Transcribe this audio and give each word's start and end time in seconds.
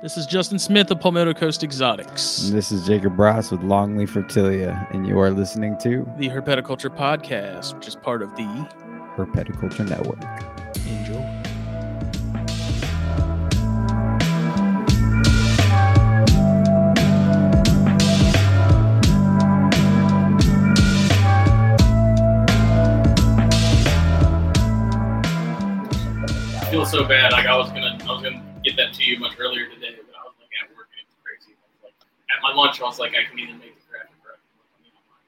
This 0.00 0.16
is 0.16 0.26
Justin 0.26 0.60
Smith 0.60 0.92
of 0.92 1.00
Palmetto 1.00 1.34
Coast 1.34 1.64
Exotics, 1.64 2.44
And 2.44 2.56
this 2.56 2.70
is 2.70 2.86
Jacob 2.86 3.18
Ross 3.18 3.50
with 3.50 3.62
Longleaf 3.62 4.10
Reptilia, 4.10 4.88
and 4.94 5.04
you 5.04 5.18
are 5.18 5.32
listening 5.32 5.76
to 5.78 6.08
the 6.18 6.28
Herpetoculture 6.28 6.88
Podcast, 6.88 7.74
which 7.74 7.88
is 7.88 7.96
part 7.96 8.22
of 8.22 8.30
the 8.36 8.44
Herpetoculture 9.16 9.88
Network. 9.88 10.22
Enjoy. 10.86 11.18
I 26.60 26.70
feel 26.70 26.86
so 26.86 27.02
bad. 27.02 27.32
Like 27.32 27.46
I 27.46 27.56
was 27.56 27.68
gonna, 27.70 27.98
I 28.00 28.12
was 28.12 28.22
gonna 28.22 28.47
get 28.68 28.76
that 28.76 28.92
to 28.94 29.04
you 29.04 29.18
much 29.18 29.32
earlier 29.38 29.66
today, 29.66 29.96
but 29.96 30.12
I 30.14 30.24
was 30.28 30.34
like 30.38 30.52
at 30.62 30.68
work 30.76 30.88
and 30.92 31.00
it 31.00 31.08
was 31.08 31.16
crazy. 31.24 31.56
Like, 31.82 31.94
at 32.28 32.42
my 32.42 32.52
lunch, 32.52 32.80
I 32.80 32.84
was 32.84 32.98
like, 32.98 33.12
I 33.12 33.24
can 33.28 33.38
either 33.38 33.54
make 33.56 33.72
the 33.80 33.84
graphic 33.88 34.12
or 34.20 34.36
I 34.36 34.40
can 34.44 34.52
look 34.60 34.68
on 34.76 34.80
the 34.84 34.92
online. 34.92 35.24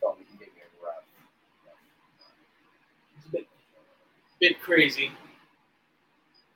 thought 0.00 0.18
we 0.18 0.24
could 0.24 0.38
get 0.40 0.48
you 0.50 0.66
rough. 0.82 1.06
It's 3.18 3.26
a 3.26 3.30
bit, 3.30 3.46
bit 4.40 4.60
crazy. 4.60 5.12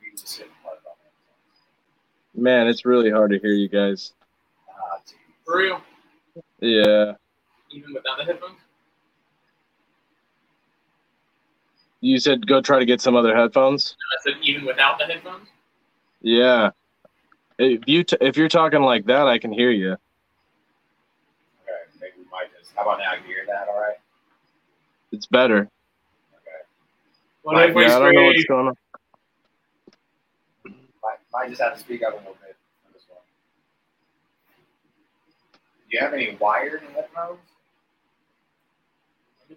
You 0.02 0.10
just 0.16 0.38
hit 0.38 0.48
hard 0.64 0.78
on 0.84 0.96
it. 1.06 2.40
Man, 2.40 2.66
it's 2.66 2.84
really 2.84 3.10
hard 3.10 3.30
to 3.30 3.38
hear 3.38 3.52
you 3.52 3.68
guys. 3.68 4.14
Ah, 4.68 4.98
geez. 5.06 5.14
For 5.46 5.58
real, 5.58 5.80
Yeah. 6.60 7.14
even 7.70 7.94
without 7.94 8.18
the 8.18 8.24
headphones. 8.24 8.58
You 12.00 12.18
said 12.18 12.46
go 12.46 12.60
try 12.60 12.78
to 12.78 12.86
get 12.86 13.00
some 13.00 13.16
other 13.16 13.34
headphones. 13.34 13.96
I 14.18 14.30
said 14.30 14.38
even 14.42 14.64
without 14.64 14.98
the 14.98 15.06
headphones. 15.06 15.48
Yeah. 16.20 16.70
If 17.58 17.82
you 17.86 18.04
t- 18.04 18.16
if 18.20 18.36
you're 18.36 18.48
talking 18.48 18.82
like 18.82 19.06
that, 19.06 19.26
I 19.26 19.38
can 19.38 19.52
hear 19.52 19.70
you. 19.70 19.92
Okay, 19.92 20.00
maybe 22.00 22.12
we 22.18 22.24
might 22.30 22.46
just. 22.56 22.72
How 22.76 22.82
about 22.82 22.98
now? 22.98 23.14
You 23.14 23.26
hear 23.26 23.44
that? 23.48 23.66
All 23.68 23.80
right. 23.80 23.96
It's 25.10 25.26
better. 25.26 25.58
Okay. 25.62 25.68
Well, 27.42 27.56
Mike, 27.56 27.70
everybody's 27.70 27.90
Yeah, 27.90 27.96
I 27.96 27.98
don't 28.00 28.14
know 28.14 28.26
what's 28.26 28.44
going 28.44 28.68
on. 28.68 28.74
Might, 31.02 31.18
might 31.32 31.48
just 31.48 31.60
have 31.60 31.74
to 31.74 31.80
speak 31.80 32.04
up 32.04 32.12
a 32.12 32.16
little 32.18 32.34
bit 32.34 32.54
for 32.86 32.92
this 32.92 33.02
one. 33.08 33.18
Do 35.90 35.96
you 35.96 36.00
have 36.00 36.14
any 36.14 36.36
wired 36.36 36.82
headphones? 36.94 37.40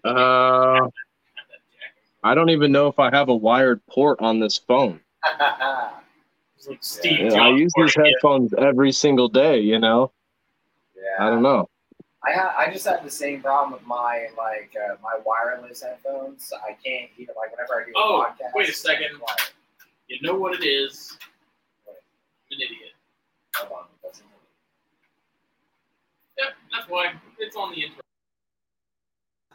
Uh, 0.03 0.88
I 2.23 2.36
don't 2.36 2.50
even 2.50 2.72
know 2.72 2.88
if 2.88 3.00
I 3.00 3.09
have 3.09 3.30
a 3.30 3.36
wired 3.36 3.81
port 3.88 4.19
on 4.22 4.39
this 4.39 4.58
phone. 4.58 5.00
Like 6.67 6.77
Steve 6.81 7.31
Yeah, 7.31 7.41
I 7.41 7.50
use 7.50 7.73
these 7.75 7.95
party. 7.95 8.11
headphones 8.11 8.53
every 8.55 8.91
single 8.91 9.27
day. 9.27 9.59
You 9.59 9.80
know. 9.80 10.11
yeah. 10.95 11.25
I 11.25 11.31
don't 11.31 11.42
know. 11.42 11.67
I 12.23 12.33
ha- 12.33 12.53
I 12.55 12.72
just 12.72 12.86
have 12.86 13.03
the 13.03 13.09
same 13.09 13.42
problem 13.42 13.72
with 13.73 13.81
my 13.88 14.27
like 14.38 14.72
uh, 14.77 14.94
my 15.02 15.17
wireless 15.25 15.81
headphones. 15.81 16.53
I 16.53 16.73
can't 16.73 17.09
hear 17.17 17.30
like 17.36 17.49
whenever 17.52 17.81
I 17.81 17.86
do 17.86 17.92
a 17.92 17.94
Oh, 17.95 18.25
podcast. 18.30 18.53
wait 18.53 18.69
a 18.69 18.73
second. 18.73 19.17
quiet. 19.19 19.53
You 20.08 20.19
know 20.22 20.36
what 20.36 20.53
it 20.53 20.64
is? 20.64 21.17
I'm 21.88 21.95
an 22.52 22.58
idiot. 22.61 22.92
Hold 23.55 23.72
on, 23.80 23.86
that's- 24.03 24.22
Yep, 26.38 26.47
that's 26.72 26.88
why 26.92 27.14
it's 27.39 27.55
on 27.55 27.72
the 27.72 27.86
intro. 27.86 28.02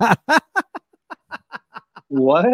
What? 2.08 2.46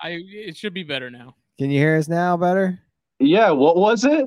I 0.00 0.18
it 0.22 0.56
should 0.56 0.74
be 0.74 0.82
better 0.82 1.10
now. 1.10 1.34
Can 1.58 1.70
you 1.70 1.78
hear 1.78 1.96
us 1.96 2.08
now 2.08 2.36
better? 2.36 2.78
Yeah. 3.18 3.50
What 3.50 3.76
was 3.76 4.04
it? 4.04 4.26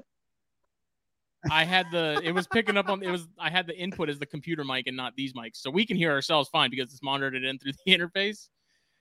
I 1.50 1.64
had 1.64 1.86
the 1.92 2.20
it 2.23 2.32
was 2.34 2.48
picking 2.48 2.76
up 2.76 2.90
on 2.90 3.02
it 3.04 3.12
was 3.12 3.28
I 3.40 3.50
had 3.50 3.67
the 3.67 3.78
input 3.78 4.10
as 4.10 4.20
the 4.20 4.26
computer 4.26 4.64
mic 4.64 4.88
and 4.88 4.98
not 4.98 5.16
these 5.16 5.34
mics, 5.34 5.58
so 5.58 5.70
we 5.70 5.86
can 5.86 5.95
hear 5.95 6.12
ourselves 6.12 6.50
fine 6.50 6.70
because 6.70 6.92
it's 6.92 7.04
monitored 7.04 7.44
in 7.44 7.58
through 7.60 7.73
the 7.86 7.92
interface. 7.98 8.50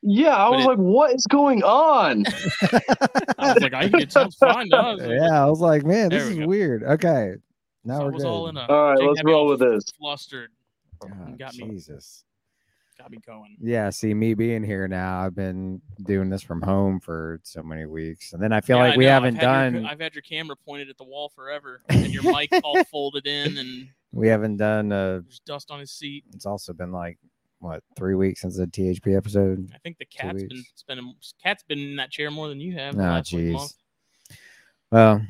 Yeah. 0.02 0.36
I 0.36 0.50
But 0.50 0.56
was 0.56 0.64
it- 0.64 0.68
like, 0.68 0.78
what 0.78 1.14
is 1.14 1.26
going 1.26 1.62
on? 1.64 2.24
I 3.38 3.52
was 3.54 3.62
like, 3.62 3.74
I, 3.74 3.90
it 3.94 4.12
sounds 4.12 4.36
fine 4.36 4.70
to 4.70 4.76
us. 4.76 5.00
yeah, 5.02 5.42
I 5.42 5.46
was 5.46 5.60
like, 5.60 5.84
man, 5.84 6.10
this 6.10 6.22
There 6.22 6.26
we 6.32 6.38
is 6.38 6.38
go. 6.40 6.46
weird. 6.46 6.82
Okay. 6.84 7.32
Now 7.84 7.98
So 7.98 8.04
we're 8.04 8.10
was 8.12 8.22
good. 8.22 8.28
all 8.28 8.48
in 8.48 8.56
a. 8.56 8.66
All 8.66 8.82
right, 8.90 8.98
Jake 8.98 9.08
let's 9.08 9.24
roll 9.24 9.46
with 9.48 9.58
this. 9.60 9.84
Flustered, 9.98 10.50
God, 11.00 11.36
got 11.38 11.54
me. 11.56 11.80
Oh, 11.90 11.98
Got 12.98 13.10
me 13.12 13.18
going. 13.24 13.56
Yeah, 13.60 13.90
see 13.90 14.12
me 14.12 14.34
being 14.34 14.64
here 14.64 14.88
now. 14.88 15.20
I've 15.20 15.34
been 15.34 15.80
doing 16.02 16.28
this 16.30 16.42
from 16.42 16.60
home 16.60 16.98
for 16.98 17.38
so 17.44 17.62
many 17.62 17.86
weeks. 17.86 18.32
And 18.32 18.42
then 18.42 18.52
I 18.52 18.60
feel 18.60 18.76
Yeah, 18.78 18.82
like 18.82 18.94
I 18.94 18.96
we 18.96 19.04
know. 19.04 19.10
haven't 19.12 19.34
I've 19.36 19.40
done 19.40 19.74
Your, 19.82 19.86
I've 19.86 20.00
had 20.00 20.14
your 20.16 20.22
camera 20.22 20.56
pointed 20.56 20.90
at 20.90 20.98
the 20.98 21.04
wall 21.04 21.28
forever, 21.28 21.80
and 21.88 22.12
your 22.12 22.24
mic 22.24 22.50
all 22.64 22.82
folded 22.90 23.26
in, 23.28 23.56
and 23.56 23.88
we 24.10 24.26
haven't 24.28 24.56
done 24.56 24.90
uh 24.90 25.20
there's 25.22 25.40
dust 25.46 25.70
on 25.70 25.78
his 25.80 25.92
seat. 25.92 26.24
it's 26.34 26.46
also 26.46 26.72
been 26.72 26.90
like 26.90 27.18
what, 27.60 27.82
three 27.96 28.14
weeks 28.16 28.40
since 28.42 28.56
the 28.56 28.66
THP 28.66 29.16
episode. 29.16 29.70
I 29.74 29.78
think 29.78 29.98
the 29.98 30.04
cat's 30.04 30.42
been 30.44 30.64
spending. 30.74 31.14
Cat's 31.42 31.62
been 31.64 31.78
in 31.78 31.96
that 31.96 32.10
chair 32.10 32.30
more 32.30 32.48
than 32.48 32.60
you 32.60 32.74
have. 32.74 32.94
like, 32.94 33.24
jeez. 33.24 33.74
Well, 34.90 35.22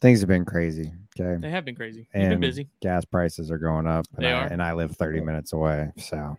things 0.00 0.20
have 0.20 0.28
been 0.28 0.44
crazy. 0.46 0.92
Okay. 1.18 1.38
They 1.40 1.50
have 1.50 1.64
been 1.64 1.74
crazy. 1.74 2.06
Been 2.12 2.32
And 2.32 2.40
busy. 2.40 2.68
gas 2.80 3.04
prices 3.04 3.50
are 3.50 3.58
going 3.58 3.86
up 3.86 4.06
and, 4.16 4.24
They 4.24 4.32
I, 4.32 4.44
are? 4.44 4.46
and 4.46 4.62
I 4.62 4.72
live 4.72 4.96
30 4.96 5.20
minutes 5.20 5.52
away 5.52 5.90
so 5.98 6.36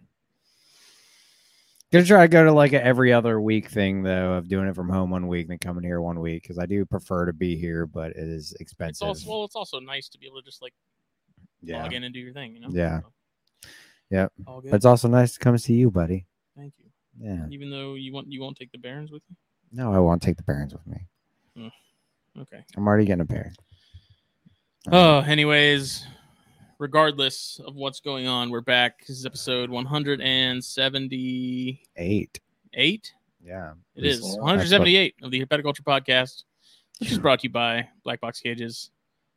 gonna 1.91 2.05
try 2.05 2.21
to 2.23 2.27
go 2.27 2.43
to 2.45 2.51
like 2.53 2.73
a 2.73 2.83
every 2.83 3.11
other 3.11 3.39
week 3.41 3.69
thing 3.69 4.01
though 4.03 4.33
of 4.33 4.47
doing 4.47 4.67
it 4.67 4.75
from 4.75 4.89
home 4.89 5.09
one 5.09 5.27
week 5.27 5.41
and 5.43 5.51
then 5.51 5.57
coming 5.59 5.83
here 5.83 6.01
one 6.01 6.19
week 6.19 6.41
because 6.43 6.57
i 6.57 6.65
do 6.65 6.85
prefer 6.85 7.25
to 7.25 7.33
be 7.33 7.55
here 7.57 7.85
but 7.85 8.11
it 8.11 8.17
is 8.17 8.51
It's 8.53 8.61
expensive 8.61 9.07
also 9.07 9.29
well, 9.29 9.43
it's 9.45 9.55
also 9.55 9.79
nice 9.79 10.07
to 10.09 10.17
be 10.17 10.25
able 10.27 10.37
to 10.41 10.45
just 10.45 10.61
like 10.61 10.73
yeah 11.61 11.81
log 11.83 11.93
in 11.93 12.03
and 12.03 12.13
do 12.13 12.19
your 12.19 12.33
thing. 12.33 12.53
You 12.55 12.61
know. 12.61 12.69
Yeah. 12.71 13.01
So, 13.01 13.69
Yep. 14.11 14.31
But 14.45 14.73
it's 14.73 14.85
also 14.85 15.07
nice 15.07 15.33
to 15.33 15.39
come 15.39 15.57
see 15.57 15.75
you 15.75 15.89
buddy 15.91 16.25
Thank 16.57 16.73
you. 16.79 16.85
yeah 17.19 17.45
Even 17.49 17.69
though 17.69 17.95
you 17.95 18.11
want 18.13 18.31
you 18.31 18.41
won't 18.41 18.57
take 18.57 18.71
the 18.71 18.77
Barons 18.77 19.11
with 19.11 19.23
you. 19.29 19.35
no 19.71 19.93
i 19.93 19.99
won't 19.99 20.21
take 20.21 20.37
the 20.37 20.43
parents 20.43 20.73
with 20.73 20.85
me 20.87 21.71
Okay. 22.39 22.63
i'm 22.77 22.87
already 22.87 23.05
getting 23.05 23.21
a 23.21 23.25
pair 23.25 23.51
Oh, 24.91 25.19
anyways, 25.19 26.07
regardless 26.85 27.61
of 27.67 27.75
what's 27.75 27.99
going 27.99 28.25
on, 28.27 28.49
we're 28.49 28.59
back. 28.59 29.01
This 29.07 29.19
is 29.19 29.25
episode 29.27 29.69
178. 29.69 32.39
eight 32.73 33.13
yeah 33.43 33.73
It 33.95 34.03
is 34.05 34.19
That's 34.21 34.31
what- 34.37 34.41
178 34.41 35.13
of 35.21 35.29
the 35.29 35.45
Herpetoculture 35.45 35.83
Podcast, 35.83 36.43
which 36.99 37.11
is 37.11 37.19
brought 37.19 37.41
to 37.41 37.47
you 37.47 37.51
by 37.51 37.87
Black 38.03 38.19
Box 38.19 38.39
Cages. 38.39 38.89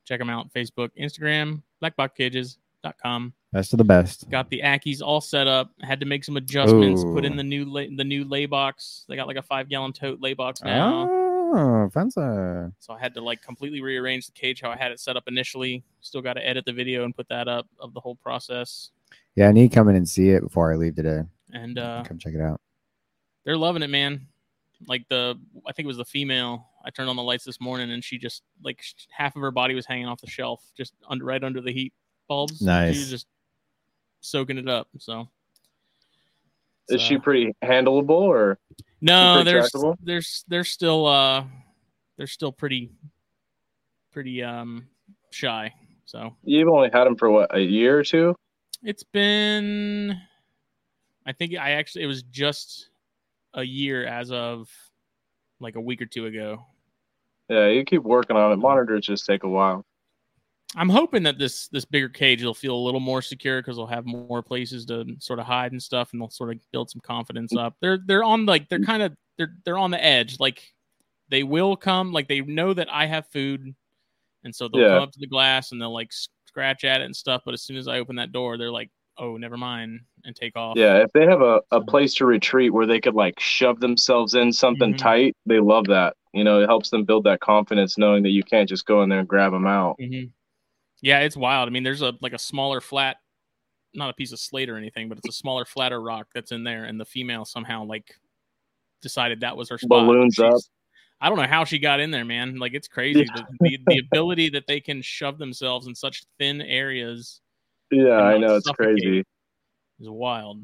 Check 0.06 0.20
them 0.20 0.30
out 0.30 0.50
Facebook, 0.54 0.88
Instagram, 0.98 1.60
blackboxcages.com. 1.82 3.34
best 3.52 3.74
of 3.74 3.78
the 3.78 3.84
best 3.84 4.30
Got 4.30 4.48
the 4.48 4.62
Ackies 4.64 5.02
all 5.02 5.20
set 5.20 5.46
up. 5.46 5.70
Had 5.82 6.00
to 6.00 6.06
make 6.06 6.24
some 6.24 6.38
adjustments. 6.38 7.04
Put 7.04 7.26
in 7.26 7.36
the 7.36 7.44
new 7.44 7.66
lay, 7.66 7.94
the 7.94 8.04
new 8.04 8.24
lay 8.24 8.46
box. 8.46 9.04
They 9.06 9.16
got 9.16 9.26
like 9.26 9.36
a 9.36 9.42
five 9.42 9.68
gallon 9.68 9.92
tote 9.92 10.18
lay 10.22 10.32
box 10.32 10.62
now. 10.62 11.08
oh 11.10 11.23
fancy 11.92 12.20
So 12.78 12.92
I 12.94 12.98
had 12.98 13.14
to 13.14 13.20
like 13.20 13.42
completely 13.42 13.80
rearrange 13.80 14.26
the 14.26 14.32
cage 14.32 14.60
how 14.60 14.70
I 14.70 14.76
had 14.76 14.92
it 14.92 15.00
set 15.00 15.16
up 15.16 15.24
initially. 15.26 15.82
Still 16.00 16.20
got 16.22 16.34
to 16.34 16.46
edit 16.46 16.64
the 16.64 16.72
video 16.72 17.04
and 17.04 17.14
put 17.14 17.28
that 17.28 17.48
up 17.48 17.66
of 17.78 17.94
the 17.94 18.00
whole 18.00 18.16
process. 18.16 18.90
yeah 19.36 19.48
i 19.48 19.52
need 19.52 19.70
to 19.70 19.74
come 19.74 19.88
in 19.88 19.96
and 19.96 20.08
see 20.08 20.30
it 20.30 20.42
before 20.42 20.72
i 20.72 20.76
leave 20.76 20.94
today 20.96 21.22
And 21.52 21.78
uh, 21.78 22.02
come 22.06 22.18
check 22.18 22.34
it 22.34 22.40
out 22.40 22.60
they're 23.44 23.56
loving 23.58 23.82
it, 23.82 23.90
man. 23.90 24.26
Like 24.88 25.06
the, 25.10 25.38
I 25.66 25.72
think 25.72 25.84
it 25.84 25.86
was 25.86 25.98
the 25.98 26.04
female. 26.06 26.66
I 26.84 26.88
turned 26.90 27.10
on 27.10 27.16
the 27.16 27.22
lights 27.22 27.44
this 27.44 27.60
morning, 27.60 27.90
and 27.90 28.02
she 28.02 28.16
just 28.16 28.42
like 28.62 28.82
half 29.10 29.36
of 29.36 29.42
her 29.42 29.50
body 29.50 29.74
was 29.74 29.84
hanging 29.84 30.06
off 30.06 30.20
the 30.22 30.26
shelf, 30.26 30.64
just 30.76 30.94
under 31.10 31.26
right 31.26 31.44
under 31.44 31.60
the 31.60 31.70
heat 31.72 31.92
bulbs. 32.26 32.58
She 32.58 32.64
Nice. 32.64 32.96
was 32.96 33.10
just 33.10 33.26
soaking 34.20 34.56
it 34.56 34.66
up. 34.68 34.88
So 34.98 35.28
Is 36.88 37.00
she 37.00 37.18
pretty 37.18 37.54
handleable 37.62 38.10
or? 38.10 38.58
No, 39.00 39.42
there's 39.44 39.70
trackable? 39.70 39.96
there's 40.02 40.44
they're 40.48 40.64
still 40.64 41.06
uh 41.06 41.44
they're 42.16 42.26
still 42.26 42.52
pretty 42.52 42.90
pretty 44.12 44.42
um 44.42 44.86
shy. 45.30 45.72
So 46.04 46.36
You've 46.44 46.68
only 46.68 46.90
had 46.92 47.04
them 47.04 47.16
for 47.16 47.30
what 47.30 47.54
a 47.54 47.60
year 47.60 47.98
or 47.98 48.04
two? 48.04 48.34
it's 48.82 49.02
been 49.02 50.20
I 51.26 51.32
think 51.32 51.56
I 51.56 51.72
actually 51.72 52.04
it 52.04 52.06
was 52.06 52.22
just 52.24 52.90
a 53.54 53.62
year 53.62 54.04
as 54.04 54.30
of 54.30 54.68
like 55.60 55.76
a 55.76 55.80
week 55.80 56.02
or 56.02 56.06
two 56.06 56.26
ago. 56.26 56.66
Yeah, 57.48 57.68
you 57.68 57.84
keep 57.84 58.02
working 58.02 58.36
on 58.36 58.52
it. 58.52 58.56
Monitors 58.56 59.06
just 59.06 59.26
take 59.26 59.42
a 59.44 59.48
while. 59.48 59.84
I'm 60.76 60.88
hoping 60.88 61.22
that 61.24 61.38
this 61.38 61.68
this 61.68 61.84
bigger 61.84 62.08
cage 62.08 62.42
will 62.42 62.54
feel 62.54 62.74
a 62.74 62.84
little 62.84 63.00
more 63.00 63.22
secure 63.22 63.60
because 63.60 63.76
they'll 63.76 63.86
have 63.86 64.06
more 64.06 64.42
places 64.42 64.84
to 64.86 65.04
sort 65.20 65.38
of 65.38 65.46
hide 65.46 65.72
and 65.72 65.82
stuff, 65.82 66.12
and 66.12 66.20
they'll 66.20 66.30
sort 66.30 66.50
of 66.50 66.60
build 66.72 66.90
some 66.90 67.00
confidence 67.00 67.54
up. 67.54 67.76
They're 67.80 67.98
they're 68.04 68.24
on 68.24 68.46
like 68.46 68.68
they're 68.68 68.80
kind 68.80 69.02
of 69.02 69.14
they're 69.38 69.54
they're 69.64 69.78
on 69.78 69.90
the 69.90 70.02
edge. 70.04 70.38
Like 70.40 70.62
they 71.28 71.42
will 71.42 71.76
come, 71.76 72.12
like 72.12 72.28
they 72.28 72.40
know 72.40 72.74
that 72.74 72.92
I 72.92 73.06
have 73.06 73.26
food, 73.28 73.74
and 74.44 74.54
so 74.54 74.68
they'll 74.68 74.80
Yeah. 74.80 74.88
come 74.90 75.02
up 75.02 75.12
to 75.12 75.20
the 75.20 75.26
glass 75.26 75.72
and 75.72 75.80
they'll 75.80 75.92
like 75.94 76.12
scratch 76.46 76.84
at 76.84 77.00
it 77.00 77.04
and 77.04 77.14
stuff. 77.16 77.42
But 77.44 77.54
as 77.54 77.62
soon 77.62 77.76
as 77.76 77.88
I 77.88 77.98
open 77.98 78.16
that 78.16 78.32
door, 78.32 78.58
they're 78.58 78.70
like 78.72 78.90
oh, 79.16 79.36
never 79.36 79.56
mind, 79.56 80.00
and 80.24 80.34
take 80.34 80.56
off. 80.56 80.76
Yeah, 80.76 80.96
if 81.02 81.12
they 81.12 81.24
have 81.24 81.40
a, 81.40 81.60
a 81.70 81.80
place 81.80 82.14
to 82.14 82.26
retreat 82.26 82.72
where 82.72 82.84
they 82.84 83.00
could 83.00 83.14
like 83.14 83.38
shove 83.38 83.78
themselves 83.78 84.34
in 84.34 84.52
something 84.52 84.92
Mhm. 84.92 84.98
tight, 84.98 85.36
they 85.46 85.60
love 85.60 85.86
that. 85.86 86.16
You 86.32 86.42
know, 86.42 86.60
it 86.60 86.66
helps 86.66 86.90
them 86.90 87.04
build 87.04 87.22
that 87.24 87.38
confidence 87.38 87.96
knowing 87.96 88.24
that 88.24 88.30
you 88.30 88.42
can't 88.42 88.68
just 88.68 88.84
go 88.86 89.02
in 89.04 89.08
there 89.08 89.20
and 89.20 89.28
grab 89.28 89.52
them 89.52 89.68
out. 89.68 89.96
hmm 90.00 90.24
Yeah, 91.04 91.20
it's 91.20 91.36
wild. 91.36 91.68
I 91.68 91.70
mean, 91.70 91.82
there's 91.82 92.00
a 92.00 92.14
like 92.22 92.32
a 92.32 92.38
smaller 92.38 92.80
flat, 92.80 93.18
not 93.92 94.08
a 94.08 94.14
piece 94.14 94.32
of 94.32 94.38
slate 94.38 94.70
or 94.70 94.78
anything, 94.78 95.10
but 95.10 95.18
it's 95.18 95.28
a 95.28 95.32
smaller, 95.32 95.66
flatter 95.66 96.00
rock 96.00 96.28
that's 96.34 96.50
in 96.50 96.64
there, 96.64 96.84
and 96.84 96.98
the 96.98 97.04
female 97.04 97.44
somehow 97.44 97.84
like 97.84 98.14
decided 99.02 99.40
that 99.40 99.54
was 99.54 99.68
her 99.68 99.76
spot. 99.76 100.06
Balloons 100.06 100.38
up. 100.38 100.58
I 101.20 101.28
don't 101.28 101.36
know 101.36 101.46
how 101.46 101.64
she 101.66 101.78
got 101.78 102.00
in 102.00 102.10
there, 102.10 102.24
man. 102.24 102.56
Like 102.56 102.72
it's 102.72 102.88
crazy. 102.88 103.22
The, 103.34 103.44
the, 103.60 103.78
the 103.86 103.98
ability 103.98 104.48
that 104.50 104.66
they 104.66 104.80
can 104.80 105.02
shove 105.02 105.36
themselves 105.36 105.88
in 105.88 105.94
such 105.94 106.24
thin 106.38 106.62
areas 106.62 107.42
Yeah, 107.90 108.20
I 108.20 108.38
know 108.38 108.56
it's 108.56 108.70
crazy. 108.70 109.24
is 110.00 110.08
wild. 110.08 110.62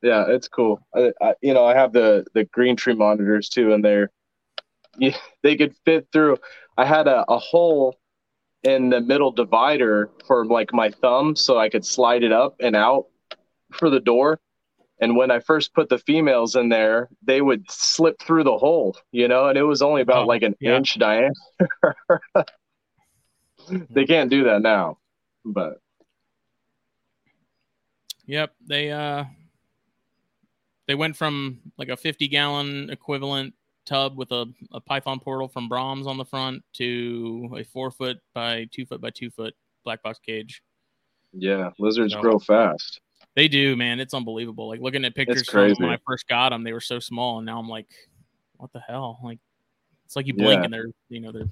Yeah, 0.00 0.24
it's 0.28 0.48
cool. 0.48 0.80
I, 0.96 1.12
I, 1.20 1.34
you 1.42 1.52
know, 1.52 1.66
I 1.66 1.74
have 1.74 1.92
the 1.92 2.24
the 2.32 2.44
green 2.44 2.74
tree 2.74 2.94
monitors 2.94 3.50
too, 3.50 3.74
and 3.74 3.84
they're 3.84 4.10
yeah, 4.96 5.14
they 5.42 5.56
could 5.56 5.76
fit 5.84 6.08
through. 6.10 6.38
I 6.78 6.86
had 6.86 7.06
a, 7.06 7.26
a 7.28 7.36
hole 7.36 7.98
in 8.64 8.90
the 8.90 9.00
middle 9.00 9.30
divider 9.32 10.10
for 10.26 10.44
like 10.46 10.72
my 10.72 10.90
thumb, 10.90 11.36
so 11.36 11.58
I 11.58 11.68
could 11.68 11.84
slide 11.84 12.22
it 12.22 12.32
up 12.32 12.56
and 12.60 12.76
out 12.76 13.06
for 13.72 13.90
the 13.90 14.00
door. 14.00 14.40
And 15.00 15.16
when 15.16 15.30
I 15.30 15.40
first 15.40 15.74
put 15.74 15.88
the 15.88 15.98
females 15.98 16.54
in 16.54 16.68
there, 16.68 17.08
they 17.22 17.40
would 17.40 17.70
slip 17.70 18.20
through 18.22 18.44
the 18.44 18.56
hole, 18.56 18.96
you 19.10 19.28
know, 19.28 19.48
and 19.48 19.58
it 19.58 19.64
was 19.64 19.82
only 19.82 20.02
about 20.02 20.24
Oh, 20.24 20.26
like 20.26 20.42
an 20.42 20.54
yeah. 20.60 20.76
inch 20.76 20.98
diameter. 20.98 21.32
they 23.90 24.04
can't 24.04 24.30
do 24.30 24.44
that 24.44 24.62
now, 24.62 24.98
but 25.44 25.80
Yep, 28.26 28.54
they 28.66 28.90
uh 28.90 29.24
they 30.86 30.94
went 30.94 31.16
from 31.16 31.60
like 31.76 31.88
a 31.88 31.96
50 31.96 32.28
gallon 32.28 32.90
equivalent 32.90 33.54
tub 33.84 34.16
with 34.16 34.30
a, 34.32 34.46
a 34.72 34.80
Python 34.80 35.18
portal 35.20 35.48
from 35.48 35.68
Brahms 35.68 36.06
on 36.06 36.16
the 36.18 36.24
front 36.24 36.62
to 36.74 37.50
a 37.56 37.64
four 37.64 37.90
foot 37.90 38.18
by 38.34 38.66
two 38.72 38.86
foot 38.86 39.00
by 39.00 39.10
two 39.10 39.30
foot 39.30 39.54
black 39.84 40.02
box 40.02 40.18
cage. 40.24 40.62
yeah, 41.32 41.70
lizards 41.78 42.12
So- 42.14 42.20
grow 42.20 42.38
fast. 42.38 43.00
They 43.34 43.48
do, 43.48 43.76
man. 43.76 43.98
It's 43.98 44.12
unbelievable. 44.12 44.68
Like 44.68 44.80
looking 44.80 45.06
at 45.06 45.14
pictures 45.14 45.48
from 45.48 45.72
when 45.78 45.88
I 45.88 45.96
first 46.06 46.28
got 46.28 46.50
them, 46.50 46.64
they 46.64 46.74
were 46.74 46.80
so 46.82 46.98
small, 46.98 47.38
and 47.38 47.46
now 47.46 47.58
I'm 47.58 47.68
like, 47.68 47.86
what 48.58 48.70
the 48.74 48.80
hell? 48.80 49.18
Like, 49.24 49.38
it's 50.04 50.16
like 50.16 50.26
you 50.26 50.34
blink 50.34 50.58
Yeah. 50.60 50.64
and 50.64 50.72
they're 50.74 50.88
you 51.08 51.20
know 51.20 51.32
they're 51.32 51.48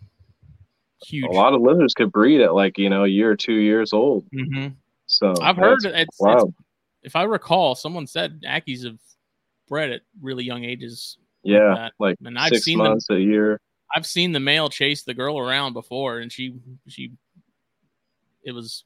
huge. 1.06 1.24
A 1.30 1.32
lot 1.32 1.54
of 1.54 1.62
lizards 1.62 1.94
could 1.94 2.12
breed 2.12 2.42
at 2.42 2.54
like 2.54 2.76
you 2.76 2.90
know 2.90 3.04
a 3.04 3.08
year 3.08 3.30
or 3.30 3.36
two 3.36 3.54
years 3.54 3.94
old. 3.94 4.26
hmm 4.30 4.66
So 5.06 5.32
I've 5.40 5.56
heard 5.56 5.78
it's, 5.84 6.18
it's 6.20 6.44
if 7.02 7.16
I 7.16 7.22
recall, 7.22 7.74
someone 7.74 8.06
said 8.06 8.42
Ackies 8.46 8.84
have 8.84 8.98
bred 9.66 9.90
at 9.90 10.02
really 10.20 10.44
young 10.44 10.64
ages. 10.64 11.16
Yeah, 11.42 11.88
like 11.98 12.16
And 12.24 12.38
I've 12.38 12.50
six 12.50 12.64
seen 12.64 12.78
months 12.78 13.06
a 13.10 13.18
year. 13.18 13.60
I've 13.94 14.06
seen 14.06 14.32
the 14.32 14.40
male 14.40 14.68
chase 14.68 15.02
the 15.02 15.14
girl 15.14 15.38
around 15.38 15.72
before, 15.72 16.18
and 16.18 16.30
she 16.30 16.54
she 16.88 17.12
it 18.42 18.52
was 18.52 18.84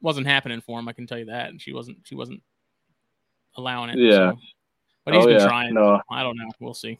wasn't 0.00 0.26
happening 0.26 0.60
for 0.60 0.78
him. 0.78 0.88
I 0.88 0.92
can 0.92 1.06
tell 1.06 1.18
you 1.18 1.26
that, 1.26 1.50
and 1.50 1.60
she 1.60 1.72
wasn't 1.72 1.98
she 2.04 2.14
wasn't 2.14 2.42
allowing 3.56 3.90
it. 3.90 3.98
Yeah. 3.98 4.32
so. 4.32 4.38
but 5.04 5.14
he's 5.14 5.24
Oh, 5.24 5.26
been 5.26 5.36
yeah. 5.38 5.46
trying. 5.46 5.74
No. 5.74 6.00
I 6.10 6.22
don't 6.22 6.36
know. 6.36 6.50
We'll 6.60 6.74
see. 6.74 6.98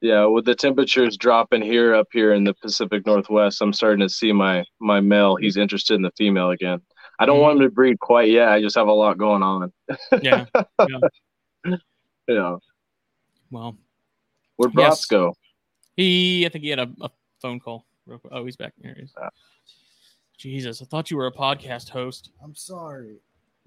Yeah, 0.00 0.26
with 0.26 0.44
the 0.44 0.54
temperatures 0.54 1.16
dropping 1.16 1.62
here 1.62 1.92
up 1.92 2.06
here 2.12 2.32
in 2.32 2.44
the 2.44 2.54
Pacific 2.54 3.04
Northwest, 3.04 3.60
I'm 3.60 3.72
starting 3.72 4.06
to 4.06 4.08
see 4.08 4.32
my 4.32 4.64
my 4.78 5.00
male. 5.00 5.34
He's 5.34 5.56
interested 5.56 5.94
in 5.94 6.02
the 6.02 6.12
female 6.16 6.50
again. 6.50 6.80
I 7.18 7.26
don't 7.26 7.36
mm-hmm. 7.36 7.42
want 7.42 7.56
him 7.56 7.68
to 7.68 7.74
breed 7.74 7.98
quite 7.98 8.30
yet. 8.30 8.48
I 8.48 8.60
just 8.60 8.76
have 8.76 8.86
a 8.86 8.92
lot 8.92 9.18
going 9.18 9.42
on. 9.42 9.72
Yeah. 10.22 10.46
You 11.68 11.78
know, 12.28 12.60
Well, 13.50 13.76
where'd 14.56 14.72
Yes. 14.76 15.04
Go? 15.06 15.34
he 15.96 16.44
I 16.46 16.48
think 16.48 16.64
he 16.64 16.70
had 16.70 16.78
a, 16.80 16.88
a 17.00 17.10
phone 17.40 17.58
call. 17.60 17.86
real 18.06 18.18
quick. 18.18 18.32
Oh, 18.34 18.44
he's 18.44 18.56
back. 18.56 18.72
Here 18.82 18.94
he 18.96 19.02
is. 19.02 19.12
Ah. 19.20 19.30
Jesus, 20.38 20.80
I 20.82 20.84
thought 20.84 21.10
you 21.10 21.16
were 21.16 21.26
a 21.26 21.32
podcast 21.32 21.88
host. 21.88 22.30
I'm 22.44 22.54
sorry. 22.54 23.16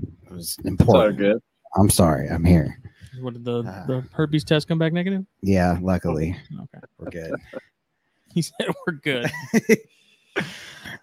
It 0.01 0.31
was 0.31 0.56
It's 0.60 0.66
all 0.66 0.72
important. 0.72 1.18
good. 1.18 1.42
I'm 1.75 1.89
sorry. 1.89 2.30
I'm 2.30 2.45
here. 2.45 2.80
What 3.19 3.33
did 3.33 3.44
the, 3.45 3.63
Ah. 3.68 3.86
the 3.88 4.04
herpes 4.13 4.44
test 4.44 4.68
come 4.68 4.78
back 4.80 4.94
negative? 4.94 5.25
Yeah, 5.42 5.78
luckily 5.81 6.36
Okay. 6.62 6.80
we're 6.98 7.10
good. 7.12 7.34
He 8.34 8.42
said 8.42 8.68
we're 8.88 8.94
good. 8.94 9.30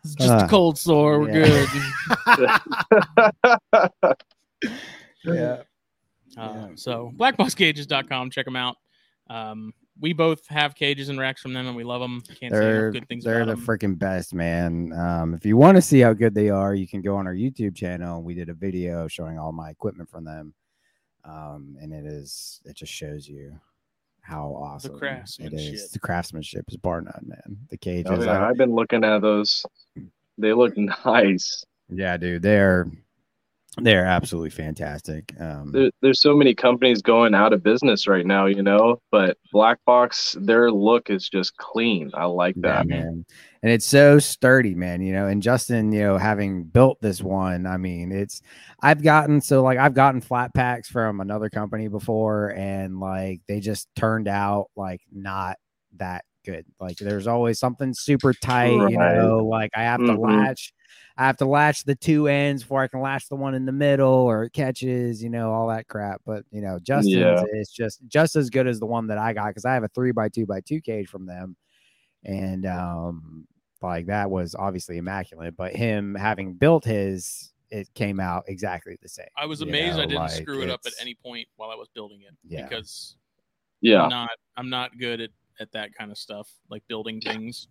It's 0.05 0.15
just 0.15 0.31
a 0.31 0.45
Ah. 0.45 0.49
cold 0.49 0.79
sore. 0.79 1.21
We're 1.21 1.45
Yeah. 1.45 1.67
good. 2.27 4.15
yeah. 5.25 5.63
Uh, 6.39 6.53
Yeah. 6.55 6.69
So 6.77 7.13
blackboxcages.com, 7.17 8.31
check 8.31 8.45
them 8.45 8.57
out. 8.57 8.77
Um, 9.31 9.73
we 10.01 10.13
both 10.13 10.47
have 10.47 10.75
cages 10.77 11.09
and 11.09 11.19
racks 11.19 11.43
from 11.43 11.53
them, 11.53 11.67
and 11.67 11.77
we 11.77 11.83
love 11.85 12.01
them. 12.01 12.21
Can't 12.41 12.53
say 12.53 12.61
They're 12.61 12.89
enough 12.89 12.93
good 13.01 13.09
things 13.09 13.25
they're 13.25 13.43
about 13.43 13.57
the 13.57 13.63
freaking 13.63 13.99
best, 13.99 14.33
man. 14.33 14.93
Um, 14.93 15.35
if 15.35 15.45
you 15.45 15.57
want 15.57 15.77
to 15.77 15.83
see 15.83 15.99
how 16.01 16.13
good 16.13 16.35
they 16.35 16.51
are, 16.51 16.73
you 16.75 16.87
can 16.87 17.03
go 17.03 17.17
on 17.17 17.27
our 17.27 17.35
YouTube 17.35 17.75
channel. 17.75 18.23
We 18.23 18.35
did 18.35 18.49
a 18.49 18.55
video 18.55 19.09
showing 19.09 19.39
all 19.39 19.51
my 19.53 19.71
equipment 19.71 20.09
from 20.09 20.25
them, 20.25 20.55
um, 21.25 21.77
and 21.81 21.93
it 21.93 22.07
is 22.07 22.61
it 22.65 22.77
just 22.77 22.93
shows 22.93 23.29
you 23.29 23.59
how 24.21 24.51
awesome 24.51 24.95
it 24.95 24.99
craftsmanship. 24.99 25.75
is. 25.75 25.91
The 25.91 25.99
craftsmanship 25.99 26.65
is 26.69 26.77
bar 26.77 27.01
none, 27.01 27.25
man. 27.27 27.59
The 27.71 27.77
cages, 27.79 28.13
Oh, 28.13 28.23
yeah, 28.23 28.39
I- 28.45 28.51
I've 28.51 28.57
been 28.57 28.75
looking 28.75 29.03
at 29.03 29.21
those. 29.21 29.65
They 30.39 30.53
look 30.53 30.75
nice. 31.05 31.65
yeah, 31.91 32.17
dude, 32.17 32.43
they're 32.43 32.87
they're 33.77 34.07
absolutely 34.07 34.51
fantastic. 34.51 35.33
Um, 35.39 35.71
There, 35.73 35.91
there's 36.03 36.21
so 36.21 36.35
many 36.35 36.55
companies 36.55 37.01
going 37.03 37.35
out 37.35 37.53
of 37.53 37.63
business 37.63 38.09
right 38.09 38.27
now, 38.27 38.47
you 38.47 38.63
know. 38.63 39.01
But 39.13 39.37
Black 39.53 39.79
Box, 39.85 40.37
their 40.41 40.71
look 40.71 41.11
is 41.11 41.29
just 41.29 41.57
clean. 41.59 42.11
I 42.15 42.25
like 42.25 42.57
Yeah, 42.57 42.79
that. 42.79 42.89
man. 42.89 43.25
And 43.63 43.73
it's 43.73 43.87
so 43.87 44.19
sturdy, 44.19 44.75
man. 44.75 45.01
You 45.03 45.13
know, 45.13 45.27
and 45.27 45.43
Justin, 45.43 45.93
you 45.93 46.01
know, 46.03 46.17
having 46.19 46.65
built 46.65 46.99
this 47.01 47.21
one, 47.23 47.67
I 47.67 47.77
mean, 47.77 48.11
it's 48.11 48.41
I've 48.83 49.03
gotten 49.03 49.41
so 49.41 49.63
like 49.63 49.79
I've 49.79 49.95
gotten 49.95 50.21
flat 50.21 50.55
packs 50.55 50.89
from 50.89 51.21
another 51.21 51.51
company 51.51 51.89
before, 51.89 52.51
and 52.57 52.99
like 52.99 53.43
they 53.49 53.61
just 53.61 53.89
turned 53.95 54.29
out 54.29 54.71
like 54.77 55.03
not 55.13 55.57
that 55.97 56.25
good. 56.49 56.65
Like 56.81 56.97
there's 56.97 57.27
always 57.27 57.59
something 57.59 57.93
super 57.93 58.33
tight, 58.33 58.81
you 58.91 58.97
know, 58.99 59.47
like 59.51 59.71
I 59.75 59.83
have 59.83 60.01
to 60.01 60.13
Mhm. 60.13 60.21
latch. 60.21 60.73
I 61.17 61.27
have 61.27 61.37
to 61.39 61.47
latch 61.47 61.85
the 61.85 61.95
two 61.95 62.27
ends 62.29 62.63
before 62.63 62.83
I 62.83 62.89
can 62.89 63.01
latch 63.01 63.29
the 63.29 63.37
one 63.37 63.55
in 63.55 63.67
the 63.67 63.73
middle, 63.73 64.09
or 64.09 64.45
it 64.45 64.53
catches, 64.53 65.23
you 65.23 65.29
know, 65.31 65.53
all 65.53 65.69
that 65.69 65.89
crap. 65.89 66.23
But 66.25 66.45
you 66.51 66.63
know, 66.63 66.79
Justin's 66.79 67.15
Yeah. 67.15 67.43
is 67.53 67.71
just 67.71 68.01
just 68.09 68.37
as 68.37 68.51
good 68.51 68.67
as 68.67 68.81
the 68.81 68.87
one 68.87 69.09
that 69.09 69.19
I 69.19 69.33
got 69.33 69.49
because 69.49 69.65
I 69.65 69.75
have 69.75 69.85
a 69.85 69.89
three 69.89 70.13
by 70.13 70.29
two 70.29 70.47
by 70.47 70.61
two 70.61 70.81
cage 70.81 71.09
from 71.09 71.27
them 71.27 71.57
and 72.25 72.67
um 72.67 73.47
like 73.81 74.07
that 74.07 74.29
was 74.29 74.57
obviously 74.57 74.97
immaculate 74.97 75.57
but 75.57 75.73
him 75.73 76.17
having 76.17 76.53
built 76.53 76.85
his 76.85 77.53
it 77.71 77.89
came 77.95 78.19
out 78.19 78.43
exactly 78.49 78.99
the 79.03 79.09
same 79.09 79.29
I 79.37 79.47
was 79.47 79.61
you 79.61 79.69
amazed 79.69 79.99
I 80.01 80.03
didn't 80.03 80.15
like, 80.17 80.33
screw 80.33 80.63
it 80.63 80.69
up 80.69 80.81
at 80.85 80.95
any 81.01 81.15
point 81.15 81.47
while 81.55 81.71
I 81.71 81.77
was 81.77 81.87
building 81.95 82.23
it 82.23 82.35
Yeah. 82.43 82.65
because 82.65 83.17
Yeah, 83.81 84.03
I'm 84.03 84.09
not 84.09 84.31
I'm 84.57 84.69
not 84.69 84.99
good 84.99 85.21
at, 85.21 85.31
at 85.61 85.73
that 85.73 85.95
kind 85.95 86.11
of 86.11 86.19
stuff, 86.19 86.51
like 86.71 86.83
building 86.89 87.21
things 87.21 87.69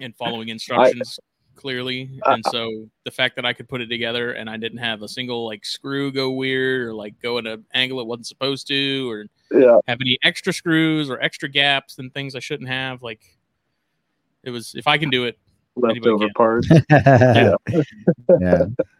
and 0.00 0.14
following 0.16 0.48
instructions 0.48 1.18
clearly. 1.54 2.20
Uh, 2.26 2.32
And 2.32 2.44
so 2.50 2.88
the 3.04 3.10
fact 3.10 3.36
that 3.36 3.44
I 3.44 3.52
could 3.52 3.68
put 3.68 3.80
it 3.80 3.86
together 3.86 4.32
and 4.32 4.50
I 4.50 4.56
didn't 4.56 4.78
have 4.78 5.02
a 5.02 5.08
single 5.08 5.46
like 5.46 5.64
screw 5.64 6.10
go 6.10 6.32
weird 6.32 6.88
or 6.88 6.94
like 6.94 7.14
go 7.22 7.38
at 7.38 7.46
an 7.46 7.64
angle 7.74 8.00
it 8.00 8.06
wasn't 8.06 8.26
supposed 8.26 8.66
to 8.68 9.10
or 9.10 9.26
yeah. 9.52 9.78
have 9.86 10.00
any 10.00 10.18
extra 10.24 10.52
screws 10.52 11.08
or 11.08 11.20
extra 11.20 11.48
gaps 11.48 11.98
and 11.98 12.12
things 12.12 12.34
I 12.34 12.40
shouldn't 12.40 12.68
have, 12.68 13.02
like 13.02 13.20
it 14.42 14.50
was 14.50 14.74
if 14.74 14.86
I 14.86 14.98
can 14.98 15.10
do 15.10 15.24
it, 15.24 15.38
Leftover 15.76 16.28
parts. 16.36 16.68
yeah 16.90 17.54
yeah 18.40 18.64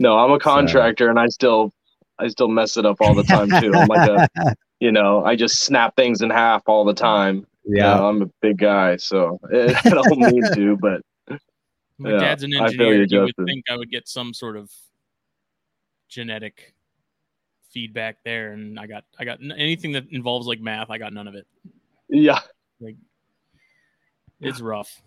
No, 0.00 0.18
I'm 0.18 0.32
a 0.32 0.38
contractor, 0.38 1.08
and 1.08 1.18
I 1.18 1.28
still, 1.28 1.72
I 2.18 2.28
still 2.28 2.48
mess 2.48 2.76
it 2.76 2.84
up 2.84 2.96
all 3.00 3.14
the 3.14 3.22
time 3.22 3.48
too. 3.48 3.72
I'm 3.74 3.86
like 3.86 4.08
a, 4.10 4.28
you 4.84 4.92
know, 4.92 5.24
I 5.24 5.34
just 5.34 5.60
snap 5.60 5.96
things 5.96 6.20
in 6.20 6.28
half 6.28 6.62
all 6.66 6.84
the 6.84 6.92
time. 6.92 7.46
You 7.64 7.76
yeah 7.78 7.94
know, 7.94 8.06
I'm 8.08 8.20
a 8.20 8.26
big 8.42 8.58
guy, 8.58 8.96
so 8.98 9.40
I 9.52 9.72
don't 9.88 10.18
mean 10.18 10.42
to, 10.54 10.76
but 10.76 11.00
my 11.98 12.10
Yeah, 12.10 12.18
dad's 12.18 12.42
an 12.42 12.54
I 12.54 12.66
engineer. 12.66 13.02
you, 13.04 13.06
You 13.08 13.20
would 13.22 13.46
think 13.46 13.64
I 13.70 13.76
would 13.78 13.90
get 13.90 14.06
some 14.06 14.34
sort 14.34 14.58
of 14.58 14.70
genetic 16.08 16.74
feedback 17.70 18.18
there, 18.24 18.52
and 18.52 18.78
I 18.78 18.86
got 18.86 19.04
I 19.18 19.24
got 19.24 19.40
anything 19.56 19.92
that 19.92 20.04
involves 20.10 20.46
like 20.46 20.60
math. 20.60 20.90
I 20.90 20.98
got 20.98 21.14
none 21.14 21.26
of 21.26 21.34
it. 21.34 21.46
yeah, 22.10 22.40
Like 22.78 22.96
it's 24.42 24.60
rough. 24.60 25.00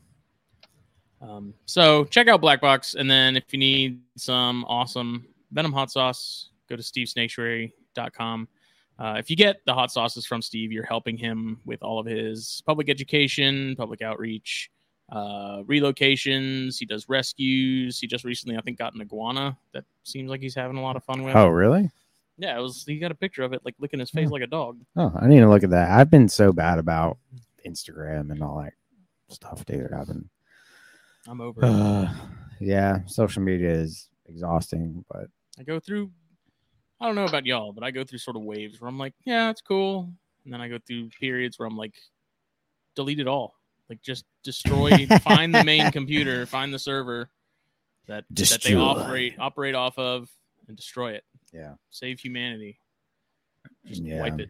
Um, 1.22 1.54
so 1.66 2.06
check 2.06 2.28
out 2.28 2.42
Black 2.42 2.62
Box, 2.62 2.96
and 2.96 3.10
then 3.10 3.38
if 3.38 3.44
you 3.52 3.60
need 3.60 4.02
some 4.18 4.66
awesome 4.66 5.28
Venom 5.52 5.72
hot 5.72 5.92
sauce, 5.92 6.50
go 6.68 6.76
to 6.76 6.82
stevesnaketuary.com. 6.82 8.48
Uh, 9.00 9.16
if 9.18 9.30
you 9.30 9.36
get 9.36 9.58
the 9.66 9.74
hot 9.74 9.92
sauces 9.92 10.26
from 10.26 10.42
Steve, 10.42 10.72
you're 10.72 10.86
helping 10.86 11.18
him 11.18 11.60
with 11.66 11.84
all 11.84 12.00
of 12.00 12.06
his 12.08 12.64
public 12.66 12.90
education, 12.90 13.76
public 13.76 14.02
outreach, 14.02 14.72
uh, 15.12 15.62
relocations. 15.64 16.78
He 16.80 16.86
does 16.86 17.08
rescues. 17.08 18.00
He 18.00 18.08
just 18.08 18.24
recently, 18.24 18.58
I 18.58 18.62
think, 18.62 18.78
got 18.80 18.96
an 18.96 19.02
iguana 19.02 19.56
that 19.74 19.84
seems 20.04 20.30
like 20.30 20.42
he's 20.42 20.56
having 20.56 20.78
a 20.78 20.82
lot 20.82 20.96
of 20.96 21.04
fun 21.04 21.24
with. 21.24 21.36
Oh, 21.36 21.48
really? 21.48 21.92
Yeah, 22.40 22.58
it 22.58 22.62
was. 22.62 22.84
He 22.86 22.98
got 23.00 23.12
a 23.12 23.16
picture 23.16 23.44
of 23.44 23.54
it, 23.54 23.62
like 23.66 23.76
licking 23.80 24.00
his 24.00 24.10
face 24.10 24.30
Oh. 24.30 24.34
like 24.34 24.42
a 24.44 24.48
dog. 24.48 24.80
Oh, 24.96 25.12
I 25.20 25.28
need 25.28 25.40
to 25.40 25.50
look 25.50 25.64
at 25.64 25.70
that. 25.72 25.90
I've 25.92 26.10
been 26.10 26.28
so 26.30 26.52
bad 26.52 26.80
about 26.80 27.18
Instagram 27.68 28.32
and 28.32 28.42
all 28.44 28.62
that 28.64 28.74
stuff, 29.30 29.64
dude. 29.66 29.92
I've 29.94 30.08
been, 30.08 30.30
I'm 31.28 31.42
over. 31.42 31.62
it. 31.64 31.68
uh, 31.70 32.12
yeah, 32.60 33.00
social 33.06 33.42
media 33.44 33.72
is 33.72 34.10
exhausting, 34.28 35.04
but 35.12 35.28
I 35.60 35.64
go 35.64 35.80
through. 35.80 36.12
I 37.00 37.06
don't 37.06 37.16
know 37.16 37.26
about 37.26 37.46
y'all, 37.46 37.74
but 37.74 37.84
I 37.84 37.92
go 37.92 38.04
through 38.04 38.20
sort 38.20 38.36
of 38.38 38.42
waves 38.44 38.82
where 38.82 38.88
I'm 38.90 38.98
like, 38.98 39.14
yeah, 39.26 39.50
it's 39.50 39.62
cool, 39.62 40.12
and 40.44 40.54
then 40.54 40.62
I 40.62 40.68
go 40.68 40.80
through 40.86 41.10
periods 41.10 41.60
where 41.60 41.68
I'm 41.68 41.78
like, 41.78 41.94
delete 42.96 43.20
it 43.20 43.28
all. 43.28 43.54
Like 43.90 44.02
just 44.02 44.26
destroy. 44.44 45.06
find 45.22 45.54
the 45.54 45.64
main 45.64 45.92
computer. 45.92 46.46
Find 46.46 46.74
the 46.74 46.80
server 46.80 47.30
that 48.08 48.26
that 48.30 48.62
they 48.64 48.76
operate 48.76 49.36
operate 49.40 49.76
off 49.76 49.98
of, 49.98 50.30
and 50.68 50.76
destroy 50.76 51.12
it. 51.14 51.24
yeah. 51.54 51.74
Save 51.92 52.20
humanity. 52.20 52.80
Just 53.86 54.02
Yeah. 54.02 54.20
wipe 54.22 54.40
it. 54.40 54.50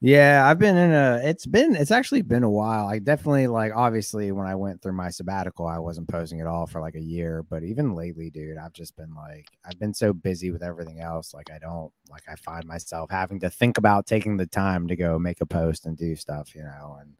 Yeah, 0.00 0.46
I've 0.46 0.60
been 0.60 0.76
in 0.76 0.92
a 0.92 1.20
it's 1.24 1.44
been 1.44 1.74
it's 1.74 1.90
actually 1.90 2.22
been 2.22 2.44
a 2.44 2.50
while. 2.50 2.86
I 2.86 3.00
definitely 3.00 3.48
like 3.48 3.72
obviously 3.74 4.30
when 4.30 4.46
I 4.46 4.54
went 4.54 4.80
through 4.80 4.92
my 4.92 5.10
sabbatical, 5.10 5.66
I 5.66 5.78
wasn't 5.78 6.08
posting 6.08 6.40
at 6.40 6.46
all 6.46 6.68
for 6.68 6.80
like 6.80 6.94
a 6.94 7.00
year, 7.00 7.42
but 7.42 7.64
even 7.64 7.94
lately, 7.94 8.30
dude, 8.30 8.58
I've 8.58 8.72
just 8.72 8.94
been 8.96 9.12
like 9.14 9.48
I've 9.64 9.78
been 9.80 9.92
so 9.92 10.12
busy 10.12 10.52
with 10.52 10.62
everything 10.62 11.00
else 11.00 11.34
like 11.34 11.50
I 11.50 11.58
don't 11.58 11.92
like 12.08 12.22
I 12.30 12.36
find 12.36 12.64
myself 12.64 13.10
having 13.10 13.40
to 13.40 13.50
think 13.50 13.76
about 13.76 14.06
taking 14.06 14.36
the 14.36 14.46
time 14.46 14.86
to 14.86 14.94
go 14.94 15.18
make 15.18 15.40
a 15.40 15.46
post 15.46 15.84
and 15.84 15.96
do 15.96 16.14
stuff, 16.14 16.54
you 16.54 16.62
know, 16.62 16.98
and 17.00 17.14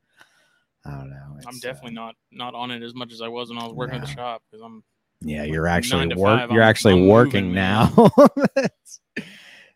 I 0.85 0.91
don't 0.99 1.11
know. 1.11 1.37
I'm 1.49 1.59
definitely 1.59 1.99
uh, 1.99 2.03
not 2.03 2.15
not 2.31 2.55
on 2.55 2.71
it 2.71 2.85
as 2.85 2.95
much 2.95 3.13
as 3.13 3.21
I 3.21 3.29
was 3.29 3.49
when 3.49 3.59
I 3.59 3.65
was 3.65 3.73
working 3.73 3.97
at 3.97 4.03
the 4.03 4.07
shop 4.07 4.45
because 4.49 4.63
I'm 4.65 4.85
Yeah, 5.21 5.43
you're 5.43 5.67
actually 5.67 6.07
work. 6.15 6.39
five, 6.39 6.53
You're 6.53 6.63
I'm- 6.63 6.71
actually 6.71 6.95
I'm 6.95 7.09
working 7.09 7.47
moving, 7.47 7.55
now. 7.55 7.93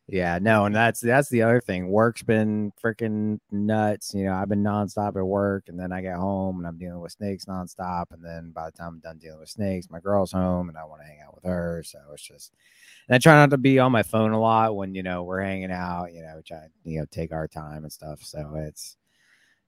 yeah, 0.09 0.39
no, 0.43 0.65
and 0.65 0.75
that's 0.75 1.01
that's 1.01 1.29
the 1.29 1.43
other 1.43 1.61
thing. 1.61 1.89
Work's 1.89 2.23
been 2.23 2.73
freaking 2.83 3.39
nuts. 3.51 4.13
You 4.15 4.25
know, 4.25 4.35
I've 4.35 4.49
been 4.49 4.63
nonstop 4.63 5.17
at 5.17 5.25
work, 5.25 5.65
and 5.69 5.79
then 5.79 5.93
I 5.93 6.03
get 6.03 6.17
home 6.17 6.59
and 6.59 6.67
I'm 6.67 6.77
dealing 6.77 7.01
with 7.01 7.13
snakes 7.13 7.45
nonstop. 7.45 8.07
And 8.11 8.25
then 8.25 8.51
by 8.51 8.67
the 8.67 8.73
time 8.77 8.95
I'm 8.95 9.01
done 9.01 9.19
dealing 9.19 9.41
with 9.41 9.49
snakes, 9.49 9.89
my 9.91 10.01
girl's 10.01 10.33
home, 10.33 10.69
and 10.69 10.77
I 10.77 10.85
want 10.85 11.03
to 11.03 11.07
hang 11.07 11.21
out 11.25 11.35
with 11.35 11.45
her. 11.45 11.83
So 11.87 11.99
it's 12.13 12.23
just, 12.23 12.53
and 13.09 13.15
I 13.15 13.19
try 13.19 13.35
not 13.35 13.51
to 13.51 13.59
be 13.59 13.79
on 13.79 13.93
my 13.93 14.03
phone 14.03 14.33
a 14.33 14.41
lot 14.41 14.77
when 14.77 14.95
you 14.95 15.03
know 15.05 15.23
we're 15.23 15.41
hanging 15.43 15.73
out. 15.73 16.13
You 16.13 16.23
know, 16.23 16.43
try 16.45 16.67
you 16.85 17.01
know 17.01 17.07
take 17.11 17.33
our 17.33 17.47
time 17.49 17.85
and 17.85 17.93
stuff. 17.93 18.23
So 18.23 18.55
it's 18.57 18.97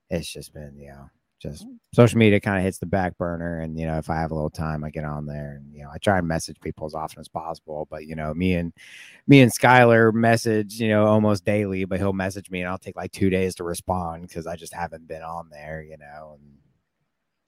it's 0.09 0.31
just 0.31 0.53
been 0.53 0.77
you 0.77 0.89
know 0.89 1.09
just 1.39 1.65
social 1.93 2.17
media 2.17 2.39
kind 2.39 2.57
of 2.57 2.63
hits 2.63 2.77
the 2.77 2.85
back 2.85 3.17
burner 3.17 3.59
and 3.59 3.77
you 3.79 3.85
know 3.85 3.97
if 3.97 4.09
i 4.09 4.15
have 4.15 4.31
a 4.31 4.33
little 4.33 4.49
time 4.49 4.83
i 4.83 4.89
get 4.89 5.03
on 5.03 5.25
there 5.25 5.55
and 5.61 5.73
you 5.73 5.83
know 5.83 5.89
i 5.93 5.97
try 5.97 6.17
and 6.17 6.27
message 6.27 6.57
people 6.61 6.85
as 6.85 6.93
often 6.93 7.19
as 7.19 7.27
possible 7.27 7.87
but 7.91 8.05
you 8.05 8.15
know 8.15 8.33
me 8.33 8.53
and 8.55 8.73
me 9.27 9.41
and 9.41 9.51
skylar 9.53 10.13
message 10.13 10.79
you 10.79 10.87
know 10.87 11.05
almost 11.05 11.43
daily 11.45 11.83
but 11.85 11.99
he'll 11.99 12.13
message 12.13 12.49
me 12.49 12.61
and 12.61 12.69
i'll 12.69 12.77
take 12.77 12.95
like 12.95 13.11
two 13.11 13.29
days 13.29 13.53
to 13.55 13.63
respond 13.63 14.27
because 14.27 14.47
i 14.47 14.55
just 14.55 14.73
haven't 14.73 15.07
been 15.07 15.23
on 15.23 15.49
there 15.49 15.81
you 15.81 15.97
know 15.97 16.37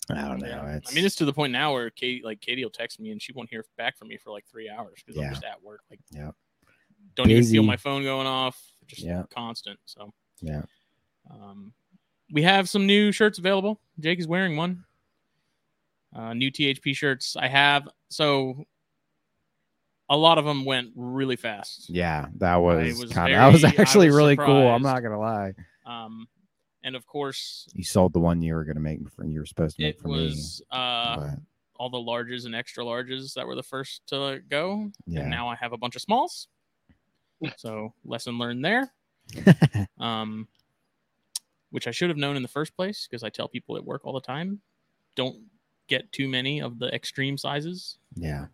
and 0.09 0.19
i 0.19 0.27
don't 0.27 0.39
know 0.39 0.47
Yeah. 0.47 0.75
it's 0.75 0.91
I 0.91 0.95
mean, 0.95 1.05
it's 1.05 1.15
to 1.15 1.25
the 1.25 1.33
point 1.33 1.51
now 1.51 1.73
where 1.73 1.89
Katie, 1.89 2.21
like 2.23 2.39
Katie, 2.39 2.63
will 2.63 2.71
text 2.71 2.99
me 2.99 3.11
and 3.11 3.21
she 3.21 3.33
won't 3.33 3.49
hear 3.49 3.65
back 3.77 3.97
from 3.97 4.07
me 4.07 4.17
for 4.17 4.31
like 4.31 4.45
three 4.49 4.69
hours 4.69 5.01
because 5.05 5.17
Yeah. 5.19 5.27
I'm 5.27 5.33
just 5.33 5.43
at 5.43 5.61
work. 5.61 5.81
Like, 5.89 5.99
Yep. 6.11 6.33
don't 7.15 7.29
even 7.29 7.43
feel 7.43 7.61
Busy. 7.61 7.67
my 7.67 7.75
phone 7.75 8.03
going 8.03 8.25
off. 8.27 8.57
Just 8.85 9.01
Yeah. 9.01 9.23
constant. 9.29 9.77
So, 9.85 10.13
Yeah. 10.39 10.61
Um, 11.29 11.73
we 12.31 12.43
have 12.43 12.67
some 12.69 12.85
new 12.85 13.11
shirts 13.11 13.39
available. 13.39 13.79
Jake 13.99 14.19
is 14.19 14.27
wearing 14.27 14.57
one. 14.57 14.83
Uh, 16.15 16.33
new 16.33 16.51
THP 16.51 16.95
shirts. 16.95 17.35
I 17.37 17.47
have 17.47 17.87
so 18.09 18.65
a 20.09 20.15
lot 20.15 20.37
of 20.37 20.45
them 20.45 20.63
went 20.63 20.91
really 20.95 21.35
fast. 21.35 21.89
yeah 21.89 22.27
that 22.37 22.55
was, 22.55 22.97
was 22.99 23.11
kind 23.11 23.33
of 23.33 23.37
that 23.37 23.51
was 23.51 23.63
actually 23.79 24.07
was 24.07 24.15
really 24.15 24.37
cool 24.37 24.67
i'm 24.67 24.81
not 24.81 25.01
gonna 25.03 25.19
lie 25.19 25.53
Um, 25.85 26.27
and 26.83 26.95
of 26.95 27.05
course, 27.05 27.67
you 27.73 27.83
sold 27.83 28.13
the 28.13 28.19
one 28.19 28.41
you 28.41 28.53
were 28.53 28.63
gonna 28.63 28.79
make 28.79 28.99
for 29.11 29.25
you 29.25 29.39
were 29.39 29.45
supposed 29.45 29.75
to 29.75 29.83
make 29.83 29.99
for 29.99 30.07
was 30.07 30.61
me 30.71 30.77
uh, 30.79 31.17
but 31.17 31.29
all 31.75 31.89
the 31.89 31.97
larges 31.97 32.45
and 32.45 32.55
extra 32.55 32.85
larges 32.85 33.33
that 33.33 33.45
were 33.45 33.55
the 33.55 33.63
first 33.63 34.01
to 34.07 34.39
go. 34.47 34.89
yeah 35.05 35.21
and 35.21 35.29
now 35.29 35.49
I 35.49 35.55
have 35.55 35.73
a 35.73 35.77
bunch 35.77 35.97
of 35.97 36.01
smalls. 36.01 36.47
so 37.57 37.93
lesson 38.05 38.37
learned 38.39 38.63
there. 38.63 38.89
Um, 39.99 40.47
which 41.71 41.87
I 41.87 41.91
should 41.91 42.09
have 42.09 42.17
known 42.17 42.35
in 42.35 42.41
the 42.41 42.47
first 42.47 42.75
place 42.75 43.07
because 43.09 43.23
I 43.23 43.29
tell 43.29 43.47
people 43.47 43.77
at 43.77 43.85
work 43.85 44.05
all 44.05 44.13
the 44.13 44.21
time, 44.21 44.61
don't 45.15 45.37
get 45.87 46.11
too 46.11 46.27
many 46.27 46.61
of 46.61 46.79
the 46.79 46.93
extreme 46.93 47.37
sizes. 47.37 47.97
yeah 48.15 48.47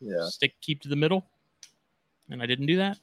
Yeah. 0.00 0.26
Stick 0.26 0.54
keep 0.60 0.80
to 0.82 0.88
the 0.88 0.96
middle, 0.96 1.26
and 2.30 2.42
I 2.42 2.46
didn't 2.46 2.66
do 2.66 2.76
that 2.78 2.98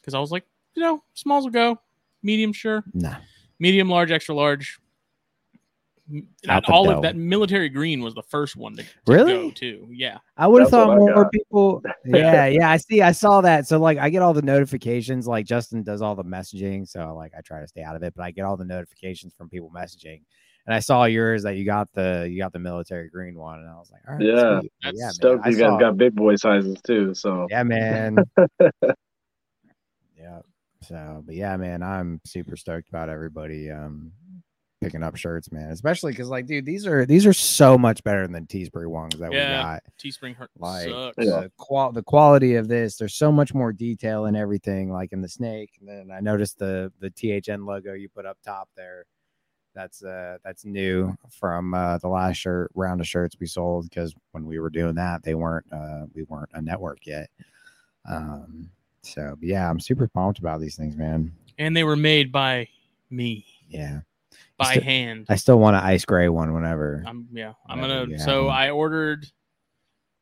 because 0.00 0.14
I 0.14 0.20
was 0.20 0.30
like, 0.30 0.44
you 0.74 0.82
know, 0.82 1.02
smalls 1.14 1.44
will 1.44 1.52
go, 1.52 1.80
medium 2.22 2.52
sure, 2.52 2.84
no 2.92 3.14
medium, 3.58 3.88
large, 3.88 4.10
extra 4.10 4.34
large. 4.34 4.78
M- 6.12 6.28
Out 6.48 6.68
all 6.68 6.90
of 6.90 7.00
that 7.02 7.16
military 7.16 7.68
green 7.70 8.02
was 8.02 8.14
the 8.14 8.22
first 8.24 8.56
one 8.56 8.76
to, 8.76 8.82
to 8.82 8.88
Really? 9.06 9.32
go 9.32 9.50
too. 9.50 9.88
Yeah, 9.90 10.18
I 10.36 10.46
would 10.46 10.60
have 10.60 10.70
thought 10.70 10.98
more 10.98 11.14
got. 11.24 11.32
people. 11.32 11.82
Yeah, 12.04 12.44
yeah. 12.46 12.70
I 12.70 12.76
see. 12.76 13.00
I 13.00 13.12
saw 13.12 13.40
that. 13.40 13.66
So 13.66 13.78
like, 13.78 13.96
I 13.98 14.10
get 14.10 14.20
all 14.20 14.34
the 14.34 14.42
notifications. 14.42 15.26
Like 15.26 15.46
Justin 15.46 15.82
does 15.82 16.02
all 16.02 16.14
the 16.14 16.22
messaging. 16.24 16.86
So 16.86 17.14
like, 17.16 17.32
I 17.36 17.40
try 17.40 17.60
to 17.60 17.66
stay 17.66 17.82
out 17.82 17.96
of 17.96 18.02
it, 18.02 18.12
but 18.14 18.22
I 18.22 18.30
get 18.32 18.42
all 18.44 18.56
the 18.58 18.64
notifications 18.66 19.32
from 19.38 19.48
people 19.48 19.70
messaging. 19.74 20.20
And 20.66 20.74
I 20.74 20.78
saw 20.80 21.04
yours 21.04 21.42
that 21.44 21.56
you 21.56 21.64
got 21.64 21.88
the 21.94 22.26
you 22.30 22.38
got 22.38 22.52
the 22.52 22.58
military 22.58 23.08
green 23.10 23.38
one, 23.38 23.60
and 23.60 23.68
I 23.68 23.74
was 23.74 23.90
like, 23.90 24.02
all 24.08 24.16
right, 24.16 24.24
Yeah. 24.26 24.60
sweet. 24.60 24.72
That's 24.82 24.98
yeah, 24.98 25.04
man. 25.06 25.12
Stoked 25.14 25.46
I 25.46 25.48
you 25.50 25.56
guys 25.56 25.66
saw- 25.68 25.78
got 25.78 25.96
big 25.96 26.14
boy 26.14 26.36
sizes 26.36 26.76
too. 26.86 27.14
So 27.14 27.46
yeah, 27.50 27.62
man. 27.62 28.16
yeah. 30.18 30.40
So, 30.82 31.22
but 31.24 31.34
yeah, 31.34 31.56
man, 31.56 31.82
I'm 31.82 32.20
super 32.26 32.56
stoked 32.56 32.88
about 32.90 33.08
everybody 33.08 33.70
um 33.70 34.12
picking 34.84 35.02
up 35.02 35.16
shirts, 35.16 35.50
man. 35.50 35.70
Especially 35.70 36.12
because, 36.12 36.28
like, 36.28 36.46
dude, 36.46 36.64
these 36.66 36.86
are 36.86 37.04
these 37.06 37.26
are 37.26 37.32
so 37.32 37.76
much 37.78 38.02
better 38.04 38.26
than 38.28 38.46
Teespring 38.46 38.86
ones 38.88 39.16
that 39.18 39.32
Yeah. 39.32 39.58
we 39.58 39.62
got. 39.64 39.82
Teespring 39.98 40.36
hurt 40.36 40.50
Like, 40.58 40.88
sucks. 40.88 41.16
Yeah. 41.18 41.24
the 41.40 41.52
qual 41.58 41.92
the 41.92 42.02
quality 42.02 42.54
of 42.56 42.68
this 42.68 42.96
there's 42.96 43.14
so 43.14 43.32
much 43.32 43.54
more 43.54 43.72
detail 43.72 44.26
in 44.26 44.36
everything 44.36 44.92
like 44.92 45.12
in 45.12 45.20
the 45.22 45.28
snake 45.28 45.70
and 45.80 45.88
then 45.88 46.10
i 46.14 46.20
noticed 46.20 46.58
the 46.58 46.92
the 47.00 47.10
thn 47.10 47.66
logo 47.66 47.92
you 47.94 48.08
put 48.08 48.26
up 48.26 48.36
top 48.44 48.68
there 48.76 49.04
that's 49.74 50.02
uh 50.04 50.36
that's 50.44 50.64
new 50.64 51.14
from 51.30 51.74
uh 51.74 51.98
the 51.98 52.08
last 52.08 52.36
shirt 52.36 52.70
round 52.74 53.00
of 53.00 53.06
shirts 53.08 53.36
we 53.40 53.46
sold 53.46 53.88
because 53.88 54.14
when 54.32 54.44
we 54.46 54.58
were 54.58 54.70
doing 54.70 54.94
that 54.94 55.22
they 55.22 55.34
weren't 55.34 55.66
uh 55.72 56.04
we 56.14 56.22
weren't 56.24 56.50
a 56.54 56.60
network 56.62 56.98
yet 57.06 57.28
um 58.08 58.68
so 59.02 59.36
yeah 59.40 59.68
i'm 59.68 59.80
super 59.80 60.06
pumped 60.08 60.38
about 60.38 60.60
these 60.60 60.76
things 60.76 60.96
man 60.96 61.32
and 61.58 61.76
they 61.76 61.84
were 61.84 61.96
made 61.96 62.30
by 62.30 62.66
me 63.10 63.44
yeah 63.68 64.00
by 64.56 64.72
Still- 64.72 64.82
hand. 64.84 65.26
i 65.28 65.36
still 65.36 65.58
want 65.58 65.76
an 65.76 65.82
ice 65.82 66.04
gray 66.04 66.28
one 66.28 66.52
whenever 66.54 67.02
I'm 67.06 67.28
yeah. 67.32 67.54
I'm 67.68 67.80
Whenever 67.80 68.06
gonna. 68.06 68.18
So. 68.20 68.46
I 68.48 68.70
ordered 68.70 69.26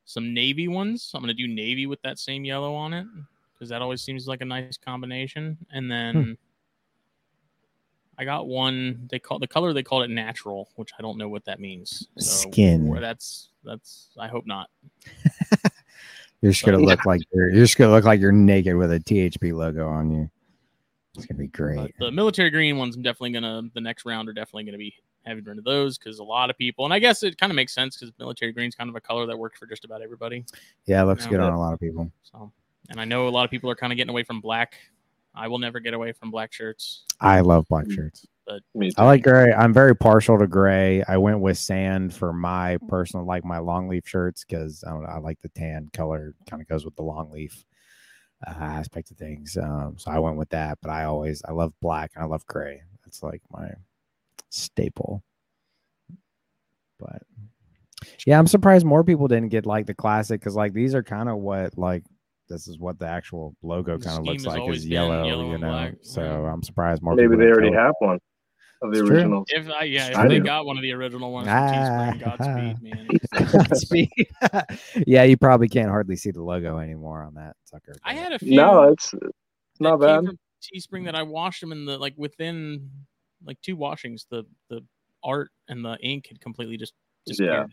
some 0.04 0.32
navy 0.34 0.68
ones. 0.68 1.10
I'm 1.14 1.20
gonna 1.20 1.34
do 1.34 1.46
navy 1.46 1.86
with 1.86 2.00
that 2.02 2.18
same 2.18 2.44
yellow 2.44 2.74
on 2.74 2.92
it 2.92 3.06
because 3.54 3.68
that 3.68 3.82
always 3.82 4.02
seems 4.02 4.26
like 4.26 4.40
a 4.40 4.44
nice 4.44 4.76
combination. 4.78 5.58
And 5.70 5.90
then 5.90 6.14
Hmm. 6.14 6.32
I 8.18 8.24
got 8.24 8.46
one. 8.46 9.08
They 9.10 9.18
call 9.18 9.38
the 9.38 9.46
color 9.46 9.72
they 9.72 9.82
called 9.82 10.04
it 10.04 10.10
natural, 10.10 10.68
which 10.76 10.90
I 10.98 11.02
don't 11.02 11.16
know 11.18 11.28
what 11.28 11.44
that 11.46 11.60
means. 11.60 12.06
So 12.18 12.50
Skin. 12.50 12.90
that's 13.00 13.50
that's. 13.64 14.10
I 14.18 14.28
hope 14.28 14.46
not. 14.46 14.68
you're 16.42 16.52
just 16.52 16.64
gonna 16.64 16.78
look 16.78 17.04
like 17.06 17.22
you're 17.32 17.50
you're 17.50 17.64
just 17.64 17.76
gonna 17.78 17.90
look 17.92 18.04
like 18.04 18.20
you're 18.20 18.32
naked 18.32 18.76
with 18.76 18.92
a 18.92 18.98
thp 19.00 19.52
logo 19.54 19.88
on 19.88 20.10
you 20.10 20.30
it's 21.14 21.26
gonna 21.26 21.38
be 21.38 21.48
great 21.48 21.76
But 21.76 21.92
the 21.98 22.10
military 22.10 22.50
green 22.50 22.78
ones, 22.78 22.96
I'm 22.96 23.02
definitely 23.02 23.32
gonna. 23.32 23.62
The 23.74 23.80
next 23.80 24.04
round 24.04 24.28
are 24.28 24.32
definitely 24.32 24.64
gonna 24.64 24.78
be 24.78 24.94
having 25.24 25.44
rid 25.44 25.58
of 25.58 25.64
those 25.64 25.98
because 25.98 26.18
a 26.18 26.24
lot 26.24 26.50
of 26.50 26.58
people, 26.58 26.84
and 26.84 26.92
I 26.92 26.98
guess 26.98 27.22
it 27.22 27.38
kind 27.38 27.50
of 27.50 27.56
makes 27.56 27.74
sense 27.74 27.96
because 27.96 28.12
military 28.18 28.52
green 28.52 28.68
is 28.68 28.74
kind 28.74 28.90
of 28.90 28.96
a 28.96 29.00
color 29.00 29.26
that 29.26 29.38
works 29.38 29.58
for 29.58 29.66
just 29.66 29.84
about 29.84 30.02
everybody. 30.02 30.44
Yeah, 30.86 31.02
it 31.02 31.06
looks 31.06 31.24
Yeah. 31.24 31.32
good 31.32 31.40
on 31.40 31.52
a 31.52 31.58
lot 31.58 31.74
of 31.74 31.80
people. 31.80 32.10
So, 32.22 32.52
and 32.90 33.00
I 33.00 33.04
know 33.04 33.28
a 33.28 33.30
lot 33.30 33.44
of 33.44 33.50
people 33.50 33.70
are 33.70 33.76
kind 33.76 33.92
of 33.92 33.96
getting 33.96 34.10
away 34.10 34.24
from 34.24 34.40
black. 34.40 34.74
I 35.34 35.48
will 35.48 35.58
never 35.58 35.80
get 35.80 35.94
away 35.94 36.12
from 36.12 36.30
black 36.30 36.52
shirts. 36.52 37.04
I 37.20 37.40
love 37.40 37.66
black 37.68 37.86
mm-hmm. 37.86 37.94
shirts. 37.94 38.26
me 38.74 38.90
too. 38.90 38.94
I 38.98 39.04
like 39.04 39.22
gray. 39.22 39.52
I'm 39.52 39.72
very 39.72 39.96
partial 39.96 40.38
to 40.38 40.46
gray. 40.46 41.02
I 41.04 41.16
went 41.16 41.40
with 41.40 41.56
sand 41.56 42.14
for 42.14 42.32
my 42.32 42.78
personal, 42.88 43.24
like 43.24 43.44
my 43.44 43.58
long 43.58 43.88
leaf 43.88 44.06
shirts, 44.06 44.44
because 44.44 44.84
I 44.86 44.90
don't 44.90 45.02
know. 45.02 45.08
I 45.08 45.18
like 45.18 45.40
the 45.40 45.48
tan 45.50 45.88
color. 45.92 46.34
Kind 46.48 46.60
of 46.60 46.68
goes 46.68 46.84
with 46.84 46.96
the 46.96 47.02
long 47.02 47.30
leaf 47.30 47.64
uh, 48.46 48.50
aspect 48.50 49.10
of 49.10 49.16
things. 49.16 49.56
Um, 49.56 49.94
so 49.98 50.10
I 50.10 50.18
went 50.18 50.36
with 50.36 50.48
that. 50.50 50.78
But 50.82 50.90
I 50.90 51.04
always, 51.04 51.42
I 51.46 51.52
love 51.52 51.72
black 51.80 52.12
and 52.14 52.24
I 52.24 52.26
love 52.26 52.46
gray. 52.46 52.82
That's 53.04 53.22
like 53.22 53.42
my 53.50 53.68
staple. 54.50 55.22
But 56.98 57.22
yeah, 58.26 58.38
I'm 58.38 58.46
surprised 58.46 58.84
more 58.86 59.04
people 59.04 59.28
didn't 59.28 59.48
get 59.50 59.66
like 59.66 59.86
the 59.86 59.94
classic 59.94 60.40
because 60.40 60.54
like 60.56 60.72
these 60.72 60.94
are 60.94 61.02
kind 61.02 61.28
of 61.28 61.38
what 61.38 61.76
like 61.78 62.04
this 62.48 62.68
is 62.68 62.78
what 62.78 62.98
the 62.98 63.06
actual 63.06 63.54
logo 63.62 63.98
kind 63.98 64.18
of 64.18 64.24
looks 64.24 64.44
like 64.44 64.68
is 64.70 64.86
yellow, 64.86 65.24
yellow 65.24 65.50
you 65.52 65.58
know. 65.58 65.68
black, 65.70 65.94
So. 66.02 66.22
I'm 66.22 66.62
surprised 66.62 67.02
more 67.02 67.14
Maybe 67.14 67.28
people 67.28 67.38
they 67.38 67.50
already 67.50 67.70
go- 67.70 67.78
have 67.78 67.94
one. 68.00 68.18
Of 68.82 68.92
the 68.92 68.98
It's 69.00 69.08
true. 69.08 69.16
originals. 69.16 69.46
If 69.50 69.68
I 69.70 69.84
yeah, 69.84 70.08
if 70.08 70.16
I 70.16 70.28
they 70.28 70.38
do. 70.38 70.44
got 70.44 70.66
one 70.66 70.76
of 70.76 70.82
the 70.82 70.92
original 70.92 71.32
ones 71.32 71.46
from 71.48 71.56
Ah. 71.56 72.12
Teespring, 72.12 72.20
Godspeed, 72.20 72.82
man. 72.82 73.08
Godspeed. 73.52 74.10
yeah, 75.06 75.22
you 75.24 75.36
probably 75.36 75.68
can't 75.68 75.88
hardly 75.90 76.16
see 76.16 76.30
the 76.30 76.42
logo 76.42 76.78
anymore 76.78 77.22
on 77.22 77.34
that 77.34 77.56
sucker. 77.64 77.94
I 78.04 78.14
had 78.14 78.32
a 78.32 78.38
few. 78.38 78.56
No, 78.56 78.84
it's 78.84 79.12
it's 79.14 79.22
that 79.22 79.30
not 79.80 80.00
bad. 80.00 80.24
Teespring 80.62 81.04
that 81.06 81.14
I 81.14 81.22
washed 81.22 81.60
them 81.60 81.72
in 81.72 81.84
the 81.86 81.98
like 81.98 82.14
within 82.16 82.90
like 83.44 83.60
two 83.62 83.76
washings. 83.76 84.26
The 84.30 84.44
the 84.68 84.82
art 85.24 85.50
and 85.68 85.84
the 85.84 85.96
ink 86.02 86.26
had 86.28 86.40
completely 86.40 86.76
just 86.76 86.92
disappeared. 87.26 87.70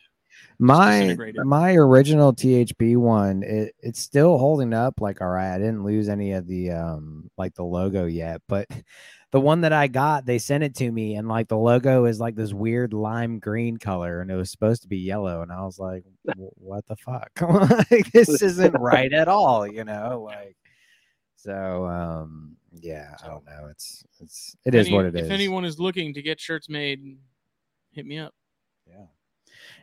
my 0.60 1.16
my 1.44 1.74
original 1.74 2.34
THP 2.34 2.98
one, 2.98 3.44
it, 3.44 3.74
it's 3.80 4.00
still 4.00 4.38
holding 4.38 4.74
up 4.74 5.02
like 5.02 5.22
all 5.22 5.28
right. 5.30 5.54
I 5.54 5.58
didn't 5.58 5.84
lose 5.84 6.10
any 6.10 6.34
of 6.34 6.48
the 6.48 6.72
um 6.72 7.30
like 7.38 7.54
the 7.56 7.64
logo 7.64 8.06
yet, 8.06 8.42
but 8.48 8.68
the 9.32 9.40
one 9.40 9.62
that 9.62 9.74
I 9.74 9.88
got, 9.88 10.26
they 10.26 10.40
sent 10.40 10.64
it 10.64 10.76
to 10.76 10.92
me 10.92 11.16
and 11.16 11.28
like 11.28 11.48
the 11.48 11.58
logo 11.58 12.06
is 12.06 12.20
like 12.20 12.36
this 12.36 12.54
weird 12.54 12.94
lime 12.94 13.40
green 13.40 13.78
color 13.78 14.22
and 14.22 14.32
it 14.32 14.36
was 14.36 14.50
supposed 14.50 14.82
to 14.82 14.88
be 14.88 14.98
yellow 14.98 15.42
and 15.42 15.52
I 15.52 15.64
was 15.64 15.78
like, 15.78 16.04
what 16.56 16.86
the 16.88 16.96
fuck? 16.96 17.32
like 17.92 18.12
this 18.12 18.30
isn't 18.42 18.74
right 18.74 19.14
at 19.14 19.28
all, 19.28 19.68
you 19.68 19.84
know, 19.84 20.24
like 20.26 20.56
so 21.36 21.86
um 21.86 22.56
yeah, 22.82 23.16
I 23.24 23.28
don't 23.28 23.46
know. 23.46 23.68
It's 23.72 24.04
it's 24.20 24.56
it 24.66 24.76
If 24.76 24.88
is 24.88 24.92
what 24.92 25.06
it 25.06 25.16
is. 25.16 25.26
If 25.26 25.32
anyone 25.32 25.66
is 25.66 25.80
looking 25.80 26.14
to 26.14 26.22
get 26.22 26.40
shirts 26.40 26.70
made, 26.70 27.18
hit 27.92 28.06
me 28.06 28.20
up. 28.20 28.34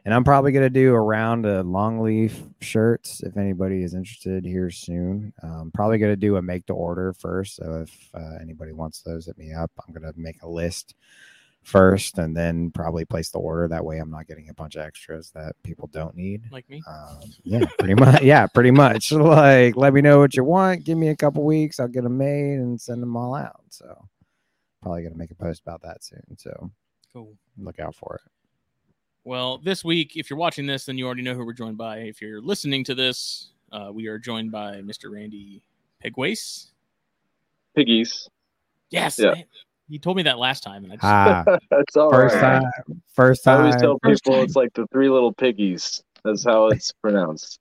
And 0.06 0.14
I'm 0.14 0.22
probably 0.22 0.52
gonna 0.52 0.70
do 0.70 0.94
a 0.94 1.00
round 1.00 1.46
of 1.46 1.66
long 1.66 1.98
leaf 1.98 2.40
shirts 2.60 3.25
if 3.25 3.36
anybody 3.36 3.82
is 3.82 3.92
interested 3.92 4.44
here 4.44 4.70
soon. 4.70 5.32
I'm 5.42 5.72
probably 5.72 5.98
gonna 5.98 6.14
do 6.14 6.36
a 6.36 6.42
make 6.42 6.64
to 6.66 6.75
order 6.75 7.12
first. 7.12 7.56
So 7.56 7.82
if 7.82 8.10
uh, 8.14 8.36
anybody 8.40 8.70
wants 8.70 9.02
those, 9.02 9.26
hit 9.26 9.36
me 9.36 9.52
up. 9.52 9.72
I'm 9.84 9.92
gonna 9.92 10.12
make 10.16 10.40
a 10.42 10.48
list 10.48 10.94
first 11.64 12.18
and 12.18 12.36
then 12.36 12.70
probably 12.70 13.04
place 13.04 13.30
the 13.30 13.40
order. 13.40 13.66
That 13.66 13.84
way 13.84 13.98
I'm 13.98 14.12
not 14.12 14.28
getting 14.28 14.48
a 14.48 14.54
bunch 14.54 14.76
of 14.76 14.82
extras 14.82 15.32
that 15.32 15.56
people 15.64 15.88
don't 15.92 16.14
need. 16.14 16.52
Like 16.52 16.70
me. 16.70 16.84
Um, 16.86 17.18
yeah, 17.42 17.64
pretty 17.76 17.94
much. 17.96 18.22
Yeah, 18.22 18.46
pretty 18.46 18.70
much. 18.70 19.10
Like, 19.10 19.75
let 19.76 19.92
me 19.92 20.02
know 20.02 20.20
what 20.20 20.36
you 20.36 20.44
want. 20.44 20.84
Give 20.84 20.96
me 20.96 21.08
a 21.08 21.16
couple 21.16 21.42
weeks. 21.42 21.80
I'll 21.80 21.88
get 21.88 22.04
them 22.04 22.16
made 22.16 22.60
and 22.60 22.80
send 22.80 23.02
them 23.02 23.16
all 23.16 23.34
out. 23.34 23.60
So, 23.70 24.06
probably 24.82 25.02
gonna 25.02 25.16
make 25.16 25.32
a 25.32 25.34
post 25.34 25.62
about 25.62 25.82
that 25.82 26.04
soon. 26.04 26.38
So, 26.38 26.70
Cool. 27.12 27.34
look 27.58 27.80
out 27.80 27.96
for 27.96 28.20
it. 28.25 28.35
Well, 29.26 29.59
this 29.59 29.85
week, 29.85 30.16
if 30.16 30.30
you're 30.30 30.38
watching 30.38 30.68
this, 30.68 30.85
then 30.85 30.97
you 30.97 31.04
already 31.04 31.23
know 31.23 31.35
who 31.35 31.45
we're 31.45 31.52
joined 31.52 31.76
by. 31.76 31.99
If 31.99 32.23
you're 32.23 32.40
listening 32.40 32.85
to 32.85 32.95
this, 32.95 33.49
uh, 33.73 33.90
we 33.92 34.06
are 34.06 34.21
joined 34.21 34.52
by 34.52 34.76
Mr. 34.76 35.12
Randy 35.12 35.64
Pegwace. 36.02 36.66
Piggies. 37.75 38.30
Yes. 38.90 39.18
Yeah. 39.18 39.33
man. 39.33 39.45
You 39.88 39.99
told 39.99 40.16
me 40.16 40.23
that 40.23 40.38
last 40.38 40.62
time, 40.62 40.85
and 40.85 40.92
I 40.92 40.97
just 40.97 41.04
Ah, 41.04 41.45
That's 41.73 41.97
all 41.97 42.09
first 42.12 42.37
right. 42.37 42.62
time. 42.62 43.02
First 43.14 43.42
time. 43.42 43.56
I 43.56 43.61
always 43.62 43.76
tell 43.76 43.99
First 44.04 44.23
people 44.23 44.37
time. 44.37 44.45
it's 44.45 44.54
like 44.54 44.73
the 44.75 44.87
three 44.92 45.09
little 45.09 45.33
piggies. 45.33 46.04
That's 46.25 46.45
how 46.45 46.68
it's 46.68 46.92
pronounced. 47.02 47.59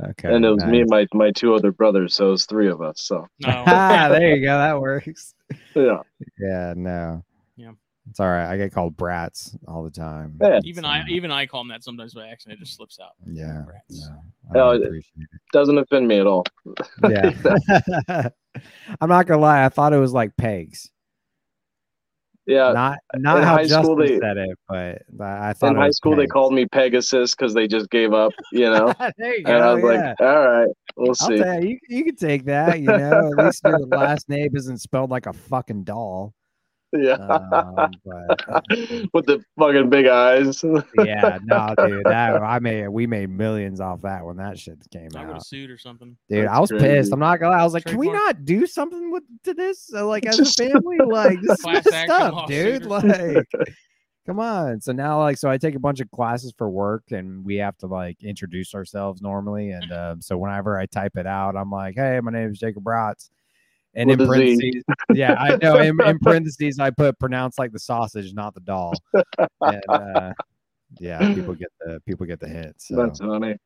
Okay. 0.00 0.32
and 0.32 0.44
it 0.44 0.50
was 0.50 0.64
me 0.66 0.82
and 0.82 0.88
my, 0.88 1.04
my 1.14 1.32
two 1.32 1.52
other 1.56 1.72
brothers, 1.72 2.14
so 2.14 2.28
it 2.28 2.30
was 2.30 2.46
three 2.46 2.68
of 2.68 2.80
us. 2.80 3.00
So 3.00 3.26
no. 3.40 3.48
ah, 3.66 4.06
there 4.08 4.36
you 4.36 4.46
go. 4.46 4.56
That 4.56 4.80
works. 4.80 5.34
yeah. 5.74 5.98
Yeah, 6.38 6.74
no. 6.76 7.24
Yeah. 7.56 7.72
It's 8.10 8.20
all 8.20 8.28
right. 8.28 8.50
I 8.50 8.56
get 8.56 8.72
called 8.72 8.96
brats 8.96 9.56
all 9.66 9.82
the 9.82 9.90
time. 9.90 10.38
Yeah. 10.40 10.60
even 10.64 10.84
I 10.84 11.04
even 11.08 11.30
I 11.30 11.46
call 11.46 11.60
him 11.62 11.68
that 11.68 11.84
sometimes 11.84 12.14
by 12.14 12.28
accident. 12.28 12.60
It 12.60 12.64
just 12.64 12.76
slips 12.76 12.98
out. 13.00 13.12
Yeah. 13.26 13.62
Brats. 13.66 14.08
No, 14.54 14.70
I 14.72 14.78
No, 14.78 14.82
it- 14.82 15.04
Doesn't 15.52 15.78
offend 15.78 16.08
me 16.08 16.18
at 16.18 16.26
all. 16.26 16.44
Yeah. 17.08 17.32
I'm 19.00 19.08
not 19.08 19.26
gonna 19.26 19.40
lie. 19.40 19.64
I 19.64 19.68
thought 19.68 19.92
it 19.92 19.98
was 19.98 20.12
like 20.12 20.36
pegs. 20.36 20.90
Yeah. 22.46 22.72
not 22.72 22.98
not 23.16 23.36
in 23.38 23.42
how 23.44 23.56
high 23.56 23.66
school, 23.66 23.94
they- 23.94 24.18
said 24.18 24.38
it, 24.38 24.58
but 24.68 25.02
I 25.20 25.50
I 25.50 25.52
thought 25.52 25.72
In 25.72 25.76
it 25.76 25.80
high 25.80 25.86
was 25.88 25.96
school, 25.98 26.16
they 26.16 26.26
called 26.26 26.54
me 26.54 26.64
Pegasus 26.64 27.34
because 27.34 27.52
they 27.52 27.68
just 27.68 27.90
gave 27.90 28.14
up, 28.14 28.32
you 28.52 28.70
know. 28.70 28.94
there 29.18 29.36
you 29.36 29.44
go. 29.44 29.52
and 29.54 29.62
I 29.62 29.74
was 29.74 29.82
yeah. 29.84 30.14
like, 30.18 30.20
all 30.22 30.48
right, 30.48 30.68
we'll 30.96 31.14
see. 31.14 31.36
you, 31.36 31.60
you, 31.60 31.78
you 31.90 32.04
can 32.04 32.16
take 32.16 32.46
that. 32.46 32.80
You 32.80 32.86
know, 32.86 33.32
at 33.38 33.44
least 33.44 33.62
your 33.64 33.80
last 33.80 34.30
name 34.30 34.56
isn't 34.56 34.78
spelled 34.78 35.10
like 35.10 35.26
a 35.26 35.34
fucking 35.34 35.84
doll. 35.84 36.32
Yeah. 36.92 37.12
Um, 37.14 37.90
but 38.04 38.64
With 39.12 39.26
the 39.26 39.42
fucking 39.58 39.90
big 39.90 40.06
eyes. 40.06 40.62
yeah, 41.04 41.38
no, 41.44 41.74
dude, 41.86 42.04
that 42.04 42.40
I 42.42 42.58
made 42.60 42.88
we 42.88 43.06
made 43.06 43.28
millions 43.30 43.80
off 43.80 44.00
that 44.02 44.24
when 44.24 44.36
that 44.38 44.58
shit 44.58 44.78
came 44.90 45.08
I 45.14 45.20
would 45.20 45.26
have 45.26 45.36
out. 45.36 45.46
sued 45.46 45.70
or 45.70 45.76
something. 45.78 46.16
Dude, 46.30 46.46
I 46.46 46.58
was 46.60 46.70
crazy. 46.70 46.86
pissed. 46.86 47.12
I'm 47.12 47.20
not 47.20 47.40
gonna 47.40 47.52
lie. 47.52 47.60
I 47.60 47.64
was 47.64 47.74
like, 47.74 47.84
can 47.84 47.98
we 47.98 48.06
Trademark. 48.06 48.36
not 48.38 48.44
do 48.46 48.66
something 48.66 49.10
with 49.10 49.22
to 49.44 49.52
this? 49.54 49.82
So, 49.86 50.08
like, 50.08 50.24
as 50.26 50.36
Just- 50.38 50.58
a 50.60 50.70
family, 50.70 50.96
like, 51.06 51.38
this 51.42 51.58
is 51.58 51.64
messed 51.66 52.08
up, 52.10 52.46
dude. 52.46 52.86
Like, 52.86 53.46
come 54.26 54.40
on. 54.40 54.80
So 54.80 54.92
now, 54.92 55.18
like, 55.20 55.36
so 55.38 55.50
I 55.50 55.58
take 55.58 55.74
a 55.74 55.78
bunch 55.80 56.00
of 56.00 56.10
classes 56.10 56.54
for 56.56 56.70
work, 56.70 57.04
and 57.10 57.44
we 57.44 57.56
have 57.56 57.76
to 57.78 57.86
like 57.86 58.22
introduce 58.22 58.74
ourselves 58.74 59.20
normally. 59.20 59.70
And 59.72 59.92
um, 59.92 60.22
so 60.22 60.38
whenever 60.38 60.78
I 60.78 60.86
type 60.86 61.16
it 61.16 61.26
out, 61.26 61.54
I'm 61.56 61.70
like, 61.70 61.96
hey, 61.96 62.18
my 62.22 62.30
name 62.32 62.50
is 62.50 62.58
Jacob 62.58 62.82
Bratz. 62.82 63.28
And 63.98 64.08
With 64.10 64.20
in 64.20 64.26
parentheses, 64.28 64.84
yeah, 65.12 65.34
I 65.34 65.56
know. 65.56 65.78
In, 65.78 66.00
in 66.06 66.18
parentheses, 66.22 66.78
I 66.78 66.90
put 66.90 67.18
pronounce 67.18 67.58
like 67.58 67.72
the 67.72 67.80
sausage, 67.80 68.32
not 68.32 68.54
the 68.54 68.60
doll. 68.60 68.94
And 69.60 69.82
uh, 69.88 70.32
yeah, 71.00 71.18
people 71.34 71.54
get 71.54 71.68
the 71.84 72.00
people 72.06 72.24
get 72.24 72.38
the 72.38 72.46
hint. 72.48 72.80
So 72.80 72.94
That's 72.94 73.18
funny. 73.18 73.56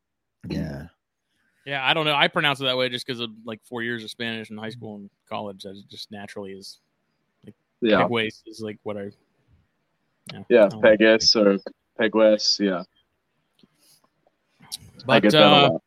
yeah. 0.48 0.86
Yeah, 1.66 1.86
I 1.86 1.92
don't 1.94 2.06
know. 2.06 2.14
I 2.14 2.26
pronounce 2.28 2.60
it 2.60 2.64
that 2.64 2.76
way 2.78 2.88
just 2.88 3.06
because 3.06 3.20
of 3.20 3.28
like 3.44 3.60
four 3.64 3.82
years 3.82 4.02
of 4.04 4.10
Spanish 4.10 4.50
in 4.50 4.56
high 4.56 4.70
school 4.70 4.96
and 4.96 5.10
college. 5.28 5.64
That 5.64 5.80
just 5.90 6.10
naturally 6.10 6.52
is. 6.52 6.80
like 7.44 7.54
Yeah. 7.82 8.00
Pegwace 8.02 8.40
is 8.46 8.60
like 8.62 8.78
what 8.84 8.96
I. 8.96 9.10
Yeah. 10.32 10.42
Yeah. 10.48 10.64
I 10.64 10.68
don't 10.68 10.82
know. 11.36 11.50
Or 11.52 11.58
Pegwest. 12.00 12.58
Yeah. 12.58 12.82
I 14.62 14.76
But 15.06 15.22
get 15.24 15.32
that 15.32 15.42
a 15.42 15.46
uh, 15.46 15.68
lot. 15.72 15.82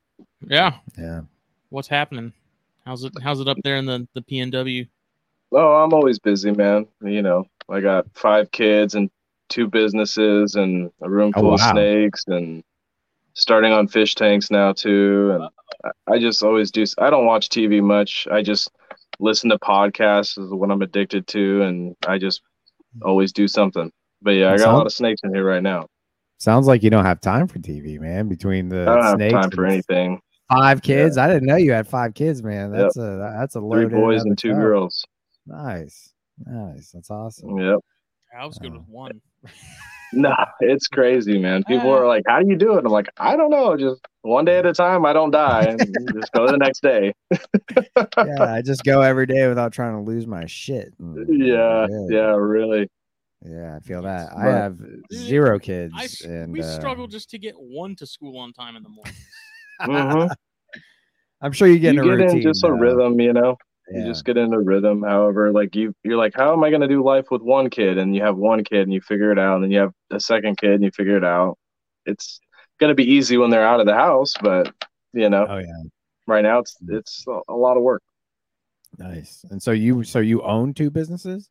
yeah, 0.47 0.73
Yeah. 0.97 1.21
what's 1.69 1.87
happening? 1.87 2.31
How's 2.85 3.03
it? 3.03 3.13
How's 3.21 3.39
it 3.39 3.47
up 3.47 3.57
there 3.63 3.77
in 3.77 3.85
the 3.85 4.07
the 4.13 4.21
PNW? 4.21 4.87
Oh, 5.51 5.83
I'm 5.83 5.93
always 5.93 6.19
busy, 6.19 6.51
man. 6.51 6.85
You 7.01 7.21
know, 7.21 7.45
I 7.69 7.79
got 7.81 8.05
five 8.13 8.51
kids 8.51 8.95
and 8.95 9.09
two 9.49 9.67
businesses 9.67 10.55
and 10.55 10.91
a 11.01 11.09
room 11.09 11.31
Oh, 11.35 11.41
full 11.41 11.53
of 11.53 11.61
snakes 11.61 12.23
and 12.27 12.63
starting 13.33 13.71
on 13.71 13.87
fish 13.87 14.15
tanks 14.15 14.49
now 14.51 14.73
too. 14.73 15.31
And 15.33 15.43
I- 15.43 15.49
I 16.07 16.19
just 16.19 16.41
always 16.43 16.71
do. 16.71 16.83
I 16.97 17.09
don't 17.09 17.25
watch 17.25 17.49
TV 17.49 17.81
much. 17.81 18.27
I 18.31 18.41
just 18.41 18.71
listen 19.19 19.49
to 19.51 19.59
podcasts 19.59 20.37
is 20.37 20.49
what 20.51 20.71
I'm 20.71 20.81
addicted 20.81 21.27
to, 21.27 21.61
and 21.63 21.95
I 22.07 22.17
just 22.17 22.41
always 23.01 23.31
do 23.33 23.47
something. 23.47 23.91
But 24.21 24.31
yeah, 24.31 24.51
I 24.51 24.57
got 24.57 24.69
a 24.73 24.77
lot 24.77 24.85
of 24.87 24.93
snakes 24.93 25.21
in 25.23 25.33
here 25.33 25.43
right 25.45 25.61
now. 25.63 25.87
Sounds 26.39 26.65
like 26.67 26.81
you 26.83 26.89
don't 26.89 27.05
have 27.05 27.21
time 27.21 27.47
for 27.47 27.59
TV, 27.59 27.99
man. 27.99 28.27
Between 28.29 28.69
the 28.69 28.81
I 28.81 28.95
don't 28.95 29.03
have 29.03 29.15
snakes 29.17 29.33
time 29.33 29.51
for 29.51 29.65
anything. 29.65 30.21
Five 30.49 30.81
kids, 30.81 31.17
I 31.17 31.27
didn't 31.27 31.45
know 31.47 31.55
you 31.55 31.71
had 31.71 31.87
five 31.87 32.13
kids, 32.13 32.41
man. 32.43 32.71
Yep. 32.73 32.79
That's 32.81 32.97
a 32.97 33.31
that's 33.37 33.55
a 33.55 33.59
Three 33.59 33.67
load. 33.83 33.93
in 33.93 33.99
boys 33.99 34.21
and 34.23 34.37
two 34.37 34.49
itself. 34.49 34.61
girls. 34.63 35.05
Nice, 35.47 36.13
nice. 36.45 36.91
That's 36.91 37.09
awesome. 37.11 37.57
Yep. 37.57 37.79
I 38.37 38.45
was 38.45 38.57
good 38.57 38.73
with 38.73 38.87
one. 38.87 39.21
Nah, 40.13 40.45
it's 40.61 40.87
crazy, 40.87 41.37
man. 41.39 41.63
People 41.63 41.89
Uh. 41.91 41.97
are 41.97 42.07
like, 42.07 42.23
"How 42.27 42.39
do 42.39 42.47
you 42.47 42.55
do 42.55 42.77
it?" 42.77 42.85
I'm 42.85 42.91
like, 42.91 43.07
"I 43.17 43.35
don't 43.35 43.49
know. 43.49 43.75
Just 43.75 43.99
one 44.21 44.45
day 44.45 44.59
at 44.59 44.65
a 44.65 44.71
time. 44.71 45.05
I 45.05 45.11
don't 45.11 45.31
die, 45.31 45.63
and 45.63 45.79
just 46.13 46.31
go 46.31 46.47
the 46.47 46.57
next 46.57 46.81
day." 46.81 47.11
yeah, 48.17 48.43
I 48.53 48.61
just 48.61 48.83
go 48.83 49.01
every 49.01 49.25
day 49.25 49.47
without 49.47 49.73
trying 49.73 49.93
to 49.93 50.09
lose 50.09 50.25
my 50.25 50.45
shit. 50.45 50.93
and 50.99 51.27
Yeah, 51.45 51.87
yeah, 52.07 52.35
really. 52.35 52.87
yeah. 53.41 53.75
I 53.75 53.79
feel 53.79 54.03
that. 54.03 54.29
I 54.37 54.45
have 54.45 54.77
zero 55.11 55.59
kids, 55.59 55.93
I 55.97 56.03
s- 56.05 56.21
and 56.23 56.53
we 56.53 56.61
uh, 56.61 56.65
struggle 56.79 57.07
just 57.07 57.29
to 57.31 57.39
get 57.39 57.55
one 57.57 57.95
to 57.97 58.05
school 58.05 58.37
on 58.37 58.53
time 58.53 58.75
in 58.77 58.83
the 58.83 58.89
morning. 58.89 59.13
Mhm. 59.81 60.29
I'm 61.41 61.51
sure 61.51 61.67
you 61.67 61.79
get 61.79 61.93
you 61.95 62.01
in 62.03 62.09
a 62.09 62.17
get 62.17 62.23
routine. 62.23 62.37
in 62.37 62.43
just 62.43 62.63
a 62.63 62.67
though. 62.67 62.73
rhythm, 62.73 63.19
you 63.19 63.33
know. 63.33 63.57
Yeah. 63.91 63.99
You 63.99 64.05
just 64.07 64.25
get 64.25 64.37
into 64.37 64.57
a 64.57 64.61
rhythm. 64.63 65.03
However, 65.03 65.51
like 65.51 65.75
you, 65.75 65.93
you're 66.03 66.17
like, 66.17 66.33
how 66.35 66.53
am 66.53 66.63
I 66.63 66.69
going 66.69 66.81
to 66.81 66.87
do 66.87 67.03
life 67.03 67.29
with 67.29 67.43
one 67.43 67.69
kid? 67.69 67.99
And 67.99 68.15
you 68.15 68.23
have 68.23 68.35
one 68.35 68.63
kid, 68.63 68.81
and 68.81 68.93
you 68.93 69.01
figure 69.01 69.31
it 69.31 69.37
out. 69.37 69.55
And 69.55 69.65
then 69.65 69.71
you 69.71 69.79
have 69.79 69.91
a 70.11 70.19
second 70.19 70.57
kid, 70.57 70.71
and 70.71 70.83
you 70.83 70.89
figure 70.91 71.17
it 71.17 71.23
out. 71.23 71.57
It's 72.05 72.39
going 72.79 72.89
to 72.89 72.95
be 72.95 73.03
easy 73.09 73.37
when 73.37 73.49
they're 73.49 73.65
out 73.65 73.79
of 73.79 73.85
the 73.85 73.93
house, 73.93 74.33
but 74.41 74.73
you 75.13 75.29
know, 75.29 75.45
oh 75.47 75.57
yeah, 75.57 75.83
right 76.27 76.43
now 76.43 76.59
it's 76.59 76.75
it's 76.87 77.25
a, 77.27 77.53
lot 77.53 77.77
of 77.77 77.83
work. 77.83 78.01
nice. 78.97 79.45
And 79.49 79.61
so 79.61 79.71
you, 79.71 80.03
so 80.03 80.19
you 80.19 80.41
own 80.41 80.73
two 80.73 80.89
businesses? 80.89 81.49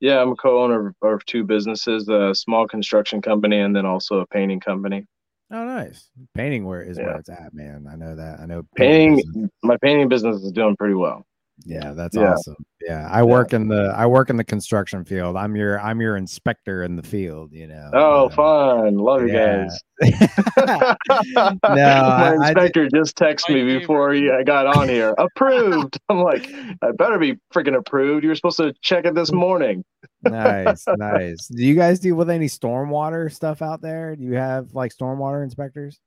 Yeah, 0.00 0.20
I'm 0.20 0.32
a 0.32 0.36
co-owner 0.36 0.94
of 1.02 1.24
two 1.26 1.44
businesses: 1.44 2.08
a 2.08 2.34
small 2.34 2.66
construction 2.66 3.22
company, 3.22 3.60
and 3.60 3.74
then 3.74 3.86
also 3.86 4.20
a 4.20 4.26
painting 4.26 4.60
company. 4.60 5.06
Oh, 5.50 5.64
nice. 5.64 6.10
Painting 6.34 6.64
where 6.66 6.82
is 6.82 6.98
Yeah. 6.98 7.06
where 7.06 7.16
it's 7.16 7.28
at, 7.30 7.54
man. 7.54 7.86
I 7.90 7.96
know 7.96 8.14
that. 8.16 8.40
I 8.40 8.46
know 8.46 8.64
Painting, 8.76 9.16
business- 9.16 9.50
my 9.62 9.76
painting 9.78 10.08
business 10.08 10.42
is 10.42 10.52
doing 10.52 10.76
pretty 10.76 10.94
well. 10.94 11.24
Yeah, 11.64 11.92
that's 11.92 12.16
Yeah. 12.16 12.32
awesome. 12.32 12.56
Yeah, 12.86 13.08
I 13.10 13.22
work 13.24 13.52
in 13.52 13.66
the 13.68 13.92
I 13.96 14.06
work 14.06 14.30
in 14.30 14.36
the 14.36 14.44
construction 14.44 15.04
field. 15.04 15.36
I'm 15.36 15.56
your 15.56 15.80
I'm 15.80 16.00
your 16.00 16.16
inspector 16.16 16.84
in 16.84 16.94
the 16.96 17.02
field. 17.02 17.52
You 17.52 17.66
know. 17.66 17.90
Oh, 17.92 18.26
Uh, 18.26 18.28
fun! 18.30 18.96
Love 18.96 19.22
you 19.22 19.32
guys. 19.32 19.78
no, 20.56 20.96
My 21.36 21.74
I, 21.74 22.28
I 22.30 22.34
inspector 22.34 22.88
just 22.88 23.16
texted 23.16 23.54
me 23.54 23.78
before 23.78 24.12
he, 24.12 24.30
I 24.30 24.42
got 24.44 24.66
on 24.66 24.88
here. 24.88 25.14
Approved. 25.18 25.98
I'm 26.08 26.20
like, 26.20 26.50
I 26.82 26.92
better 26.92 27.18
be 27.18 27.36
freaking 27.52 27.76
approved. 27.76 28.22
You 28.22 28.30
were 28.30 28.34
supposed 28.36 28.58
to 28.58 28.72
check 28.82 29.04
it 29.04 29.14
this 29.14 29.32
morning. 29.32 29.84
nice, 30.22 30.84
nice. 30.96 31.48
Do 31.48 31.64
you 31.64 31.74
guys 31.74 31.98
deal 32.00 32.14
with 32.16 32.30
any 32.30 32.46
stormwater 32.46 33.32
stuff 33.32 33.62
out 33.62 33.80
there? 33.82 34.14
Do 34.16 34.22
you 34.22 34.34
have 34.34 34.72
like 34.74 34.92
stormwater 34.94 35.42
inspectors? 35.42 35.98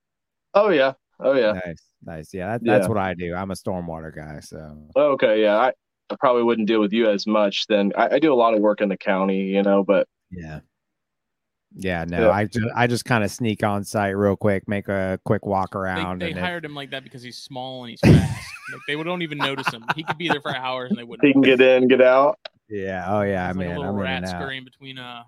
Oh 0.53 0.69
yeah. 0.69 0.93
Oh 1.21 1.33
yeah. 1.33 1.53
Nice, 1.65 1.83
nice. 2.03 2.33
Yeah, 2.33 2.51
that, 2.53 2.63
that's 2.63 2.83
Yeah. 2.83 2.87
what 2.89 2.97
I 2.97 3.13
do. 3.13 3.33
I'm 3.35 3.51
a 3.51 3.55
stormwater 3.55 4.13
guy. 4.15 4.39
So 4.39 4.77
Okay. 4.95 5.41
Yeah. 5.41 5.57
I, 5.57 5.71
I 6.09 6.15
probably 6.19 6.43
wouldn't 6.43 6.67
deal 6.67 6.79
with 6.81 6.91
you 6.93 7.09
as 7.09 7.25
much. 7.27 7.67
Then 7.67 7.91
I, 7.97 8.15
I 8.15 8.19
do 8.19 8.33
a 8.33 8.35
lot 8.35 8.53
of 8.53 8.59
work 8.59 8.81
in 8.81 8.89
the 8.89 8.97
county, 8.97 9.43
you 9.43 9.61
know. 9.63 9.83
But 9.83 10.07
yeah. 10.31 10.59
Yeah, 11.73 12.03
no, 12.05 12.23
Yeah. 12.27 12.31
I 12.31 12.45
just 12.45 12.65
I 12.75 12.87
just 12.87 13.05
kind 13.05 13.23
of 13.23 13.31
sneak 13.31 13.63
on 13.63 13.83
site 13.85 14.17
real 14.17 14.35
quick, 14.35 14.67
make 14.67 14.89
a 14.89 15.19
quick 15.23 15.45
walk 15.45 15.73
around. 15.75 16.21
they 16.21 16.29
and 16.31 16.37
if- 16.37 16.43
hired 16.43 16.65
him 16.65 16.75
like 16.75 16.91
that 16.91 17.03
because 17.03 17.23
he's 17.23 17.37
small 17.37 17.83
and 17.83 17.91
he's 17.91 17.99
fast. 18.01 18.13
like 18.73 18.81
they 18.87 19.01
don't 19.01 19.21
even 19.21 19.37
notice 19.37 19.69
him. 19.71 19.85
He 19.95 20.03
could 20.03 20.17
be 20.17 20.27
there 20.27 20.41
for 20.41 20.53
hours 20.55 20.89
and 20.89 20.99
they 20.99 21.03
wouldn't. 21.03 21.25
he 21.25 21.31
can 21.31 21.41
get 21.41 21.61
in, 21.61 21.87
get 21.87 22.01
out. 22.01 22.37
yeah, 22.69 23.05
oh 23.07 23.21
yeah, 23.21 23.47
He's 23.47 23.57
like 23.57 23.67
man, 23.67 23.75
a 23.77 23.79
little 23.79 23.93
I'm 23.93 23.99
in 23.99 24.03
rat 24.03 24.17
and 24.17 24.25
out. 24.25 24.31
scurrying 24.31 24.63
between 24.65 24.97
uh 24.97 25.23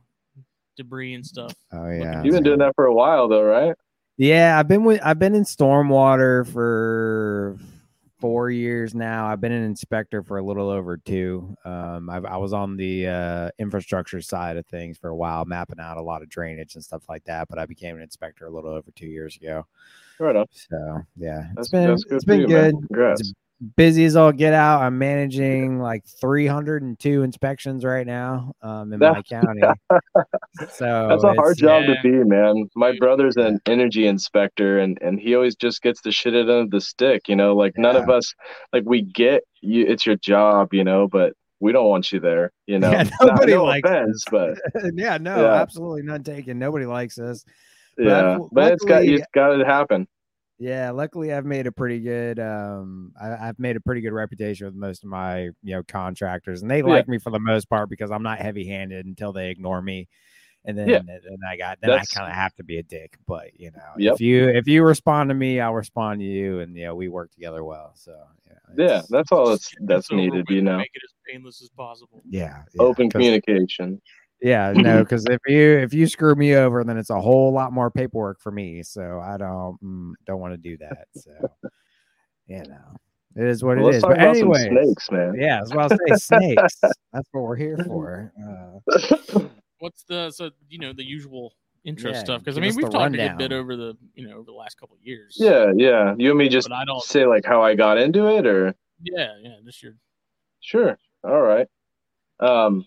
debris 0.76 1.14
and 1.14 1.26
stuff. 1.26 1.54
Oh 1.72 1.90
yeah, 1.90 2.24
You've 2.24 2.34
been 2.34 2.44
doing 2.44 2.60
that 2.60 2.74
for 2.76 2.86
a 2.88 2.94
while, 2.94 3.28
though, 3.30 3.44
right? 3.44 3.76
Yeah, 4.18 4.60
I've 4.60 4.68
been 4.68 4.84
with 4.84 5.02
I've 5.04 5.20
been 5.20 5.36
in 5.36 5.44
stormwater 5.44 6.48
for 6.48 7.58
four 8.20 8.50
years 8.50 8.94
now. 8.94 9.26
I've 9.26 9.42
been 9.42 9.52
an 9.52 9.64
inspector 9.64 10.24
for 10.24 10.38
a 10.38 10.44
little 10.44 10.70
over 10.70 10.98
two. 10.98 11.56
Um, 11.66 12.10
I've, 12.10 12.24
I 12.24 12.38
was 12.38 12.54
on 12.54 12.78
the 12.78 13.08
uh, 13.08 13.50
infrastructure 13.60 14.22
side 14.22 14.56
of 14.56 14.66
things 14.68 14.98
for 14.98 15.10
a 15.10 15.16
while, 15.16 15.46
mapping 15.46 15.80
out 15.80 15.98
a 15.98 16.02
lot 16.02 16.22
of 16.22 16.30
drainage 16.30 16.76
and 16.76 16.84
stuff 16.84 17.04
like 17.10 17.24
that. 17.26 17.50
But 17.50 17.60
I 17.60 17.66
became 17.66 17.96
an 17.96 18.02
inspector 18.02 18.46
a 18.46 18.52
little 18.52 18.70
over 18.70 18.92
two 18.92 19.08
years 19.08 19.36
ago. 19.36 19.66
Right 20.20 20.36
on. 20.36 20.46
So 20.52 21.02
yeah, 21.18 21.48
That's, 21.56 21.68
it's 21.68 21.70
been 21.70 21.98
it's 22.12 22.24
been 22.24 22.42
you, 22.42 22.48
good. 22.48 22.76
man. 22.90 23.18
Congrats. 23.60 23.76
Busy 23.76 24.06
as 24.06 24.16
all 24.16 24.32
get 24.32 24.54
out. 24.54 24.82
I'm 24.82 24.98
managing 24.98 25.80
like 25.80 26.04
302 26.20 27.24
inspections 27.24 27.86
right 27.86 28.06
now 28.06 28.54
um, 28.62 28.92
in 28.94 29.00
my 29.00 29.22
county. 29.24 29.62
So 30.70 31.08
That's 31.10 31.24
a 31.24 31.34
hard 31.34 31.58
job 31.58 31.84
Yeah. 31.88 31.96
to 31.96 32.02
be, 32.04 32.24
man. 32.30 32.70
My 32.76 32.96
brother's 33.00 33.38
an 33.38 33.60
energy 33.66 34.06
inspector, 34.06 34.78
and 34.80 35.00
and 35.02 35.20
he 35.20 35.34
always 35.36 35.56
just 35.56 35.82
gets 35.82 36.02
the 36.02 36.12
shit 36.12 36.36
out 36.36 36.48
of 36.48 36.70
the 36.70 36.80
stick. 36.80 37.28
You 37.28 37.36
know, 37.36 37.56
like 37.56 37.74
none 37.78 37.96
of 37.96 38.08
us, 38.10 38.34
like 38.72 38.84
we 38.86 39.02
get 39.02 39.44
you. 39.62 39.86
It's 39.88 40.06
your 40.06 40.16
job, 40.18 40.74
you 40.74 40.84
know, 40.84 41.08
but 41.08 41.34
we 41.60 41.72
don't 41.72 41.88
want 41.90 42.12
you 42.12 42.20
there. 42.20 42.52
You 42.68 42.78
know, 42.80 42.92
Yeah, 42.92 43.04
Not- 43.04 43.14
nobody 43.22 43.54
no 43.54 43.64
likes 43.66 43.90
offense, 43.90 44.24
but 44.30 44.58
yeah, 44.94 45.18
no, 45.18 45.42
Yeah. 45.42 45.54
absolutely 45.62 46.04
none 46.04 46.24
taken. 46.24 46.60
Nobody 46.60 46.86
likes 46.86 47.18
us. 47.18 47.44
But 47.98 48.06
yeah, 48.06 48.34
I've- 48.36 48.44
but 48.52 48.74
it's 48.74 48.86
got 48.86 49.04
it's 49.06 49.26
got 49.34 49.56
to 49.56 49.66
happen. 49.66 50.08
Yeah, 50.64 50.92
luckily 50.92 51.34
I've 51.34 51.46
made 51.46 51.68
a 51.68 51.72
pretty 51.72 52.00
good 52.00 52.40
um 52.40 53.12
I, 53.22 53.50
I've 53.50 53.60
made 53.60 53.76
a 53.76 53.82
pretty 53.82 54.02
good 54.02 54.14
reputation 54.14 54.66
with 54.66 54.76
most 54.76 55.04
of 55.04 55.10
my 55.10 55.42
you 55.62 55.76
know 55.76 55.84
contractors 55.84 56.62
and 56.62 56.72
they 56.72 56.80
Yeah. 56.80 56.86
like 56.86 57.08
me 57.08 57.18
for 57.20 57.32
the 57.32 57.40
most 57.40 57.70
part 57.70 57.90
because 57.90 58.12
I'm 58.12 58.24
not 58.24 58.40
heavy 58.40 58.66
handed 58.68 59.06
until 59.06 59.34
they 59.34 59.50
ignore 59.50 59.82
me. 59.82 60.08
And 60.66 60.78
then 60.78 60.88
Yeah. 60.88 60.98
and 61.00 61.40
I 61.50 61.58
got 61.58 61.80
then 61.82 61.92
I 61.92 62.04
kind 62.14 62.30
of 62.30 62.34
have 62.36 62.56
to 62.56 62.64
be 62.64 62.78
a 62.78 62.84
dick. 62.84 63.18
But 63.28 63.60
you 63.60 63.72
know, 63.72 63.92
Yep. 63.98 64.14
if 64.16 64.22
you 64.22 64.48
if 64.48 64.66
you 64.68 64.84
respond 64.86 65.30
to 65.30 65.34
me, 65.34 65.60
I'll 65.60 65.74
respond 65.74 66.22
to 66.22 66.26
you 66.26 66.62
and 66.62 66.76
yeah, 66.78 66.94
we 66.94 67.10
work 67.10 67.32
together 67.32 67.64
well. 67.66 67.92
So 67.96 68.16
yeah. 68.48 68.54
Yeah, 68.88 69.02
that's 69.10 69.32
all 69.34 69.50
that's 69.50 69.70
that's 69.82 70.12
needed. 70.12 70.46
You 70.50 70.62
know, 70.62 70.78
Make 70.78 70.92
it 70.94 71.02
as 71.04 71.14
painless 71.30 71.62
as 71.62 71.70
possible. 71.70 72.22
yeah, 72.30 72.64
yeah, 72.74 72.82
open 72.82 73.08
'cause- 73.10 73.12
communication. 73.20 74.02
Yeah, 74.44 74.74
no, 74.76 75.04
because 75.04 75.26
if 75.26 75.40
you 75.48 75.80
if 75.80 75.94
you 75.94 76.06
screw 76.06 76.36
me 76.36 76.56
over, 76.56 76.84
then 76.84 76.98
it's 76.98 77.10
a 77.10 77.20
whole 77.20 77.54
lot 77.54 77.72
more 77.72 77.90
paperwork 77.90 78.42
for 78.42 78.52
me. 78.52 78.84
So 78.84 79.22
I 79.24 79.38
don't 79.38 79.78
mm, 79.82 80.12
don't 80.28 80.42
want 80.42 80.54
to 80.54 80.58
do 80.58 80.78
that. 80.78 81.08
So 81.14 81.32
you 82.48 82.60
know, 82.60 82.98
it 83.38 83.48
is 83.48 83.64
what 83.64 83.78
Well, 83.78 83.86
it 83.86 83.88
let's 83.88 83.98
is. 83.98 84.04
talk 84.04 84.12
But 84.12 84.20
anyway, 84.20 84.70
snakes, 84.70 85.12
man. 85.12 85.36
yeah, 85.40 85.62
as 85.62 85.72
well 85.74 85.86
as 85.86 85.94
say 86.06 86.14
snakes. 86.14 86.76
That's 87.14 87.28
what 87.32 87.44
we're 87.44 87.56
here 87.56 87.78
for. 87.88 88.34
Uh, 88.38 89.40
What's 89.80 90.04
the 90.04 90.32
so 90.32 90.52
you 90.70 90.80
know 90.80 90.94
the 90.94 91.04
usual 91.06 91.54
intro 91.86 92.12
Yeah, 92.12 92.24
stuff? 92.24 92.40
Because 92.42 92.58
I 92.58 92.62
mean 92.62 92.76
we've 92.76 92.86
the 92.86 92.92
talked 92.92 93.16
a 93.16 93.18
good 93.18 93.38
bit 93.38 93.52
over 93.54 93.78
the 93.78 93.98
you 94.14 94.28
know 94.28 94.36
over 94.36 94.44
the 94.44 94.52
last 94.52 94.78
couple 94.78 94.96
of 94.96 95.06
years. 95.06 95.38
yeah, 95.40 95.72
yeah. 95.76 96.16
You 96.18 96.32
and 96.32 96.38
me 96.38 96.50
just 96.50 96.70
I 96.72 96.84
don't. 96.86 97.02
say 97.02 97.26
like 97.26 97.46
how 97.46 97.62
I 97.62 97.76
got 97.76 97.98
into 97.98 98.28
it, 98.28 98.46
or 98.46 98.76
Yeah, 99.02 99.36
yeah. 99.42 99.56
Just 99.64 99.82
your 99.84 99.94
Sure. 100.60 100.98
All 101.24 101.42
right. 101.42 101.68
Um, 102.40 102.86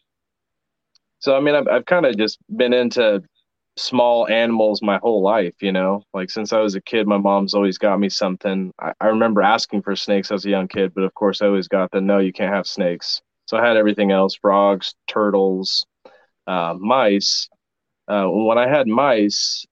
so 1.27 1.37
I 1.37 1.41
mean, 1.41 1.57
I've 1.57 1.67
I've 1.67 1.87
kind 1.87 2.07
of 2.07 2.17
just 2.17 2.39
been 2.57 2.73
into 2.73 3.21
small 3.77 4.29
animals 4.29 4.81
my 4.81 4.99
whole 4.99 5.25
life, 5.25 5.57
you 5.61 5.73
know. 5.73 6.05
Like 6.15 6.31
since 6.31 6.53
I 6.53 6.61
was 6.61 6.77
a 6.77 6.81
kid, 6.81 7.09
my 7.09 7.19
mom's 7.19 7.53
always 7.53 7.79
got 7.79 7.99
me 7.99 8.09
something. 8.09 8.73
I, 8.81 8.93
I 9.01 9.07
remember 9.07 9.43
asking 9.43 9.83
for 9.83 9.97
snakes 9.97 10.31
as 10.31 10.45
a 10.45 10.51
young 10.51 10.69
kid, 10.69 10.93
but 10.95 11.03
of 11.03 11.13
course, 11.15 11.43
I 11.43 11.47
always 11.47 11.67
got 11.67 11.91
the 11.91 12.01
no, 12.01 12.21
you 12.21 12.33
can't 12.33 12.55
have 12.55 12.69
snakes. 12.69 13.21
So 13.47 13.57
I 13.57 13.67
had 13.67 13.77
everything 13.77 14.13
else: 14.13 14.37
frogs, 14.37 14.95
turtles, 15.09 15.85
uh, 16.47 16.75
mice. 16.79 17.49
Uh, 18.07 18.27
when 18.27 18.57
I 18.57 18.69
had 18.69 18.87
mice, 18.87 19.67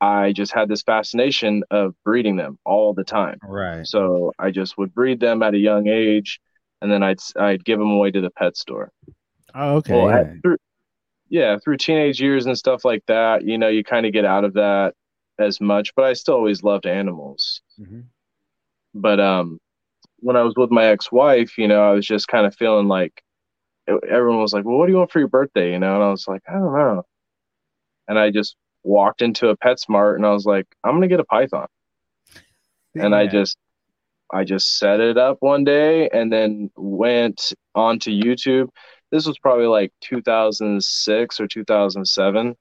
I 0.00 0.30
just 0.30 0.54
had 0.54 0.68
this 0.68 0.82
fascination 0.82 1.64
of 1.72 1.96
breeding 2.04 2.36
them 2.36 2.60
all 2.64 2.94
the 2.94 3.02
time. 3.02 3.40
right. 3.42 3.84
So 3.84 4.32
I 4.38 4.52
just 4.52 4.78
would 4.78 4.94
breed 4.94 5.18
them 5.18 5.42
at 5.42 5.54
a 5.54 5.58
young 5.58 5.88
age, 5.88 6.38
and 6.80 6.92
then 6.92 7.02
I'd 7.02 7.18
I'd 7.34 7.64
give 7.64 7.80
them 7.80 7.90
away 7.90 8.12
to 8.12 8.20
the 8.20 8.30
pet 8.30 8.56
store. 8.56 8.92
Oh, 9.54 9.76
okay. 9.76 9.94
Well, 9.94 10.08
yeah. 10.10 10.20
at- 10.20 10.42
through, 10.42 10.56
yeah, 11.28 11.58
through 11.58 11.76
teenage 11.78 12.20
years 12.20 12.46
and 12.46 12.56
stuff 12.58 12.84
like 12.84 13.04
that, 13.06 13.44
you 13.44 13.56
know, 13.58 13.68
you 13.68 13.84
kind 13.84 14.06
of 14.06 14.12
get 14.12 14.24
out 14.24 14.44
of 14.44 14.54
that 14.54 14.94
as 15.38 15.60
much. 15.60 15.94
But 15.94 16.04
I 16.06 16.12
still 16.12 16.34
always 16.34 16.62
loved 16.62 16.86
animals. 16.86 17.62
Mhm. 17.80 18.04
But 18.94 19.20
um, 19.20 19.58
when 20.20 20.36
I 20.36 20.42
was 20.42 20.54
with 20.56 20.70
my 20.70 20.86
ex-wife, 20.86 21.58
you 21.58 21.66
know, 21.68 21.82
I 21.82 21.92
was 21.92 22.06
just 22.06 22.28
kind 22.28 22.46
of 22.46 22.54
feeling 22.54 22.88
like 22.88 23.22
everyone 23.88 24.40
was 24.40 24.52
like, 24.52 24.64
"Well, 24.64 24.78
what 24.78 24.86
do 24.86 24.92
you 24.92 24.98
want 24.98 25.10
for 25.10 25.18
your 25.18 25.28
birthday?" 25.28 25.72
You 25.72 25.78
know, 25.78 25.94
and 25.94 26.04
I 26.04 26.10
was 26.10 26.26
like, 26.28 26.42
"I 26.48 26.52
don't 26.54 26.72
know." 26.72 27.04
And 28.08 28.18
I 28.18 28.30
just 28.30 28.56
walked 28.82 29.22
into 29.22 29.48
a 29.48 29.56
PetSmart 29.56 30.16
and 30.16 30.26
I 30.26 30.30
was 30.32 30.44
like, 30.46 30.66
"I'm 30.84 30.94
gonna 30.94 31.08
get 31.08 31.20
a 31.20 31.24
python." 31.24 31.66
and 33.04 33.14
I 33.14 33.24
just 33.32 33.56
I 34.32 34.44
just 34.44 34.78
set 34.78 35.00
it 35.00 35.18
up 35.18 35.38
one 35.40 35.64
day 35.64 36.08
and 36.10 36.32
then 36.32 36.70
went 36.76 37.52
onto 37.74 38.10
YouTube. 38.10 38.68
This 39.14 39.26
was 39.28 39.38
probably 39.38 39.66
like 39.66 39.92
2006 40.00 41.40
or 41.40 41.46
2007 41.46 42.56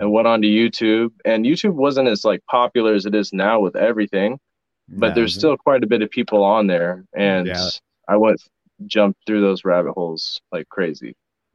and 0.00 0.12
went 0.12 0.26
onto 0.26 0.48
YouTube 0.48 1.10
and 1.24 1.44
YouTube 1.44 1.74
wasn't 1.74 2.08
as 2.08 2.24
like 2.24 2.44
popular 2.50 2.94
as 2.94 3.06
it 3.06 3.14
is 3.14 3.32
now 3.32 3.60
with 3.60 3.76
everything, 3.76 4.40
but 4.88 5.10
No, 5.10 5.14
there's 5.14 5.36
still 5.36 5.56
quite 5.56 5.84
a 5.84 5.86
bit 5.86 6.02
of 6.02 6.10
people 6.10 6.42
on 6.42 6.66
there 6.66 7.04
and 7.14 7.46
Yeah. 7.46 7.68
I 8.08 8.16
went 8.16 8.40
jumped 8.86 9.20
through 9.24 9.40
those 9.40 9.64
rabbit 9.64 9.92
holes 9.92 10.40
like 10.50 10.68
crazy. 10.68 11.14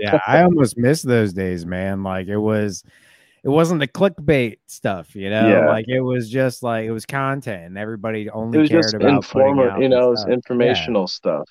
yeah, 0.00 0.20
I 0.26 0.42
almost 0.42 0.78
missed 0.78 1.06
those 1.06 1.34
days, 1.34 1.66
man. 1.66 2.02
Like 2.02 2.28
it 2.28 2.38
was 2.38 2.82
it 3.44 3.50
wasn't 3.50 3.80
the 3.80 3.88
clickbait 3.88 4.56
stuff, 4.68 5.14
you 5.14 5.28
know. 5.28 5.46
Yeah. 5.46 5.68
Like 5.68 5.86
it 5.86 6.00
was 6.00 6.30
just 6.30 6.62
like 6.62 6.86
it 6.86 6.92
was 6.92 7.04
content 7.04 7.64
and 7.64 7.76
everybody 7.76 8.30
only 8.30 8.56
It 8.56 8.60
was 8.62 8.70
cared 8.70 8.82
just 8.84 8.94
about 8.94 9.10
informal, 9.10 9.82
you 9.82 9.90
know, 9.90 10.14
stuff. 10.14 10.28
Yeah. 10.28 10.34
informational 10.34 11.06
stuff. 11.08 11.46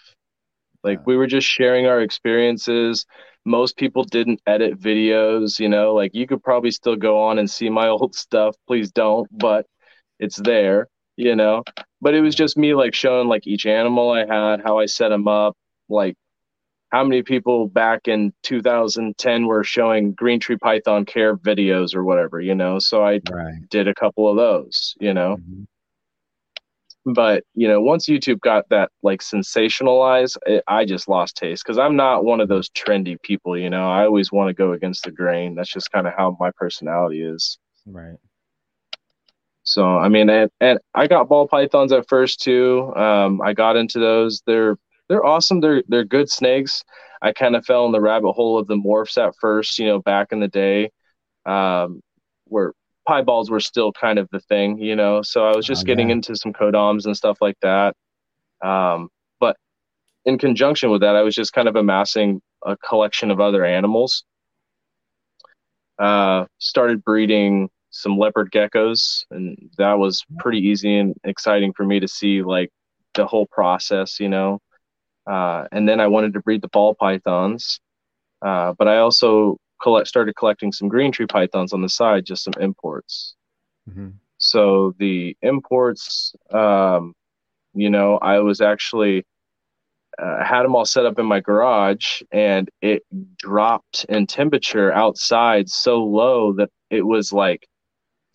Like 0.83 0.99
Yeah. 0.99 1.03
we 1.05 1.17
were 1.17 1.27
just 1.27 1.47
sharing 1.47 1.87
our 1.87 2.01
experiences. 2.01 3.05
Most 3.45 3.77
people 3.77 4.03
didn't 4.03 4.41
edit 4.47 4.79
videos, 4.79 5.59
you 5.59 5.69
know, 5.69 5.93
like 5.93 6.13
you 6.13 6.27
could 6.27 6.43
probably 6.43 6.71
still 6.71 6.95
go 6.95 7.21
on 7.21 7.39
and 7.39 7.49
see 7.49 7.69
my 7.69 7.87
old 7.89 8.15
stuff. 8.15 8.55
Please 8.67 8.91
don't, 8.91 9.27
but 9.37 9.65
it's 10.19 10.37
there, 10.37 10.87
you 11.17 11.35
know. 11.35 11.63
But 12.01 12.15
it 12.15 12.21
was 12.21 12.35
just 12.35 12.57
me 12.57 12.75
like 12.75 12.93
showing 12.95 13.27
like 13.27 13.47
each 13.47 13.65
animal 13.65 14.11
I 14.11 14.25
had, 14.25 14.61
how 14.63 14.79
I 14.79 14.85
set 14.87 15.09
them 15.09 15.27
up, 15.27 15.55
like 15.89 16.15
how 16.91 17.03
many 17.03 17.23
people 17.23 17.67
back 17.67 18.07
in 18.07 18.33
2010 18.43 19.47
were 19.47 19.63
showing 19.63 20.13
green 20.13 20.39
tree 20.39 20.57
python 20.57 21.05
care 21.05 21.35
videos 21.37 21.95
or 21.95 22.03
whatever, 22.03 22.39
you 22.41 22.55
know. 22.55 22.79
So 22.79 23.03
I 23.03 23.21
Right. 23.29 23.55
did 23.69 23.87
a 23.87 23.95
couple 23.95 24.29
of 24.29 24.37
those, 24.37 24.95
you 24.99 25.13
know 25.13 25.37
Mhm. 25.37 25.65
But 27.05 27.43
you 27.53 27.67
know 27.67 27.81
once 27.81 28.05
youtube 28.05 28.39
got 28.39 28.67
that 28.69 28.89
like 29.01 29.21
sensationalized 29.21 30.37
it, 30.45 30.63
i 30.67 30.85
just 30.85 31.07
lost 31.07 31.35
taste 31.35 31.63
because 31.63 31.77
i'm 31.77 31.95
not 31.95 32.23
one 32.23 32.39
of 32.39 32.47
those 32.47 32.69
trendy 32.69 33.21
people 33.21 33.57
you 33.57 33.69
know? 33.69 33.89
I 33.89 34.05
always 34.05 34.31
want 34.31 34.49
to 34.49 34.53
go 34.53 34.73
against 34.73 35.03
the 35.03 35.11
grain. 35.11 35.55
That's 35.55 35.71
just 35.71 35.91
kind 35.91 36.07
of 36.07 36.13
how 36.15 36.37
my 36.39 36.51
personality 36.55 37.21
is. 37.21 37.57
Right. 37.85 38.15
so 39.63 39.97
i 39.97 40.07
mean 40.07 40.29
and, 40.29 40.49
and 40.61 40.79
i 40.95 41.07
got 41.07 41.27
ball 41.27 41.47
pythons 41.47 41.91
at 41.91 42.07
first 42.07 42.41
too. 42.41 42.93
Um, 42.95 43.41
i 43.41 43.53
got 43.53 43.75
into 43.75 43.99
those. 43.99 44.41
They're 44.45 44.77
they're 45.09 45.25
awesome. 45.25 45.59
They're 45.59 45.83
they're 45.89 46.05
good 46.05 46.29
snakes. 46.29 46.83
I 47.21 47.33
kind 47.33 47.55
of 47.55 47.65
fell 47.65 47.85
in 47.85 47.91
the 47.91 48.01
rabbit 48.01 48.33
hole 48.33 48.57
of 48.57 48.67
the 48.67 48.75
morphs 48.75 49.17
at 49.17 49.33
first 49.39 49.77
you 49.79 49.85
know 49.85 50.01
back 50.01 50.31
in 50.31 50.39
the 50.39 50.47
day 50.47 50.91
um, 51.45 52.01
where 52.45 52.73
pieballs 53.07 53.49
were 53.49 53.59
still 53.59 53.91
kind 53.93 54.19
of 54.19 54.27
the 54.31 54.39
thing 54.41 54.77
you 54.77 54.95
know 54.95 55.21
so 55.21 55.45
i 55.47 55.55
was 55.55 55.65
just 55.65 55.85
Oh, 55.85 55.85
getting 55.85 56.09
yeah. 56.09 56.13
into 56.13 56.35
some 56.35 56.53
codoms 56.53 57.05
and 57.05 57.15
stuff 57.17 57.37
like 57.41 57.57
that 57.61 57.95
um, 58.63 59.09
but 59.39 59.57
in 60.25 60.37
conjunction 60.37 60.89
with 60.89 61.01
that, 61.01 61.15
I 61.15 61.21
was 61.21 61.35
just 61.35 61.53
kind 61.53 61.67
of 61.67 61.75
amassing 61.75 62.41
a 62.65 62.77
collection 62.77 63.29
of 63.31 63.41
other 63.41 63.65
animals. 63.65 64.23
Uh, 65.99 66.45
started 66.59 67.03
breeding 67.03 67.69
some 67.91 68.17
leopard 68.17 68.51
geckos, 68.51 69.25
and 69.31 69.57
that 69.77 69.93
was 69.99 70.23
pretty 70.39 70.59
easy 70.59 70.97
and 70.97 71.13
exciting 71.23 71.73
for 71.73 71.85
me 71.85 71.99
to 71.99 72.07
see 72.07 72.41
like 72.41 72.69
the 73.15 73.25
whole 73.25 73.47
process, 73.47 74.19
you 74.19 74.29
know. 74.29 74.59
Uh, 75.27 75.67
and 75.71 75.87
then 75.87 75.99
I 75.99 76.07
wanted 76.07 76.33
to 76.33 76.41
breed 76.41 76.61
the 76.61 76.69
ball 76.69 76.95
pythons, 76.95 77.79
uh, 78.41 78.73
but 78.77 78.87
I 78.87 78.97
also 78.99 79.57
collect 79.83 80.07
started 80.07 80.35
collecting 80.35 80.71
some 80.71 80.87
green 80.87 81.11
tree 81.11 81.27
pythons 81.27 81.73
on 81.73 81.81
the 81.81 81.89
side, 81.89 82.25
just 82.25 82.43
some 82.43 82.53
imports. 82.59 83.35
Mm-hmm. 83.89 84.09
So 84.37 84.95
the 84.97 85.37
imports, 85.41 86.33
um, 86.51 87.13
you 87.73 87.89
know, 87.89 88.17
I 88.17 88.39
was 88.39 88.61
actually 88.61 89.25
uh, 90.17 90.43
had 90.43 90.63
them 90.63 90.75
all 90.75 90.85
set 90.85 91.05
up 91.05 91.19
in 91.19 91.25
my 91.25 91.39
garage, 91.39 92.21
and 92.31 92.69
it 92.81 93.03
dropped 93.37 94.05
in 94.09 94.27
temperature 94.27 94.91
outside 94.91 95.69
so 95.69 96.03
low 96.03 96.53
that 96.53 96.69
it 96.89 97.01
was 97.01 97.33
like 97.33 97.67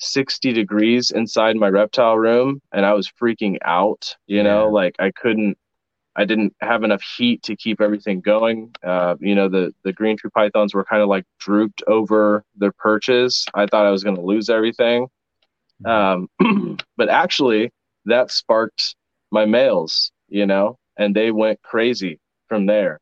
60 0.01 0.53
degrees 0.53 1.11
inside 1.11 1.57
my 1.57 1.69
reptile 1.69 2.17
room, 2.17 2.61
and 2.73 2.85
I 2.85 2.93
was 2.95 3.11
freaking 3.11 3.59
out. 3.65 4.17
You 4.27 4.43
know, 4.43 4.69
like 4.69 4.97
I 4.99 5.13
couldn't. 5.13 5.57
I 6.19 6.25
didn't 6.25 6.53
have 6.61 6.83
enough 6.83 7.03
heat 7.17 7.45
to 7.45 7.55
keep 7.55 7.81
everything 7.81 8.21
going. 8.21 8.75
Uh, 8.83 9.15
you 9.21 9.37
know, 9.37 9.49
the 9.49 9.73
the 9.85 9.93
green 9.93 10.17
tree 10.17 10.31
pythons 10.35 10.75
were 10.75 10.85
kind 10.85 11.01
of 11.01 11.09
like 11.09 11.25
drooped 11.39 11.83
over 11.87 12.43
their 12.57 12.73
perches. 12.73 13.47
I 13.55 13.67
thought 13.67 13.87
I 13.87 13.91
was 13.93 14.03
going 14.03 14.17
to 14.17 14.23
lose 14.23 14.51
everything. 14.51 15.07
Um, 15.85 16.29
but 16.97 17.09
actually, 17.09 17.71
that 18.07 18.33
sparked 18.33 18.97
my 19.31 19.45
males, 19.45 20.11
you 20.29 20.45
know, 20.45 20.77
and 20.99 21.15
they 21.15 21.31
went 21.31 21.63
crazy 21.63 22.19
from 22.49 22.67
there. 22.67 22.99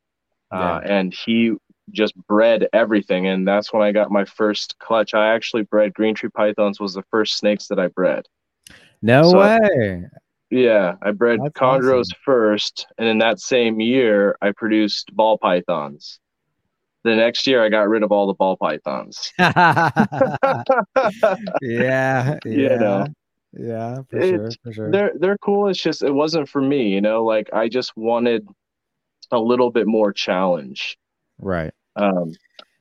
Uh, 0.51 0.79
and 0.85 1.11
he 1.13 1.53
just 1.91 2.13
bred 2.27 2.67
everything, 2.71 3.25
and 3.27 3.47
that's 3.47 3.73
when 3.73 3.81
I 3.81 3.91
got 3.91 4.11
my 4.11 4.25
first 4.25 4.77
clutch. 4.77 5.15
I 5.15 5.33
actually 5.33 5.63
bred 5.63 5.93
green 5.93 6.13
tree 6.13 6.29
pythons. 6.29 6.79
Was 6.79 6.93
the 6.93 7.03
first 7.09 7.37
snakes 7.37 7.67
that 7.69 7.79
I 7.79 7.87
bred. 7.87 8.25
No 9.01 9.31
So- 9.31 9.39
way. 9.39 10.05
Yeah, 10.49 10.95
I 11.01 11.11
bred 11.11 11.39
That's 11.43 11.53
chondros 11.53 11.99
awesome. 12.01 12.17
first, 12.23 12.87
and 12.97 13.07
in 13.07 13.17
that 13.17 13.39
same 13.39 13.79
year, 13.81 14.37
I 14.41 14.51
produced 14.55 15.13
ball 15.15 15.37
pythons. 15.37 16.19
The 17.03 17.15
next 17.15 17.47
year, 17.47 17.63
I 17.63 17.69
got 17.69 17.87
rid 17.89 18.03
of 18.03 18.11
all 18.11 18.27
the 18.27 18.33
ball 18.33 18.57
pythons. 18.57 19.31
yeah, 19.39 20.71
yeah, 21.61 22.37
You 22.45 22.69
know. 22.77 23.07
yeah, 23.57 24.01
for 24.09 24.17
It's- 24.19 24.29
sure, 24.29 24.49
for 24.63 24.73
sure. 24.73 24.91
they're 24.91 25.11
they're 25.19 25.37
cool. 25.37 25.67
It's 25.67 25.81
just 25.81 26.01
it 26.03 26.11
wasn't 26.13 26.49
for 26.49 26.61
me, 26.61 26.89
you 26.89 27.01
know. 27.01 27.23
Like 27.25 27.49
I 27.53 27.67
just 27.69 27.95
wanted 27.97 28.47
a 29.31 29.39
little 29.39 29.71
bit 29.71 29.87
more 29.87 30.13
challenge, 30.13 30.97
Right. 31.39 31.73
um, 31.97 32.33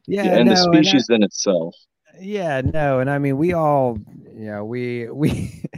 Yeah, 0.06 0.22
and 0.38 0.48
the 0.48 0.54
no, 0.54 0.62
and 0.64 0.76
I- 0.76 0.82
species 0.82 1.06
in 1.10 1.22
itself. 1.22 1.74
Yeah, 2.20 2.62
no, 2.62 3.00
and 3.00 3.10
I 3.10 3.18
mean 3.18 3.36
we 3.36 3.52
all, 3.52 3.98
you 4.34 4.46
know, 4.46 4.64
we 4.64 5.10
we. 5.10 5.62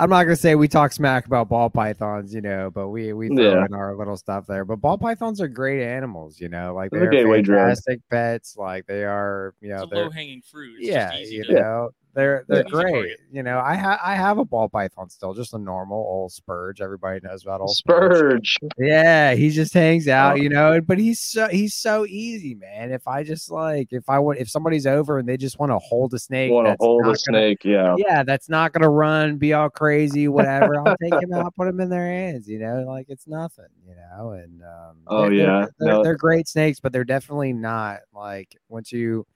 I'm 0.00 0.08
not 0.10 0.24
gonna 0.24 0.34
say 0.34 0.54
we 0.54 0.66
talk 0.66 0.92
smack 0.92 1.26
about 1.26 1.48
ball 1.50 1.68
pythons, 1.68 2.34
you 2.34 2.40
know, 2.40 2.70
but 2.70 2.88
we 2.88 3.12
we 3.12 3.28
throw 3.28 3.52
Yeah. 3.60 3.66
in 3.66 3.74
our 3.74 3.94
little 3.94 4.16
stuff 4.16 4.46
there. 4.46 4.64
But 4.64 4.76
ball 4.76 4.96
pythons 4.96 5.40
are 5.42 5.48
great 5.48 5.82
animals, 5.86 6.40
you 6.40 6.48
know, 6.48 6.74
like 6.74 6.90
They're 6.90 7.00
a 7.00 7.04
they're 7.04 7.10
gateway 7.10 7.42
drug. 7.42 7.58
fantastic 7.60 8.00
pets. 8.10 8.56
Like 8.56 8.86
they 8.86 9.04
are, 9.04 9.54
you 9.60 9.68
know, 9.68 9.86
they're 9.90 10.04
low 10.04 10.10
hanging 10.10 10.40
fruit. 10.40 10.78
It's 10.80 10.88
yeah, 10.88 11.10
just 11.10 11.22
easy 11.22 11.34
you 11.36 11.44
to, 11.44 11.52
know, 11.52 11.90
they're 12.14 12.44
they're 12.48 12.64
target. 12.64 12.92
great. 12.92 13.16
You 13.30 13.42
know, 13.42 13.60
I 13.60 13.76
ha- 13.76 14.00
I 14.04 14.14
have 14.16 14.38
a 14.38 14.44
ball 14.44 14.68
python 14.68 15.08
still, 15.10 15.32
just 15.34 15.54
a 15.54 15.58
normal 15.58 15.98
old 15.98 16.32
spurge. 16.32 16.80
Everybody 16.80 17.20
knows 17.22 17.42
about 17.44 17.60
old 17.60 17.70
spurge. 17.76 18.54
Spurge. 18.54 18.72
Yeah, 18.78 19.34
he 19.34 19.50
just 19.50 19.72
hangs 19.72 20.08
out, 20.08 20.32
Oh. 20.32 20.36
you 20.42 20.48
know. 20.48 20.80
But 20.80 20.98
he's 20.98 21.20
so 21.20 21.48
he's 21.48 21.74
so 21.74 22.04
easy, 22.06 22.54
man. 22.56 22.90
If 22.90 23.06
I 23.06 23.22
just 23.22 23.50
like 23.50 23.88
if 23.92 24.08
I 24.08 24.18
would 24.18 24.38
if 24.38 24.50
somebody's 24.50 24.86
over 24.86 25.18
and 25.18 25.28
they 25.28 25.36
just 25.36 25.58
want 25.58 25.70
to 25.70 25.78
hold 25.78 26.12
a 26.14 26.18
snake, 26.18 26.50
Want 26.50 26.66
to 26.66 26.76
hold 26.80 27.02
a 27.02 27.04
gonna- 27.04 27.16
snake? 27.16 27.64
Yeah. 27.64 27.94
yeah, 27.98 28.22
that's 28.24 28.48
not 28.48 28.72
gonna 28.72 28.90
run, 28.90 29.36
be 29.36 29.52
all 29.52 29.70
crazy, 29.70 30.26
whatever. 30.28 30.80
I'll 30.86 30.96
take 31.02 31.22
him 31.22 31.32
out, 31.32 31.54
put 31.54 31.68
him 31.68 31.78
in 31.80 31.90
their 31.90 32.06
hands, 32.06 32.48
you 32.48 32.58
know, 32.58 32.84
like 32.88 33.06
it's 33.08 33.26
nothing, 33.28 33.66
you 33.86 33.94
know. 33.94 34.30
And 34.30 34.62
um, 34.62 34.96
Oh, 35.06 35.22
they're- 35.22 35.32
yeah. 35.34 35.66
they're, 35.78 35.88
No. 35.88 36.02
they're 36.02 36.16
great 36.16 36.48
snakes, 36.48 36.80
but 36.80 36.92
they're 36.92 37.04
definitely 37.04 37.52
not 37.52 38.00
like 38.14 38.56
once 38.68 38.90
you 38.90 39.26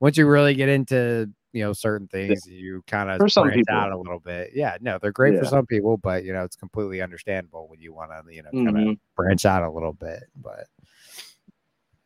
once 0.00 0.16
you 0.16 0.26
really 0.26 0.54
get 0.54 0.68
into 0.68 1.28
you 1.52 1.62
know 1.62 1.72
certain 1.72 2.08
things, 2.08 2.46
you 2.46 2.82
kind 2.86 3.10
of 3.10 3.18
branch 3.18 3.54
people. 3.54 3.74
out 3.74 3.92
a 3.92 3.96
little 3.98 4.20
bit. 4.20 4.50
Yeah, 4.54 4.76
no, 4.80 4.98
they're 5.00 5.12
great 5.12 5.38
for 5.38 5.44
some 5.44 5.66
people, 5.66 5.96
but 5.96 6.24
you 6.24 6.32
know 6.32 6.44
it's 6.44 6.56
completely 6.56 7.02
understandable 7.02 7.68
when 7.68 7.80
you 7.80 7.92
want 7.92 8.10
to 8.10 8.34
you 8.34 8.42
know 8.42 8.50
kind 8.50 8.68
of 8.68 8.74
Mhm. 8.74 8.98
branch 9.16 9.44
out 9.44 9.62
a 9.62 9.70
little 9.70 9.92
bit. 9.92 10.24
But 10.36 10.66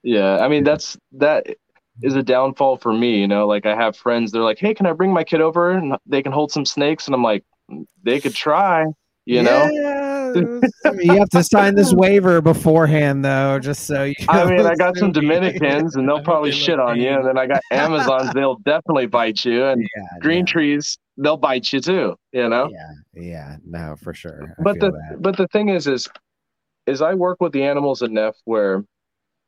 Yeah. 0.03 0.39
I 0.39 0.49
mean, 0.49 0.65
that's 0.65 0.99
that 1.13 1.47
is 2.03 2.15
a 2.15 2.23
downfall 2.23 2.77
for 2.79 2.93
me. 2.93 3.19
You 3.21 3.29
know, 3.29 3.47
like 3.47 3.67
I 3.67 3.75
have 3.75 3.97
friends. 3.97 4.31
They're 4.33 4.43
like, 4.43 4.59
"Hey, 4.59 4.75
can 4.75 4.87
I 4.87 4.93
bring 4.93 5.13
my 5.13 5.25
kid 5.25 5.41
over 5.41 5.71
and 5.73 5.97
they 6.07 6.23
can 6.23 6.33
hold 6.33 6.53
some 6.53 6.65
snakes?" 6.67 7.07
And 7.07 7.15
I'm 7.15 7.23
like, 7.23 7.45
"They 8.03 8.21
could 8.21 8.35
try." 8.35 8.87
You 9.25 9.43
know. 9.43 9.71
Yeah, 10.37 10.93
you 11.01 11.19
have 11.19 11.29
to 11.31 11.43
sign 11.43 11.75
this 11.75 11.93
waiver 11.95 12.41
beforehand, 12.41 13.25
though, 13.25 13.59
just 13.59 13.87
so 13.87 14.05
you. 14.05 14.15
I 14.29 14.45
mean, 14.45 14.67
I 14.67 14.75
got 14.75 14.97
some 14.99 15.13
Dominicans, 15.13 15.97
and 15.97 16.09
they'll 16.09 16.23
probably 16.25 16.53
shit 16.53 16.79
on 16.79 17.01
you. 17.01 17.11
And 17.11 17.27
then 17.27 17.39
I 17.39 17.47
got 17.47 17.63
Amazons; 17.71 18.33
they'll 18.35 18.59
definitely 18.59 19.07
bite 19.07 19.45
you. 19.45 19.65
And 19.65 19.83
Yeah, 19.83 20.19
green 20.21 20.41
no. 20.41 20.47
trees, 20.47 20.99
they'll 21.17 21.37
bite 21.37 21.73
you 21.73 21.81
too. 21.81 22.17
You 22.33 22.49
know. 22.49 22.71
Yeah, 22.71 23.23
yeah, 23.23 23.57
no, 23.65 23.97
for 24.03 24.15
sure. 24.15 24.55
I 24.59 24.63
but 24.63 24.81
the 24.81 24.91
that. 24.91 25.23
but 25.23 25.37
the 25.37 25.49
thing 25.49 25.69
is, 25.69 25.87
is 25.87 26.09
is 26.87 27.03
I 27.03 27.15
work 27.15 27.41
with 27.41 27.53
the 27.53 27.65
animals 27.65 28.03
enough 28.03 28.37
where 28.45 28.85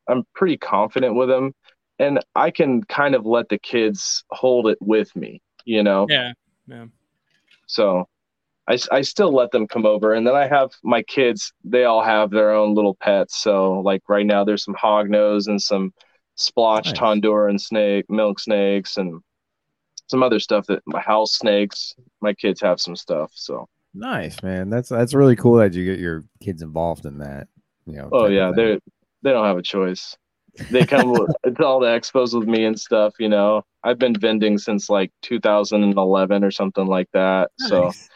I'm 0.09 0.25
pretty 0.35 0.57
confident 0.57 1.15
with 1.15 1.29
them, 1.29 1.53
and 1.99 2.21
I 2.35 2.51
can 2.51 2.83
kind 2.85 3.15
of 3.15 3.27
let 3.27 3.49
the 3.49 3.59
kids 3.59 4.25
hold 4.31 4.67
it 4.69 4.79
with 4.81 5.15
me. 5.15 5.41
You 5.65 5.83
know. 5.83 6.07
Yeah. 6.09 6.33
Yeah. 6.67 6.87
So 7.67 8.09
I, 8.69 8.79
I 8.93 9.01
still 9.01 9.33
let 9.33 9.51
them 9.51 9.67
come 9.67 9.87
over. 9.87 10.13
And 10.13 10.27
then 10.27 10.35
I 10.35 10.47
have 10.47 10.71
my 10.85 11.03
kids, 11.03 11.53
they 11.65 11.85
all 11.85 12.03
have 12.03 12.31
their 12.31 12.53
own 12.53 12.75
little 12.75 12.95
pets. 12.97 13.43
So, 13.43 13.81
like 13.81 14.03
right 14.09 14.27
now, 14.27 14.45
there's 14.45 14.65
some 14.65 14.75
hognose 14.75 15.49
and 15.49 15.61
some 15.61 15.93
splotched 16.35 17.01
Nice. 17.01 17.01
Honduran 17.01 17.59
snake, 17.59 18.05
milk 18.11 18.39
snakes, 18.39 18.99
and 18.99 19.23
some 20.07 20.23
other 20.23 20.39
stuff 20.39 20.67
that 20.67 20.83
my 20.87 21.01
house 21.01 21.35
snakes. 21.35 21.95
My 22.21 22.35
kids 22.35 22.61
have 22.61 22.79
some 22.79 22.95
stuff. 22.95 23.33
So, 23.35 23.69
nice, 23.95 24.43
man. 24.43 24.69
That's 24.69 24.91
that's 24.91 25.15
really 25.15 25.37
cool 25.37 25.57
that 25.57 25.73
you 25.73 25.87
get 25.87 25.99
your 25.99 26.25
kids 26.43 26.61
involved 26.61 27.07
in 27.07 27.19
that. 27.19 27.49
You 27.87 27.97
know. 27.97 28.09
oh, 28.13 28.27
yeah, 28.27 28.53
they 28.55 28.79
they 29.23 29.33
don't 29.33 29.47
have 29.47 29.57
a 29.57 29.63
choice. 29.63 30.15
They 30.71 30.85
come 30.85 31.27
to 31.47 31.65
all 31.65 31.81
the 31.81 31.87
expos 31.87 32.39
with 32.39 32.47
me 32.47 32.65
and 32.67 32.79
stuff. 32.79 33.15
You 33.19 33.31
know, 33.31 33.63
I've 33.83 33.99
been 33.99 34.15
vending 34.15 34.59
since 34.59 34.91
like 34.91 35.11
2011 35.23 36.45
or 36.45 36.51
something 36.51 36.87
like 36.87 37.09
that. 37.15 37.51
So, 37.59 37.87
Nice. 37.87 38.09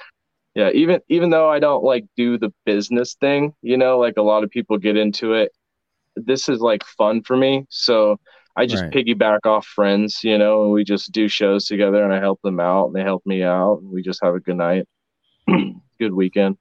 Yeah 0.54 0.70
even 0.70 1.00
even 1.08 1.30
though 1.30 1.48
i 1.48 1.58
don't 1.58 1.84
like 1.84 2.04
do 2.16 2.38
the 2.38 2.52
business 2.64 3.14
thing 3.14 3.52
you 3.62 3.76
know 3.76 3.98
like 3.98 4.14
a 4.16 4.22
lot 4.22 4.44
of 4.44 4.50
people 4.50 4.78
get 4.78 4.96
into 4.96 5.32
it 5.34 5.52
this 6.16 6.48
is 6.48 6.60
like 6.60 6.84
fun 6.84 7.22
for 7.22 7.36
me 7.36 7.64
so 7.70 8.18
i 8.56 8.66
just 8.66 8.84
Right. 8.84 8.90
piggyback 8.90 9.40
off 9.46 9.66
friends 9.66 10.20
you 10.24 10.36
know 10.38 10.64
and 10.64 10.72
we 10.72 10.84
just 10.84 11.12
do 11.12 11.28
shows 11.28 11.66
together 11.66 12.04
and 12.04 12.12
i 12.12 12.20
help 12.20 12.40
them 12.42 12.60
out 12.60 12.86
and 12.86 12.96
they 12.96 13.02
help 13.02 13.24
me 13.26 13.42
out 13.42 13.78
and 13.82 13.90
we 13.90 14.02
just 14.02 14.20
have 14.22 14.34
a 14.34 14.40
good 14.40 14.56
night 14.56 14.86
good 16.00 16.12
weekend 16.12 16.56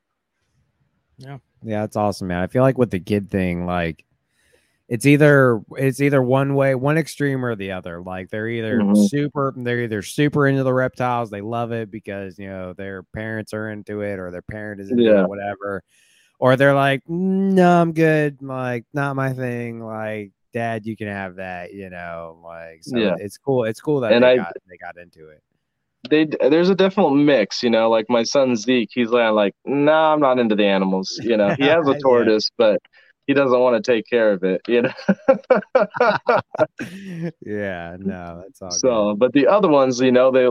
Yeah, 1.17 1.37
yeah 1.63 1.81
that's 1.81 1.95
awesome, 1.95 2.27
man. 2.27 2.41
I 2.41 2.47
feel 2.47 2.63
like 2.63 2.77
with 2.77 2.91
the 2.91 2.99
kid 2.99 3.29
thing, 3.29 3.65
like 3.65 4.05
it's 4.93 5.05
either 5.05 5.61
it's 5.77 6.01
either 6.01 6.21
one 6.21 6.53
way, 6.53 6.75
one 6.75 6.97
extreme 6.97 7.45
or 7.45 7.55
the 7.55 7.71
other. 7.71 8.01
Like 8.01 8.29
they're 8.29 8.49
either 8.49 8.79
Mhm. 8.79 9.07
super, 9.07 9.53
they're 9.55 9.83
either 9.83 10.01
super 10.01 10.47
into 10.47 10.63
the 10.63 10.73
reptiles, 10.73 11.29
they 11.29 11.39
love 11.39 11.71
it 11.71 11.89
because 11.89 12.37
you 12.37 12.49
know 12.49 12.73
their 12.73 13.03
parents 13.03 13.53
are 13.53 13.69
into 13.69 14.01
it 14.01 14.19
or 14.19 14.31
their 14.31 14.41
parent 14.41 14.81
is 14.81 14.91
into 14.91 15.03
Yeah. 15.03 15.23
it, 15.23 15.29
whatever. 15.29 15.81
Or 16.39 16.57
they're 16.57 16.73
like, 16.75 17.03
no, 17.07 17.81
I'm 17.81 17.93
good, 17.93 18.41
like 18.41 18.83
not 18.93 19.15
my 19.15 19.31
thing. 19.31 19.79
Like, 19.79 20.31
dad, 20.53 20.85
you 20.85 20.97
can 20.97 21.07
have 21.07 21.35
that, 21.35 21.71
you 21.73 21.89
know. 21.89 22.41
Like, 22.43 22.79
so 22.81 22.97
Yeah. 22.97 23.15
it's 23.17 23.37
cool. 23.37 23.63
It's 23.63 23.79
cool 23.79 24.01
that 24.01 24.11
And 24.11 24.23
they 24.25 24.31
I- 24.31 24.35
got 24.37 24.53
they 24.69 24.75
got 24.77 24.97
into 24.97 25.29
it. 25.29 25.41
they 26.09 26.25
there's 26.49 26.69
a 26.69 26.75
definite 26.75 27.11
mix 27.11 27.61
you 27.63 27.69
know 27.69 27.87
like 27.87 28.07
my 28.09 28.23
son 28.23 28.55
zeke 28.55 28.89
he's 28.91 29.09
like 29.11 29.31
like 29.33 29.53
nah 29.65 30.11
i'm 30.11 30.19
not 30.19 30.39
into 30.39 30.55
the 30.55 30.65
animals 30.65 31.19
you 31.23 31.37
know 31.37 31.49
he 31.59 31.63
has 31.77 31.87
a 31.87 31.91
Yeah. 31.91 31.97
tortoise 32.01 32.49
but 32.57 32.79
he 33.27 33.33
doesn't 33.33 33.59
want 33.59 33.81
to 33.83 33.91
take 33.91 34.05
care 34.07 34.31
of 34.31 34.43
it 34.43 34.61
you 34.67 34.81
know 34.81 34.91
yeah, 37.41 37.95
no, 37.99 38.41
that's 38.43 38.61
all. 38.61 38.69
good. 38.69 38.79
So, 38.79 39.15
but 39.15 39.33
the 39.33 39.47
other 39.47 39.67
ones, 39.67 39.99
you 39.99 40.11
know, 40.11 40.31
they, 40.31 40.47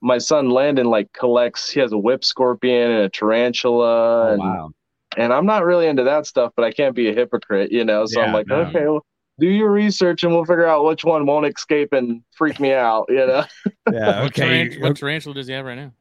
my 0.00 0.18
son 0.18 0.50
Landon 0.50 0.86
like 0.86 1.12
collects. 1.12 1.70
He 1.70 1.80
has 1.80 1.92
a 1.92 1.98
whip 1.98 2.24
scorpion 2.24 2.90
and 2.90 3.02
a 3.02 3.08
tarantula, 3.08 4.28
Oh, 4.28 4.32
and, 4.32 4.40
wow. 4.40 4.70
and 5.16 5.32
I'm 5.32 5.46
not 5.46 5.64
really 5.64 5.86
into 5.86 6.04
that 6.04 6.26
stuff, 6.26 6.52
but 6.56 6.64
I 6.64 6.72
can't 6.72 6.94
be 6.94 7.08
a 7.08 7.14
hypocrite, 7.14 7.72
you 7.72 7.84
know. 7.84 8.06
So 8.06 8.20
I'm 8.22 8.32
like, 8.32 8.46
no. 8.46 8.56
okay, 8.62 8.84
well, 8.86 9.04
do 9.38 9.46
your 9.46 9.70
research, 9.70 10.22
and 10.22 10.32
we'll 10.32 10.44
figure 10.44 10.66
out 10.66 10.84
which 10.84 11.04
one 11.04 11.26
won't 11.26 11.46
escape 11.46 11.92
and 11.92 12.22
freak 12.36 12.60
me 12.60 12.72
out, 12.72 13.06
you 13.08 13.26
know. 13.26 13.44
Yeah, 13.92 14.22
What, 14.22 14.38
okay. 14.38 14.68
tarant- 14.68 14.80
what 14.80 14.96
tarantula 14.96 15.34
does 15.34 15.48
he 15.48 15.52
have 15.54 15.64
right 15.64 15.74
now? 15.76 15.92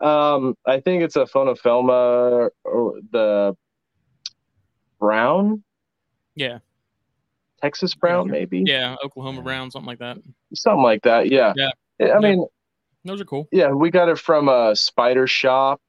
Um, 0.00 0.54
I 0.64 0.80
think 0.80 1.02
it's 1.02 1.16
a 1.16 1.24
aphonopelma 1.24 2.50
or 2.64 2.94
the 3.12 3.54
brown, 5.00 5.62
Yeah, 6.34 6.58
Texas 7.62 7.94
brown, 7.94 8.30
maybe 8.30 8.62
yeah, 8.66 8.96
Oklahoma 9.04 9.42
Brown, 9.42 9.70
something 9.70 9.86
like 9.86 9.98
that. 9.98 10.18
something 10.54 10.82
like 10.82 11.02
that. 11.02 11.28
Yeah. 11.28 11.52
Yeah. 11.56 11.70
I 12.00 12.04
Yeah. 12.06 12.18
mean, 12.18 12.46
Those 13.04 13.20
are 13.20 13.24
cool. 13.24 13.48
yeah, 13.50 13.70
we 13.72 13.90
got 13.90 14.08
it 14.08 14.18
from 14.18 14.48
a 14.48 14.74
spider 14.76 15.26
shop. 15.26 15.80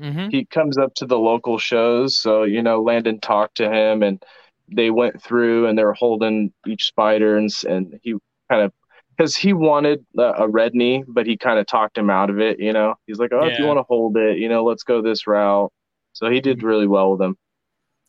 hmm 0.00 0.28
He 0.28 0.44
comes 0.46 0.78
up 0.78 0.94
to 0.96 1.06
the 1.06 1.18
local 1.18 1.58
shows, 1.58 2.18
so 2.20 2.44
you 2.44 2.62
know, 2.62 2.82
Landon 2.82 3.20
talked 3.20 3.56
to 3.56 3.70
him, 3.70 4.02
and 4.02 4.22
they 4.68 4.90
went 4.90 5.22
through, 5.22 5.66
and 5.66 5.76
they 5.78 5.84
were 5.84 5.94
holding 5.94 6.52
each 6.66 6.84
spider, 6.84 7.36
and 7.36 7.50
and 7.68 7.98
he 8.02 8.14
kind 8.50 8.62
of 8.62 8.72
because 9.16 9.36
he 9.36 9.52
wanted 9.52 10.04
a, 10.18 10.22
a 10.44 10.48
red 10.48 10.74
knee, 10.74 11.04
but 11.06 11.26
he 11.26 11.36
kind 11.36 11.58
of 11.58 11.66
talked 11.66 11.96
him 11.96 12.10
out 12.10 12.30
of 12.30 12.40
it. 12.40 12.58
You 12.58 12.72
know, 12.72 12.94
he's 13.06 13.18
like, 13.18 13.32
"Oh, 13.32 13.46
if 13.46 13.58
you 13.58 13.66
want 13.66 13.78
to 13.78 13.84
hold 13.84 14.16
it, 14.16 14.38
you 14.38 14.48
know, 14.48 14.64
let's 14.64 14.82
go 14.82 15.02
this 15.02 15.26
route." 15.26 15.72
So 16.12 16.30
he 16.30 16.40
did 16.40 16.62
really 16.62 16.86
well 16.86 17.10
with 17.12 17.20
them. 17.20 17.36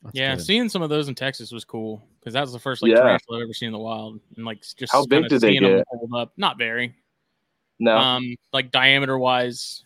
That's 0.06 0.18
Yeah, 0.18 0.36
good. 0.36 0.42
seeing 0.46 0.70
some 0.70 0.82
of 0.82 0.90
those 0.90 1.08
in 1.08 1.16
Texas 1.16 1.52
was 1.52 1.66
cool 1.66 2.08
because 2.20 2.34
that 2.34 2.42
was 2.42 2.54
the 2.54 2.60
first 2.60 2.82
like 2.84 2.92
Yeah. 2.92 3.00
tarantula 3.00 3.40
I've 3.40 3.44
ever 3.44 3.54
seen 3.54 3.68
in 3.68 3.74
the 3.74 3.80
wild, 3.80 4.20
and 4.36 4.46
like 4.46 4.62
just 4.78 4.92
How 4.92 5.02
big 5.06 5.10
kinda 5.24 5.30
did 5.30 5.42
they 5.42 5.52
seeing 5.54 5.64
'em 5.66 5.78
get? 5.78 5.86
hold 5.90 6.14
up. 6.16 6.34
Not 6.38 6.58
very. 6.58 6.96
No, 7.80 7.98
Um, 7.98 8.36
like 8.54 8.72
diameter 8.72 9.18
wise, 9.18 9.84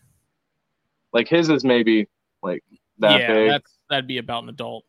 like 1.12 1.26
his 1.26 1.48
is 1.48 1.64
maybe 1.64 2.06
like 2.42 2.62
that 2.98 3.18
yeah, 3.18 3.26
big. 3.26 3.50
that's 3.50 3.78
that'd 3.88 4.06
be 4.06 4.18
about 4.18 4.44
an 4.44 4.48
adult. 4.50 4.84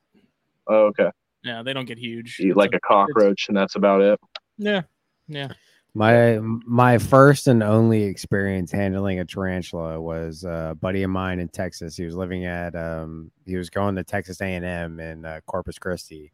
Oh, 0.67 0.85
okay, 0.87 1.09
Yeah, 1.43 1.63
they 1.63 1.73
don't 1.73 1.85
get 1.85 1.97
huge. 1.97 2.37
Eat 2.39 2.49
It's 2.49 2.57
like 2.57 2.73
a 2.75 2.79
cockroach, 2.81 3.47
and 3.47 3.57
that's 3.57 3.75
about 3.75 4.01
it. 4.01 4.19
Yeah, 4.57 4.83
yeah. 5.27 5.51
My 5.93 6.39
my 6.41 6.97
first 6.97 7.47
and 7.47 7.61
only 7.61 8.03
experience 8.03 8.71
handling 8.71 9.19
a 9.19 9.25
tarantula 9.25 9.99
was 9.99 10.45
a 10.45 10.77
buddy 10.79 11.03
of 11.03 11.09
mine 11.09 11.39
in 11.39 11.49
Texas. 11.49 11.97
He 11.97 12.05
was 12.05 12.15
living 12.15 12.45
at 12.45 12.75
um, 12.75 13.29
he 13.45 13.57
was 13.57 13.69
going 13.69 13.95
to 13.95 14.03
Texas 14.03 14.39
A 14.41 14.45
and 14.45 14.63
M 14.63 14.99
in 15.01 15.25
uh, 15.25 15.41
Corpus 15.45 15.77
Christi, 15.77 16.31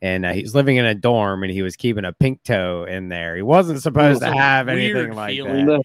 and 0.00 0.24
uh, 0.24 0.32
he 0.32 0.40
was 0.40 0.54
living 0.54 0.76
in 0.76 0.86
a 0.86 0.94
dorm 0.94 1.42
and 1.42 1.52
he 1.52 1.60
was 1.60 1.76
keeping 1.76 2.06
a 2.06 2.14
pink 2.14 2.42
toe 2.44 2.86
in 2.88 3.10
there. 3.10 3.36
He 3.36 3.42
wasn't 3.42 3.82
supposed 3.82 4.22
to 4.22 4.32
have 4.32 4.68
anything 4.68 5.12
like 5.12 5.36
feeling. 5.36 5.66
that. 5.66 5.82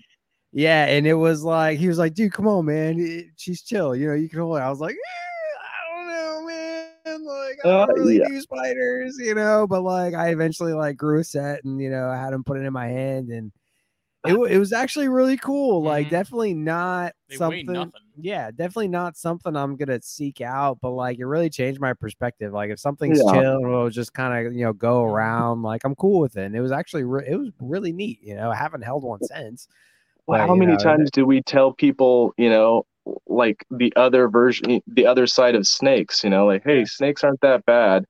Yeah, 0.54 0.86
and 0.86 1.06
it 1.06 1.16
was 1.16 1.44
like 1.44 1.80
he 1.80 1.89
was 1.89 1.98
like, 1.98 2.13
"Dude, 2.13 2.32
come 2.32 2.48
on, 2.48 2.66
man, 2.66 3.32
she's 3.36 3.63
chill. 3.63 3.96
You 3.96 4.08
know, 4.08 4.13
you 4.13 4.30
can 4.30 4.39
hold 4.39 4.58
it." 4.58 4.62
I 4.62 4.70
was 4.70 4.80
like, 4.80 4.96
eh, 4.96 5.60
"I 5.60 5.98
don't 5.98 6.08
know, 6.08 6.48
man. 6.48 7.26
Like, 7.58 7.66
I 7.66 7.70
Uh, 7.70 7.86
don't 7.88 7.96
really 8.00 8.18
yeah. 8.20 8.28
do 8.28 8.42
spiders, 8.42 9.18
you 9.20 9.36
know." 9.36 9.68
But 9.68 9.82
like, 9.84 10.13
I 10.13 10.30
eventually 10.30 10.74
like 10.74 10.98
grew 10.98 11.20
a 11.20 11.24
set, 11.24 11.63
and 11.63 11.82
you 11.82 11.89
know, 11.89 12.10
I 12.10 12.18
had 12.18 12.34
him 12.34 12.44
put 12.44 12.58
it 12.58 12.66
in 12.66 12.74
my 12.74 12.88
hand, 12.88 13.30
and 13.30 13.52
it 14.26 14.34
it 14.52 14.60
was 14.60 14.74
actually 14.74 15.10
really 15.10 15.38
cool. 15.38 15.82
Like, 15.84 16.08
Mhm. 16.08 16.12
definitely 16.12 16.54
not 16.54 17.13
They 17.30 17.36
something. 17.38 17.66
nothing. 17.68 17.92
Yeah, 18.22 18.52
definitely 18.52 18.88
not 18.89 19.18
something 19.18 19.56
I'm 19.56 19.76
gonna 19.76 20.02
seek 20.02 20.42
out, 20.42 20.80
but 20.82 20.92
like 20.92 21.20
it 21.20 21.26
really 21.26 21.50
changed 21.50 21.82
my 21.82 21.94
perspective. 21.94 22.54
Like 22.54 22.70
if 22.72 22.80
something's 22.80 23.20
Yeah. 23.20 23.32
chill 23.34 23.56
and 23.58 23.70
will 23.72 23.89
just 23.89 24.13
kind 24.13 24.48
of 24.48 24.54
you 24.54 24.66
know 24.66 24.74
go 24.74 25.04
around, 25.04 25.63
like 25.63 25.84
I'm 25.84 25.96
cool 25.96 26.20
with 26.22 26.38
it. 26.38 26.46
And 26.46 26.56
it 26.56 26.62
was 26.62 26.72
actually 26.72 27.04
re- 27.06 27.26
it 27.28 27.36
was 27.38 27.52
really 27.60 27.92
neat. 27.94 28.20
You 28.22 28.36
know, 28.36 28.52
I 28.52 28.56
haven't 28.56 28.84
held 28.84 29.04
one 29.04 29.24
since. 29.24 29.68
Well, 30.28 30.39
But, 30.39 30.48
how 30.48 30.56
many 30.56 30.74
know, 30.74 30.78
times 30.78 31.12
do 31.12 31.26
we 31.26 31.42
tell 31.42 31.74
people, 31.74 32.34
you 32.38 32.50
know, 32.50 32.86
like 33.28 33.66
the 33.72 33.92
other 33.96 34.30
version, 34.30 34.82
the 34.88 35.06
other 35.06 35.28
side 35.28 35.56
of 35.56 35.68
snakes, 35.68 36.24
you 36.24 36.30
know, 36.30 36.46
like, 36.46 36.63
hey, 36.63 36.86
snakes 36.86 37.24
aren't 37.24 37.42
that 37.42 37.66
bad. 37.66 38.06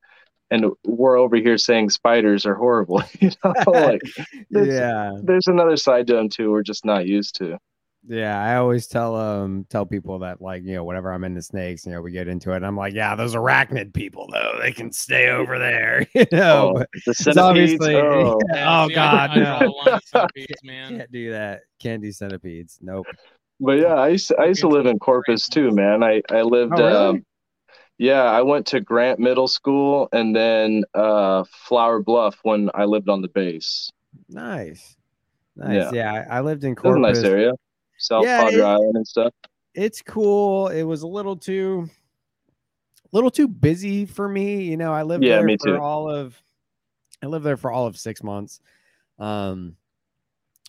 And 0.50 0.66
we're 0.84 1.16
over 1.18 1.36
here 1.36 1.58
saying 1.58 1.90
spiders 1.90 2.46
are 2.46 2.54
horrible. 2.54 3.02
you 3.20 3.30
know, 3.44 3.54
like 3.66 4.02
there's, 4.50 4.68
yeah, 4.74 5.12
there's 5.22 5.46
another 5.48 5.76
side 5.76 6.06
to 6.08 6.14
them 6.14 6.28
too. 6.28 6.50
We're 6.52 6.62
just 6.62 6.84
not 6.84 7.06
used 7.06 7.34
to. 7.36 7.58
yeah. 8.06 8.40
I 8.40 8.56
always 8.56 8.86
tell 8.86 9.16
um 9.16 9.66
tell 9.70 9.86
people 9.86 10.18
that 10.20 10.40
like 10.42 10.62
you 10.62 10.74
know 10.74 10.84
whenever 10.84 11.10
I'm 11.12 11.24
into 11.24 11.40
snakes, 11.42 11.86
you 11.86 11.92
know, 11.92 12.02
we 12.02 12.12
get 12.12 12.28
into 12.28 12.52
it. 12.52 12.56
And 12.56 12.66
I'm 12.66 12.76
like, 12.76 12.92
yeah, 12.94 13.16
those 13.16 13.34
arachnid 13.34 13.94
people 13.94 14.28
though, 14.30 14.58
they 14.60 14.70
can 14.70 14.92
stay 14.92 15.28
over 15.30 15.58
there. 15.58 16.06
You 16.14 16.26
know, 16.30 16.74
Oh, 16.76 16.84
the 17.06 17.14
centipedes. 17.14 17.38
obviously 17.38 17.96
Oh, 17.96 18.38
Yeah, 18.52 18.80
oh 18.82 18.84
I- 18.84 18.94
god, 18.94 19.36
no. 19.36 19.72
a 19.92 20.00
centipedes, 20.04 20.62
man. 20.62 20.98
Can't 20.98 21.10
do 21.12 21.30
that. 21.32 21.62
Can't 21.80 22.02
do 22.02 22.12
centipedes. 22.12 22.78
Nope. 22.82 23.06
But 23.60 23.78
yeah, 23.78 23.94
I 23.94 24.08
used 24.08 24.28
to, 24.28 24.36
I 24.38 24.46
used 24.46 24.60
to 24.60 24.68
live 24.68 24.86
in 24.86 24.98
Corpus 24.98 25.48
too, 25.48 25.70
man. 25.70 26.02
I 26.02 26.22
I 26.30 26.42
lived. 26.42 26.72
Oh, 26.74 26.84
really? 26.84 26.94
um, 26.94 27.26
yeah, 27.98 28.24
I 28.24 28.42
went 28.42 28.66
to 28.68 28.80
Grant 28.80 29.20
Middle 29.20 29.46
School 29.46 30.08
and 30.12 30.34
then 30.34 30.84
uh, 30.94 31.44
Flour 31.48 32.00
Bluff 32.00 32.36
when 32.42 32.70
I 32.74 32.84
lived 32.84 33.08
on 33.08 33.22
the 33.22 33.28
base. 33.28 33.90
Nice. 34.28 34.96
Nice. 35.56 35.92
Yeah. 35.92 35.92
Yeah, 35.92 36.24
I, 36.28 36.38
I 36.38 36.40
lived 36.40 36.64
in 36.64 36.74
Corpus. 36.74 37.00
nice 37.00 37.24
area, 37.24 37.52
South 37.98 38.24
Yeah, 38.24 38.38
Padre 38.42 38.60
it- 38.60 38.64
Island 38.64 38.96
and 38.96 39.06
stuff. 39.06 39.32
It's 39.74 40.02
cool. 40.02 40.68
It 40.68 40.84
was 40.84 41.02
a 41.02 41.06
little 41.08 41.36
too 41.36 41.88
little 43.12 43.30
too 43.30 43.48
busy 43.48 44.06
for 44.06 44.28
me. 44.28 44.62
You 44.62 44.76
know, 44.76 44.92
I 44.92 45.02
lived 45.02 45.24
Yeah, 45.24 45.36
there 45.38 45.46
me 45.46 45.56
for 45.56 45.68
too. 45.68 45.78
all 45.78 46.10
of 46.10 46.40
I 47.22 47.26
lived 47.26 47.44
there 47.44 47.56
for 47.56 47.70
all 47.72 47.86
of 47.86 47.96
six 47.96 48.22
months. 48.22 48.60
Um 49.18 49.76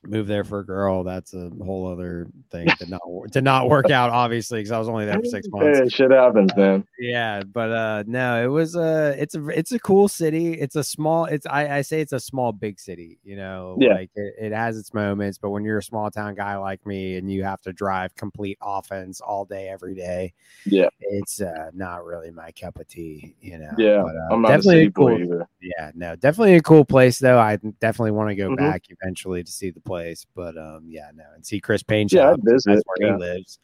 moved 0.08 0.30
there 0.30 0.44
for 0.44 0.60
a 0.60 0.66
girl. 0.66 1.04
That's 1.04 1.34
a 1.34 1.50
whole 1.64 1.88
other 1.92 2.28
thing. 2.52 2.68
Did 2.80 2.90
not 2.90 3.02
wor- 3.08 3.28
did 3.28 3.44
not 3.44 3.70
work 3.70 3.90
out, 3.90 4.10
obviously, 4.10 4.60
because 4.60 4.72
I 4.72 4.80
was 4.80 4.88
only 4.90 5.06
there 5.06 5.20
for 5.20 5.26
six 5.26 5.48
months. 5.50 5.80
Yeah, 5.80 5.88
shit 5.88 6.12
happens, 6.12 6.56
man. 6.56 6.86
Yeah, 7.00 7.44
but 7.44 7.72
uh 7.72 8.04
no, 8.08 8.44
it 8.44 8.48
was 8.48 8.76
a 8.76 9.16
it's 9.22 9.36
a 9.36 9.48
it's 9.50 9.72
a 9.72 9.80
cool 9.80 10.08
city. 10.08 10.54
It's 10.54 10.76
a 10.76 10.84
small 10.84 11.26
it's 11.26 11.46
I, 11.46 11.78
I 11.78 11.82
say 11.82 12.02
it's 12.02 12.14
a 12.14 12.20
small 12.20 12.52
big 12.52 12.80
city, 12.80 13.20
you 13.24 13.36
know, 13.36 13.78
Yeah. 13.80 13.94
like 13.96 14.12
it, 14.16 14.36
it 14.40 14.52
has 14.54 14.78
its 14.78 14.94
moments, 14.94 15.38
but 15.38 15.50
when 15.50 15.64
you're 15.64 15.80
a 15.80 15.84
small 15.84 16.10
town 16.12 16.36
guy 16.36 16.56
like 16.58 16.86
me 16.86 17.18
and 17.18 17.32
you 17.32 17.44
have 17.44 17.62
to 17.62 17.74
drive 17.74 18.16
complete 18.16 18.58
offense 18.62 19.22
all 19.22 19.46
day 19.46 19.70
every 19.70 19.96
day, 19.96 20.34
Yeah, 20.66 20.90
it's 21.00 21.42
uh 21.42 21.72
not 21.74 22.06
really 22.06 22.32
my 22.32 22.52
cup 22.52 22.80
of 22.80 22.88
tea, 22.88 23.36
you 23.42 23.58
know. 23.58 23.72
yeah. 23.78 24.02
but, 24.02 24.16
uh, 24.16 24.34
I'm 24.34 24.42
not 24.42 24.52
a 24.52 24.58
definitely 24.58 24.82
city 24.82 24.92
cool. 24.92 25.08
boy 25.08 25.22
either. 25.24 25.48
Yeah, 25.62 25.92
no, 25.96 26.16
definitely 26.16 26.56
a 26.56 26.62
cool 26.62 26.86
place 26.86 27.20
though. 27.20 27.40
I 27.40 27.58
definitely 27.80 28.12
want 28.12 28.30
to 28.30 28.36
go 28.36 28.50
Mhm. 28.50 28.58
back 28.58 28.84
eventually 28.90 29.44
to 29.44 29.52
see 29.52 29.70
the 29.72 29.80
place, 29.80 29.95
but 30.36 30.58
um, 30.58 30.84
yeah, 30.88 31.10
no, 31.16 31.24
and 31.36 31.46
see 31.46 31.60
Chris 31.60 31.84
Payne 31.84 32.08
Yeah, 32.12 32.32
shop. 32.32 32.40
I'd 32.40 32.46
'cause 32.46 32.64
That's 32.66 32.84
where 32.86 33.08
yeah. 33.10 33.14
he 33.14 33.20
lives. 33.20 33.60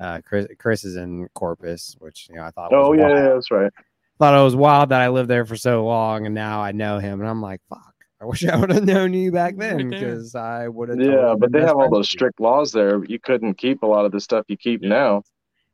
Uh, 0.00 0.20
Chris, 0.24 0.46
Chris 0.58 0.84
is 0.84 0.96
in 0.96 1.28
Corpus, 1.34 1.96
which 1.98 2.28
you 2.28 2.36
know 2.36 2.42
I 2.44 2.50
thought. 2.50 2.72
Oh 2.72 2.90
was 2.90 2.98
yeah, 2.98 3.04
wild. 3.06 3.16
yeah, 3.16 3.28
that's 3.34 3.50
right. 3.50 3.72
thought 4.18 4.40
it 4.40 4.44
was 4.44 4.56
wild 4.56 4.88
that 4.90 5.00
I 5.00 5.08
lived 5.08 5.28
there 5.30 5.44
for 5.44 5.56
so 5.56 5.84
long, 5.84 6.26
and 6.26 6.34
now 6.34 6.60
I 6.60 6.72
know 6.72 6.98
him, 6.98 7.20
and 7.20 7.28
I'm 7.28 7.42
like, 7.42 7.60
fuck. 7.68 7.94
I 8.20 8.24
wish 8.24 8.44
I 8.44 8.56
would 8.56 8.70
have 8.72 8.84
known 8.84 9.12
you 9.12 9.30
back 9.30 9.56
then 9.56 9.90
because 9.90 10.34
I 10.34 10.66
would 10.66 10.88
have. 10.88 11.00
Yeah, 11.00 11.34
but 11.38 11.52
they 11.52 11.60
have 11.60 11.76
all 11.76 11.88
those 11.90 12.10
strict 12.10 12.40
laws 12.40 12.72
there. 12.72 13.04
You 13.04 13.20
couldn't 13.20 13.54
keep 13.54 13.82
a 13.82 13.86
lot 13.86 14.04
of 14.04 14.12
the 14.12 14.20
stuff 14.20 14.44
you 14.48 14.56
keep 14.56 14.82
now. 14.82 15.22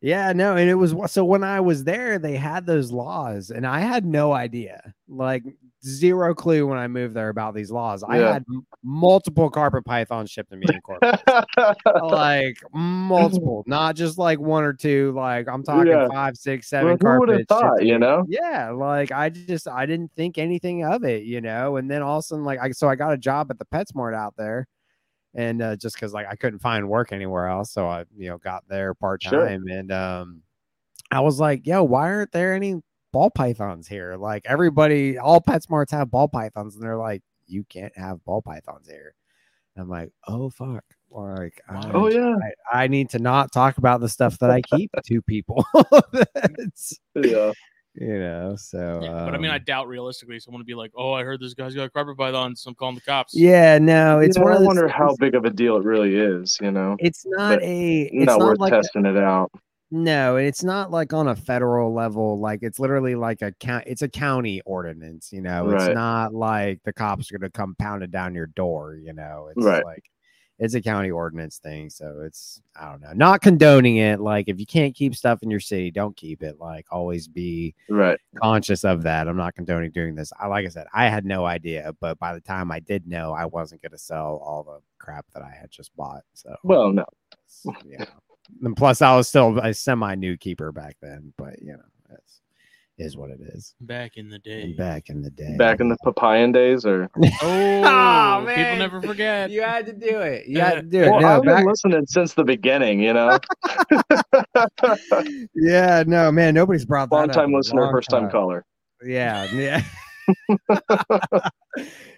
Yeah, 0.02 0.34
no, 0.34 0.54
and 0.56 0.68
it 0.68 0.74
was 0.74 0.94
so 1.10 1.24
when 1.24 1.42
I 1.42 1.60
was 1.60 1.84
there, 1.84 2.18
they 2.18 2.36
had 2.36 2.66
those 2.66 2.92
laws, 2.92 3.50
and 3.50 3.66
I 3.66 3.80
had 3.80 4.04
no 4.04 4.32
idea, 4.34 4.92
like 5.08 5.42
zero 5.84 6.34
clue 6.34 6.66
when 6.66 6.78
I 6.78 6.88
moved 6.88 7.14
there 7.14 7.28
about 7.28 7.54
these 7.54 7.70
laws. 7.70 8.02
I 8.02 8.16
had 8.16 8.44
multiple 8.82 9.50
carpet 9.50 9.84
pythons 9.84 10.30
shipped 10.30 10.50
to 10.50 10.56
me 10.56 10.66
in 10.66 10.80
like 12.02 12.56
multiple, 12.72 13.62
not 13.66 13.96
just 13.96 14.18
like 14.18 14.38
one 14.38 14.64
or 14.64 14.72
two. 14.72 15.12
Like 15.12 15.48
I'm 15.48 15.62
talking 15.62 15.92
Yeah. 15.92 16.08
five, 16.08 16.36
six, 16.36 16.68
seven 16.68 16.96
Well, 16.98 17.14
who 17.14 17.20
would 17.20 17.28
have 17.28 17.46
carpets. 17.46 17.48
thought, 17.48 17.84
you 17.84 17.98
know? 17.98 18.24
Yeah, 18.28 18.70
like 18.70 19.12
I 19.12 19.28
just 19.28 19.68
I 19.68 19.86
didn't 19.86 20.12
think 20.16 20.38
anything 20.38 20.84
of 20.84 21.04
it, 21.04 21.24
you 21.24 21.40
know. 21.40 21.76
And 21.76 21.90
then 21.90 22.02
all 22.02 22.18
of 22.18 22.20
a 22.20 22.26
sudden, 22.26 22.44
like 22.44 22.60
I 22.60 22.70
so 22.72 22.88
I 22.88 22.94
got 22.94 23.12
a 23.12 23.18
job 23.18 23.50
at 23.50 23.58
the 23.58 23.66
PetSmart 23.66 24.14
out 24.14 24.34
there, 24.36 24.66
and 25.34 25.62
uh, 25.62 25.76
just 25.76 25.96
because 25.96 26.12
like 26.12 26.26
I 26.28 26.36
couldn't 26.36 26.60
find 26.60 26.88
work 26.88 27.12
anywhere 27.12 27.48
else, 27.48 27.70
so 27.72 27.86
I 27.86 28.04
you 28.16 28.28
know 28.30 28.38
got 28.38 28.64
there 28.68 28.94
part 28.94 29.22
Sure. 29.22 29.46
time, 29.46 29.64
and 29.68 29.92
um, 29.92 30.42
I 31.10 31.20
was 31.20 31.38
like, 31.38 31.66
yo, 31.66 31.84
why 31.84 32.10
aren't 32.10 32.32
there 32.32 32.54
any 32.54 32.80
ball 33.14 33.30
pythons 33.30 33.86
here? 33.86 34.16
Like 34.16 34.42
everybody, 34.44 35.16
all 35.18 35.40
PetSmarts 35.40 35.92
have 35.92 36.10
ball 36.10 36.26
pythons, 36.28 36.74
and 36.74 36.82
they're 36.82 36.98
like, 36.98 37.22
you 37.46 37.64
can't 37.70 37.96
have 37.96 38.22
ball 38.24 38.42
pythons 38.42 38.88
here. 38.88 39.14
And 39.76 39.84
I'm 39.84 39.88
like, 39.88 40.10
oh 40.26 40.50
fuck. 40.50 40.84
Like, 41.10 41.60
I- 41.68 41.90
Oh 41.94 42.08
yeah, 42.10 42.34
I, 42.72 42.84
I 42.84 42.86
need 42.88 43.10
to 43.10 43.20
not 43.20 43.52
talk 43.52 43.78
about 43.78 44.00
the 44.00 44.08
stuff 44.08 44.36
that 44.40 44.50
I 44.50 44.60
keep 44.74 44.90
to 45.06 45.22
people. 45.22 45.64
That's, 46.12 46.98
yeah. 47.14 47.52
you 47.94 48.18
know, 48.18 48.56
so 48.58 48.98
Yeah, 49.00 49.24
but 49.24 49.34
I 49.34 49.38
mean, 49.38 49.52
I 49.52 49.56
um, 49.58 49.64
doubt 49.64 49.86
realistically 49.86 50.40
someone 50.40 50.58
would 50.58 50.66
be 50.66 50.74
like, 50.74 50.90
"Oh, 50.96 51.12
I 51.12 51.22
heard 51.22 51.38
this 51.40 51.54
guy's 51.54 51.72
got 51.76 51.84
a 51.84 51.90
carpet 51.90 52.16
pythons, 52.18 52.62
so 52.62 52.70
I'm 52.70 52.74
calling 52.74 52.96
the 52.96 53.00
cops." 53.00 53.32
yeah, 53.32 53.78
no, 53.78 54.18
it's 54.18 54.36
You 54.36 54.42
know, 54.44 54.50
one 54.50 54.62
I 54.62 54.66
wonder 54.66 54.88
how 54.88 55.14
big 55.20 55.36
of 55.36 55.44
a 55.44 55.50
deal 55.50 55.76
it 55.76 55.84
really 55.84 56.16
is. 56.16 56.58
You 56.60 56.72
know, 56.72 56.96
it's 56.98 57.24
not 57.24 57.60
but 57.60 57.62
a 57.62 58.00
it's 58.12 58.26
not, 58.26 58.40
not, 58.40 58.44
worth 58.48 58.58
like 58.58 58.72
a- 58.72 58.76
testing 58.82 59.06
it 59.06 59.16
out. 59.16 59.52
No, 59.94 60.36
and 60.36 60.46
it's 60.46 60.64
not 60.64 60.90
like 60.90 61.12
on 61.12 61.28
a 61.28 61.36
federal 61.36 61.94
level. 61.94 62.40
Like 62.40 62.60
it's 62.62 62.80
literally 62.80 63.14
like 63.14 63.42
a 63.42 63.52
count. 63.52 63.84
It's 63.86 64.02
a 64.02 64.08
county 64.08 64.60
ordinance. 64.66 65.32
You 65.32 65.40
know, 65.40 65.70
it's 65.70 65.94
not 65.94 66.34
like 66.34 66.82
the 66.82 66.92
cops 66.92 67.30
are 67.30 67.38
gonna 67.38 67.48
come 67.50 67.76
pounding 67.78 68.10
down 68.10 68.34
your 68.34 68.48
door. 68.48 68.96
You 68.96 69.12
know, 69.12 69.50
it's 69.54 69.64
Right. 69.64 69.84
like 69.84 70.10
it's 70.58 70.74
a 70.74 70.82
county 70.82 71.12
ordinance 71.12 71.58
thing. 71.58 71.90
So 71.90 72.22
it's 72.24 72.60
I 72.74 72.90
don't 72.90 73.02
know, 73.02 73.12
not 73.12 73.40
condoning 73.40 73.98
it. 73.98 74.18
Like 74.20 74.48
if 74.48 74.58
you 74.58 74.66
can't 74.66 74.96
keep 74.96 75.14
stuff 75.14 75.44
in 75.44 75.50
your 75.50 75.60
city, 75.60 75.92
don't 75.92 76.16
keep 76.16 76.42
it. 76.42 76.58
Like 76.58 76.86
always 76.90 77.28
be 77.28 77.72
Right. 77.88 78.18
conscious 78.42 78.82
of 78.84 79.04
that. 79.04 79.28
I'm 79.28 79.36
not 79.36 79.54
condoning 79.54 79.92
doing 79.92 80.16
this. 80.16 80.32
I 80.40 80.48
like 80.48 80.66
I 80.66 80.70
said, 80.70 80.88
I 80.92 81.08
had 81.08 81.24
no 81.24 81.44
idea, 81.44 81.92
but 82.00 82.18
by 82.18 82.34
the 82.34 82.40
time 82.40 82.72
I 82.72 82.80
did 82.80 83.06
know, 83.06 83.32
I 83.32 83.44
wasn't 83.44 83.80
gonna 83.82 83.96
sell 83.98 84.42
all 84.44 84.64
the 84.64 84.80
crap 84.98 85.26
that 85.34 85.42
I 85.44 85.50
had 85.50 85.70
just 85.70 85.94
bought. 85.94 86.22
So 86.32 86.56
Well, 86.64 86.92
no. 86.92 87.04
yeah. 87.84 88.06
And 88.62 88.76
plus, 88.76 89.02
I 89.02 89.16
was 89.16 89.28
still 89.28 89.58
a 89.58 89.72
semi 89.74 90.14
new 90.14 90.36
keeper 90.36 90.72
back 90.72 90.96
then, 91.00 91.32
but 91.36 91.60
you 91.60 91.72
know, 91.72 91.82
it's 92.10 92.40
is 92.96 93.16
what 93.16 93.30
it 93.30 93.40
is. 93.40 93.74
Back 93.80 94.16
in 94.16 94.28
the 94.28 94.38
day. 94.38 94.62
And 94.62 94.76
back 94.76 95.08
in 95.08 95.22
the 95.22 95.30
day. 95.30 95.56
Back 95.58 95.80
in 95.80 95.88
the 95.88 95.96
Papayan 96.04 96.52
days, 96.52 96.86
or 96.86 97.10
Oh, 97.42 97.82
Oh, 97.84 98.44
people 98.46 98.76
never 98.76 99.02
forget. 99.02 99.50
you 99.50 99.62
had 99.62 99.86
to 99.86 99.92
do 99.92 100.20
it. 100.20 100.46
You 100.46 100.60
had 100.60 100.74
to 100.74 100.82
do 100.82 101.02
it. 101.02 101.10
well, 101.10 101.20
no, 101.20 101.28
I've 101.28 101.42
back, 101.42 101.58
been 101.58 101.66
listening 101.66 102.06
since 102.06 102.34
the 102.34 102.44
beginning. 102.44 103.00
You 103.00 103.14
know, 103.14 103.38
yeah, 105.54 106.04
no, 106.06 106.30
man, 106.30 106.54
nobody's 106.54 106.84
brought 106.84 107.10
that 107.10 107.16
long 107.16 107.30
up 107.30 107.34
time 107.34 107.52
listener, 107.52 107.82
long 107.82 107.92
first 107.92 108.10
time 108.10 108.30
caller. 108.30 108.64
Yeah, 109.04 109.44
yeah. 109.52 109.82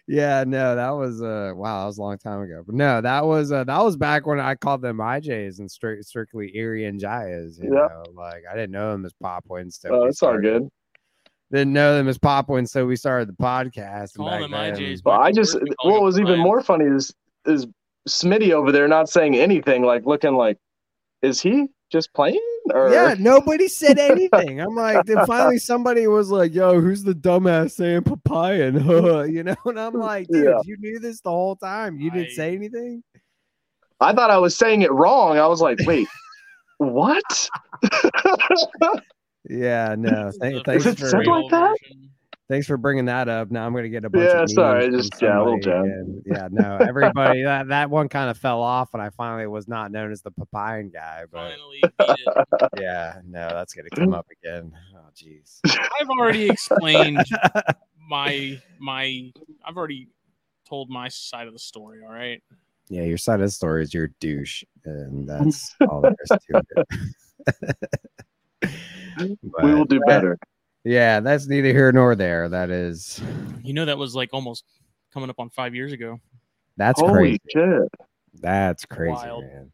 Yeah, 0.09 0.45
no, 0.47 0.77
that 0.77 0.91
was 0.91 1.21
uh 1.23 1.53
wow, 1.57 1.81
that 1.81 1.87
was 1.87 1.99
a 1.99 2.03
long 2.03 2.19
time 2.19 2.41
ago. 2.43 2.63
But 2.65 2.75
no, 2.77 3.01
that 3.01 3.25
was 3.27 3.51
uh 3.51 3.65
that 3.65 3.83
was 3.83 3.97
back 3.97 4.27
when 4.27 4.39
I 4.39 4.55
called 4.55 4.83
them 4.83 4.99
IJs 4.99 5.59
and 5.59 5.69
straight 5.71 6.05
strictly 6.05 6.53
Irian 6.57 7.01
Jayas, 7.01 7.59
you 7.61 7.71
Yeah. 7.75 7.89
know. 7.89 8.05
Like 8.15 8.45
I 8.51 8.55
didn't 8.55 8.71
know 8.71 8.93
them 8.93 9.05
as 9.05 9.13
Papuans. 9.21 9.79
So 9.81 9.89
Oh, 9.91 10.03
we 10.03 10.09
it's 10.11 10.23
all 10.23 10.39
good. 10.39 10.69
Didn't 11.51 11.73
know 11.73 11.97
them 11.97 12.07
as 12.09 12.19
Papuans, 12.19 12.71
so 12.71 12.87
we 12.87 12.95
started 12.97 13.29
the 13.29 13.33
podcast. 13.43 14.17
Call 14.17 14.29
back 14.31 14.41
them 14.43 14.51
then- 14.53 14.75
IJs. 14.77 15.03
But 15.03 15.21
I 15.21 15.33
just 15.33 15.55
where's 15.55 15.65
we 15.69 15.75
calling 15.77 15.95
what 15.95 16.03
was 16.03 16.21
even 16.21 16.39
more 16.39 16.61
funny 16.63 16.85
is 16.85 17.13
is 17.47 17.67
Smitty 18.09 18.53
over 18.53 18.71
there 18.71 18.87
not 18.87 19.09
saying 19.09 19.35
anything, 19.35 19.83
like 19.83 20.07
looking 20.07 20.35
like, 20.35 20.59
is 21.23 21.41
he 21.41 21.67
just 21.91 22.13
playing? 22.15 22.41
Or 22.73 22.91
Yeah, 22.93 23.15
nobody 23.19 23.69
said 23.69 23.99
anything. 23.99 24.61
I'm 24.61 24.75
like, 24.75 25.05
then 25.07 25.25
finally 25.27 25.59
somebody 25.71 26.07
was 26.09 26.31
like, 26.31 26.53
"Yo, 26.55 26.81
who's 26.81 27.05
the 27.05 27.15
dumbass 27.15 27.73
saying 27.73 28.03
papaya?" 28.03 28.69
And 28.69 28.77
you 29.35 29.43
know, 29.45 29.57
and 29.67 29.79
I'm 29.79 29.95
like, 29.95 30.27
"Dude, 30.29 30.45
Yeah. 30.47 30.59
you 30.65 30.77
knew 30.79 30.99
this 30.99 31.21
the 31.21 31.31
whole 31.31 31.57
time. 31.57 31.99
You 32.01 32.11
didn't 32.11 32.33
I- 32.33 32.35
say 32.35 32.55
anything." 32.57 33.03
I 34.01 34.13
thought 34.13 34.31
I 34.31 34.37
was 34.39 34.55
saying 34.57 34.83
it 34.83 34.93
wrong. 34.93 35.39
I 35.39 35.47
was 35.47 35.63
like, 35.63 35.79
wait, 35.87 36.07
what? 36.79 37.49
Yeah, 39.49 39.95
no. 39.97 40.31
The 40.33 40.39
Th- 40.51 40.63
thanks 40.65 40.87
Is 40.87 40.93
it 40.93 40.99
for 40.99 41.09
something 41.09 41.31
like 41.31 41.51
that? 41.51 41.77
version. 41.81 42.11
Thanks 42.49 42.67
for 42.67 42.77
bringing 42.77 43.07
that 43.07 43.29
up. 43.29 43.51
Now 43.51 43.67
I'm 43.67 43.75
gonna 43.75 43.89
get 43.89 44.05
a 44.05 44.11
bunch 44.11 44.25
Yeah, 44.29 44.43
of 44.43 44.51
sorry, 44.51 44.91
just- 44.91 45.21
yeah, 45.21 45.39
a 45.39 45.43
little 45.43 45.61
somebody 45.63 45.93
jab. 45.93 46.23
yeah, 46.27 46.49
no, 46.51 46.77
everybody 46.81 47.43
that 47.45 47.69
that 47.69 47.91
one 47.91 48.09
kind 48.09 48.31
of 48.31 48.39
fell 48.39 48.63
off, 48.63 48.95
and 48.95 49.03
I 49.03 49.11
finally 49.11 49.47
was 49.47 49.69
not 49.69 49.91
known 49.93 50.13
as 50.13 50.23
the 50.23 50.31
papayan 50.33 50.93
guy. 50.93 51.25
But 51.31 51.53
Finally 51.53 51.83
yeah, 52.81 53.21
no, 53.27 53.49
that's 53.49 53.75
gonna 53.75 53.91
come 53.91 54.15
up 54.15 54.27
again. 54.31 54.73
Oh, 54.97 55.09
jeez. 55.15 55.61
I've 56.01 56.09
already 56.09 56.49
explained 56.49 57.25
my 58.09 58.61
my. 58.79 59.31
I've 59.65 59.77
already 59.77 60.09
told 60.69 60.91
my 60.91 61.09
side 61.09 61.47
of 61.47 61.53
the 61.53 61.59
story. 61.59 62.01
All 62.05 62.13
right. 62.13 62.43
Yeah, 62.89 63.03
your 63.03 63.19
side 63.19 63.41
of 63.41 63.47
the 63.47 63.51
story 63.51 63.83
is 63.83 63.93
you're 63.93 64.11
douche, 64.21 64.63
and 64.85 65.29
that's 65.29 65.75
all 65.89 66.01
there 66.03 66.15
is 66.23 66.29
to 66.29 66.63
it. 66.77 67.77
we 69.63 69.75
will 69.75 69.85
do 69.85 70.01
better. 70.07 70.39
Yeah, 70.87 71.21
that's 71.21 71.47
neither 71.49 71.69
here 71.73 71.91
nor 71.93 72.15
there. 72.15 72.49
That 72.49 72.71
is 72.71 73.21
You 73.63 73.73
know 73.75 73.85
that 73.85 73.99
was 73.99 74.15
like 74.15 74.31
almost 74.33 74.65
coming 75.13 75.29
up 75.31 75.39
on 75.41 75.51
five 75.51 75.75
years 75.75 75.93
ago. 75.93 76.21
that's 76.77 77.01
Holy 77.01 77.13
crazy. 77.13 77.41
shit! 77.51 77.89
That's 78.41 78.85
crazy, 78.85 79.13
Wild. 79.13 79.45
man. 79.45 79.73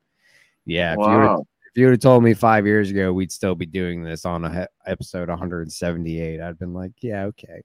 Yeah, 0.64 0.92
if 0.92 0.98
you 0.98 1.04
would've 1.04 1.18
Wow. 1.20 1.46
if 1.74 1.76
you 1.76 1.84
would 1.86 1.92
have 1.92 2.00
told 2.00 2.22
me 2.24 2.32
five 2.34 2.66
years 2.66 2.90
ago 2.90 3.12
we'd 3.12 3.32
still 3.32 3.54
be 3.54 3.66
doing 3.66 4.02
this 4.04 4.24
on 4.24 4.44
a 4.44 4.60
he- 4.62 4.66
episode 4.90 5.28
178, 5.28 6.40
I'd 6.40 6.58
been 6.58 6.72
like, 6.74 6.92
yeah, 7.02 7.24
okay, 7.24 7.62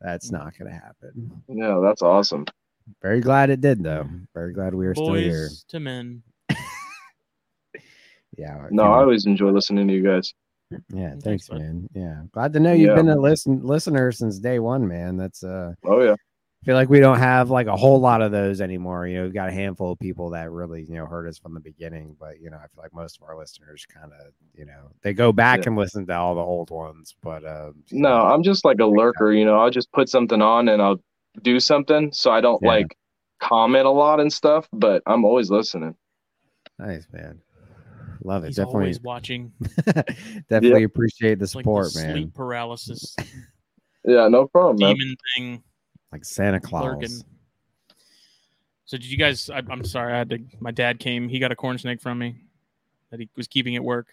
that's 0.00 0.30
not 0.30 0.56
gonna 0.58 0.72
happen. 0.72 1.30
Yeah, 1.48 1.80
that's 1.82 2.02
awesome. 2.02 2.44
Very 3.02 3.20
glad 3.20 3.50
it 3.50 3.60
did, 3.60 3.82
though. 3.84 4.08
Very 4.34 4.52
glad 4.52 4.74
we 4.74 4.86
are 4.86 4.94
still 4.94 5.14
here. 5.14 5.46
Boys 5.48 5.64
to 5.68 5.78
men. 5.80 6.22
Yeah. 8.36 8.66
No, 8.70 8.84
you 8.84 8.90
I 8.90 8.98
always 9.00 9.26
enjoy 9.26 9.50
listening 9.50 9.86
to 9.88 9.94
you 9.94 10.02
guys. 10.02 10.32
Yeah. 10.70 11.10
Thanks, 11.10 11.24
Thanks, 11.24 11.50
man. 11.50 11.88
Yeah, 11.94 12.22
glad 12.32 12.52
to 12.54 12.60
know 12.60 12.72
you've 12.72 12.90
Yeah. 12.90 12.94
been 12.96 13.08
a 13.08 13.16
listen 13.18 13.60
listener 13.64 14.12
since 14.12 14.38
day 14.38 14.58
one, 14.58 14.86
man. 14.86 15.16
That's 15.16 15.42
uh, 15.42 15.74
Oh 15.84 16.00
yeah. 16.02 16.14
I 16.62 16.66
feel 16.66 16.74
like 16.74 16.90
we 16.90 17.00
don't 17.00 17.18
have 17.18 17.48
like 17.48 17.68
a 17.68 17.76
whole 17.76 17.98
lot 18.00 18.20
of 18.20 18.32
those 18.32 18.60
anymore. 18.60 19.06
You 19.06 19.16
know, 19.16 19.22
we've 19.24 19.32
got 19.32 19.48
a 19.48 19.52
handful 19.52 19.92
of 19.92 19.98
people 19.98 20.28
that 20.30 20.50
really, 20.50 20.82
you 20.82 20.94
know, 20.96 21.06
heard 21.06 21.26
us 21.26 21.38
from 21.38 21.54
the 21.54 21.60
beginning. 21.60 22.14
But 22.20 22.38
you 22.40 22.50
know, 22.50 22.58
I 22.58 22.66
feel 22.68 22.82
like 22.82 22.92
most 22.92 23.16
of 23.16 23.26
our 23.26 23.36
listeners 23.38 23.86
kind 23.86 24.12
of, 24.12 24.32
you 24.54 24.66
know, 24.66 24.90
they 25.02 25.14
go 25.14 25.32
back 25.32 25.60
Yeah. 25.60 25.68
and 25.68 25.76
listen 25.76 26.06
to 26.06 26.14
all 26.14 26.34
the 26.34 26.42
old 26.42 26.70
ones. 26.70 27.14
But 27.22 27.46
um, 27.46 27.82
No, 27.90 28.10
know, 28.10 28.26
I'm 28.26 28.42
just 28.42 28.64
like 28.64 28.78
a 28.80 28.84
lurker. 28.86 29.32
You 29.32 29.46
know, 29.46 29.58
I'll 29.58 29.70
just 29.70 29.90
put 29.92 30.08
something 30.10 30.42
on 30.42 30.68
and 30.68 30.82
I'll 30.82 31.00
do 31.42 31.60
something, 31.60 32.12
so 32.12 32.30
I 32.30 32.40
don't 32.42 32.60
Yeah. 32.62 32.68
like 32.68 32.96
comment 33.40 33.86
a 33.86 33.90
lot 33.90 34.20
and 34.20 34.30
stuff. 34.30 34.68
But 34.72 35.02
I'm 35.06 35.24
always 35.24 35.50
listening. 35.50 35.94
nice, 36.78 37.06
man. 37.12 37.40
Love 38.22 38.44
it. 38.44 38.48
He's 38.48 38.56
definitely, 38.56 38.82
always 38.84 39.00
watching. 39.00 39.52
definitely 40.48 40.82
appreciate 40.84 41.38
the 41.38 41.44
It's 41.44 41.54
like 41.54 41.62
support, 41.64 41.92
the 41.94 42.02
man. 42.02 42.12
sleep 42.14 42.34
paralysis 42.34 43.16
Yeah, 44.04 44.28
no 44.28 44.46
problem, 44.46 44.76
man. 44.78 44.94
demon 44.96 45.16
thing 45.36 45.62
Like 46.12 46.24
Santa 46.24 46.60
lurking. 46.72 47.08
Claus. 47.08 47.24
So 48.84 48.96
did 48.96 49.06
you 49.06 49.16
guys? 49.18 49.48
I, 49.50 49.62
I'm 49.70 49.84
sorry. 49.84 50.12
I 50.12 50.18
had 50.18 50.30
to. 50.30 50.38
My 50.58 50.70
dad 50.72 50.98
came. 50.98 51.28
He 51.28 51.38
got 51.38 51.52
a 51.52 51.56
corn 51.56 51.78
snake 51.78 52.00
from 52.00 52.18
me 52.18 52.36
that 53.10 53.20
he 53.20 53.28
was 53.36 53.46
keeping 53.46 53.76
at 53.76 53.84
work, 53.84 54.08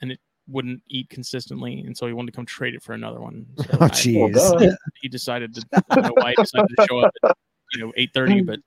and 0.00 0.12
it 0.12 0.20
wouldn't 0.46 0.82
eat 0.88 1.08
consistently, 1.10 1.80
and 1.80 1.96
so 1.96 2.06
he 2.06 2.12
wanted 2.12 2.30
to 2.32 2.36
come 2.36 2.46
trade 2.46 2.74
it 2.74 2.82
for 2.82 2.92
another 2.92 3.20
one. 3.20 3.44
So 3.56 3.64
Oh, 3.72 3.76
jeez. 3.88 4.36
Oh, 4.36 4.76
he 5.02 5.08
decided 5.08 5.52
to. 5.54 5.64
I 5.90 5.94
don't 5.96 6.04
know 6.06 6.12
why 6.22 6.30
he 6.30 6.42
decided 6.42 6.68
to 6.78 6.86
show 6.88 6.98
up 7.00 7.12
at 7.24 7.36
you 7.74 7.80
know 7.80 7.92
8:30, 7.98 8.46
but. 8.46 8.60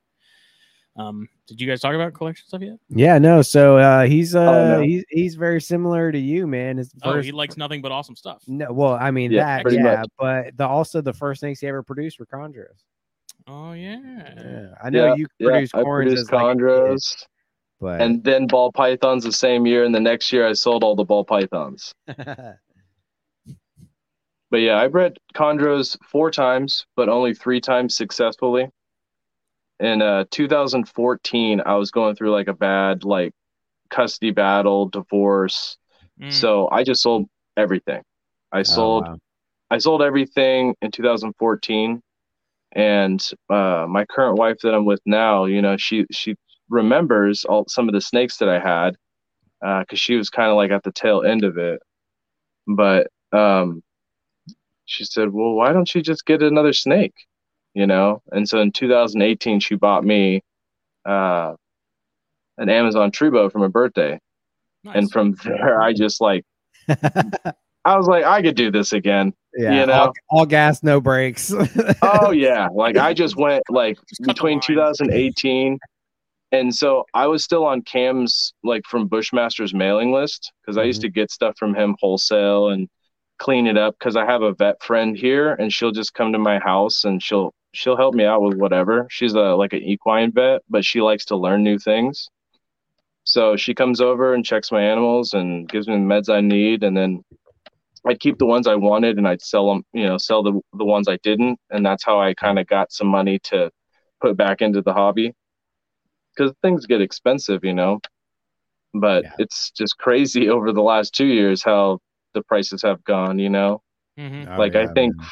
Um, 0.95 1.27
did 1.47 1.59
you 1.59 1.67
guys 1.67 1.81
talk 1.81 1.95
about 1.95 2.13
collection 2.13 2.45
stuff 2.47 2.61
yet? 2.61 2.77
Yeah, 2.89 3.17
no. 3.17 3.41
So 3.41 3.77
uh, 3.77 4.03
he's 4.05 4.35
uh, 4.35 4.65
no. 4.65 4.81
he's 4.81 5.03
he's 5.09 5.35
very 5.35 5.59
similar 5.59 6.11
to 6.11 6.19
you, 6.19 6.45
man. 6.45 6.77
His 6.77 6.91
Oh, 7.01 7.19
he 7.19 7.31
likes 7.31 7.57
nothing 7.57 7.81
but 7.81 7.91
awesome 7.91 8.15
stuff. 8.15 8.43
no, 8.47 8.71
well, 8.71 8.93
I 8.93 9.11
mean 9.11 9.31
Yeah, 9.31 9.57
that, 9.57 9.61
pretty 9.63 9.77
yeah, 9.77 10.01
much. 10.01 10.09
but 10.19 10.57
the 10.57 10.67
also 10.67 11.01
the 11.01 11.13
first 11.13 11.41
things 11.41 11.59
he 11.59 11.67
ever 11.67 11.81
produced 11.81 12.19
were 12.19 12.27
chondros. 12.27 12.83
Oh 13.47 13.73
yeah. 13.73 14.33
Yeah, 14.37 14.67
I 14.83 14.89
know 14.89 15.05
Yeah, 15.07 15.15
you 15.15 15.27
Yeah, 15.39 15.47
produced 15.49 15.75
I 15.75 15.81
corns 15.83 16.05
produced 16.05 16.21
as 16.21 16.31
like 16.31 16.43
chondros, 16.43 17.25
but 17.81 18.01
and 18.01 18.23
then 18.23 18.45
ball 18.47 18.71
pythons 18.71 19.23
the 19.23 19.31
same 19.31 19.65
year, 19.65 19.83
and 19.83 19.95
the 19.95 19.99
next 19.99 20.31
year 20.31 20.47
I 20.47 20.53
sold 20.53 20.83
all 20.83 20.95
the 20.95 21.03
ball 21.05 21.25
pythons. 21.25 21.91
But 24.51 24.61
yeah, 24.61 24.77
I 24.77 24.87
bred 24.87 25.17
chondros 25.33 25.97
four 26.07 26.29
times, 26.29 26.85
but 26.95 27.09
only 27.09 27.33
three 27.33 27.59
times 27.59 27.97
successfully. 27.97 28.69
In 29.83 30.01
uh, 30.01 30.25
2014, 30.31 31.61
I 31.65 31.75
was 31.75 31.91
going 31.91 32.15
through 32.15 32.31
like 32.31 32.47
a 32.47 32.53
bad 32.53 33.03
like 33.03 33.33
custody 33.89 34.31
battle, 34.31 34.87
divorce. 34.89 35.77
Mm. 36.19 36.33
So 36.33 36.69
I 36.71 36.83
just 36.83 37.01
sold 37.03 37.27
everything. 37.57 38.01
I 38.51 38.59
Oh, 38.59 38.63
sold 38.63 39.03
wow. 39.03 39.19
I 39.71 39.79
sold 39.79 40.01
everything 40.01 40.75
in 40.81 40.91
2014, 40.91 42.01
and 42.73 43.29
uh, 43.49 43.85
my 43.89 44.05
current 44.05 44.37
wife 44.37 44.57
that 44.63 44.73
I'm 44.73 44.85
with 44.85 45.01
now, 45.05 45.45
you 45.45 45.61
know, 45.61 45.77
she 45.77 46.05
she 46.11 46.35
remembers 46.69 47.45
all 47.45 47.65
some 47.67 47.89
of 47.89 47.93
the 47.93 48.01
snakes 48.01 48.37
that 48.37 48.49
I 48.49 48.59
had 48.59 48.95
because 49.81 49.99
she 49.99 50.15
was 50.15 50.29
kind 50.29 50.49
of 50.49 50.57
like 50.57 50.71
at 50.71 50.83
the 50.83 50.91
tail 50.93 51.23
end 51.23 51.43
of 51.43 51.57
it. 51.57 51.81
But 52.67 53.07
um, 53.33 53.83
she 54.85 55.03
said, 55.05 55.29
"Well, 55.33 55.53
why 55.55 55.73
don't 55.73 55.93
you 55.93 56.01
just 56.01 56.25
get 56.25 56.41
another 56.43 56.73
snake?" 56.73 57.13
You 57.73 57.87
know, 57.87 58.21
and 58.31 58.47
so 58.47 58.59
in 58.59 58.71
2018, 58.71 59.59
she 59.59 59.75
bought 59.75 60.03
me 60.05 60.43
uh, 61.05 61.53
an 62.57 62.69
Amazon 62.69 63.09
tree 63.11 63.29
boa 63.31 63.49
for 63.49 63.57
my 63.59 63.67
birthday, 63.67 64.19
Nice. 64.83 64.95
and 64.95 65.11
from 65.11 65.33
there, 65.43 65.81
I 65.81 65.93
just 65.93 66.21
like 66.21 66.43
I 66.87 67.97
was 67.97 68.07
like, 68.07 68.23
I 68.25 68.41
could 68.41 68.55
do 68.55 68.69
this 68.71 68.93
again. 68.93 69.33
yeah, 69.57 69.79
you 69.81 69.85
know. 69.87 69.93
all, 69.93 70.13
all 70.29 70.45
gas, 70.45 70.83
no 70.83 71.01
brakes. 71.01 71.51
oh 72.01 72.31
yeah 72.31 72.67
like 72.73 72.97
i 72.97 73.13
just 73.13 73.35
went 73.37 73.63
like 73.69 73.97
Just 74.09 74.21
between 74.23 74.59
2018 74.59 75.77
and 76.51 76.73
so 76.73 77.05
i 77.13 77.27
was 77.27 77.43
still 77.43 77.65
on 77.65 77.81
cam's 77.83 78.53
like 78.63 78.81
from 78.87 79.07
bushmaster's 79.07 79.73
mailing 79.73 80.11
list 80.11 80.51
because 80.61 80.77
i 80.77 80.83
used 80.83 81.01
Mm-hmm. 81.01 81.07
to 81.07 81.11
get 81.21 81.31
stuff 81.31 81.55
from 81.57 81.75
him 81.75 81.95
wholesale 81.99 82.69
and 82.69 82.87
clean 83.39 83.67
it 83.67 83.77
up 83.77 83.95
because 83.99 84.15
i 84.15 84.25
have 84.25 84.41
a 84.41 84.53
vet 84.53 84.81
friend 84.81 85.15
here 85.17 85.53
and 85.53 85.71
she'll 85.73 85.91
just 85.91 86.13
come 86.15 86.31
to 86.33 86.39
my 86.39 86.57
house 86.59 87.03
and 87.03 87.21
she'll 87.21 87.53
she'll 87.73 87.97
help 87.97 88.15
me 88.15 88.23
out 88.25 88.41
with 88.41 88.57
whatever 88.57 89.07
she's 89.09 89.33
a 89.33 89.55
like 89.55 89.73
an 89.73 89.83
equine 89.83 90.31
vet 90.31 90.61
but 90.69 90.85
she 90.85 91.01
likes 91.01 91.25
to 91.25 91.35
learn 91.35 91.63
new 91.63 91.77
things 91.77 92.29
so 93.25 93.55
she 93.55 93.73
comes 93.73 94.01
over 94.01 94.33
and 94.33 94.45
checks 94.45 94.71
my 94.71 94.81
animals 94.81 95.33
and 95.33 95.69
gives 95.69 95.87
me 95.87 95.95
the 95.95 95.99
meds 95.99 96.29
i 96.29 96.41
need 96.41 96.83
and 96.83 96.95
then 96.95 97.23
I'd 98.05 98.19
keep 98.19 98.37
the 98.37 98.45
ones 98.45 98.67
I 98.67 98.75
wanted 98.75 99.17
and 99.17 99.27
I'd 99.27 99.41
sell 99.41 99.69
them, 99.69 99.83
you 99.93 100.05
know, 100.05 100.17
sell 100.17 100.43
the 100.43 100.59
the 100.73 100.85
ones 100.85 101.07
I 101.07 101.17
didn't, 101.23 101.57
and 101.69 101.85
that's 101.85 102.03
how 102.03 102.19
I 102.19 102.33
kind 102.33 102.59
of 102.59 102.67
got 102.67 102.91
some 102.91 103.07
money 103.07 103.39
to 103.45 103.71
put 104.21 104.35
back 104.35 104.61
into 104.61 104.81
the 104.81 104.93
hobby. 104.93 105.33
Because 106.35 106.53
things 106.61 106.85
get 106.85 107.01
expensive, 107.01 107.63
you 107.63 107.73
know. 107.73 107.99
But 108.93 109.23
Yeah. 109.23 109.35
it's 109.39 109.71
just 109.71 109.97
crazy 109.97 110.49
over 110.55 110.71
the 110.73 110.81
last 110.81 111.13
two 111.13 111.25
years 111.27 111.63
how 111.63 111.99
the 112.33 112.43
prices 112.43 112.81
have 112.81 113.03
gone, 113.03 113.39
you 113.39 113.49
know. 113.49 113.81
Mhm. 114.17 114.47
Oh, 114.47 114.57
like 114.57 114.75
I 114.75 114.87
think 114.87 115.15
man. 115.15 115.29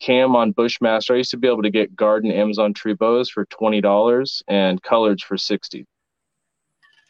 Cam 0.00 0.34
on 0.34 0.52
Bushmaster, 0.52 1.14
I 1.14 1.18
used 1.18 1.30
to 1.32 1.36
be 1.36 1.46
able 1.48 1.62
to 1.62 1.70
get 1.70 1.94
garden 1.94 2.30
Amazon 2.32 2.72
tree 2.74 2.94
boas 2.94 3.30
for 3.30 3.44
twenty 3.46 3.80
dollars 3.80 4.42
and 4.48 4.82
coloreds 4.82 5.22
for 5.22 5.36
sixty. 5.36 5.86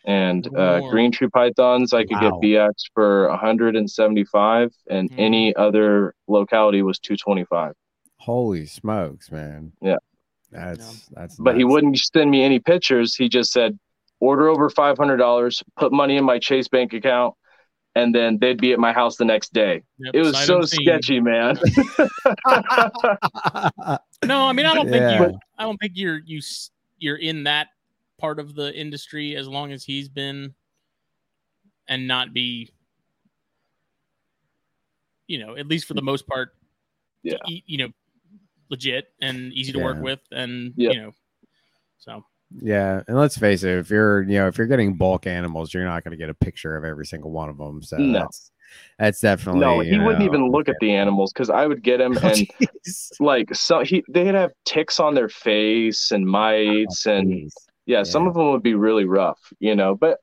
And 0.04 0.48
uh, 0.56 0.80
green 0.90 1.12
tree 1.12 1.28
pythons, 1.28 1.92
I 1.92 2.04
could 2.04 2.16
Wow. 2.22 2.40
get 2.40 2.48
BX 2.48 2.72
for 2.94 3.28
175, 3.28 4.72
and 4.88 5.10
Mhm. 5.10 5.14
any 5.18 5.56
other 5.56 6.14
locality 6.26 6.80
was 6.82 6.98
225. 6.98 7.74
Holy 8.16 8.64
smokes, 8.66 9.30
man. 9.30 9.72
Yeah. 9.82 9.96
That's 10.50 11.06
that's 11.08 11.36
But 11.36 11.56
he 11.56 11.64
wouldn't 11.64 11.98
send 11.98 12.30
me 12.30 12.42
any 12.42 12.58
pictures. 12.60 13.14
He 13.14 13.28
just 13.28 13.52
said, 13.52 13.78
order 14.20 14.48
over 14.48 14.68
$500, 14.70 15.62
put 15.76 15.92
money 15.92 16.16
in 16.16 16.24
my 16.24 16.38
Chase 16.38 16.66
bank 16.68 16.92
account, 16.94 17.34
and 17.94 18.14
then 18.14 18.38
they'd 18.38 18.60
be 18.60 18.72
at 18.72 18.78
my 18.78 18.92
house 18.92 19.16
the 19.16 19.24
next 19.24 19.52
day. 19.52 19.82
Yep, 19.98 20.14
It 20.14 20.20
was 20.22 20.46
so 20.46 20.62
sketchy, 20.62 21.20
man. 21.20 21.58
No, 24.22 24.46
I 24.46 24.52
mean 24.52 24.66
I 24.66 24.74
don't 24.74 24.88
think 24.90 25.02
Yeah. 25.02 25.28
you. 25.28 25.38
I 25.58 25.62
don't 25.62 25.78
think 25.78 25.92
you're 25.94 26.18
you 26.26 26.40
you're 26.98 27.16
in 27.16 27.44
that 27.44 27.68
part 28.18 28.38
of 28.38 28.54
the 28.54 28.70
industry 28.78 29.34
as 29.34 29.48
long 29.48 29.72
as 29.72 29.82
he's 29.82 30.08
been, 30.10 30.54
and 31.88 32.06
not 32.06 32.34
be. 32.34 32.70
You 35.26 35.38
know, 35.38 35.56
at 35.56 35.66
least 35.68 35.86
for 35.86 35.94
the 35.94 36.02
most 36.02 36.26
part, 36.26 36.54
Yeah. 37.22 37.36
you 37.46 37.78
know, 37.78 37.88
legit 38.68 39.12
and 39.22 39.52
easy 39.54 39.72
to 39.72 39.78
work 39.78 40.02
with, 40.02 40.20
and 40.32 40.74
Yep. 40.76 40.92
you 40.92 41.00
know, 41.00 41.12
so 41.98 42.24
Yeah, 42.62 43.02
and 43.06 43.16
let's 43.16 43.38
face 43.38 43.62
it, 43.62 43.78
if 43.78 43.90
you're 43.90 44.22
you 44.22 44.38
know 44.38 44.48
if 44.48 44.58
you're 44.58 44.66
getting 44.66 44.94
bulk 44.94 45.26
animals, 45.26 45.72
you're 45.72 45.84
not 45.84 46.02
going 46.04 46.12
to 46.12 46.16
get 46.16 46.30
a 46.30 46.34
picture 46.34 46.76
of 46.76 46.84
every 46.84 47.06
single 47.06 47.30
one 47.30 47.48
of 47.48 47.58
them. 47.58 47.82
So 47.82 47.96
No. 47.98 48.20
that's 48.20 48.50
that's 48.98 49.20
definitely 49.20 49.60
no, 49.60 49.80
he 49.80 49.98
wouldn't 49.98 50.18
know, 50.20 50.24
even 50.26 50.50
look 50.50 50.68
at 50.68 50.76
the 50.80 50.92
animals 50.92 51.32
because 51.32 51.50
I 51.50 51.66
would 51.66 51.82
get 51.82 52.00
him 52.00 52.18
Oh, 52.24 52.28
and 52.28 52.46
like 53.20 53.54
so 53.54 53.84
he 53.84 54.04
they'd 54.08 54.34
have 54.34 54.52
ticks 54.64 54.98
on 55.00 55.14
their 55.14 55.28
face 55.28 56.10
and 56.10 56.26
oh, 56.26 56.30
mites 56.30 57.06
and 57.06 57.28
Jeez. 57.28 57.52
yeah, 57.86 58.02
some 58.02 58.26
of 58.26 58.34
them 58.34 58.50
would 58.50 58.62
be 58.62 58.74
really 58.74 59.04
rough, 59.04 59.40
you 59.60 59.74
know. 59.76 59.94
But 59.94 60.18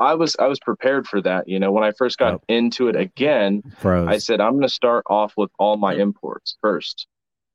I 0.00 0.14
was 0.14 0.36
I 0.38 0.46
was 0.46 0.58
prepared 0.60 1.06
for 1.06 1.20
that, 1.22 1.48
you 1.48 1.58
know. 1.58 1.72
When 1.72 1.84
I 1.84 1.92
first 1.92 2.18
got 2.18 2.32
Yep. 2.34 2.42
into 2.48 2.88
it 2.88 2.96
again, 2.96 3.62
Pros. 3.80 4.08
I 4.08 4.18
said 4.18 4.40
I'm 4.40 4.52
going 4.52 4.62
to 4.62 4.68
start 4.68 5.04
off 5.08 5.34
with 5.36 5.50
all 5.58 5.76
my 5.76 5.94
imports 5.94 6.56
first, 6.60 7.06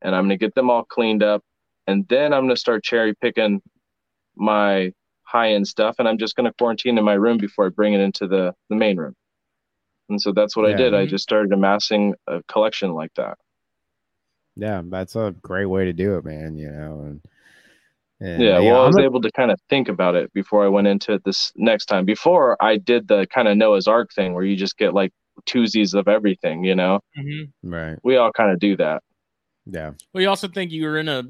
and 0.01 0.15
I'm 0.15 0.24
going 0.28 0.38
to 0.38 0.45
get 0.45 0.55
them 0.55 0.69
all 0.69 0.84
cleaned 0.84 1.24
up, 1.24 1.41
and 1.88 2.05
then 2.09 2.34
I'm 2.34 2.43
going 2.43 2.55
to 2.55 2.59
start 2.59 2.84
cherry 2.84 3.13
picking 3.15 3.61
my 4.36 4.93
high 5.23 5.53
end 5.53 5.67
stuff, 5.67 5.95
and 5.99 6.07
I'm 6.07 6.17
just 6.17 6.36
going 6.36 6.45
to 6.45 6.53
quarantine 6.57 6.97
in 6.97 7.03
my 7.03 7.13
room 7.13 7.38
before 7.38 7.65
I 7.65 7.69
bring 7.69 7.93
it 7.93 7.99
into 8.01 8.27
the 8.27 8.53
the 8.69 8.75
main 8.75 8.97
room. 8.97 9.15
And 10.09 10.21
so 10.21 10.31
that's 10.34 10.55
what 10.55 10.65
I 10.65 10.73
did. 10.73 10.93
I 10.93 11.05
Mhm. 11.05 11.09
just 11.09 11.23
started 11.23 11.51
amassing 11.53 12.13
a 12.27 12.43
collection 12.43 12.91
like 12.93 13.13
that. 13.15 13.38
yeah, 14.55 14.81
that's 14.86 15.15
a 15.15 15.34
great 15.41 15.65
way 15.65 15.86
to 15.86 15.93
do 15.93 16.15
it, 16.17 16.25
man. 16.25 16.57
You 16.57 16.69
know, 16.71 17.01
and, 17.01 17.21
and 18.19 18.41
Yeah, 18.43 18.59
you 18.59 18.65
know, 18.69 18.73
well, 18.73 18.75
I 18.75 18.81
I'm 18.81 18.88
was 18.89 18.97
a- 18.97 19.03
able 19.03 19.21
to 19.21 19.31
kind 19.31 19.49
of 19.49 19.59
think 19.69 19.88
about 19.89 20.15
it 20.15 20.31
before 20.34 20.63
I 20.63 20.67
went 20.67 20.88
into 20.88 21.13
it 21.13 21.23
this 21.23 21.51
next 21.55 21.86
time. 21.86 22.05
Before 22.05 22.55
I 22.61 22.77
did 22.77 23.07
the 23.07 23.25
kind 23.34 23.47
of 23.47 23.57
Noah's 23.57 23.88
Ark 23.88 24.11
thing 24.13 24.34
where 24.34 24.43
you 24.43 24.55
just 24.55 24.77
get 24.77 24.93
like 24.93 25.11
twosies 25.47 25.93
of 25.95 26.07
everything, 26.07 26.63
you 26.63 26.75
know? 26.75 26.99
mhm. 27.17 27.51
right. 27.63 27.97
We 28.03 28.17
all 28.17 28.31
kind 28.31 28.51
of 28.51 28.59
do 28.59 28.77
that. 28.77 29.01
Yeah, 29.65 29.93
Well, 30.13 30.21
you 30.21 30.29
also 30.29 30.47
think 30.49 30.71
you 30.71 30.84
were 30.86 30.97
in 30.99 31.07
a 31.09 31.23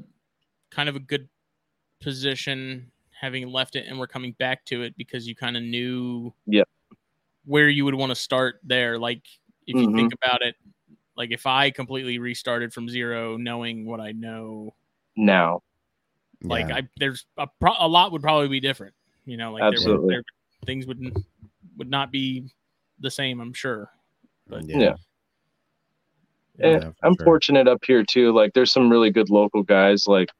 kind 0.72 0.88
of 0.88 0.96
a 0.96 1.00
good 1.00 1.28
position 2.02 2.90
having 3.24 3.48
left 3.48 3.74
it 3.74 3.86
and 3.88 3.98
we're 3.98 4.06
coming 4.06 4.32
back 4.38 4.64
to 4.66 4.82
it 4.82 4.94
because 4.98 5.26
you 5.26 5.34
kind 5.34 5.56
of 5.56 5.62
knew 5.62 6.32
Yep. 6.46 6.68
where 7.46 7.68
you 7.70 7.84
would 7.86 7.94
want 7.94 8.10
to 8.10 8.14
start 8.14 8.60
there. 8.62 8.98
Like 8.98 9.22
if 9.66 9.74
you 9.74 9.88
Mhm. 9.88 9.96
think 9.96 10.12
about 10.12 10.42
it, 10.42 10.56
like 11.16 11.30
if 11.30 11.46
I 11.46 11.70
completely 11.70 12.18
restarted 12.18 12.72
from 12.74 12.88
zero, 12.88 13.36
knowing 13.38 13.86
what 13.86 14.00
I 14.00 14.12
know, 14.12 14.74
Now, 15.16 15.62
like 16.42 16.68
yeah. 16.68 16.76
I 16.76 16.88
there's 16.98 17.24
a, 17.38 17.46
pro- 17.60 17.76
a 17.78 17.88
lot 17.88 18.12
would 18.12 18.20
probably 18.22 18.48
be 18.48 18.60
different. 18.60 18.94
You 19.24 19.36
know, 19.38 19.52
like 19.52 19.60
there 19.60 19.70
would, 19.70 19.76
Absolutely. 19.76 20.14
there, 20.16 20.22
things 20.66 20.86
would 20.86 21.00
would 21.78 21.88
not 21.88 22.10
be 22.12 22.50
the 23.00 23.10
same. 23.10 23.40
I'm 23.40 23.52
sure. 23.54 23.90
But 24.46 24.68
Yeah. 24.68 24.96
Yeah, 26.58 26.66
Eh, 26.66 26.78
for 26.80 26.94
I'm 27.02 27.16
sure. 27.16 27.24
fortunate 27.24 27.66
up 27.68 27.84
here 27.84 28.04
too. 28.04 28.32
Like, 28.32 28.52
there's 28.52 28.70
some 28.72 28.88
really 28.90 29.10
good 29.10 29.28
local 29.30 29.62
guys 29.64 30.06
like 30.06 30.30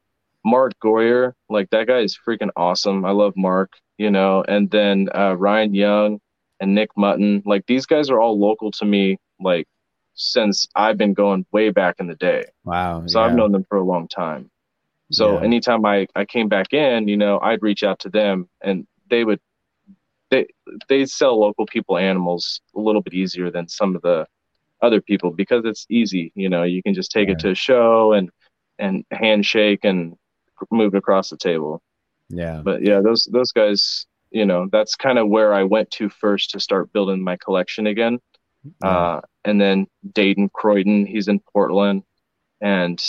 Mark 0.44 0.72
Goyer. 0.82 1.32
Like, 1.48 1.70
that 1.70 1.86
guy 1.86 2.00
is 2.00 2.18
freaking 2.26 2.50
awesome. 2.56 3.04
I 3.04 3.10
love 3.10 3.34
Mark, 3.36 3.72
you 3.98 4.10
know, 4.10 4.44
and 4.46 4.70
then 4.70 5.08
uh, 5.14 5.34
Ryan 5.36 5.74
Young 5.74 6.20
and 6.60 6.74
Nick 6.74 6.90
Mutton. 6.96 7.42
Like, 7.46 7.66
these 7.66 7.86
guys 7.86 8.10
are 8.10 8.20
all 8.20 8.38
local 8.38 8.70
to 8.72 8.84
me, 8.84 9.18
like, 9.40 9.66
since 10.14 10.66
I've 10.76 10.96
been 10.96 11.14
going 11.14 11.44
way 11.52 11.70
back 11.70 11.96
in 11.98 12.06
the 12.06 12.14
day. 12.14 12.44
Wow. 12.64 13.04
So 13.06 13.18
yeah. 13.20 13.26
I've 13.26 13.34
known 13.34 13.52
them 13.52 13.64
for 13.68 13.78
a 13.78 13.84
long 13.84 14.06
time. 14.08 14.50
So 15.10 15.34
Yeah. 15.38 15.44
anytime 15.44 15.84
I, 15.84 16.06
I 16.14 16.24
came 16.24 16.48
back 16.48 16.72
in, 16.72 17.08
you 17.08 17.16
know, 17.16 17.38
I'd 17.40 17.62
reach 17.62 17.82
out 17.82 17.98
to 18.00 18.08
them 18.08 18.48
and 18.62 18.86
they 19.10 19.24
would 19.24 19.40
they 20.30 20.46
they 20.88 21.04
sell 21.04 21.38
local 21.38 21.66
people 21.66 21.98
animals 21.98 22.60
a 22.74 22.80
little 22.80 23.02
bit 23.02 23.12
easier 23.12 23.50
than 23.50 23.68
some 23.68 23.94
of 23.94 24.02
the 24.02 24.26
other 24.80 25.00
people 25.00 25.30
because 25.30 25.64
it's 25.64 25.86
easy, 25.90 26.32
you 26.34 26.48
know, 26.48 26.62
you 26.62 26.82
can 26.82 26.94
just 26.94 27.10
take 27.10 27.28
Yeah. 27.28 27.32
it 27.34 27.38
to 27.40 27.50
a 27.50 27.54
show 27.54 28.12
and 28.12 28.30
and 28.78 29.04
handshake 29.10 29.84
and 29.84 30.16
move 30.70 30.94
across 30.94 31.30
the 31.30 31.36
table. 31.36 31.82
Yeah. 32.28 32.62
But 32.64 32.82
yeah, 32.82 33.00
those 33.00 33.28
those 33.30 33.52
guys, 33.52 34.06
you 34.30 34.46
know, 34.46 34.68
that's 34.70 34.94
kind 34.94 35.18
of 35.18 35.28
where 35.28 35.54
I 35.54 35.64
went 35.64 35.90
to 35.92 36.08
first 36.08 36.50
to 36.50 36.60
start 36.60 36.92
building 36.92 37.22
my 37.22 37.36
collection 37.36 37.86
again. 37.86 38.18
Uh, 38.82 39.20
and 39.44 39.60
then 39.60 39.86
Dayton 40.12 40.48
Croydon, 40.48 41.04
he's 41.06 41.28
in 41.28 41.38
Portland, 41.52 42.02
and 42.62 43.02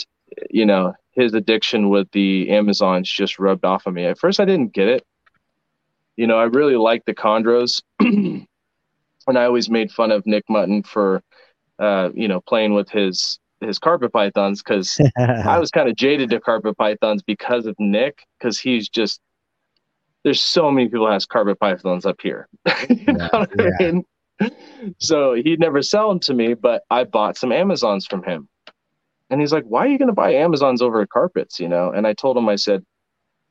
you 0.50 0.66
know 0.66 0.94
his 1.12 1.34
addiction 1.34 1.90
with 1.90 2.12
the 2.12 2.50
Amazons 2.50 3.10
just 3.10 3.40
rubbed 3.40 3.66
off 3.66 3.88
on 3.88 3.94
me. 3.94 4.06
At 4.06 4.20
first, 4.20 4.40
I 4.40 4.46
didn't 4.46 4.74
get 4.74 4.90
it. 4.90 5.06
You 6.18 6.28
know, 6.28 6.38
I 6.38 6.44
really 6.44 6.76
liked 6.76 7.06
the 7.06 7.14
chondros, 7.14 7.82
and 8.00 8.48
I 9.28 9.46
always 9.46 9.70
made 9.70 9.92
fun 9.92 10.12
of 10.12 10.26
Nick 10.26 10.44
Mutton 10.50 10.84
for, 10.84 11.22
uh, 11.80 12.10
you 12.14 12.28
know, 12.28 12.42
playing 12.42 12.74
with 12.74 12.90
his 12.90 13.40
his 13.68 13.80
carpet 13.80 14.14
pythons 14.14 14.62
because 14.64 15.02
I 15.46 15.60
was 15.60 15.72
kind 15.72 15.90
of 15.90 15.96
jaded 15.96 16.30
to 16.32 16.40
carpet 16.42 16.78
pythons 16.78 17.24
because 17.24 17.66
of 17.66 17.76
Nick, 17.80 18.26
because 18.40 18.60
he's 18.60 18.90
just 18.90 19.22
there's 20.24 20.42
so 20.42 20.72
many 20.72 20.90
people 20.90 21.10
has 21.10 21.26
carpet 21.26 21.60
pythons 21.60 22.06
up 22.06 22.20
here. 22.22 22.48
you 22.90 23.14
know 23.14 23.30
Yeah, 23.30 23.30
what 23.32 23.50
I 23.60 23.72
mean? 23.80 24.04
So 25.00 25.34
he'd 25.34 25.60
never 25.60 25.82
sell 25.82 26.10
them 26.10 26.20
to 26.22 26.34
me, 26.34 26.54
but 26.54 26.84
I 26.90 27.04
bought 27.06 27.38
some 27.38 27.52
Amazons 27.52 28.06
from 28.06 28.24
him. 28.24 28.48
And 29.30 29.42
he's 29.42 29.54
like, 29.54 29.66
Why 29.66 29.86
are 29.86 29.90
you 29.90 29.98
gonna 30.00 30.14
buy 30.14 30.34
Amazons 30.34 30.82
over 30.82 31.02
at 31.02 31.10
carpets? 31.10 31.60
You 31.60 31.70
know? 31.70 31.92
And 31.92 32.08
I 32.08 32.14
told 32.14 32.38
him, 32.38 32.50
I 32.50 32.56
said, 32.58 32.84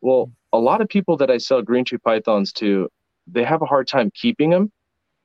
Well, 0.02 0.32
a 0.52 0.58
lot 0.58 0.80
of 0.80 0.88
people 0.88 1.16
that 1.18 1.30
I 1.30 1.38
sell 1.38 1.62
green 1.62 1.84
tree 1.84 1.98
pythons 1.98 2.52
to, 2.54 2.88
they 3.26 3.44
have 3.44 3.62
a 3.62 3.66
hard 3.66 3.88
time 3.88 4.10
keeping 4.14 4.50
them, 4.50 4.72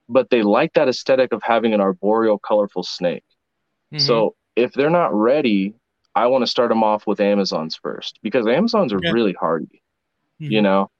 but 0.10 0.30
they 0.30 0.44
like 0.44 0.74
that 0.74 0.90
aesthetic 0.90 1.34
of 1.34 1.42
having 1.44 1.74
an 1.74 1.82
arboreal, 1.82 2.40
colorful 2.40 2.84
snake. 2.84 3.24
Mhm. 3.92 4.00
So 4.00 4.36
if 4.60 4.74
they're 4.74 4.90
not 4.90 5.14
ready, 5.14 5.74
I 6.16 6.28
want 6.28 6.44
to 6.44 6.48
start 6.48 6.70
them 6.70 6.84
off 6.84 7.08
with 7.08 7.20
Amazons 7.22 7.78
first 7.82 8.20
because 8.24 8.48
Amazons 8.48 8.94
are 8.94 9.02
Yeah. 9.02 9.12
really 9.12 9.34
hardy. 9.34 9.82
You 10.40 10.62
Mhm. 10.62 10.64
know, 10.64 10.92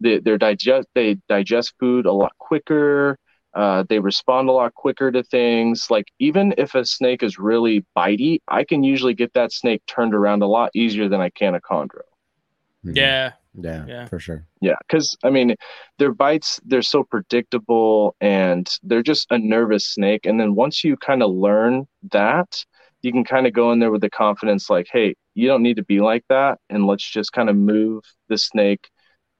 they 0.00 0.18
they 0.20 0.36
digest 0.38 0.88
they 0.94 1.16
digest 1.28 1.74
food 1.80 2.06
a 2.06 2.12
lot 2.12 2.32
quicker. 2.38 3.18
Uh, 3.54 3.84
they 3.88 3.98
respond 4.00 4.48
a 4.48 4.52
lot 4.52 4.74
quicker 4.74 5.10
to 5.12 5.22
things. 5.22 5.90
Like 5.90 6.08
even 6.18 6.54
if 6.58 6.74
a 6.74 6.84
snake 6.84 7.22
is 7.22 7.38
really 7.38 7.84
bitey, 7.96 8.40
I 8.48 8.64
can 8.64 8.84
usually 8.84 9.14
get 9.14 9.32
that 9.34 9.52
snake 9.52 9.82
turned 9.86 10.14
around 10.14 10.42
a 10.42 10.46
lot 10.48 10.70
easier 10.74 11.08
than 11.08 11.20
I 11.22 11.30
can 11.30 11.54
a 11.54 11.60
chondro. 11.60 12.02
yeah, 12.84 13.32
Yeah. 13.54 13.86
Yeah. 13.86 14.06
For 14.08 14.18
sure. 14.18 14.46
Yeah, 14.60 14.76
because 14.86 15.16
I 15.24 15.30
mean, 15.30 15.54
their 15.98 16.12
bites 16.12 16.60
they're 16.64 16.82
so 16.82 17.04
predictable 17.04 18.14
and 18.20 18.68
they're 18.82 19.02
just 19.02 19.26
a 19.30 19.38
nervous 19.38 19.86
snake. 19.86 20.26
And 20.26 20.38
then 20.40 20.54
once 20.54 20.84
you 20.84 20.96
kind 20.96 21.22
of 21.22 21.30
learn 21.30 21.86
that, 22.12 22.64
you 23.02 23.12
can 23.12 23.24
kind 23.24 23.46
of 23.46 23.52
go 23.52 23.72
in 23.72 23.78
there 23.78 23.90
with 23.90 24.00
the 24.00 24.10
confidence, 24.10 24.68
like, 24.70 24.88
hey, 24.90 25.14
you 25.34 25.46
don't 25.48 25.62
need 25.62 25.76
to 25.76 25.84
be 25.84 26.00
like 26.00 26.24
that, 26.28 26.58
and 26.70 26.86
let's 26.86 27.08
just 27.08 27.32
kind 27.32 27.48
of 27.50 27.56
move 27.56 28.02
the 28.28 28.38
snake, 28.38 28.88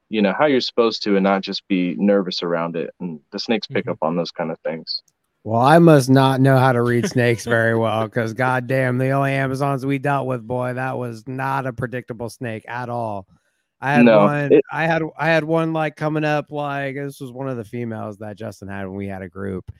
you 0.09 0.21
know, 0.21 0.33
how 0.37 0.45
you're 0.45 0.61
supposed 0.61 1.03
to, 1.03 1.15
and 1.15 1.23
not 1.23 1.41
just 1.41 1.67
be 1.67 1.95
nervous 1.97 2.43
around 2.43 2.75
it. 2.75 2.91
And 2.99 3.19
the 3.31 3.39
snakes 3.39 3.67
pick 3.67 3.85
Mhm. 3.85 3.91
up 3.93 3.97
on 4.01 4.15
those 4.15 4.31
kind 4.31 4.51
of 4.51 4.59
things. 4.59 5.01
Well, 5.43 5.61
I 5.61 5.79
must 5.79 6.09
not 6.09 6.41
know 6.41 6.57
how 6.57 6.73
to 6.73 6.81
read 6.81 7.07
snakes 7.07 7.45
very 7.45 7.73
well 7.77 8.03
because, 8.05 8.33
goddamn, 8.33 8.97
the 8.97 9.11
only 9.11 9.31
Amazons 9.31 9.85
we 9.85 9.97
dealt 9.97 10.27
with, 10.27 10.45
boy, 10.45 10.73
that 10.73 10.97
was 10.97 11.25
not 11.27 11.65
a 11.65 11.71
predictable 11.73 12.29
snake 12.29 12.65
at 12.67 12.89
all. 12.89 13.27
I 13.79 13.93
had 13.93 14.05
No, 14.05 14.25
one. 14.25 14.51
it- 14.53 14.63
I 14.71 14.85
had 14.87 15.03
I 15.17 15.27
had 15.27 15.43
one 15.43 15.71
like 15.71 15.95
coming 15.95 16.25
up. 16.25 16.51
Like 16.51 16.95
this 16.95 17.21
was 17.21 17.31
one 17.31 17.47
of 17.47 17.57
the 17.57 17.63
females 17.63 18.17
that 18.17 18.35
Justin 18.37 18.67
had 18.67 18.87
when 18.87 18.97
we 18.97 19.07
had 19.07 19.21
a 19.21 19.29
group, 19.29 19.71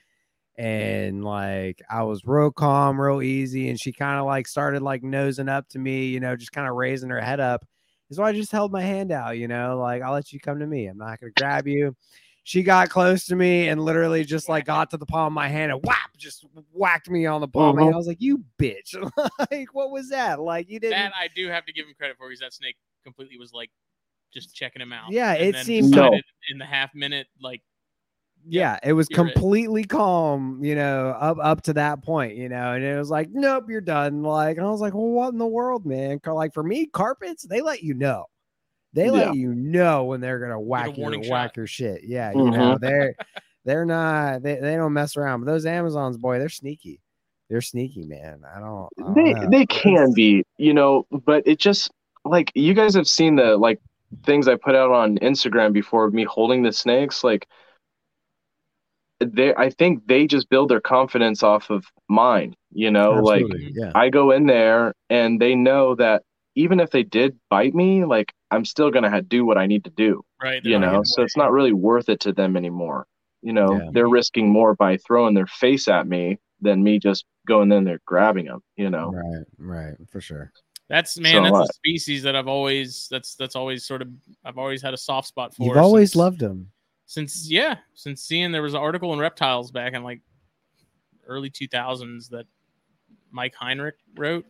and 0.58 1.24
like 1.24 1.80
I 1.90 2.02
was 2.02 2.22
real 2.24 2.50
calm, 2.50 3.00
real 3.00 3.22
easy, 3.22 3.68
and 3.70 3.80
she 3.80 3.92
kind 3.92 4.18
of 4.18 4.26
like 4.26 4.46
started 4.46 4.82
like 4.82 5.02
nosing 5.02 5.48
up 5.48 5.68
to 5.70 5.78
me, 5.78 6.06
you 6.06 6.20
know, 6.20 6.36
just 6.36 6.52
kind 6.52 6.68
of 6.68 6.74
raising 6.74 7.10
her 7.10 7.20
head 7.20 7.40
up. 7.40 7.64
So 8.10 8.22
I 8.22 8.32
just 8.32 8.50
held 8.52 8.72
my 8.72 8.82
hand 8.82 9.12
out, 9.12 9.38
you 9.38 9.48
know, 9.48 9.78
like 9.78 10.02
I'll 10.02 10.12
let 10.12 10.32
you 10.32 10.40
come 10.40 10.58
to 10.58 10.66
me. 10.66 10.86
I'm 10.86 10.98
not 10.98 11.20
gonna 11.20 11.32
grab 11.36 11.66
you 11.66 11.94
she 12.44 12.62
got 12.62 12.88
close 12.88 13.26
to 13.26 13.36
me 13.36 13.68
and 13.68 13.78
literally 13.78 14.24
just 14.24 14.48
like 14.48 14.64
got 14.64 14.88
to 14.88 14.96
the 14.96 15.04
palm 15.04 15.26
of 15.26 15.32
my 15.34 15.48
hand 15.48 15.70
and 15.70 15.82
whap, 15.84 16.16
just 16.16 16.46
whacked 16.72 17.10
me 17.10 17.26
on 17.26 17.42
the 17.42 17.46
palm. 17.48 17.76
And 17.76 17.88
Mhm. 17.88 17.92
I 17.92 17.96
was 17.98 18.06
like, 18.06 18.22
"You 18.22 18.42
bitch! 18.58 18.94
like, 19.50 19.74
what 19.74 19.90
was 19.90 20.08
that? 20.08 20.40
Like, 20.40 20.66
you 20.70 20.80
didn't." 20.80 20.96
that 20.98 21.12
I 21.14 21.28
do 21.28 21.48
have 21.48 21.66
to 21.66 21.74
give 21.74 21.86
him 21.86 21.92
credit 21.98 22.16
for 22.16 22.26
because 22.26 22.40
that 22.40 22.54
snake 22.54 22.76
completely 23.04 23.36
was 23.36 23.52
like 23.52 23.68
just 24.32 24.54
checking 24.54 24.80
him 24.80 24.94
out. 24.94 25.12
Yeah, 25.12 25.32
and 25.34 25.42
it 25.42 25.52
then 25.52 25.64
seemed- 25.66 25.90
No. 25.90 26.10
in 26.50 26.56
the 26.56 26.64
half 26.64 26.94
minute 26.94 27.26
like 27.38 27.60
yeah, 28.46 28.78
it 28.82 28.92
was 28.92 29.08
you're 29.10 29.26
it. 29.26 29.34
completely 29.34 29.84
calm, 29.84 30.62
you 30.62 30.74
know, 30.74 31.08
up 31.18 31.38
up 31.40 31.62
to 31.62 31.72
that 31.74 32.02
point, 32.02 32.36
you 32.36 32.48
know, 32.48 32.72
and 32.72 32.84
it 32.84 32.96
was 32.98 33.10
like, 33.10 33.28
nope, 33.30 33.66
you're 33.68 33.80
done. 33.80 34.22
Like, 34.22 34.56
and 34.56 34.66
I 34.66 34.70
was 34.70 34.80
like, 34.80 34.94
well, 34.94 35.06
what 35.08 35.32
in 35.32 35.38
the 35.38 35.46
world, 35.46 35.86
man? 35.86 36.20
Like 36.26 36.54
for 36.54 36.62
me, 36.62 36.86
carpets, 36.86 37.44
they 37.44 37.60
let 37.60 37.82
you 37.82 37.94
know. 37.94 38.26
They 38.94 39.10
let 39.10 39.34
you 39.34 39.54
know 39.54 40.04
when 40.04 40.20
they're 40.20 40.38
gonna 40.40 40.60
whack 40.60 40.96
your 40.96 41.04
warning 41.04 41.28
whack 41.30 41.50
shot. 41.50 41.56
your 41.56 41.66
shit. 41.66 42.02
Yeah, 42.04 42.32
you 42.32 42.38
know, 42.50 42.76
Mhm. 42.76 42.80
they're 42.80 43.14
they're 43.64 43.84
not 43.84 44.42
they, 44.42 44.56
they 44.56 44.76
don't 44.76 44.92
mess 44.92 45.16
around. 45.16 45.40
But 45.40 45.52
those 45.52 45.66
Amazons, 45.66 46.16
boy, 46.16 46.38
they're 46.38 46.48
sneaky. 46.48 47.00
They're 47.50 47.60
sneaky, 47.60 48.04
man. 48.04 48.42
I 48.44 48.58
don't, 48.60 48.88
I 48.98 49.02
don't 49.02 49.14
they 49.14 49.32
know. 49.34 49.50
they 49.50 49.66
can 49.66 50.12
be 50.12 50.44
you 50.56 50.72
know 50.74 51.06
but 51.10 51.42
it 51.46 51.58
just 51.58 51.90
like 52.24 52.50
you 52.54 52.74
guys 52.74 52.94
have 52.94 53.08
seen 53.08 53.36
the 53.36 53.56
like 53.56 53.80
things 54.24 54.48
i 54.48 54.54
put 54.54 54.74
out 54.74 54.90
on 54.90 55.16
instagram 55.18 55.72
before 55.72 56.04
of 56.04 56.12
me 56.14 56.24
holding 56.24 56.62
the 56.62 56.72
snakes 56.72 57.22
like 57.22 57.46
they 59.20 59.54
i 59.56 59.68
think 59.70 60.06
they 60.06 60.26
just 60.26 60.48
build 60.48 60.70
their 60.70 60.80
confidence 60.80 61.42
off 61.42 61.70
of 61.70 61.84
mine 62.08 62.54
you 62.72 62.90
know 62.90 63.12
like 63.12 63.44
yeah. 63.74 63.90
i 63.94 64.08
go 64.08 64.30
in 64.30 64.46
there 64.46 64.94
and 65.10 65.40
they 65.40 65.54
know 65.54 65.94
that 65.94 66.22
even 66.54 66.80
if 66.80 66.90
they 66.90 67.02
did 67.02 67.36
bite 67.50 67.74
me 67.74 68.04
like 68.04 68.32
i'm 68.50 68.64
still 68.64 68.90
gonna 68.90 69.10
ha- 69.10 69.20
do 69.26 69.44
what 69.44 69.58
i 69.58 69.66
need 69.66 69.84
to 69.84 69.90
do 69.90 70.22
right. 70.42 70.64
you 70.64 70.78
know 70.78 71.02
so 71.04 71.22
it's 71.22 71.36
not 71.36 71.50
really 71.52 71.72
worth 71.72 72.08
it 72.08 72.20
to 72.20 72.32
them 72.32 72.56
anymore 72.56 73.06
you 73.42 73.52
know 73.52 73.72
Yeah. 73.72 73.88
they're 73.92 74.08
risking 74.08 74.50
more 74.50 74.74
by 74.74 74.96
throwing 74.98 75.34
their 75.34 75.46
face 75.46 75.88
at 75.88 76.06
me 76.06 76.38
than 76.60 76.82
me 76.82 76.98
just 76.98 77.24
going 77.46 77.72
in 77.72 77.84
there 77.84 78.00
grabbing 78.04 78.46
them 78.46 78.60
you 78.76 78.90
know 78.90 79.12
Right, 79.12 79.44
right, 79.58 79.94
for 80.10 80.20
sure. 80.20 80.52
That's 80.90 81.18
man, 81.18 81.34
So 81.34 81.42
that's 81.42 81.52
what? 81.52 81.68
a 81.68 81.72
species 81.74 82.22
that 82.22 82.34
I've 82.34 82.48
always 82.48 83.08
that's 83.10 83.34
that's 83.34 83.54
always 83.56 83.84
sort 83.84 84.00
of 84.00 84.08
I've 84.42 84.56
always 84.56 84.80
had 84.80 84.94
a 84.94 84.96
soft 84.96 85.28
spot 85.28 85.54
for. 85.54 85.66
You've 85.66 85.76
always 85.76 86.16
loved 86.16 86.38
them. 86.40 86.70
Since 87.08 87.50
yeah, 87.50 87.76
since 87.94 88.20
seeing 88.22 88.52
there 88.52 88.60
was 88.62 88.74
an 88.74 88.80
article 88.80 89.14
in 89.14 89.18
Reptiles 89.18 89.70
back 89.70 89.94
in 89.94 90.02
like 90.04 90.20
early 91.26 91.48
two 91.48 91.66
thousands 91.66 92.28
that 92.28 92.44
Mike 93.30 93.54
Heinrich 93.54 93.96
wrote, 94.14 94.44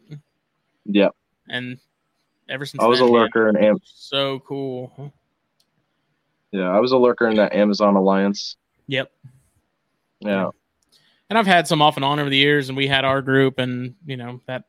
Yep. 0.86 1.14
and 1.48 1.78
ever 2.48 2.66
since 2.66 2.82
I 2.82 2.86
was 2.86 2.98
a 2.98 3.04
then, 3.04 3.12
man, 3.12 3.22
lurker 3.22 3.48
in 3.48 3.56
Am- 3.56 3.78
so 3.84 4.40
cool. 4.40 5.12
yeah, 6.52 6.68
I 6.68 6.80
was 6.80 6.90
a 6.92 6.96
lurker 6.98 7.28
in 7.28 7.36
that 7.36 7.54
Amazon 7.54 7.94
Alliance. 7.94 8.56
Yep. 8.88 9.11
Yeah. 10.20 10.50
And 11.30 11.38
I've 11.38 11.46
had 11.46 11.68
some 11.68 11.80
off 11.80 11.96
and 11.96 12.04
on 12.04 12.18
over 12.18 12.28
the 12.30 12.36
years, 12.36 12.68
and 12.68 12.76
we 12.76 12.88
had 12.88 13.04
our 13.04 13.22
group, 13.22 13.59
and 13.59 13.94
you 14.04 14.16
know 14.16 14.40
that 14.46 14.64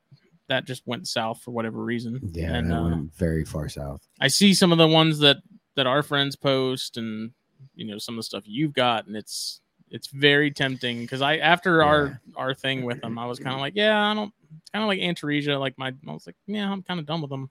that 0.48 0.66
just 0.66 0.86
went 0.86 1.08
south 1.08 1.42
for 1.42 1.50
whatever 1.52 1.84
reason. 1.84 2.20
Yeah, 2.34 2.54
and 2.54 2.70
that 2.70 2.76
uh, 2.78 2.84
went 2.84 3.16
very 3.16 3.46
far 3.46 3.68
south. 3.68 4.06
I 4.20 4.28
see 4.28 4.54
some 4.54 4.72
of 4.72 4.78
the 4.78 4.88
ones 4.88 5.20
that 5.20 5.38
that 5.76 5.88
our 5.88 6.04
friends 6.04 6.36
post, 6.36 6.98
and 6.98 7.32
you 7.80 7.86
know 7.86 7.98
some 7.98 8.16
of 8.16 8.20
the 8.20 8.24
stuff 8.24 8.44
you've 8.46 8.74
got, 8.74 9.08
and 9.08 9.16
it's 9.16 9.62
it's 9.90 10.08
very 10.08 10.52
tempting 10.52 11.00
because 11.00 11.22
I 11.22 11.38
after 11.38 11.82
our 11.82 12.22
our 12.36 12.54
thing 12.54 12.84
with 12.84 13.02
them, 13.02 13.18
I 13.18 13.26
was 13.26 13.40
kind 13.40 13.56
of 13.56 13.62
like, 13.62 13.74
yeah, 13.76 14.12
I 14.12 14.14
don't. 14.14 14.34
It's 14.62 14.70
kind 14.72 14.84
of 14.84 14.88
like 14.88 15.00
Antaresia. 15.00 15.60
Like 15.60 15.78
my, 15.78 15.94
I 16.08 16.12
was 16.12 16.28
like, 16.28 16.36
yeah, 16.48 16.70
I'm 16.70 16.84
kind 16.84 17.00
of 17.00 17.06
done 17.06 17.22
with 17.22 17.30
them. 17.30 17.50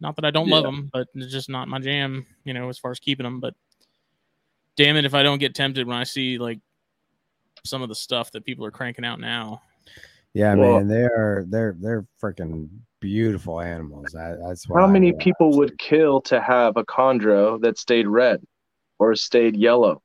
Not 0.00 0.16
that 0.16 0.24
I 0.24 0.30
don't 0.30 0.48
love 0.48 0.64
them, 0.64 0.90
but 0.92 1.08
it's 1.14 1.32
just 1.32 1.48
not 1.48 1.68
my 1.68 1.78
jam. 1.78 2.26
You 2.44 2.54
know, 2.54 2.68
as 2.68 2.78
far 2.78 2.90
as 2.90 2.98
keeping 2.98 3.24
them. 3.24 3.40
But 3.40 3.54
damn 4.76 4.96
it, 4.96 5.04
if 5.04 5.14
I 5.14 5.22
don't 5.22 5.38
get 5.38 5.54
tempted 5.54 5.86
when 5.86 5.96
I 5.96 6.04
see 6.04 6.38
like 6.38 6.60
some 7.64 7.82
of 7.82 7.88
the 7.88 7.94
stuff 7.94 8.32
that 8.32 8.44
people 8.44 8.64
are 8.64 8.70
cranking 8.70 9.04
out 9.04 9.20
now. 9.20 9.62
Yeah, 10.32 10.54
Well- 10.54 10.78
man, 10.78 10.88
they 10.88 11.02
are 11.02 11.44
they're 11.48 11.76
they're 11.78 12.06
freaking 12.22 12.68
beautiful 13.00 13.60
animals. 13.60 14.06
That, 14.12 14.38
that's 14.46 14.68
what 14.68 14.80
How 14.80 14.86
I 14.86 14.90
many 14.90 15.12
people 15.12 15.56
would 15.58 15.78
kill 15.78 16.20
to 16.22 16.40
have 16.40 16.76
a 16.76 16.84
chondro 16.84 17.60
that 17.60 17.78
stayed 17.78 18.06
red 18.06 18.42
or 18.98 19.14
stayed 19.14 19.56
yellow? 19.56 20.02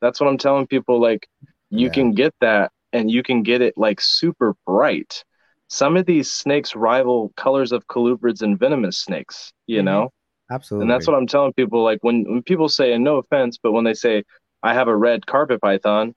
That's 0.00 0.20
what 0.20 0.28
I'm 0.28 0.38
telling 0.38 0.66
people. 0.66 1.00
Like, 1.00 1.28
you 1.70 1.88
Yeah. 1.88 1.92
can 1.92 2.12
get 2.12 2.34
that 2.40 2.72
and 2.92 3.10
you 3.10 3.22
can 3.22 3.42
get 3.42 3.62
it 3.62 3.74
like 3.76 4.00
super 4.00 4.54
bright. 4.66 5.24
Some 5.68 5.96
of 5.96 6.06
these 6.06 6.30
snakes 6.30 6.76
rival 6.76 7.32
colors 7.36 7.72
of 7.72 7.86
colubrids 7.88 8.42
and 8.42 8.58
venomous 8.58 8.98
snakes, 8.98 9.52
you 9.66 9.82
Mhm. 9.82 9.84
know? 9.84 10.10
Absolutely, 10.50 10.84
And 10.84 10.90
that's 10.90 11.06
what 11.06 11.16
I'm 11.16 11.26
telling 11.26 11.52
people. 11.54 11.82
Like, 11.84 11.98
when, 12.02 12.24
when 12.24 12.42
people 12.42 12.68
say, 12.68 12.92
and 12.92 13.04
no 13.04 13.16
offense, 13.18 13.58
but 13.62 13.72
when 13.72 13.84
they 13.84 13.94
say, 13.94 14.24
I 14.62 14.74
have 14.74 14.88
a 14.88 14.96
red 14.96 15.26
carpet 15.26 15.60
python, 15.60 16.14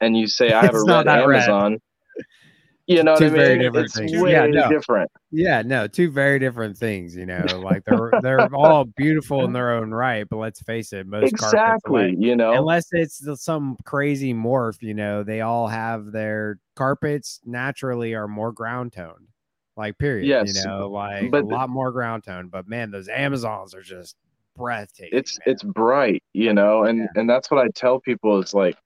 and 0.00 0.16
you 0.16 0.26
say, 0.28 0.52
I 0.52 0.64
have 0.64 0.74
a 0.74 0.82
red 0.82 1.06
Amazon. 1.08 1.74
red. 1.74 1.80
You 2.88 3.02
know 3.02 3.12
what 3.12 3.18
Two 3.18 3.26
I 3.26 3.28
mean? 3.28 3.36
very 3.38 3.58
different 3.58 3.84
it's 3.86 3.96
things. 3.96 4.12
Yeah, 4.12 4.46
no. 4.46 4.68
different. 4.70 5.10
Yeah, 5.30 5.60
no, 5.62 5.86
two 5.86 6.10
very 6.10 6.38
different 6.38 6.76
things. 6.76 7.14
You 7.14 7.26
know, 7.26 7.44
like 7.62 7.84
they're 7.84 8.10
they're 8.22 8.54
all 8.54 8.84
beautiful 8.96 9.44
in 9.44 9.52
their 9.52 9.72
own 9.72 9.90
right, 9.92 10.26
but 10.28 10.38
let's 10.38 10.62
face 10.62 10.92
it, 10.94 11.06
most 11.06 11.36
carpets, 11.36 11.52
Exactly. 11.52 12.04
unless, 12.08 12.18
You 12.18 12.36
know? 12.36 12.52
unless 12.54 12.86
it's 12.92 13.22
some 13.42 13.76
crazy 13.84 14.32
morph, 14.32 14.80
you 14.80 14.94
know, 14.94 15.22
they 15.22 15.42
all 15.42 15.68
have 15.68 16.12
their 16.12 16.58
carpets 16.76 17.40
naturally 17.44 18.14
are 18.14 18.26
more 18.26 18.52
ground 18.52 18.94
toned. 18.94 19.28
Like 19.76 19.96
period. 19.98 20.26
Yes, 20.26 20.56
you 20.56 20.64
know, 20.68 20.88
like 20.88 21.30
but 21.30 21.44
a 21.44 21.46
lot 21.46 21.68
more 21.68 21.92
ground 21.92 22.24
toned. 22.24 22.50
But 22.50 22.66
man, 22.68 22.90
those 22.90 23.08
Amazons 23.08 23.74
are 23.74 23.82
just 23.82 24.16
breathtaking. 24.56 25.16
it's 25.16 25.38
man. 25.38 25.52
it's 25.52 25.62
bright 25.62 26.20
you 26.32 26.52
know 26.52 26.82
and 26.82 26.98
Yeah. 26.98 27.06
and 27.14 27.30
that's 27.30 27.48
what 27.48 27.64
i 27.64 27.68
tell 27.76 28.00
people 28.00 28.42
is 28.42 28.52
like 28.54 28.76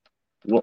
well 0.44 0.62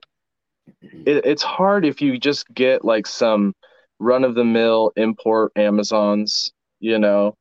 it, 1.06 1.26
it's 1.26 1.44
hard 1.44 1.86
if 1.86 2.02
you 2.02 2.18
just 2.20 2.48
get 2.54 2.84
like 2.86 3.08
some 3.08 3.54
run 4.00 4.24
of 4.24 4.36
the 4.36 4.44
mill 4.46 4.92
import 4.96 5.52
amazons 5.56 6.52
you 6.80 6.98
know? 7.00 7.36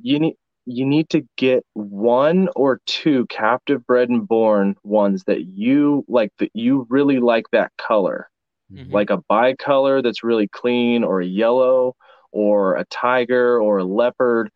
You 0.00 0.18
need 0.20 0.36
you 0.66 0.86
need 0.86 1.08
to 1.10 1.22
get 1.36 1.64
one 1.74 2.48
or 2.56 2.80
two 2.86 3.26
captive 3.26 3.86
bred 3.86 4.08
and 4.08 4.26
born 4.26 4.76
ones 4.82 5.24
that 5.24 5.44
you 5.44 6.04
like 6.08 6.30
that 6.38 6.50
you 6.54 6.86
really 6.90 7.20
like 7.20 7.44
that 7.52 7.72
color. 7.78 8.28
Mhm. 8.70 8.90
like 8.92 9.10
a 9.10 9.22
bicolor 9.30 10.02
that's 10.02 10.24
really 10.24 10.48
clean 10.48 11.04
or 11.04 11.20
a 11.20 11.26
yellow 11.26 11.94
or 12.32 12.76
a 12.76 12.84
tiger 12.86 13.60
or 13.60 13.78
a 13.78 13.84
leopard. 13.84 14.50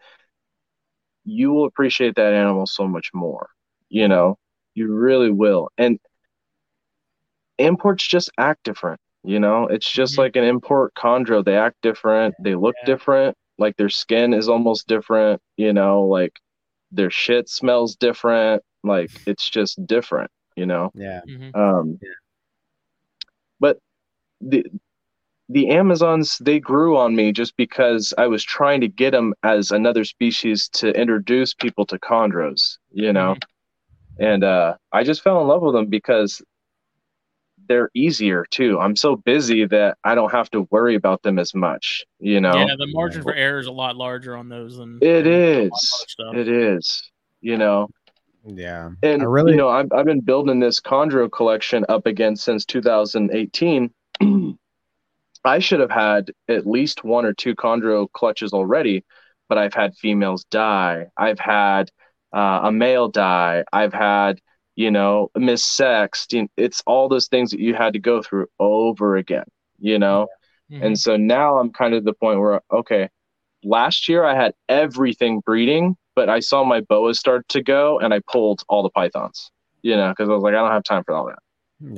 You 1.25 1.53
will 1.53 1.67
appreciate 1.67 2.15
that 2.17 2.33
animal 2.33 2.67
so 2.67 2.87
much 2.87 3.11
more 3.15 3.49
you 3.91 4.07
know? 4.09 4.37
You 4.75 4.93
really 4.95 5.31
will. 5.31 5.71
And 5.79 5.99
imports 7.59 8.07
just 8.07 8.31
act 8.39 8.63
different 8.65 9.01
you 9.25 9.39
know 9.41 9.67
it's 9.67 9.91
just 9.91 10.15
Mhm. 10.15 10.19
like 10.19 10.37
an 10.37 10.45
import 10.45 10.93
chondro 10.95 11.45
they 11.45 11.57
act 11.57 11.77
different 11.83 12.35
they 12.39 12.55
look 12.55 12.77
Yeah. 12.83 12.87
different 12.87 13.37
like 13.59 13.77
their 13.77 13.89
skin 13.89 14.33
is 14.33 14.49
almost 14.49 14.87
different 14.87 15.41
you 15.57 15.73
know 15.73 16.03
like 16.05 16.39
their 16.93 17.11
shit 17.11 17.49
smells 17.49 17.97
different 17.97 18.63
like 18.85 19.11
it's 19.27 19.49
just 19.51 19.85
different 19.87 20.31
you 20.57 20.67
know 20.67 20.91
yeah. 20.95 21.21
Mhm. 21.29 21.55
um, 21.57 21.99
Yeah. 22.01 22.09
But 23.61 23.79
the 24.41 24.65
the 25.49 25.71
Amazons 25.71 26.39
they 26.39 26.61
grew 26.61 26.97
on 26.97 27.17
me 27.17 27.33
just 27.33 27.57
because 27.57 28.13
I 28.19 28.27
was 28.27 28.45
trying 28.45 28.81
to 28.83 28.89
get 28.89 29.13
them 29.13 29.35
as 29.43 29.71
another 29.71 30.05
species 30.05 30.69
to 30.75 30.91
introduce 30.91 31.55
people 31.55 31.87
to 31.87 31.99
chondros, 31.99 32.77
you 32.93 33.13
know, 33.15 33.35
and 34.19 34.45
uh, 34.45 34.77
I 34.93 35.05
just 35.05 35.23
fell 35.23 35.41
in 35.41 35.49
love 35.49 35.63
with 35.63 35.75
them 35.75 35.87
because 35.87 36.43
they're 37.69 37.91
easier 37.95 38.45
too. 38.51 38.79
I'm 38.81 38.97
so 38.97 39.17
busy 39.17 39.65
that 39.67 39.99
I 40.05 40.15
don't 40.15 40.33
have 40.33 40.51
to 40.51 40.67
worry 40.71 40.95
about 40.95 41.23
them 41.23 41.39
as 41.39 41.55
much, 41.55 42.05
you 42.19 42.41
know. 42.41 42.55
Yeah, 42.55 42.75
the 42.79 42.87
margin 42.89 43.23
for 43.23 43.35
error 43.35 43.59
is 43.61 43.67
a 43.67 43.73
lot 43.73 43.97
larger 43.97 44.37
on 44.37 44.49
those 44.49 44.77
than 44.79 44.99
It 45.01 45.23
than 45.23 45.33
a 45.33 45.37
lot 45.53 45.59
of 45.59 45.65
is. 45.67 45.71
other 45.73 46.07
stuff. 46.09 46.35
It 46.37 46.49
is, 46.49 47.11
you 47.41 47.57
know. 47.59 47.89
Yeah. 48.45 48.91
And 49.03 49.23
I 49.23 49.25
really- 49.27 49.53
you 49.53 49.59
know, 49.59 49.69
I've 49.69 49.93
I've 49.93 50.07
been 50.07 50.21
building 50.21 50.59
this 50.61 50.81
chondro 50.81 51.31
collection 51.31 51.85
up 51.89 52.07
again 52.07 52.35
since 52.37 52.65
2018. 52.65 53.91
I 55.45 55.59
should 55.61 55.81
have 55.81 55.91
had 55.91 56.33
at 56.49 56.67
least 56.67 57.05
one 57.05 57.25
or 57.25 57.33
two 57.33 57.55
chondro 57.55 58.11
clutches 58.13 58.53
already, 58.53 59.05
but 59.49 59.57
I've 59.59 59.75
had 59.75 59.95
females 59.97 60.45
die. 60.45 61.07
I've 61.17 61.39
had 61.39 61.91
uh, 62.35 62.61
a 62.65 62.73
male 62.73 63.09
die. 63.09 63.65
I've 63.73 63.93
had 63.95 64.41
you 64.83 64.91
know 64.93 65.29
missexed. 65.37 66.49
It's 66.57 66.81
all 66.87 67.09
those 67.09 67.27
things 67.27 67.51
that 67.51 67.61
you 67.61 67.75
had 67.75 67.93
to 67.95 67.99
go 67.99 68.23
through 68.23 68.47
over 68.61 69.17
again. 69.17 69.49
You 69.81 69.99
know, 69.99 70.29
Mhm. 70.71 70.85
and 70.85 70.99
so 70.99 71.17
now 71.17 71.59
I'm 71.59 71.71
kind 71.71 71.95
of 71.95 71.99
at 71.99 72.05
the 72.05 72.13
point 72.25 72.41
where, 72.41 72.61
okay, 72.73 73.09
last 73.65 74.09
year 74.09 74.25
I 74.25 74.35
had 74.35 74.53
everything 74.69 75.41
breeding, 75.41 75.97
but 76.15 76.29
I 76.29 76.41
saw 76.41 76.63
my 76.65 76.81
boas 76.81 77.19
start 77.19 77.49
to 77.49 77.63
go 77.63 77.99
and 77.99 78.13
I 78.15 78.21
pulled 78.33 78.63
all 78.69 78.83
the 78.83 78.91
pythons, 78.91 79.51
you 79.83 79.97
know, 79.97 80.11
because 80.11 80.29
I 80.29 80.33
was 80.33 80.43
like, 80.43 80.55
I 80.55 80.59
don't 80.63 80.71
have 80.71 80.85
time 80.85 81.05
for 81.05 81.15
all 81.15 81.27
that. 81.27 81.39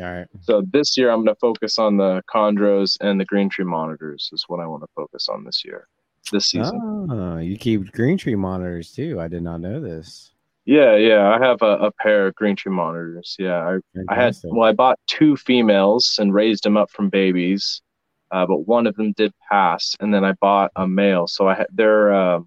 All 0.04 0.12
right. 0.18 0.26
So 0.40 0.62
this 0.72 0.96
year 0.98 1.10
I'm 1.10 1.24
going 1.24 1.34
to 1.34 1.40
focus 1.40 1.78
on 1.78 1.96
the 1.96 2.22
chondros 2.32 2.96
and 3.00 3.18
the 3.20 3.24
green 3.24 3.48
tree 3.48 3.64
monitors, 3.64 4.30
is 4.32 4.44
what 4.48 4.60
I 4.60 4.66
want 4.66 4.82
to 4.82 4.88
focus 4.94 5.28
on 5.28 5.44
this 5.44 5.64
year, 5.64 5.88
this 6.32 6.46
season. 6.46 6.80
Oh, 7.10 7.38
you 7.38 7.56
keep 7.56 7.92
green 7.92 8.18
tree 8.18 8.36
monitors 8.36 8.92
too. 8.92 9.18
I 9.20 9.28
did 9.28 9.42
not 9.42 9.60
know 9.60 9.80
this. 9.80 10.32
Yeah, 10.66 10.94
yeah, 10.96 11.28
I 11.28 11.44
have 11.44 11.62
a, 11.62 11.76
a 11.86 11.90
pair 11.92 12.26
of 12.28 12.34
green 12.34 12.54
tree 12.54 12.70
monitors. 12.72 13.34
Yeah, 13.38 13.78
I, 13.96 14.02
I 14.08 14.14
had 14.14 14.36
well, 14.44 14.68
I 14.68 14.72
bought 14.72 14.98
two 15.06 15.36
females 15.36 16.16
and 16.18 16.34
raised 16.34 16.64
them 16.64 16.76
up 16.76 16.90
from 16.90 17.08
babies, 17.08 17.82
uh, 18.30 18.46
but 18.46 18.68
one 18.68 18.86
of 18.86 18.94
them 18.96 19.12
did 19.16 19.32
pass, 19.50 19.96
and 20.00 20.12
then 20.12 20.24
I 20.24 20.32
bought 20.32 20.70
a 20.76 20.86
male. 20.86 21.26
So 21.26 21.48
I 21.48 21.54
had 21.54 21.66
they're 21.72 22.12
uh, 22.12 22.40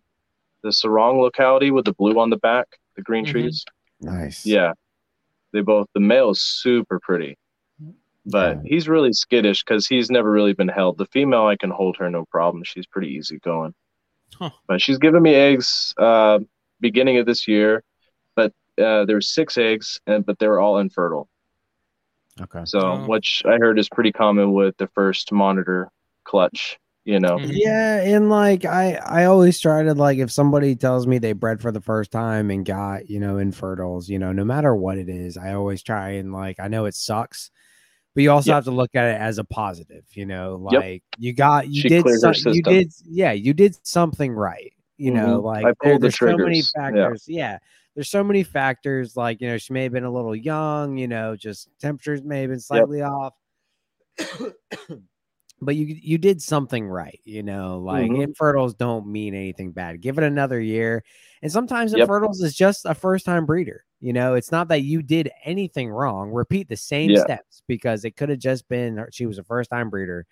the 0.61 0.70
Sorong 0.70 1.22
locality 1.22 1.72
with 1.72 1.86
the 1.86 1.93
blue 1.93 2.18
on 2.20 2.30
the 2.30 2.38
back, 2.38 2.68
the 2.95 3.01
green 3.01 3.26
Mhm. 3.26 3.32
trees. 3.32 3.66
Nice. 3.99 4.45
Yeah, 4.45 4.74
they 5.51 5.61
both. 5.61 5.88
The 5.93 5.99
male 5.99 6.30
is 6.30 6.41
super 6.41 6.99
pretty, 7.01 7.36
but 8.28 8.57
Yeah. 8.57 8.61
he's 8.66 8.88
really 8.88 9.11
skittish 9.14 9.64
because 9.64 9.88
he's 9.88 10.11
never 10.11 10.30
really 10.32 10.53
been 10.53 10.68
held. 10.70 10.97
The 10.99 11.07
female, 11.07 11.47
I 11.47 11.57
can 11.57 11.72
hold 11.72 11.97
her 11.97 12.09
no 12.09 12.26
problem. 12.26 12.64
She's 12.64 12.86
pretty 12.86 13.09
easy 13.09 13.39
going. 13.39 13.74
Huh. 14.36 14.51
But 14.68 14.82
she's 14.82 14.99
given 14.99 15.24
me 15.24 15.34
eggs 15.34 15.93
uh, 15.97 16.39
beginning 16.80 17.18
of 17.18 17.26
this 17.26 17.47
year, 17.47 17.84
but 18.78 18.84
uh, 18.84 19.05
there's 19.05 19.30
six 19.34 19.57
eggs, 19.57 19.99
and 20.07 20.26
but 20.26 20.39
they 20.39 20.47
were 20.47 20.59
all 20.59 20.78
infertile. 20.80 21.28
Okay. 22.41 22.63
So, 22.65 22.80
Oh. 22.80 23.05
which 23.07 23.43
I 23.45 23.57
heard 23.57 23.78
is 23.78 23.89
pretty 23.89 24.11
common 24.11 24.53
with 24.53 24.76
the 24.78 24.88
first 24.88 25.32
monitor 25.32 25.89
clutch. 26.24 26.80
You 27.05 27.19
know, 27.19 27.36
Mhm. 27.38 27.51
Yeah, 27.51 28.01
and 28.01 28.30
like 28.30 28.63
I, 28.63 28.93
I 29.05 29.26
always 29.26 29.59
try 29.59 29.84
to 29.84 29.93
like 29.93 30.19
if 30.19 30.32
somebody 30.32 30.74
tells 30.74 31.05
me 31.05 31.17
they 31.17 31.34
bred 31.34 31.61
for 31.61 31.69
the 31.69 31.82
first 31.82 32.11
time 32.11 32.49
and 32.49 32.65
got 32.65 33.09
you 33.09 33.19
know 33.19 33.36
infertiles, 33.36 34.07
you 34.07 34.17
know, 34.17 34.32
no 34.32 34.45
matter 34.45 34.74
what 34.74 34.97
it 34.97 35.09
is, 35.09 35.36
I 35.38 35.53
always 35.53 35.84
try 35.84 36.11
and 36.11 36.32
like 36.32 36.61
I 36.61 36.69
know 36.69 36.86
it 36.86 36.95
sucks, 36.95 37.51
but 38.15 38.24
you 38.24 38.32
also 38.32 38.51
Yep. 38.51 38.55
have 38.55 38.63
to 38.63 38.71
look 38.71 38.95
at 38.95 39.15
it 39.15 39.19
as 39.19 39.38
a 39.38 39.43
positive, 39.43 40.05
you 40.13 40.26
know, 40.26 40.65
Yep. 40.71 40.82
like 40.82 41.03
you 41.17 41.34
got 41.34 41.67
you 41.67 41.82
She 41.82 41.89
did 41.89 42.03
cleared 42.03 42.21
some, 42.21 42.53
you 42.53 42.63
did 42.63 42.89
yeah 43.03 43.34
you 43.34 43.53
did 43.53 43.76
something 43.86 44.32
right, 44.32 44.71
you 44.95 45.11
know, 45.11 45.41
Mhm. 45.41 45.43
like 45.43 45.65
I 45.65 45.67
there- 45.67 45.76
pulled 45.76 45.95
the 46.03 46.05
there's 46.05 46.17
so 46.17 46.26
many 46.28 46.38
triggers, 46.61 46.71
yeah. 46.74 46.82
factors, 46.82 47.24
yeah. 47.28 47.57
There's 47.95 48.09
so 48.09 48.23
many 48.23 48.43
factors, 48.43 49.15
like 49.15 49.39
you 49.41 49.47
know, 49.47 49.57
she 49.57 49.73
may 49.73 49.83
have 49.83 49.91
been 49.93 50.03
a 50.03 50.11
little 50.11 50.35
young, 50.35 50.97
you 50.97 51.07
know, 51.07 51.35
just 51.35 51.69
temperatures 51.79 52.23
may 52.23 52.41
have 52.41 52.49
been 52.49 52.59
slightly 52.59 53.01
off 53.03 53.33
but 55.61 55.75
you 55.75 55.85
you 56.01 56.17
did 56.17 56.41
something 56.41 56.87
right, 56.87 57.21
you 57.25 57.43
know. 57.43 57.79
Like 57.79 58.13
Mhm. 58.13 58.15
infertiles 58.15 58.75
don't 58.75 59.07
mean 59.07 59.33
anything 59.35 59.71
bad. 59.73 60.01
Give 60.01 60.17
it 60.17 60.23
another 60.25 60.61
year, 60.61 61.03
and 61.43 61.51
sometimes 61.51 61.93
Yep. 61.93 62.09
infertiles 62.09 62.41
is 62.41 62.55
just 62.55 62.85
a 62.85 62.95
first 62.95 63.25
time 63.25 63.45
breeder. 63.47 63.85
You 64.01 64.13
know, 64.13 64.35
it's 64.35 64.51
not 64.51 64.67
that 64.69 64.83
you 64.83 65.03
did 65.03 65.31
anything 65.45 65.89
wrong. 65.91 66.31
Repeat 66.31 66.69
the 66.69 66.77
same 66.77 67.15
Yeah. 67.15 67.17
steps 67.17 67.63
because 67.67 68.05
it 68.05 68.17
could 68.17 68.29
have 68.29 68.39
just 68.39 68.67
been 68.69 69.05
she 69.13 69.25
was 69.27 69.37
a 69.39 69.43
first 69.45 69.69
time 69.71 69.89
breeder, 69.91 70.25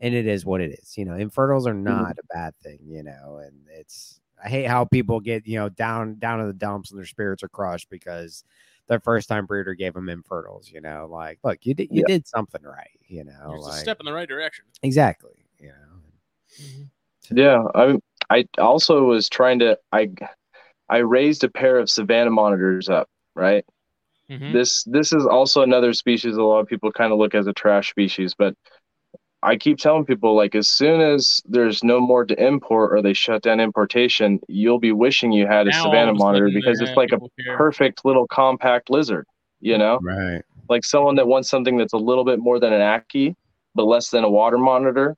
and 0.00 0.14
it 0.14 0.26
is 0.28 0.46
what 0.46 0.62
it 0.62 0.72
is. 0.82 0.98
You 0.98 1.06
know, 1.06 1.16
infertiles 1.16 1.66
are 1.68 1.74
not 1.74 2.18
a 2.20 2.24
bad 2.34 2.54
thing. 2.64 2.80
You 2.86 3.04
know, 3.04 3.38
and 3.44 3.66
it's 3.70 4.21
I 4.44 4.48
hate 4.48 4.66
how 4.66 4.84
people 4.84 5.20
get 5.20 5.46
you 5.46 5.58
know 5.58 5.68
down 5.68 6.16
down 6.18 6.40
in 6.40 6.46
the 6.46 6.52
dumps 6.52 6.90
and 6.90 6.98
their 6.98 7.06
spirits 7.06 7.42
are 7.42 7.48
crushed 7.48 7.88
because 7.90 8.44
their 8.88 9.00
first 9.00 9.28
time 9.28 9.46
breeder 9.46 9.74
gave 9.74 9.94
them 9.94 10.08
infertiles. 10.08 10.70
You 10.70 10.80
know, 10.80 11.08
like 11.10 11.38
look, 11.44 11.64
you 11.64 11.74
did 11.74 11.88
you 11.90 12.00
Yeah. 12.02 12.06
did 12.16 12.26
something 12.26 12.62
right. 12.62 12.98
You 13.06 13.24
know, 13.24 13.48
Here's 13.50 13.66
a 13.66 13.80
step 13.80 14.00
in 14.00 14.06
the 14.06 14.12
right 14.12 14.28
direction. 14.28 14.64
exactly. 14.82 15.46
You 15.58 15.68
know. 15.68 16.88
Yeah, 17.30 17.64
I 17.74 17.98
I 18.30 18.46
also 18.58 19.04
was 19.04 19.28
trying 19.28 19.60
to 19.60 19.78
I 19.92 20.10
I 20.88 20.98
raised 20.98 21.44
a 21.44 21.48
pair 21.48 21.78
of 21.78 21.88
Savannah 21.88 22.30
monitors 22.30 22.88
up, 22.88 23.08
right? 23.34 23.64
Mhm. 24.30 24.52
This 24.52 24.82
this 24.84 25.12
is 25.12 25.24
also 25.26 25.62
another 25.62 25.92
species 25.92 26.36
a 26.36 26.42
lot 26.42 26.60
of 26.60 26.66
people 26.66 26.90
kind 26.92 27.12
of 27.12 27.18
look 27.18 27.34
as 27.34 27.46
a 27.46 27.52
trash 27.52 27.90
species, 27.90 28.34
but 28.34 28.54
I 29.42 29.56
keep 29.56 29.78
telling 29.78 30.04
people 30.04 30.36
like 30.36 30.54
as 30.54 30.70
soon 30.70 31.00
as 31.00 31.42
there's 31.46 31.82
no 31.82 32.00
more 32.00 32.24
to 32.24 32.44
import 32.44 32.92
or 32.92 33.02
they 33.02 33.12
shut 33.12 33.42
down 33.42 33.58
importation, 33.58 34.40
you'll 34.48 34.78
be 34.78 34.92
wishing 34.92 35.32
you 35.32 35.46
had 35.46 35.66
a 35.66 35.70
Now, 35.70 35.84
Savannah 35.84 36.14
monitor 36.14 36.48
because 36.52 36.80
it's 36.80 36.96
like 36.96 37.10
a 37.12 37.18
care. 37.18 37.56
perfect 37.56 38.04
little 38.04 38.26
compact 38.28 38.88
lizard, 38.88 39.26
you 39.60 39.76
know? 39.76 39.98
Right. 40.00 40.42
Like 40.68 40.84
someone 40.84 41.16
that 41.16 41.26
wants 41.26 41.50
something 41.50 41.76
that's 41.76 41.92
a 41.92 41.98
little 41.98 42.24
bit 42.24 42.38
more 42.38 42.60
than 42.60 42.72
an 42.72 42.80
Ackie, 42.80 43.34
but 43.74 43.84
less 43.84 44.10
than 44.10 44.22
a 44.22 44.30
water 44.30 44.58
monitor, 44.58 45.16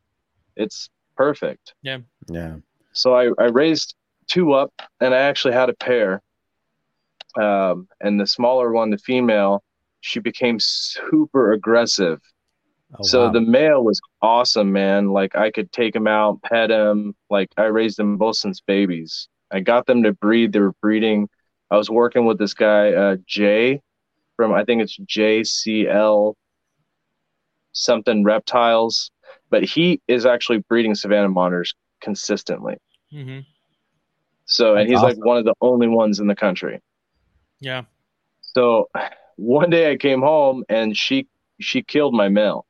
it's 0.57 0.89
perfect. 1.17 1.75
Yeah. 1.83 1.99
Yeah. 2.29 2.57
So 2.93 3.15
I, 3.15 3.31
I 3.39 3.49
raised 3.49 3.95
two 4.27 4.55
up 4.55 4.73
and 5.01 5.15
I 5.15 5.19
actually 5.19 5.53
had 5.53 5.69
a 5.69 5.75
pair. 5.75 6.23
Um, 7.39 7.89
and 8.01 8.19
the 8.19 8.27
smaller 8.27 8.73
one, 8.73 8.89
the 8.89 8.99
female, 8.99 9.63
she 10.01 10.21
became 10.21 10.59
super 10.61 11.53
aggressive. 11.53 12.21
Oh, 12.99 13.03
so 13.03 13.27
wow. 13.27 13.33
the 13.33 13.41
male 13.41 13.83
was 13.83 14.01
awesome, 14.23 14.73
man. 14.73 15.11
Like 15.11 15.35
I 15.37 15.51
could 15.51 15.73
take 15.73 15.95
him 15.97 16.07
out, 16.07 16.41
pet 16.43 16.71
him. 16.71 17.15
Like 17.31 17.49
I 17.57 17.65
raised 17.65 17.97
them 17.99 18.17
both 18.17 18.37
since 18.37 18.61
babies. 18.61 19.29
I 19.51 19.61
got 19.61 19.87
them 19.87 20.03
to 20.05 20.13
breed. 20.13 20.53
They 20.53 20.61
were 20.61 20.75
breeding. 20.81 21.29
I 21.71 21.77
was 21.77 21.91
working 21.91 22.25
with 22.25 22.39
this 22.39 22.55
guy, 22.55 22.93
uh, 22.93 23.17
Jay, 23.27 23.81
from 24.37 24.53
I 24.53 24.65
think 24.65 24.83
it's 24.83 24.97
JCL 24.97 26.35
something 27.73 28.23
reptiles, 28.23 29.11
but 29.51 29.65
he 29.65 30.01
is 30.07 30.27
actually 30.27 30.59
breeding 30.59 30.95
Savannah 30.95 31.29
monitors 31.29 31.75
consistently. 32.01 32.77
Mhm. 33.13 33.45
So, 34.47 34.77
and 34.77 34.81
That's 34.81 34.91
he's 34.91 34.99
awesome. 34.99 35.19
like 35.19 35.27
one 35.27 35.39
of 35.39 35.45
the 35.45 35.55
only 35.61 35.89
ones 35.89 36.21
in 36.21 36.27
the 36.27 36.37
country. 36.37 36.81
Yeah. 37.61 37.83
So, 38.41 38.89
one 39.37 39.71
day 39.71 39.91
I 39.91 39.97
came 39.97 40.21
home 40.21 40.65
and 40.69 40.97
she 40.97 41.27
she 41.61 41.83
killed 41.83 42.15
my 42.15 42.29
male. 42.29 42.67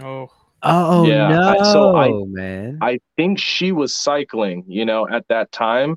Oh. 0.00 0.28
oh 0.62 1.06
yeah, 1.06 1.28
no, 1.28 1.40
I- 1.48 1.72
so 1.72 1.96
I- 1.96 2.10
man. 2.26 2.78
I 2.80 2.98
think 3.16 3.38
she 3.38 3.72
was 3.72 3.94
cycling, 3.94 4.64
you 4.66 4.84
know, 4.84 5.08
at 5.08 5.26
that 5.28 5.52
time, 5.52 5.96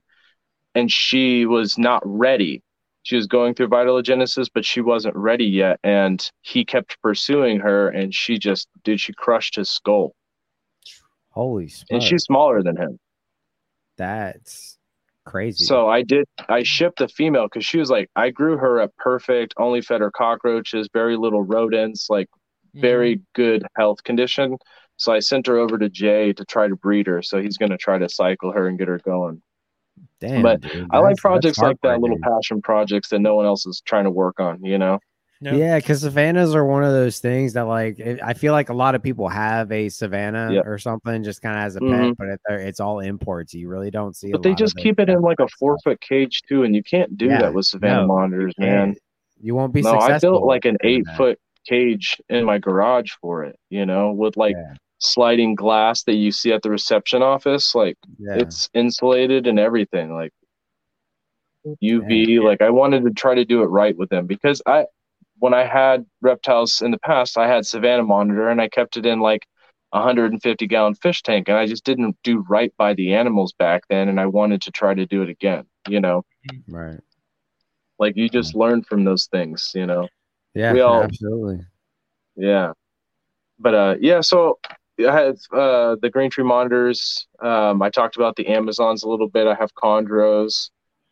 and 0.74 0.92
she 0.92 1.46
was 1.46 1.78
not 1.78 2.02
ready. 2.06 2.62
She 3.04 3.16
was 3.16 3.28
going 3.28 3.54
through 3.54 3.68
vitellogenesis, 3.70 4.48
but 4.54 4.66
she 4.66 4.82
wasn't 4.82 5.16
ready 5.16 5.46
yet. 5.46 5.80
And 5.84 6.28
he 6.42 6.66
kept 6.66 7.00
pursuing 7.02 7.60
her, 7.60 7.88
and 7.90 8.14
she 8.14 8.40
just, 8.40 8.68
dude, 8.84 9.00
she 9.00 9.14
crushed 9.14 9.56
his 9.56 9.70
skull. 9.70 10.16
Holy 11.30 11.72
And 11.92 12.02
she's 12.02 12.24
smaller 12.24 12.64
than 12.64 12.78
him. 12.78 13.00
That's 13.98 14.78
crazy. 15.26 15.66
So 15.66 15.88
I 15.88 16.02
did, 16.02 16.26
I 16.50 16.64
shipped 16.64 17.02
a 17.02 17.08
female 17.08 17.44
because 17.46 17.66
she 17.66 17.78
was 17.78 17.90
like, 17.90 18.10
I 18.16 18.30
grew 18.30 18.58
her 18.58 18.82
up 18.82 18.92
perfect, 18.98 19.54
only 19.58 19.82
fed 19.82 20.02
her 20.02 20.12
cockroaches, 20.12 20.90
very 20.92 21.16
little 21.18 21.44
rodents, 21.44 22.10
like 22.10 22.28
Very 22.76 23.16
mm-hmm. 23.16 23.24
good 23.34 23.64
health 23.76 24.04
condition. 24.04 24.58
So 24.98 25.12
I 25.12 25.20
sent 25.20 25.48
her 25.48 25.58
over 25.58 25.78
to 25.78 25.90
Jay 25.90 26.32
to 26.34 26.46
try 26.46 26.68
to 26.68 26.76
breed 26.76 27.08
her. 27.08 27.22
So 27.22 27.42
he's 27.42 27.58
going 27.58 27.72
to 27.72 27.78
try 27.78 27.98
to 27.98 28.08
cycle 28.08 28.52
her 28.52 28.68
and 28.68 28.78
get 28.78 28.88
her 28.88 29.00
going. 29.04 29.42
damn, 30.20 30.42
but 30.42 30.62
dude, 30.62 30.88
I 30.92 31.00
like 31.00 31.16
that's- 31.16 31.16
that's 31.16 31.22
projects 31.22 31.58
like 31.60 31.78
that, 31.84 32.00
little 32.00 32.20
passion 32.22 32.62
projects 32.62 33.10
that 33.10 33.20
no 33.20 33.36
one 33.36 33.46
else 33.46 33.66
is 33.66 33.82
trying 33.86 34.06
to 34.06 34.12
work 34.12 34.40
on, 34.40 34.64
you 34.64 34.78
know? 34.78 35.00
Yeah. 35.42 35.54
Yeah, 35.54 35.76
because 35.78 36.00
savannas 36.02 36.56
are 36.56 36.66
one 36.66 36.84
of 36.84 36.92
those 36.94 37.20
things 37.20 37.54
that, 37.54 37.64
like, 37.64 38.00
it, 38.00 38.20
I 38.24 38.34
feel 38.34 38.54
like 38.54 38.70
a 38.70 38.74
lot 38.74 38.96
of 38.96 39.04
people 39.04 39.28
have 39.28 39.70
a 39.72 39.90
savannah 39.90 40.50
Yeah. 40.54 40.62
or 40.62 40.78
something 40.78 41.24
just 41.24 41.42
kind 41.42 41.58
of 41.58 41.66
as 41.66 41.76
a 41.76 41.82
pet, 41.82 41.90
mm-hmm. 41.90 42.12
but 42.18 42.28
it, 42.30 42.40
it's 42.68 42.80
all 42.80 43.02
imports. 43.02 43.54
You 43.54 43.68
really 43.68 43.92
don't 43.92 44.16
see. 44.16 44.30
a 44.30 44.32
But 44.32 44.44
they 44.44 44.50
lot 44.50 44.58
just 44.58 44.76
those 44.78 44.84
keep 44.84 45.00
it 45.00 45.10
in 45.10 45.22
like 45.22 45.40
a 45.42 45.48
four 45.60 45.78
foot 45.84 46.00
cage 46.00 46.42
too, 46.48 46.64
and 46.64 46.74
you 46.74 46.82
can't 46.82 47.18
do 47.18 47.26
Yeah, 47.26 47.40
that 47.42 47.54
with 47.54 47.66
Savannah 47.66 48.02
no, 48.02 48.08
monitors, 48.08 48.54
man. 48.58 48.96
you 49.42 49.56
won't 49.56 49.74
be. 49.74 49.82
No, 49.82 49.92
I 49.92 50.00
successful 50.00 50.32
built 50.32 50.46
like 50.46 50.64
an 50.66 50.78
eight 50.84 51.06
foot 51.18 51.38
cage 51.68 52.22
in 52.30 52.46
my 52.46 52.58
garage 52.58 53.12
for 53.22 53.44
it, 53.44 53.58
you 53.70 53.86
know, 53.86 54.12
with 54.12 54.38
like 54.38 54.56
Yeah. 54.56 54.76
sliding 55.00 55.56
glass 55.56 56.04
that 56.04 56.16
you 56.16 56.32
see 56.32 56.54
at 56.54 56.62
the 56.62 56.70
reception 56.70 57.22
office. 57.22 57.76
Like 57.76 57.98
Yeah, 58.18 58.36
it's 58.36 58.70
insulated 58.74 59.48
and 59.48 59.60
everything, 59.60 60.14
like 60.14 60.34
UV. 61.82 62.28
Yeah. 62.28 62.42
Like 62.42 62.62
I 62.62 62.70
wanted 62.70 63.04
to 63.06 63.12
try 63.12 63.36
to 63.36 63.46
do 63.46 63.62
it 63.64 63.68
right 63.68 63.98
with 63.98 64.10
them 64.10 64.28
because 64.28 64.62
I, 64.66 64.86
when 65.40 65.54
I 65.54 65.66
had 65.66 66.06
reptiles 66.22 66.82
in 66.82 66.92
the 66.92 67.00
past, 67.00 67.38
I 67.38 67.48
had 67.48 67.66
Savannah 67.66 68.04
monitor 68.04 68.50
and 68.50 68.62
I 68.62 68.70
kept 68.70 68.98
it 68.98 69.06
in 69.06 69.20
like 69.20 69.46
a 69.92 70.00
150 70.00 70.68
gallon 70.68 70.96
fish 70.96 71.22
tank, 71.24 71.48
and 71.48 71.58
I 71.58 71.66
just 71.66 71.86
didn't 71.86 72.18
do 72.24 72.44
right 72.50 72.74
by 72.78 72.94
the 72.94 73.14
animals 73.14 73.54
back 73.54 73.84
then, 73.90 74.10
and 74.10 74.20
I 74.20 74.26
wanted 74.26 74.62
to 74.64 74.72
try 74.72 74.94
to 74.94 75.06
do 75.06 75.22
it 75.22 75.30
again. 75.30 75.66
You 75.88 76.02
know, 76.02 76.26
right. 76.68 77.00
like 77.98 78.18
you 78.18 78.28
just 78.28 78.56
learn 78.56 78.84
from 78.84 79.04
those 79.06 79.28
things. 79.28 79.72
You 79.74 79.86
know. 79.86 80.08
Yeah, 80.56 80.74
We 80.74 80.82
all- 80.82 81.04
absolutely. 81.04 81.60
Yeah. 82.36 82.74
But 83.60 83.76
uh 83.76 83.96
yeah, 84.00 84.22
so 84.22 84.58
I 85.00 85.12
have 85.12 85.38
uh 85.52 85.96
the 86.02 86.10
green 86.10 86.30
tree 86.32 86.44
monitors. 86.44 87.28
Um 87.42 87.82
I 87.82 87.90
talked 87.90 88.16
about 88.16 88.36
the 88.36 88.48
Amazons 88.48 89.04
a 89.04 89.10
little 89.10 89.30
bit. 89.30 89.48
I 89.48 89.56
have 89.56 89.74
chondros. 89.76 90.70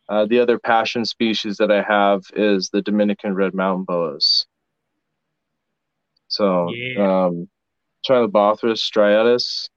Uh 0.08 0.26
the 0.26 0.40
other 0.40 0.58
passion 0.58 1.04
species 1.04 1.56
that 1.58 1.70
I 1.70 1.82
have 1.82 2.22
is 2.34 2.70
the 2.70 2.82
Dominican 2.82 3.34
red 3.34 3.54
mountain 3.54 3.84
boas. 3.84 4.46
So 6.28 6.70
Yeah. 6.72 7.24
um 7.26 7.48
Chilobothrus 8.06 8.80
striatus. 8.82 9.68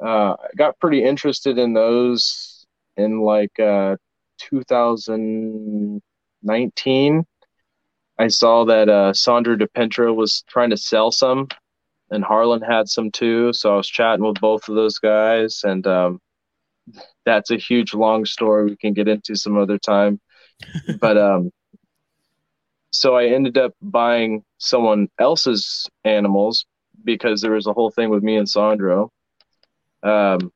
Uh 0.00 0.34
I 0.38 0.48
got 0.56 0.78
pretty 0.78 1.02
interested 1.04 1.58
in 1.58 1.72
those 1.74 2.66
in 2.96 3.20
like 3.20 3.58
uh 3.58 3.96
2019. 4.38 7.26
I 8.18 8.28
saw 8.28 8.64
that 8.64 8.88
uh, 8.88 9.12
Sandra 9.12 9.56
DePintra 9.56 10.14
was 10.14 10.42
trying 10.48 10.70
to 10.70 10.76
sell 10.76 11.10
some, 11.10 11.48
and 12.10 12.24
Harlan 12.24 12.62
had 12.62 12.88
some 12.88 13.10
too. 13.10 13.52
So 13.52 13.74
I 13.74 13.76
was 13.76 13.88
chatting 13.88 14.24
with 14.24 14.40
both 14.40 14.68
of 14.68 14.74
those 14.74 14.98
guys, 14.98 15.62
and 15.64 15.86
um, 15.86 16.20
that's 17.24 17.50
a 17.50 17.56
huge 17.56 17.94
long 17.94 18.24
story 18.24 18.64
we 18.64 18.76
can 18.76 18.94
get 18.94 19.08
into 19.08 19.36
some 19.36 19.58
other 19.58 19.78
time. 19.78 20.20
but 21.00 21.18
um, 21.18 21.50
so 22.92 23.16
I 23.16 23.26
ended 23.26 23.58
up 23.58 23.74
buying 23.82 24.42
someone 24.58 25.08
else's 25.18 25.88
animals 26.04 26.64
because 27.04 27.40
there 27.40 27.52
was 27.52 27.66
a 27.66 27.72
whole 27.72 27.90
thing 27.90 28.08
with 28.08 28.22
me 28.22 28.36
and 28.36 28.48
Sandro. 28.48 29.12
Um, 30.02 30.52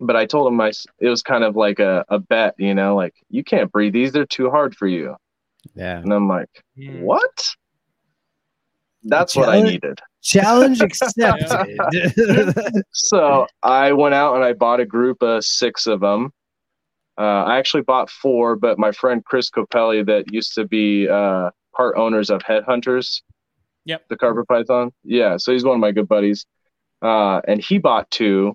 but 0.00 0.16
I 0.16 0.26
told 0.26 0.52
him 0.52 0.60
I 0.60 0.72
it 1.00 1.08
was 1.08 1.22
kind 1.22 1.44
of 1.44 1.56
like 1.56 1.78
a, 1.78 2.04
a 2.08 2.18
bet, 2.18 2.54
you 2.58 2.74
know, 2.74 2.96
like 2.96 3.14
you 3.30 3.44
can't 3.44 3.72
breed 3.72 3.92
these; 3.92 4.12
they're 4.12 4.26
too 4.26 4.50
hard 4.50 4.74
for 4.74 4.86
you. 4.86 5.16
Yeah. 5.74 5.98
And 5.98 6.12
I'm 6.12 6.28
like, 6.28 6.48
Mm. 6.78 7.02
what? 7.02 7.50
That's 9.04 9.36
what 9.36 9.48
I 9.48 9.60
needed. 9.62 10.00
Challenge 10.22 10.80
accepted. 10.80 12.82
So 12.92 13.46
I 13.62 13.92
went 13.92 14.14
out 14.14 14.34
and 14.34 14.44
I 14.44 14.52
bought 14.52 14.80
a 14.80 14.86
group 14.86 15.22
of 15.22 15.44
six 15.44 15.86
of 15.86 16.00
them. 16.00 16.30
Uh, 17.18 17.44
I 17.44 17.58
actually 17.58 17.82
bought 17.82 18.10
four, 18.10 18.56
but 18.56 18.78
my 18.78 18.92
friend 18.92 19.24
Chris 19.24 19.48
Copelli, 19.50 20.04
that 20.06 20.32
used 20.32 20.54
to 20.54 20.66
be 20.66 21.08
uh, 21.08 21.50
part 21.74 21.96
owners 21.96 22.28
of 22.30 22.42
Headhunters, 22.42 23.22
Yep. 23.86 24.08
the 24.08 24.16
carpet 24.16 24.46
python. 24.48 24.90
Yeah, 25.04 25.36
so 25.38 25.52
he's 25.52 25.64
one 25.64 25.76
of 25.76 25.80
my 25.80 25.92
good 25.92 26.08
buddies, 26.08 26.44
uh, 27.02 27.40
and 27.48 27.62
he 27.62 27.78
bought 27.78 28.10
two, 28.10 28.54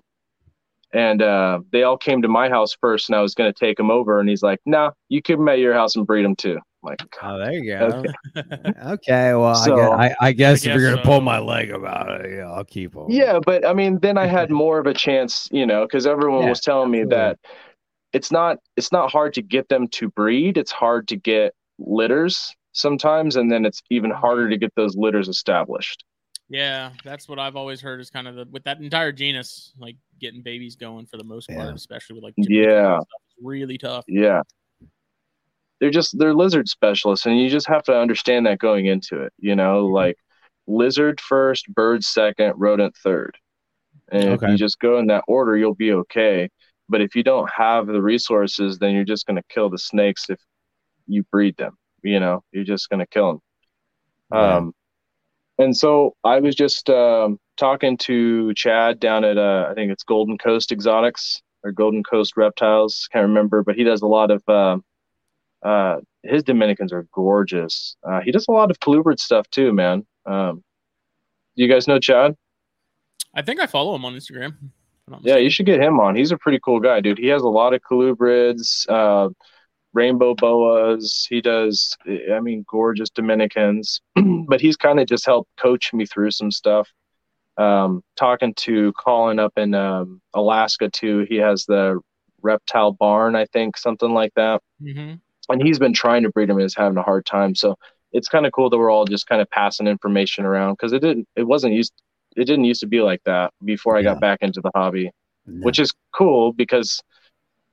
and 0.92 1.22
uh, 1.22 1.60
they 1.72 1.82
all 1.82 1.96
came 1.96 2.22
to 2.22 2.28
my 2.28 2.48
house 2.50 2.76
first, 2.80 3.08
and 3.08 3.16
I 3.16 3.22
was 3.22 3.34
going 3.34 3.52
to 3.52 3.58
take 3.58 3.78
them 3.78 3.90
over, 3.90 4.20
and 4.20 4.28
he's 4.28 4.42
like, 4.42 4.60
"No, 4.66 4.92
you 5.08 5.22
keep 5.22 5.38
them 5.38 5.48
at 5.48 5.58
your 5.58 5.72
house 5.74 5.96
and 5.96 6.06
breed 6.06 6.24
them 6.24 6.36
too." 6.36 6.58
I'm 6.84 6.88
like, 6.90 7.00
oh, 7.22 7.38
there 7.38 7.52
you 7.52 7.76
go. 7.78 7.86
Okay. 8.36 8.72
Okay. 8.84 9.34
Well, 9.34 9.54
So- 9.54 9.92
I, 9.92 10.08
guess, 10.08 10.16
I, 10.20 10.26
I 10.26 10.32
guess 10.32 10.58
if 10.58 10.64
guess 10.64 10.74
you're 10.80 10.90
gonna 10.90 11.02
so. 11.02 11.06
pull 11.08 11.18
uh, 11.18 11.20
my 11.20 11.38
leg 11.38 11.70
about 11.70 12.20
it, 12.24 12.34
yeah, 12.36 12.50
I'll 12.50 12.64
keep 12.64 12.92
them. 12.94 13.06
Yeah, 13.08 13.38
but 13.44 13.66
I 13.66 13.72
mean, 13.72 13.98
then 14.00 14.18
I 14.18 14.26
had 14.26 14.50
more 14.62 14.78
of 14.78 14.86
a 14.86 14.94
chance, 14.94 15.48
you 15.52 15.66
know, 15.66 15.84
because 15.86 16.06
everyone 16.06 16.42
Yeah, 16.44 16.50
was 16.50 16.60
telling 16.60 16.90
me 16.90 17.00
absolutely. 17.02 17.16
that 17.16 17.38
it's 18.12 18.30
not 18.32 18.58
it's 18.76 18.92
not 18.92 19.10
hard 19.10 19.34
to 19.34 19.42
get 19.42 19.68
them 19.68 19.88
to 19.88 20.08
breed. 20.10 20.56
It's 20.58 20.72
hard 20.72 21.08
to 21.08 21.16
get 21.16 21.54
litters 21.78 22.54
sometimes, 22.72 23.36
and 23.36 23.50
then 23.50 23.64
it's 23.64 23.82
even 23.90 24.10
harder 24.10 24.48
to 24.50 24.56
get 24.56 24.74
those 24.74 24.96
litters 24.96 25.28
established. 25.28 26.04
Yeah, 26.48 26.90
that's 27.04 27.28
what 27.28 27.38
I've 27.38 27.56
always 27.56 27.80
heard 27.80 28.00
is 28.00 28.10
kind 28.10 28.28
of 28.28 28.34
the 28.34 28.46
with 28.50 28.64
that 28.64 28.78
entire 28.80 29.12
genus, 29.12 29.72
like 29.78 29.96
getting 30.20 30.42
babies 30.42 30.76
going 30.76 31.06
for 31.06 31.16
the 31.16 31.24
most 31.24 31.48
part, 31.48 31.68
Yeah. 31.68 31.74
especially 31.74 32.14
with 32.14 32.24
like 32.24 32.34
Yeah. 32.36 32.46
Jamaicans 32.64 32.94
and 32.96 33.02
stuff, 33.02 33.22
is 33.28 33.34
really 33.44 33.78
tough. 33.78 34.04
Yeah, 34.08 34.42
they're 35.82 35.90
just 35.90 36.18
they're 36.18 36.34
lizard 36.34 36.70
specialists, 36.70 37.26
and 37.26 37.40
you 37.40 37.50
just 37.50 37.68
have 37.68 37.84
to 37.84 37.98
understand 37.98 38.46
that 38.46 38.60
going 38.60 38.86
into 38.86 39.22
it. 39.22 39.34
You 39.38 39.56
know, 39.56 39.88
Mm-hmm. 39.98 40.04
like 40.04 40.18
lizard 40.68 41.20
first, 41.20 41.68
bird 41.74 42.04
second, 42.04 42.54
rodent 42.58 42.96
third, 43.04 43.38
and 44.12 44.30
if 44.34 44.42
Okay. 44.42 44.46
you 44.46 44.58
just 44.58 44.78
go 44.80 44.98
in 44.98 45.08
that 45.08 45.24
order, 45.28 45.56
you'll 45.58 45.74
be 45.74 45.92
okay. 45.92 46.48
But 46.88 47.02
if 47.02 47.16
you 47.16 47.24
don't 47.24 47.50
have 47.50 47.86
the 47.88 48.02
resources, 48.02 48.78
then 48.78 48.94
you're 48.94 49.04
just 49.04 49.26
going 49.26 49.36
to 49.38 49.44
kill 49.50 49.70
the 49.70 49.78
snakes 49.78 50.30
if 50.30 50.40
you 51.08 51.24
breed 51.32 51.56
them. 51.58 51.76
You 52.04 52.20
know, 52.20 52.44
you're 52.52 52.64
just 52.64 52.90
going 52.90 53.00
to 53.00 53.06
kill 53.06 53.40
them. 54.30 54.40
Um, 54.40 54.74
and 55.58 55.76
so 55.76 56.14
I 56.24 56.40
was 56.40 56.56
just 56.56 56.90
um, 56.90 57.38
talking 57.56 57.96
to 57.98 58.54
Chad 58.54 59.00
down 59.00 59.24
at 59.24 59.38
uh, 59.38 59.68
I 59.70 59.74
think 59.74 59.92
it's 59.92 60.04
Golden 60.04 60.38
Coast 60.38 60.72
Exotics 60.72 61.42
or 61.64 61.72
Golden 61.72 62.02
Coast 62.04 62.36
Reptiles. 62.36 63.08
Can't 63.12 63.28
remember, 63.28 63.62
but 63.62 63.76
he 63.76 63.84
does 63.84 64.02
a 64.02 64.06
lot 64.08 64.30
of. 64.30 64.42
Uh, 64.48 64.78
uh, 65.62 65.96
his 66.22 66.42
Dominicans 66.42 66.92
are 66.92 67.06
gorgeous. 67.12 67.96
Uh, 68.02 68.20
he 68.20 68.30
does 68.32 68.46
a 68.48 68.52
lot 68.52 68.70
of 68.70 68.78
colubrid 68.80 69.18
stuff 69.18 69.48
too, 69.50 69.72
man. 69.72 70.06
Um, 70.26 70.62
you 71.54 71.68
guys 71.68 71.86
know 71.88 71.98
Chad? 71.98 72.34
I 73.34 73.42
think 73.42 73.60
I 73.60 73.66
follow 73.66 73.94
him 73.94 74.04
on 74.04 74.14
Instagram. 74.14 74.48
if 74.48 74.54
I'm 75.06 75.12
not 75.12 75.24
Yeah, 75.24 75.36
you 75.36 75.50
should 75.50 75.66
get 75.66 75.80
him 75.80 76.00
on. 76.00 76.16
He's 76.16 76.32
a 76.32 76.38
pretty 76.38 76.60
cool 76.64 76.80
guy, 76.80 77.00
dude. 77.00 77.18
He 77.18 77.28
has 77.28 77.42
a 77.42 77.48
lot 77.48 77.74
of 77.74 77.80
colubrids, 77.82 78.88
uh, 78.88 79.30
rainbow 79.94 80.34
boas. 80.34 81.26
He 81.28 81.40
does, 81.40 81.96
I 82.06 82.40
mean, 82.40 82.64
gorgeous 82.68 83.10
Dominicans. 83.10 84.00
but 84.48 84.60
he's 84.60 84.76
kind 84.76 85.00
of 85.00 85.06
just 85.06 85.26
helped 85.26 85.50
coach 85.58 85.92
me 85.92 86.06
through 86.06 86.30
some 86.30 86.50
stuff. 86.50 86.88
Um, 87.58 88.02
talking 88.16 88.54
to 88.54 88.92
Colin 88.94 89.38
up 89.38 89.52
in 89.58 89.74
um, 89.74 90.22
Alaska 90.34 90.88
too. 90.88 91.26
He 91.28 91.36
has 91.36 91.66
the 91.66 92.00
reptile 92.40 92.92
barn, 92.92 93.36
I 93.36 93.44
think, 93.46 93.76
something 93.76 94.12
like 94.12 94.32
that. 94.36 94.62
Mhm. 94.82 95.20
And 95.52 95.62
he's 95.62 95.78
been 95.78 95.92
trying 95.94 96.22
to 96.24 96.30
breed 96.30 96.48
them 96.48 96.56
and 96.58 96.66
is 96.66 96.74
having 96.76 96.98
a 96.98 97.02
hard 97.02 97.26
time. 97.26 97.54
So 97.54 97.76
it's 98.12 98.28
kind 98.28 98.46
of 98.46 98.52
cool 98.52 98.70
that 98.70 98.78
we're 98.78 98.90
all 98.90 99.04
just 99.04 99.26
kind 99.26 99.42
of 99.42 99.50
passing 99.50 99.86
information 99.86 100.44
around 100.44 100.74
because 100.74 100.92
it 100.92 101.00
didn't, 101.00 101.28
it 101.36 101.44
wasn't 101.44 101.74
used, 101.74 101.92
it 102.36 102.46
didn't 102.46 102.64
used 102.64 102.80
to 102.80 102.86
be 102.88 103.02
like 103.02 103.22
that 103.24 103.52
before 103.64 103.96
I 103.96 104.02
Yeah. 104.02 104.04
got 104.04 104.20
back 104.20 104.38
into 104.42 104.60
the 104.60 104.70
hobby 104.74 105.10
No. 105.46 105.68
which 105.68 105.78
is 105.78 105.92
cool 106.12 106.52
because 106.52 107.00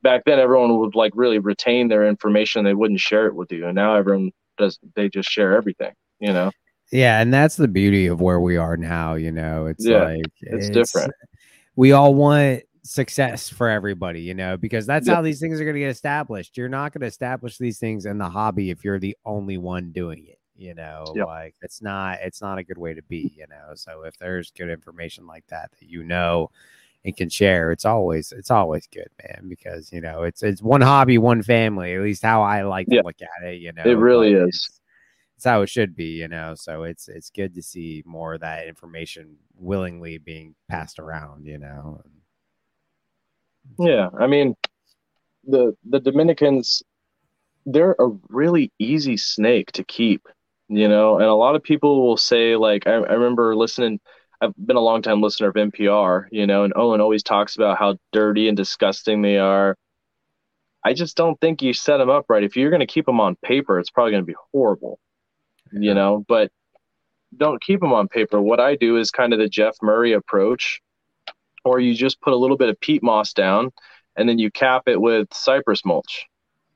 back 0.02 0.22
then 0.26 0.38
everyone 0.38 0.78
would 0.78 0.94
like 0.94 1.12
really 1.14 1.38
retain 1.38 1.88
their 1.88 2.06
information 2.06 2.64
they 2.64 2.74
wouldn't 2.74 3.00
share 3.00 3.26
it 3.26 3.34
with 3.34 3.52
you 3.52 3.66
and 3.66 3.74
now 3.74 3.96
everyone 3.96 4.32
does 4.58 4.78
they 4.96 5.08
just 5.08 5.28
share 5.30 5.54
everything 5.54 5.92
you 6.20 6.32
know 6.32 6.50
Yeah, 6.92 7.20
and 7.20 7.32
that's 7.32 7.56
the 7.56 7.68
beauty 7.68 8.06
of 8.06 8.20
where 8.20 8.40
we 8.40 8.56
are 8.56 8.76
now. 8.76 9.14
You 9.14 9.30
know, 9.32 9.66
it's 9.66 9.88
Yeah, 9.88 9.90
like 9.90 10.26
it's 10.42 10.70
different. 10.70 11.14
We 11.76 11.92
all 11.92 12.14
want 12.14 12.62
success 12.82 13.48
for 13.48 13.68
everybody, 13.68 14.20
you 14.22 14.34
know, 14.34 14.56
because 14.56 14.86
that's 14.86 15.06
Yeah. 15.06 15.16
how 15.16 15.22
these 15.22 15.40
things 15.40 15.60
are 15.60 15.64
going 15.64 15.74
to 15.74 15.80
get 15.80 15.90
established. 15.90 16.56
You're 16.56 16.68
not 16.68 16.92
going 16.92 17.00
to 17.02 17.06
establish 17.06 17.58
these 17.58 17.78
things 17.78 18.06
in 18.06 18.18
the 18.18 18.28
hobby 18.28 18.70
if 18.70 18.84
you're 18.84 18.98
the 18.98 19.16
only 19.24 19.58
one 19.58 19.92
doing 19.92 20.26
it. 20.26 20.38
You 20.56 20.74
know, 20.74 21.04
Yep. 21.16 21.26
like 21.26 21.54
it's 21.62 21.80
not 21.80 22.18
it's 22.22 22.42
not 22.42 22.58
a 22.58 22.64
good 22.64 22.76
way 22.76 22.92
to 22.92 23.02
be. 23.02 23.32
You 23.34 23.46
know, 23.48 23.74
so 23.74 24.02
if 24.02 24.18
there's 24.18 24.50
good 24.50 24.68
information 24.68 25.26
like 25.26 25.46
that 25.48 25.70
that 25.80 25.88
you 25.88 26.02
know 26.04 26.50
and 27.02 27.16
can 27.16 27.30
share, 27.30 27.72
it's 27.72 27.86
always 27.86 28.30
it's 28.32 28.50
always 28.50 28.86
good, 28.86 29.08
man. 29.24 29.48
Because 29.48 29.90
you 29.90 30.02
know 30.02 30.22
it's 30.24 30.42
it's 30.42 30.62
one 30.62 30.82
hobby, 30.82 31.16
one 31.16 31.42
family. 31.42 31.94
At 31.94 32.02
least 32.02 32.22
how 32.22 32.42
I 32.42 32.60
like 32.62 32.88
to 32.88 33.00
look 33.02 33.22
at 33.22 33.48
it. 33.48 33.60
You 33.62 33.72
know, 33.72 33.84
It 33.84 33.94
really 33.96 34.32
is. 34.34 34.42
it's- 34.48 34.80
it's 35.36 35.44
how 35.46 35.62
it 35.62 35.70
should 35.70 35.96
be, 35.96 36.18
you 36.20 36.28
know. 36.28 36.54
So 36.54 36.82
it's 36.82 37.08
it's 37.08 37.30
good 37.30 37.54
to 37.54 37.62
see 37.62 38.02
more 38.04 38.34
of 38.34 38.40
that 38.42 38.66
information 38.68 39.38
willingly 39.56 40.18
being 40.18 40.54
passed 40.68 40.98
around, 40.98 41.46
you 41.46 41.56
know. 41.56 42.02
Yeah 43.78 44.08
i 44.18 44.26
mean 44.26 44.54
the 45.46 45.76
the 45.88 46.00
dominicans 46.00 46.82
they're 47.66 47.96
a 47.98 48.08
really 48.28 48.72
easy 48.78 49.16
snake 49.16 49.70
to 49.72 49.84
keep 49.84 50.26
you 50.72 50.88
know? 50.88 51.16
And 51.16 51.26
a 51.26 51.34
lot 51.34 51.56
of 51.56 51.62
people 51.62 52.06
will 52.06 52.16
say 52.16 52.56
like 52.56 52.86
i, 52.86 52.92
I 52.92 53.12
remember 53.14 53.56
listening 53.56 54.00
i've 54.40 54.54
been 54.56 54.76
a 54.76 54.80
long 54.80 55.02
time 55.02 55.20
listener 55.20 55.48
of 55.48 55.54
npr 55.54 56.26
you 56.30 56.46
know 56.46 56.64
and 56.64 56.72
owen 56.76 57.00
always 57.00 57.22
talks 57.22 57.56
about 57.56 57.78
how 57.78 57.96
dirty 58.12 58.48
and 58.48 58.56
disgusting 58.56 59.22
they 59.22 59.38
are. 59.38 59.76
I 60.82 60.94
just 60.94 61.14
don't 61.14 61.38
think 61.42 61.60
you 61.60 61.74
set 61.74 61.98
them 61.98 62.08
up 62.08 62.24
right. 62.30 62.42
If 62.42 62.56
you're 62.56 62.70
going 62.70 62.80
to 62.80 62.86
keep 62.86 63.04
them 63.04 63.20
on 63.20 63.36
paper 63.44 63.78
it's 63.78 63.90
probably 63.90 64.12
going 64.12 64.22
to 64.22 64.26
be 64.26 64.36
horrible 64.52 64.98
you 65.72 65.94
know? 65.94 66.24
But 66.26 66.50
don't 67.36 67.62
keep 67.62 67.80
them 67.80 67.92
on 67.92 68.08
paper. 68.08 68.40
What 68.40 68.60
i 68.60 68.76
do 68.76 68.96
is 68.96 69.10
kind 69.10 69.32
of 69.32 69.38
the 69.38 69.48
jeff 69.48 69.76
murray 69.82 70.12
approach 70.12 70.80
or 71.64 71.80
you 71.80 71.94
just 71.94 72.20
put 72.20 72.32
a 72.32 72.36
little 72.36 72.56
bit 72.56 72.68
of 72.68 72.78
peat 72.80 73.02
moss 73.02 73.32
down 73.32 73.70
and 74.16 74.28
then 74.28 74.38
you 74.38 74.50
cap 74.50 74.82
it 74.86 75.00
with 75.00 75.28
cypress 75.32 75.84
mulch 75.84 76.26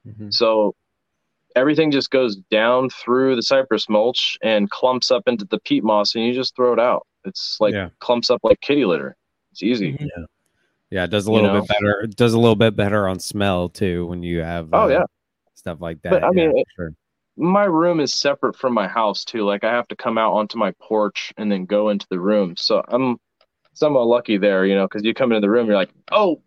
Mhm. 0.06 0.32
so 0.32 0.74
everything 1.56 1.90
just 1.90 2.10
goes 2.10 2.36
down 2.50 2.90
through 2.90 3.36
the 3.36 3.42
cypress 3.42 3.88
mulch 3.88 4.36
and 4.42 4.70
clumps 4.70 5.10
up 5.10 5.22
into 5.26 5.44
the 5.46 5.58
peat 5.60 5.82
moss 5.84 6.14
and 6.14 6.24
you 6.24 6.34
just 6.34 6.54
throw 6.56 6.72
it 6.72 6.80
out 6.80 7.06
it's 7.24 7.56
like 7.60 7.72
Yeah. 7.74 7.88
clumps 8.00 8.28
up 8.30 8.40
like 8.42 8.60
kitty 8.60 8.84
litter 8.84 9.16
it's 9.52 9.62
easy 9.62 9.92
Mhm. 9.92 10.26
Yeah, 10.90 11.04
it 11.04 11.10
does 11.10 11.26
a 11.26 11.30
You 11.30 11.36
little 11.36 11.52
know? 11.54 11.60
bit 11.62 11.68
better. 11.68 12.00
It 12.02 12.14
does 12.14 12.34
a 12.34 12.38
little 12.38 12.54
bit 12.54 12.76
better 12.76 13.08
on 13.08 13.18
smell 13.18 13.68
too 13.68 14.06
when 14.06 14.22
you 14.22 14.42
have 14.42 14.68
Oh, 14.72 14.82
uh, 14.84 14.88
yeah. 14.88 15.04
stuff 15.54 15.80
like 15.80 16.00
that. 16.02 16.10
But, 16.10 16.22
I 16.22 16.28
yeah, 16.28 16.46
mean, 16.48 16.58
it- 16.58 16.66
sure. 16.76 16.92
my 17.36 17.64
room 17.64 17.98
is 17.98 18.14
separate 18.14 18.54
from 18.54 18.72
my 18.74 18.86
house 18.86 19.24
too 19.24 19.42
like 19.44 19.64
i 19.64 19.70
have 19.72 19.88
to 19.88 19.96
come 19.96 20.16
out 20.18 20.34
onto 20.34 20.56
my 20.56 20.70
porch 20.80 21.32
and 21.36 21.50
then 21.50 21.64
go 21.64 21.88
into 21.88 22.06
the 22.10 22.20
room 22.20 22.54
so 22.56 22.80
i'm 22.86 23.16
somewhat 23.74 24.06
lucky 24.06 24.38
there 24.38 24.64
you 24.64 24.74
know 24.74 24.86
because 24.86 25.02
you 25.04 25.12
come 25.12 25.30
into 25.32 25.40
the 25.40 25.50
room 25.50 25.66
you're 25.66 25.76
like 25.76 25.90
oh 26.12 26.40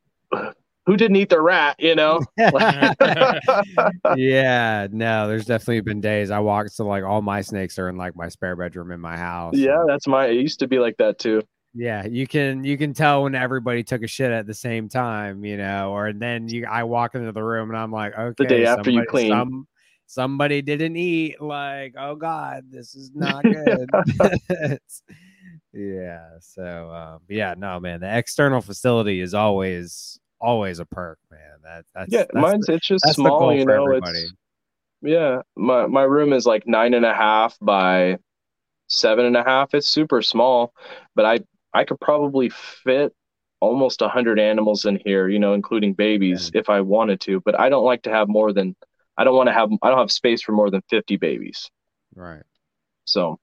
who 0.86 0.96
didn't 0.98 1.18
eat 1.18 1.30
the 1.30 1.40
rat 1.40 1.76
you 1.80 1.94
know 1.96 2.22
yeah, 4.16 4.88
no, 4.92 5.28
there's 5.28 5.46
definitely 5.46 5.82
been 5.82 6.00
days 6.02 6.32
I 6.32 6.40
walk 6.40 6.70
so 6.70 6.86
like 6.88 7.04
all 7.04 7.22
my 7.22 7.42
snakes 7.42 7.78
are 7.78 7.90
in 7.90 7.98
like 7.98 8.16
my 8.16 8.30
spare 8.30 8.56
bedroom 8.56 8.92
in 8.92 9.00
my 9.00 9.18
house. 9.18 9.56
yeah 9.56 9.84
that's 9.88 10.08
my 10.08 10.28
it 10.28 10.36
used 10.36 10.60
to 10.60 10.68
be 10.68 10.80
like 10.80 10.98
that 10.98 11.20
too 11.20 11.42
Yeah, 11.74 12.06
you 12.06 12.26
can 12.26 12.64
you 12.64 12.78
can 12.78 12.94
tell 12.94 13.24
when 13.24 13.36
everybody 13.36 13.84
took 13.84 14.02
a 14.04 14.08
shit 14.08 14.32
at 14.32 14.48
the 14.48 14.54
same 14.54 14.90
time, 14.90 15.44
you 15.46 15.58
know, 15.58 15.92
or 15.92 16.14
then 16.14 16.48
you 16.48 16.66
I 16.66 16.84
walk 16.84 17.16
into 17.16 17.32
the 17.32 17.44
room 17.44 17.70
and 17.70 17.78
I'm 17.78 17.92
like, 17.92 18.18
okay, 18.18 18.34
the 18.38 18.46
day 18.46 18.66
after 18.66 18.90
you 18.90 19.06
clean. 19.06 19.30
some- 19.32 19.68
somebody 20.08 20.62
didn't 20.62 20.96
eat. 20.96 21.42
Like, 21.42 21.94
oh 21.98 22.16
god, 22.16 22.64
this 22.72 22.96
is 22.96 23.12
not 23.14 23.44
good. 23.52 23.90
Yeah, 25.78 26.28
so 26.40 26.92
um, 26.92 27.22
yeah, 27.30 27.54
no, 27.56 27.80
man, 27.80 28.00
the 28.00 28.18
external 28.18 28.62
facility 28.62 29.22
is 29.22 29.34
always 29.34 30.20
always 30.42 30.80
a 30.80 30.86
perk, 30.86 31.20
man. 31.30 31.40
That 31.64 31.86
that's 31.94 32.12
yeah 32.12 32.26
that's 32.32 32.34
mine's 32.34 32.66
the, 32.66 32.74
it's 32.74 32.88
just 32.88 33.14
small 33.14 33.54
you 33.54 33.66
know 33.66 33.84
everybody. 33.84 34.18
it's 34.20 34.34
yeah 35.02 35.42
my 35.56 35.86
my 35.86 36.04
room 36.04 36.34
is 36.34 36.46
like 36.46 36.66
nine 36.66 36.94
and 36.94 37.06
a 37.06 37.14
half 37.14 37.58
by 37.62 38.18
seven 38.88 39.26
and 39.26 39.36
a 39.36 39.44
half 39.44 39.74
it's 39.74 39.88
super 39.88 40.22
small 40.22 40.74
but 41.16 41.26
i 41.26 41.40
i 41.74 41.84
could 41.84 42.00
probably 42.00 42.50
fit 42.50 43.14
almost 43.60 44.02
a 44.02 44.08
hundred 44.08 44.40
animals 44.40 44.86
in 44.86 45.00
here 45.04 45.28
you 45.28 45.40
know 45.40 45.54
including 45.54 45.94
babies 45.94 46.52
if 46.54 46.70
i 46.70 46.80
wanted 46.80 47.20
to 47.20 47.42
but 47.42 47.60
i 47.60 47.70
don't 47.70 47.84
like 47.84 48.02
to 48.02 48.10
have 48.10 48.28
more 48.28 48.54
than 48.54 48.76
i 49.18 49.24
don't 49.24 49.36
want 49.36 49.48
to 49.48 49.54
have 49.54 49.70
i 49.82 49.90
don't 49.90 50.00
have 50.00 50.12
space 50.12 50.42
for 50.42 50.54
more 50.54 50.70
than 50.70 50.82
50 50.90 51.18
babies 51.18 51.70
right. 52.16 52.44
so 53.04 53.40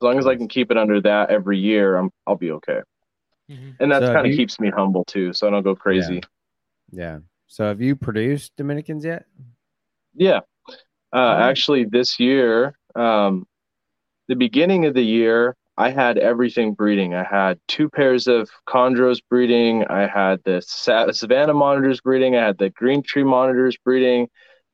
as 0.00 0.04
long 0.04 0.18
as 0.18 0.26
i 0.26 0.36
can 0.36 0.48
keep 0.48 0.70
it 0.70 0.76
under 0.76 1.00
that 1.00 1.30
every 1.30 1.58
year 1.58 1.96
i'm 1.96 2.10
i'll 2.26 2.36
be 2.36 2.52
okay 2.52 2.80
Mhm. 3.50 3.76
and 3.80 3.90
that 3.92 4.02
So 4.02 4.12
kind 4.12 4.26
of 4.26 4.32
you- 4.32 4.36
keeps 4.36 4.60
me 4.60 4.70
humble 4.70 5.04
too 5.04 5.32
so 5.32 5.46
i 5.46 5.50
don't 5.50 5.62
go 5.62 5.74
crazy 5.74 6.22
Yeah. 6.90 7.18
So 7.46 7.64
have 7.64 7.80
you 7.80 7.96
produced 7.96 8.56
Dominicans 8.56 9.04
yet? 9.04 9.24
Yeah. 10.14 10.40
Uh. 11.12 11.36
Actually, 11.48 11.84
this 11.84 12.18
year, 12.20 12.74
um, 12.94 13.46
the 14.28 14.34
beginning 14.36 14.84
of 14.84 14.92
the 14.94 15.02
year, 15.02 15.54
I 15.78 15.90
had 15.90 16.18
everything 16.18 16.74
breeding. 16.74 17.14
I 17.14 17.24
had 17.24 17.58
two 17.68 17.88
pairs 17.88 18.26
of 18.26 18.50
chondros 18.66 19.20
breeding. 19.30 19.84
I 19.86 20.06
had 20.06 20.40
the 20.44 20.60
Sa- 20.60 21.10
Savannah 21.12 21.54
monitors 21.54 22.00
breeding. 22.02 22.36
I 22.36 22.44
had 22.44 22.58
the 22.58 22.68
green 22.70 23.02
tree 23.02 23.24
monitors 23.24 23.76
breeding. 23.82 24.28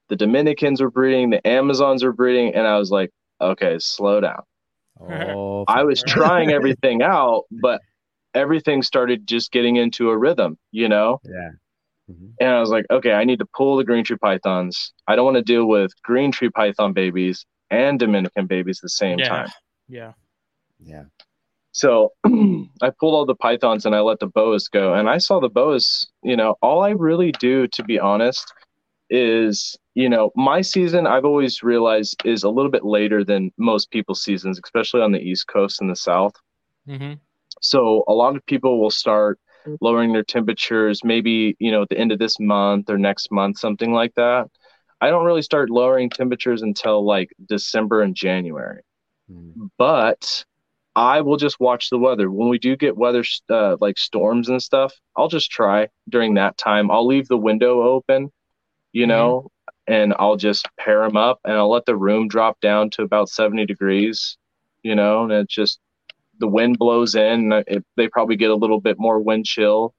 The 0.08 0.16
Dominicans 0.16 0.80
were 0.80 0.90
breeding. 0.90 1.30
The 1.30 1.46
Amazons 1.46 2.02
were 2.02 2.12
breeding. 2.12 2.54
And 2.54 2.66
I 2.66 2.76
was 2.78 2.90
like, 2.90 3.10
okay, 3.40 3.78
slow 3.78 4.20
down. 4.20 4.42
Oh, 5.10 5.64
I 5.68 5.82
was 5.84 6.02
trying 6.02 6.50
everything 6.52 7.02
out, 7.02 7.44
but 7.50 7.80
everything 8.34 8.82
started 8.82 9.26
just 9.26 9.52
getting 9.52 9.76
into 9.76 10.10
a 10.10 10.16
rhythm, 10.16 10.58
you 10.72 10.88
know? 10.88 11.20
yeah. 11.24 11.50
Mhm. 12.10 12.32
And 12.40 12.48
I 12.50 12.60
was 12.60 12.70
like, 12.70 12.84
okay, 12.90 13.12
I 13.12 13.24
need 13.24 13.38
to 13.38 13.46
pull 13.56 13.76
the 13.76 13.84
green 13.84 14.04
tree 14.04 14.16
pythons. 14.18 14.92
I 15.06 15.16
don't 15.16 15.24
want 15.24 15.36
to 15.36 15.42
deal 15.42 15.66
with 15.66 15.90
green 16.02 16.32
tree 16.32 16.50
python 16.50 16.92
babies 16.92 17.46
and 17.70 17.98
Dominican 17.98 18.46
babies 18.46 18.78
at 18.80 18.82
the 18.82 18.88
same 18.90 19.18
Yeah. 19.18 19.28
time. 19.28 19.48
Yeah. 19.88 20.12
Yeah. 20.80 21.04
So 21.72 22.12
I 22.26 22.90
pulled 23.00 23.14
all 23.14 23.26
the 23.26 23.34
pythons 23.34 23.86
and 23.86 23.94
I 23.96 24.00
let 24.00 24.18
the 24.20 24.26
boas 24.26 24.68
go. 24.68 24.94
And 24.94 25.08
I 25.08 25.18
saw 25.18 25.40
the 25.40 25.48
boas, 25.48 26.06
you 26.22 26.36
know, 26.36 26.56
all 26.62 26.82
I 26.82 26.90
really 26.90 27.32
do, 27.32 27.66
to 27.68 27.82
be 27.82 27.98
honest, 27.98 28.52
is, 29.14 29.78
you 29.94 30.08
know, 30.08 30.30
my 30.34 30.60
season, 30.60 31.06
I've 31.06 31.24
always 31.24 31.62
realized 31.62 32.20
is 32.24 32.42
a 32.42 32.50
little 32.50 32.70
bit 32.70 32.84
later 32.84 33.24
than 33.24 33.52
most 33.56 33.90
people's 33.90 34.22
seasons, 34.22 34.60
especially 34.62 35.02
on 35.02 35.12
the 35.12 35.20
East 35.20 35.46
Coast 35.46 35.80
and 35.80 35.88
the 35.88 35.96
South. 35.96 36.34
Mm-hmm. 36.88 37.14
So 37.60 38.04
a 38.08 38.12
lot 38.12 38.34
of 38.36 38.44
people 38.46 38.80
will 38.80 38.90
start 38.90 39.38
lowering 39.80 40.12
their 40.12 40.24
temperatures 40.24 41.02
maybe, 41.04 41.56
you 41.58 41.70
know, 41.70 41.82
at 41.82 41.88
the 41.88 41.98
end 41.98 42.12
of 42.12 42.18
this 42.18 42.38
month 42.40 42.90
or 42.90 42.98
next 42.98 43.30
month, 43.30 43.58
something 43.58 43.92
like 43.92 44.14
that. 44.16 44.50
I 45.00 45.10
don't 45.10 45.24
really 45.24 45.42
start 45.42 45.70
lowering 45.70 46.10
temperatures 46.10 46.62
until 46.62 47.04
like 47.04 47.30
December 47.48 48.02
and 48.02 48.14
January. 48.14 48.82
Mhm. 49.30 49.70
But 49.78 50.44
I 50.96 51.20
will 51.22 51.36
just 51.36 51.60
watch 51.60 51.90
the 51.90 51.98
weather. 51.98 52.30
When 52.30 52.48
we 52.48 52.58
do 52.58 52.76
get 52.76 52.96
weather 52.96 53.24
uh, 53.50 53.76
like 53.80 53.98
storms 53.98 54.48
and 54.48 54.62
stuff, 54.62 54.92
I'll 55.16 55.28
just 55.28 55.50
try 55.50 55.88
during 56.08 56.34
that 56.34 56.56
time. 56.56 56.90
I'll 56.90 57.06
leave 57.06 57.28
the 57.28 57.36
window 57.36 57.82
open, 57.82 58.30
you 58.94 59.06
Mhm. 59.06 59.08
know, 59.08 59.50
and 59.88 60.14
I'll 60.18 60.38
just 60.38 60.68
pair 60.80 61.02
them 61.02 61.18
up 61.18 61.40
and 61.44 61.54
I'll 61.54 61.70
let 61.70 61.86
the 61.86 61.96
room 61.96 62.28
drop 62.28 62.60
down 62.62 62.90
to 62.92 63.04
about 63.04 63.30
70 63.30 63.66
degrees, 63.66 64.38
you 64.84 64.96
know, 64.96 65.24
and 65.24 65.32
it 65.32 65.50
just 65.50 65.80
the 66.40 66.48
wind 66.48 66.78
blows 66.78 67.16
in. 67.16 67.52
It, 67.68 67.84
they 67.96 68.08
probably 68.08 68.36
get 68.36 68.50
a 68.50 68.56
little 68.56 68.80
bit 68.80 68.98
more 69.00 69.20
wind 69.20 69.46
chill. 69.46 69.94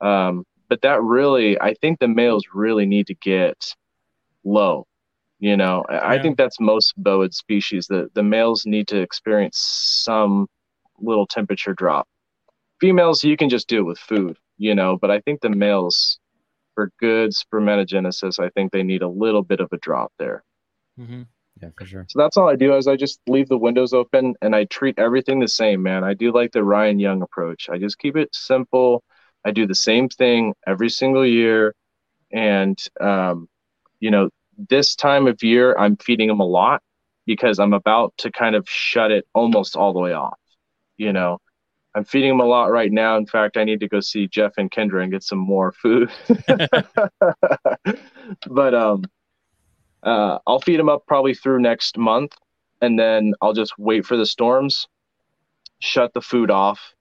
Um, 0.00 0.44
but 0.68 0.82
that 0.82 1.02
really, 1.02 1.60
I 1.60 1.74
think 1.74 2.00
the 2.00 2.08
males 2.08 2.44
really 2.54 2.86
need 2.86 3.08
to 3.08 3.14
get 3.16 3.74
low. 4.44 4.86
You 5.40 5.56
know, 5.56 5.84
I 5.88 6.14
I 6.14 6.18
think 6.20 6.38
that's 6.38 6.60
most 6.60 6.94
boid 7.02 7.34
species. 7.34 7.88
The 7.88 8.10
the 8.14 8.24
males 8.24 8.66
need 8.66 8.88
to 8.88 9.00
experience 9.00 9.58
some 9.58 10.48
little 11.00 11.26
temperature 11.26 11.74
drop. 11.74 12.08
Females, 12.80 13.24
you 13.24 13.36
can 13.36 13.50
just 13.50 13.68
do 13.68 13.80
it 13.80 13.84
with 13.84 13.98
food, 13.98 14.38
you 14.58 14.74
know, 14.74 14.98
but 14.98 15.10
I 15.10 15.20
think 15.20 15.40
the 15.40 15.50
males, 15.50 16.18
for 16.74 16.90
good 16.98 17.30
spermatogenesis, 17.30 18.38
I 18.38 18.50
think 18.50 18.72
they 18.72 18.82
need 18.82 19.02
a 19.02 19.08
little 19.08 19.42
bit 19.42 19.60
of 19.60 19.68
a 19.72 19.78
drop 19.78 20.12
there. 20.18 20.44
Mm-hmm. 20.98 21.22
Yeah, 21.62 21.68
for 21.76 21.86
sure. 21.86 22.06
So 22.08 22.18
that's 22.18 22.36
all 22.36 22.48
I 22.48 22.56
do 22.56 22.76
is 22.76 22.88
I 22.88 22.96
just 22.96 23.20
leave 23.26 23.48
the 23.48 23.58
windows 23.58 23.92
open 23.92 24.34
and 24.42 24.56
I 24.56 24.64
treat 24.64 24.98
everything 24.98 25.38
the 25.38 25.48
same, 25.48 25.82
man. 25.82 26.02
I 26.02 26.14
do 26.14 26.32
like 26.32 26.52
the 26.52 26.64
Ryan 26.64 26.98
Young 26.98 27.22
approach. 27.22 27.68
I 27.70 27.78
just 27.78 27.98
keep 27.98 28.16
it 28.16 28.34
simple. 28.34 29.04
I 29.44 29.52
do 29.52 29.66
the 29.66 29.74
same 29.74 30.08
thing 30.08 30.54
every 30.66 30.90
single 30.90 31.24
year. 31.24 31.74
And, 32.32 32.76
um, 33.00 33.48
you 34.00 34.10
know, 34.10 34.30
this 34.68 34.96
time 34.96 35.26
of 35.26 35.42
year, 35.42 35.76
I'm 35.76 35.96
feeding 35.96 36.28
them 36.28 36.40
a 36.40 36.46
lot 36.46 36.82
because 37.26 37.58
I'm 37.58 37.72
about 37.72 38.14
to 38.18 38.32
kind 38.32 38.56
of 38.56 38.68
shut 38.68 39.10
it 39.10 39.26
almost 39.32 39.76
all 39.76 39.92
the 39.92 40.00
way 40.00 40.12
off. 40.12 40.38
You 40.96 41.12
know, 41.12 41.38
I'm 41.94 42.04
feeding 42.04 42.30
them 42.30 42.40
a 42.40 42.44
lot 42.44 42.70
right 42.70 42.90
now. 42.90 43.16
In 43.16 43.26
fact, 43.26 43.56
I 43.56 43.64
need 43.64 43.80
to 43.80 43.88
go 43.88 44.00
see 44.00 44.26
Jeff 44.26 44.54
and 44.56 44.70
Kendra 44.70 45.02
and 45.02 45.12
get 45.12 45.22
some 45.22 45.38
more 45.38 45.72
food. 45.72 46.10
but, 48.48 48.74
um, 48.74 49.04
uh, 50.04 50.38
I'll 50.46 50.60
feed 50.60 50.78
them 50.78 50.88
up 50.88 51.06
probably 51.06 51.34
through 51.34 51.60
next 51.60 51.96
month, 51.96 52.36
and 52.80 52.98
then 52.98 53.34
I'll 53.40 53.54
just 53.54 53.78
wait 53.78 54.04
for 54.04 54.16
the 54.16 54.26
storms, 54.26 54.86
shut 55.78 56.12
the 56.12 56.20
food 56.20 56.50
off, 56.50 56.94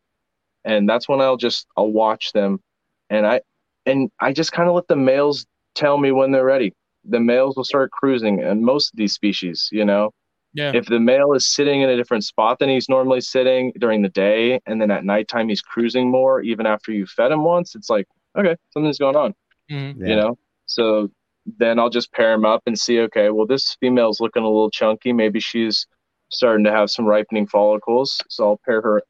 and 0.64 0.88
that's 0.88 1.10
when 1.10 1.20
I'll 1.20 1.38
just 1.38 1.68
I'll 1.76 1.91
watch 1.91 2.32
them, 2.32 2.62
and 3.10 3.28
I 3.28 3.41
and 3.86 4.10
I 4.22 4.32
just 4.32 4.54
kind 4.54 4.70
of 4.70 4.76
let 4.76 4.88
the 4.88 4.96
males 4.96 5.46
tell 5.76 5.98
me 5.98 6.12
when 6.12 6.32
they're 6.32 6.46
ready. 6.46 6.74
The 7.04 7.20
males 7.20 7.58
will 7.58 7.66
start 7.66 7.91
cruising, 7.91 8.41
and 8.41 8.62
most 8.62 8.94
of 8.94 8.98
these 8.98 9.14
species, 9.14 9.68
you 9.72 9.84
know, 9.84 10.12
Yeah. 10.56 10.72
if 10.76 10.86
the 10.86 10.99
male 10.99 11.34
is 11.34 11.47
sitting 11.47 11.82
in 11.82 11.89
a 11.89 11.95
different 11.95 12.24
spot 12.24 12.60
than 12.60 12.70
he's 12.70 12.88
normally 12.88 13.22
sitting 13.22 13.74
during 13.80 14.01
the 14.04 14.10
day, 14.10 14.60
and 14.68 14.80
then 14.82 14.91
at 14.91 15.04
nighttime 15.04 15.49
he's 15.49 15.62
cruising 15.62 16.12
more, 16.12 16.41
even 16.41 16.66
after 16.68 16.91
you 16.91 17.06
fed 17.08 17.32
him 17.32 17.43
once, 17.43 17.76
it's 17.76 17.89
like 17.89 18.08
okay, 18.38 18.56
something's 18.72 18.97
going 18.97 19.16
on 19.16 19.34
mm-hmm. 19.70 20.01
Yeah. 20.01 20.10
you 20.10 20.16
know 20.16 20.38
so 20.66 21.10
then 21.58 21.78
i'll 21.78 21.89
just 21.89 22.12
pair 22.14 22.34
him 22.34 22.45
up 22.45 22.64
and 22.66 22.78
see 22.80 22.99
okay 23.01 23.30
well 23.30 23.45
this 23.45 23.76
female's 23.82 24.20
looking 24.20 24.43
a 24.43 24.47
little 24.47 24.72
chunky 24.72 25.12
maybe 25.14 25.39
she's 25.39 25.86
starting 26.30 26.64
to 26.66 26.72
have 26.72 26.89
some 26.89 27.06
ripening 27.06 27.45
follicles 27.47 28.18
so 28.30 28.43
i'll 28.45 28.60
pair 28.66 28.82
her 28.82 29.01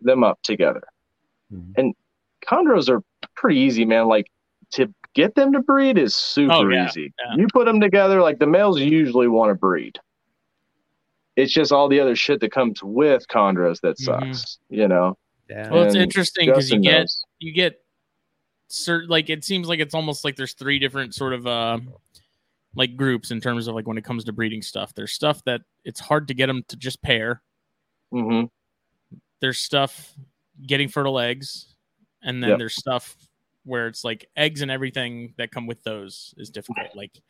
them 0.00 0.22
up 0.24 0.40
together 0.42 0.82
Mhm. 1.52 1.92
chondros 2.46 2.88
are 2.88 3.02
pretty 3.34 3.58
easy 3.58 3.84
man 3.84 4.06
like 4.06 4.30
to 4.72 4.92
get 5.14 5.34
them 5.34 5.52
to 5.52 5.60
breed 5.60 5.98
is 5.98 6.14
super 6.14 6.52
Oh, 6.54 6.68
yeah, 6.68 6.86
easy 6.86 7.12
yeah. 7.18 7.34
you 7.36 7.46
put 7.52 7.64
them 7.66 7.80
together 7.80 8.22
like 8.22 8.38
the 8.38 8.46
males 8.46 8.78
usually 8.80 9.28
want 9.28 9.50
to 9.50 9.54
breed 9.56 9.98
it's 11.36 11.52
just 11.52 11.72
all 11.72 11.88
the 11.88 12.00
other 12.00 12.16
shit 12.16 12.40
that 12.40 12.52
comes 12.52 12.82
with 12.82 13.26
chondros 13.28 13.80
that 13.80 13.96
Mhm. 13.98 14.34
sucks 14.34 14.58
you 14.68 14.88
know 14.88 15.16
Yeah. 15.48 15.68
Well, 15.70 15.82
it's 15.84 15.94
And 15.94 16.02
interesting 16.04 16.46
because 16.46 16.70
you 16.70 16.76
Justin 16.78 16.82
get 16.82 16.98
knows. 17.00 17.24
you 17.38 17.52
get 17.52 17.84
certain 18.68 19.08
like 19.08 19.28
it 19.30 19.44
seems 19.44 19.66
like 19.68 19.80
it's 19.80 19.94
almost 19.94 20.24
like 20.24 20.36
there's 20.36 20.52
three 20.54 20.78
different 20.78 21.14
sort 21.14 21.32
of 21.32 21.46
uh 21.46 21.78
like 22.76 22.96
groups 22.96 23.32
in 23.32 23.40
terms 23.40 23.66
of 23.66 23.74
like 23.74 23.86
when 23.88 23.98
it 23.98 24.04
comes 24.04 24.22
to 24.24 24.32
breeding 24.32 24.62
stuff. 24.62 24.94
There's 24.94 25.12
stuff 25.12 25.42
that 25.44 25.62
it's 25.84 25.98
hard 25.98 26.28
to 26.28 26.34
get 26.34 26.46
them 26.46 26.62
to 26.68 26.76
just 26.76 27.02
pair. 27.02 27.42
Mm-hmm. 28.14 28.46
There's 29.40 29.58
stuff 29.58 30.14
getting 30.66 30.88
fertile 30.88 31.18
eggs, 31.18 31.74
and 32.22 32.40
then 32.42 32.50
Yep. 32.50 32.58
there's 32.60 32.76
stuff 32.76 33.16
where 33.64 33.88
it's 33.88 34.04
like 34.04 34.26
eggs 34.36 34.62
and 34.62 34.70
everything 34.70 35.34
that 35.36 35.50
come 35.50 35.66
with 35.66 35.82
those 35.82 36.32
is 36.36 36.48
difficult. 36.50 36.94
Like 36.94 37.20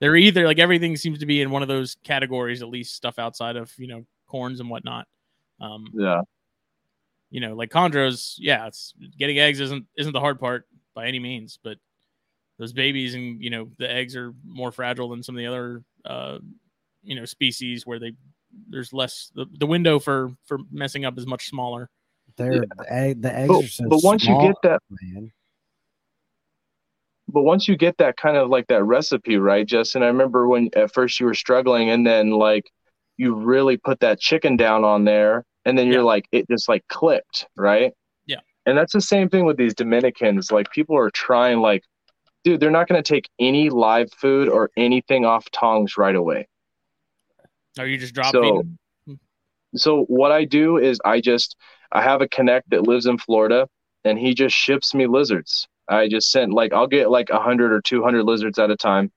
they're 0.00 0.16
either 0.16 0.46
like 0.46 0.58
everything 0.58 0.96
seems 0.96 1.18
to 1.18 1.26
be 1.26 1.40
in 1.40 1.50
one 1.50 1.62
of 1.62 1.68
those 1.68 1.96
categories, 2.04 2.62
at 2.62 2.68
least 2.68 2.94
stuff 2.94 3.18
outside 3.18 3.56
of 3.56 3.72
you 3.78 3.88
know 3.88 4.04
corns 4.26 4.60
and 4.60 4.70
whatnot. 4.70 5.06
Um, 5.60 5.86
yeah 5.92 6.22
you 7.30 7.40
know, 7.40 7.54
like 7.54 7.70
chondros, 7.70 8.34
yeah, 8.38 8.66
it's 8.66 8.94
getting 9.18 9.38
eggs 9.38 9.60
isn't 9.60 9.86
isn't 9.96 10.12
the 10.12 10.20
hard 10.20 10.40
part 10.40 10.66
by 10.94 11.06
any 11.06 11.18
means, 11.18 11.58
but 11.62 11.76
those 12.58 12.72
babies 12.72 13.14
and 13.14 13.42
you 13.42 13.50
know 13.50 13.68
the 13.78 13.90
eggs 13.90 14.16
are 14.16 14.34
more 14.44 14.72
fragile 14.72 15.08
than 15.08 15.22
some 15.22 15.36
of 15.36 15.38
the 15.38 15.46
other 15.46 15.82
uh, 16.04 16.38
you 17.02 17.14
know 17.14 17.24
species 17.24 17.86
where 17.86 17.98
they 17.98 18.12
there's 18.70 18.92
less 18.92 19.30
the, 19.34 19.46
the 19.58 19.66
window 19.66 19.98
for 19.98 20.32
for 20.46 20.58
messing 20.72 21.04
up 21.04 21.18
is 21.18 21.26
much 21.26 21.48
smaller. 21.48 21.90
They're 22.36 22.54
Yeah. 22.54 22.60
the, 22.78 22.92
egg, 22.92 23.22
the 23.22 23.36
eggs 23.36 23.48
but, 23.48 23.64
are 23.64 23.68
so 23.68 23.88
but 23.88 24.00
once 24.02 24.22
small, 24.22 24.42
you 24.42 24.48
get 24.48 24.56
that 24.62 24.82
man. 25.02 25.32
But 27.28 27.42
once 27.42 27.68
you 27.68 27.76
get 27.76 27.96
that 27.98 28.16
kind 28.16 28.36
of 28.36 28.48
like 28.48 28.66
that 28.68 28.82
recipe 28.84 29.36
right 29.38 29.66
justin 29.66 30.02
i 30.02 30.06
remember 30.06 30.48
when 30.48 30.68
at 30.76 30.92
first 30.92 31.20
you 31.20 31.26
were 31.26 31.34
struggling 31.34 31.90
and 31.90 32.06
then 32.06 32.30
like 32.30 32.70
you 33.16 33.34
really 33.34 33.76
put 33.76 34.00
that 34.00 34.18
chicken 34.20 34.56
down 34.56 34.84
on 34.84 35.04
there 35.04 35.44
and 35.64 35.78
then 35.78 35.86
you're 35.86 35.96
Yeah. 35.96 36.02
like 36.02 36.26
it 36.32 36.48
just 36.48 36.68
like 36.68 36.86
clipped 36.88 37.46
right 37.56 37.92
Yeah. 38.26 38.40
and 38.66 38.76
that's 38.78 38.92
the 38.92 39.00
same 39.00 39.28
thing 39.28 39.44
with 39.44 39.56
these 39.56 39.74
dominicans 39.74 40.50
like 40.50 40.70
people 40.70 40.96
are 40.96 41.10
trying 41.10 41.60
like 41.60 41.82
dude 42.44 42.60
they're 42.60 42.70
not 42.70 42.88
going 42.88 43.02
to 43.02 43.08
take 43.14 43.28
any 43.38 43.68
live 43.70 44.10
food 44.12 44.48
or 44.48 44.70
anything 44.76 45.24
off 45.24 45.50
tongs 45.50 45.96
right 45.98 46.14
away 46.16 46.46
Are 47.78 47.86
you 47.86 47.98
just 47.98 48.14
dropping 48.14 48.32
So- 48.42 48.64
so 49.74 50.04
what 50.04 50.32
I 50.32 50.46
do 50.46 50.78
is 50.78 50.98
I 51.04 51.20
just 51.20 51.54
I 51.92 52.00
have 52.00 52.22
a 52.22 52.28
connect 52.28 52.70
that 52.70 52.84
lives 52.86 53.04
in 53.04 53.18
Florida 53.18 53.68
and 54.02 54.18
he 54.18 54.32
just 54.32 54.56
ships 54.56 54.94
me 54.94 55.06
lizards. 55.06 55.66
I 55.88 56.08
just 56.08 56.30
sent 56.30 56.52
like 56.52 56.72
I'll 56.72 56.86
get 56.86 57.10
like 57.10 57.30
a 57.30 57.40
hundred 57.40 57.72
or 57.72 57.80
two 57.80 58.02
hundred 58.02 58.24
lizards 58.24 58.58
at 58.58 58.70
a 58.70 58.76
time. 58.76 59.10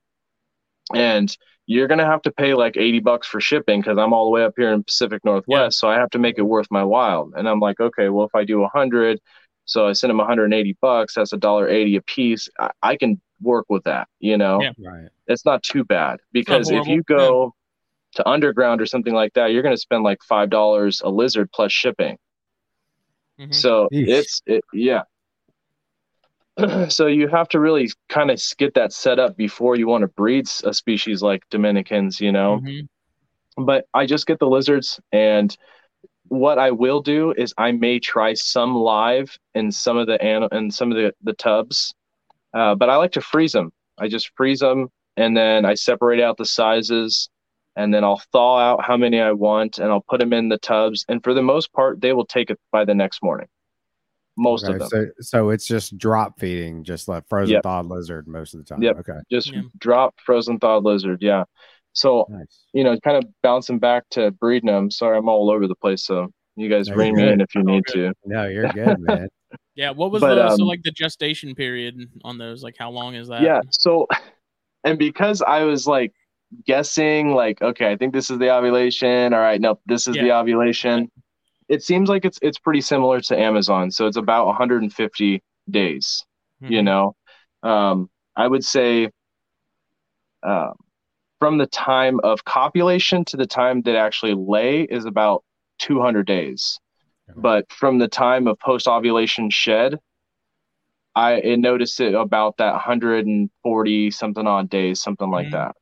And 0.93 1.35
you're 1.67 1.87
gonna 1.87 2.05
have 2.05 2.21
to 2.23 2.31
pay 2.31 2.53
like 2.53 2.75
80 2.77 2.99
bucks 2.99 3.27
for 3.27 3.39
shipping 3.39 3.81
because 3.81 3.97
I'm 3.97 4.13
all 4.13 4.25
the 4.25 4.31
way 4.31 4.43
up 4.43 4.53
here 4.57 4.71
in 4.73 4.83
Pacific 4.83 5.23
Northwest. 5.23 5.79
So 5.79 5.89
I 5.89 5.95
have 5.95 6.09
to 6.11 6.19
make 6.19 6.37
it 6.37 6.41
worth 6.43 6.67
my 6.71 6.83
while. 6.83 7.31
And 7.35 7.47
I'm 7.47 7.59
like, 7.59 7.79
okay, 7.79 8.09
well 8.09 8.25
if 8.25 8.35
I 8.35 8.43
do 8.43 8.63
a 8.63 8.67
hundred, 8.69 9.19
so 9.65 9.87
I 9.87 9.93
send 9.93 10.11
him 10.11 10.17
180 10.17 10.77
bucks, 10.81 11.13
that's 11.15 11.33
a 11.33 11.37
dollar 11.37 11.69
eighty 11.69 11.95
a 11.95 12.01
piece. 12.01 12.49
I, 12.59 12.71
I 12.81 12.97
can 12.97 13.21
work 13.41 13.65
with 13.69 13.83
that, 13.85 14.07
you 14.19 14.37
know 14.37 14.61
Yeah. 14.61 14.73
Right. 14.79 15.09
it's 15.27 15.45
not 15.45 15.63
too 15.63 15.83
bad 15.83 16.19
because 16.31 16.69
if 16.71 16.87
you 16.87 17.03
go 17.03 17.53
to 18.15 18.27
underground 18.29 18.81
or 18.81 18.85
something 18.85 19.13
like 19.13 19.33
that 19.33 19.47
you're 19.51 19.63
going 19.63 19.75
to 19.75 19.81
spend 19.81 20.03
like 20.03 20.19
five 20.23 20.49
dollars 20.49 21.01
a 21.03 21.09
lizard 21.09 21.49
plus 21.53 21.71
shipping 21.71 22.17
Mhm. 23.39 23.53
so 23.53 23.89
Yeesh. 23.91 24.07
it's 24.09 24.41
it, 24.45 24.63
yeah 24.73 25.03
so 26.89 27.07
you 27.07 27.27
have 27.27 27.47
to 27.49 27.59
really 27.59 27.89
kind 28.09 28.29
of 28.31 28.41
get 28.57 28.73
that 28.73 28.93
set 28.93 29.19
up 29.19 29.37
before 29.37 29.75
you 29.75 29.87
want 29.87 30.01
to 30.01 30.07
breed 30.07 30.47
a 30.63 30.73
species 30.73 31.21
like 31.21 31.47
Dominicans, 31.49 32.19
you 32.19 32.31
know. 32.31 32.59
Mm-hmm. 32.63 33.65
But 33.65 33.85
I 33.93 34.05
just 34.05 34.27
get 34.27 34.39
the 34.39 34.47
lizards, 34.47 34.99
and 35.11 35.55
what 36.27 36.57
I 36.57 36.71
will 36.71 37.01
do 37.01 37.33
is 37.33 37.53
I 37.57 37.73
may 37.73 37.99
try 37.99 38.33
some 38.33 38.75
live 38.75 39.37
in 39.53 39.71
some 39.71 39.97
of 39.97 40.07
the 40.07 40.21
an- 40.21 40.47
in 40.51 40.71
some 40.71 40.91
of 40.91 40.97
the 40.97 41.13
the 41.21 41.33
tubs, 41.33 41.93
uh, 42.53 42.75
but 42.75 42.89
I 42.89 42.95
like 42.95 43.11
to 43.13 43.21
freeze 43.21 43.51
them. 43.51 43.71
I 43.97 44.07
just 44.07 44.31
freeze 44.35 44.59
them, 44.59 44.89
and 45.17 45.35
then 45.35 45.65
I 45.65 45.73
separate 45.73 46.21
out 46.21 46.37
the 46.37 46.45
sizes, 46.45 47.29
and 47.75 47.93
then 47.93 48.03
I'll 48.03 48.21
thaw 48.31 48.59
out 48.59 48.85
how 48.85 48.95
many 48.97 49.19
I 49.19 49.33
want, 49.33 49.79
and 49.79 49.91
I'll 49.91 50.05
put 50.09 50.19
them 50.19 50.33
in 50.33 50.49
the 50.49 50.57
tubs. 50.57 51.05
And 51.09 51.23
for 51.23 51.33
the 51.33 51.43
most 51.43 51.73
part, 51.73 51.99
they 51.99 52.13
will 52.13 52.25
take 52.25 52.49
it 52.49 52.59
by 52.71 52.85
the 52.85 52.95
next 52.95 53.21
morning 53.21 53.47
most 54.37 54.63
okay, 54.63 54.73
of 54.73 54.79
them. 54.79 54.89
So, 54.89 55.05
so 55.19 55.49
it's 55.49 55.65
just 55.65 55.97
drop 55.97 56.39
feeding, 56.39 56.83
just 56.83 57.07
like 57.07 57.27
frozen 57.27 57.53
yep. 57.53 57.63
thawed 57.63 57.87
lizard 57.87 58.27
most 58.27 58.53
of 58.53 58.59
the 58.59 58.65
time. 58.65 58.81
Yep. 58.81 58.97
Okay. 58.99 59.19
Just 59.31 59.51
yeah. 59.51 59.61
drop 59.77 60.15
frozen 60.25 60.59
thawed 60.59 60.83
lizard. 60.83 61.19
Yeah. 61.21 61.43
So, 61.93 62.25
nice. 62.29 62.65
you 62.73 62.83
know, 62.83 62.97
kind 62.99 63.17
of 63.17 63.25
bouncing 63.43 63.79
back 63.79 64.03
to 64.11 64.31
breeding 64.31 64.67
them. 64.67 64.89
Sorry, 64.89 65.17
I'm 65.17 65.27
all 65.27 65.51
over 65.51 65.67
the 65.67 65.75
place. 65.75 66.05
So 66.05 66.31
you 66.55 66.69
guys 66.69 66.87
no, 66.87 66.95
me 66.95 67.09
in 67.09 67.41
if 67.41 67.53
you 67.55 67.63
need 67.63 67.85
to. 67.87 68.13
No, 68.25 68.47
you're 68.47 68.69
good, 68.69 68.97
man. 68.99 69.27
yeah. 69.75 69.91
What 69.91 70.11
was 70.11 70.21
but, 70.21 70.35
the, 70.35 70.47
um, 70.47 70.57
so 70.57 70.63
like 70.63 70.83
the 70.83 70.91
gestation 70.91 71.53
period 71.55 71.95
on 72.23 72.37
those? 72.37 72.63
Like, 72.63 72.75
how 72.77 72.91
long 72.91 73.15
is 73.15 73.27
that? 73.27 73.41
Yeah. 73.41 73.59
So, 73.71 74.07
and 74.83 74.97
because 74.97 75.41
I 75.41 75.63
was 75.63 75.85
like 75.85 76.13
guessing, 76.65 77.33
like, 77.33 77.61
okay, 77.61 77.91
I 77.91 77.97
think 77.97 78.13
this 78.13 78.29
is 78.29 78.39
the 78.39 78.49
ovulation. 78.49 79.33
All 79.33 79.39
right. 79.39 79.59
No, 79.59 79.79
this 79.85 80.07
is 80.07 80.15
yeah. 80.15 80.23
the 80.23 80.31
ovulation 80.31 81.11
it 81.71 81.81
seems 81.81 82.09
like 82.09 82.25
it's 82.25 82.37
it's 82.41 82.59
pretty 82.59 82.81
similar 82.81 83.21
to 83.21 83.39
Amazon. 83.39 83.91
So 83.91 84.05
it's 84.05 84.17
about 84.17 84.45
150 84.47 85.41
days. 85.69 86.25
Mm-hmm. 86.61 86.73
You 86.73 86.83
know, 86.83 87.15
um, 87.63 88.09
I 88.35 88.45
would 88.45 88.65
say 88.65 89.09
uh, 90.43 90.71
from 91.39 91.57
the 91.57 91.67
time 91.67 92.19
of 92.25 92.43
copulation 92.43 93.23
to 93.25 93.37
the 93.37 93.47
time 93.47 93.83
that 93.83 93.95
actually 93.95 94.33
lay 94.33 94.81
is 94.81 95.05
about 95.05 95.45
200 95.79 96.27
days. 96.27 96.77
But 97.33 97.71
from 97.71 97.97
the 97.97 98.09
time 98.09 98.45
of 98.47 98.59
post 98.59 98.89
ovulation 98.89 99.49
shed, 99.49 99.97
I 101.15 101.39
noticed 101.57 102.01
it 102.01 102.13
about 102.13 102.57
that 102.57 102.73
140 102.73 104.11
something 104.11 104.45
on 104.45 104.67
days, 104.67 105.01
something 105.01 105.29
like 105.29 105.47
mm-hmm. 105.47 105.55
that. 105.55 105.75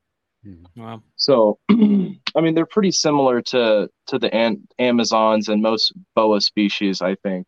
Mm-hmm. 0.46 0.82
Wow. 0.82 1.04
So, 1.16 1.60
I 1.70 2.42
mean, 2.42 2.56
they're 2.56 2.66
pretty 2.66 2.92
similar 2.92 3.42
to 3.44 3.90
to 4.08 4.20
the 4.20 4.34
an- 4.34 4.68
Amazons 4.78 5.50
and 5.50 5.62
most 5.62 5.94
boa 6.16 6.42
species, 6.42 7.02
I 7.02 7.16
think. 7.16 7.48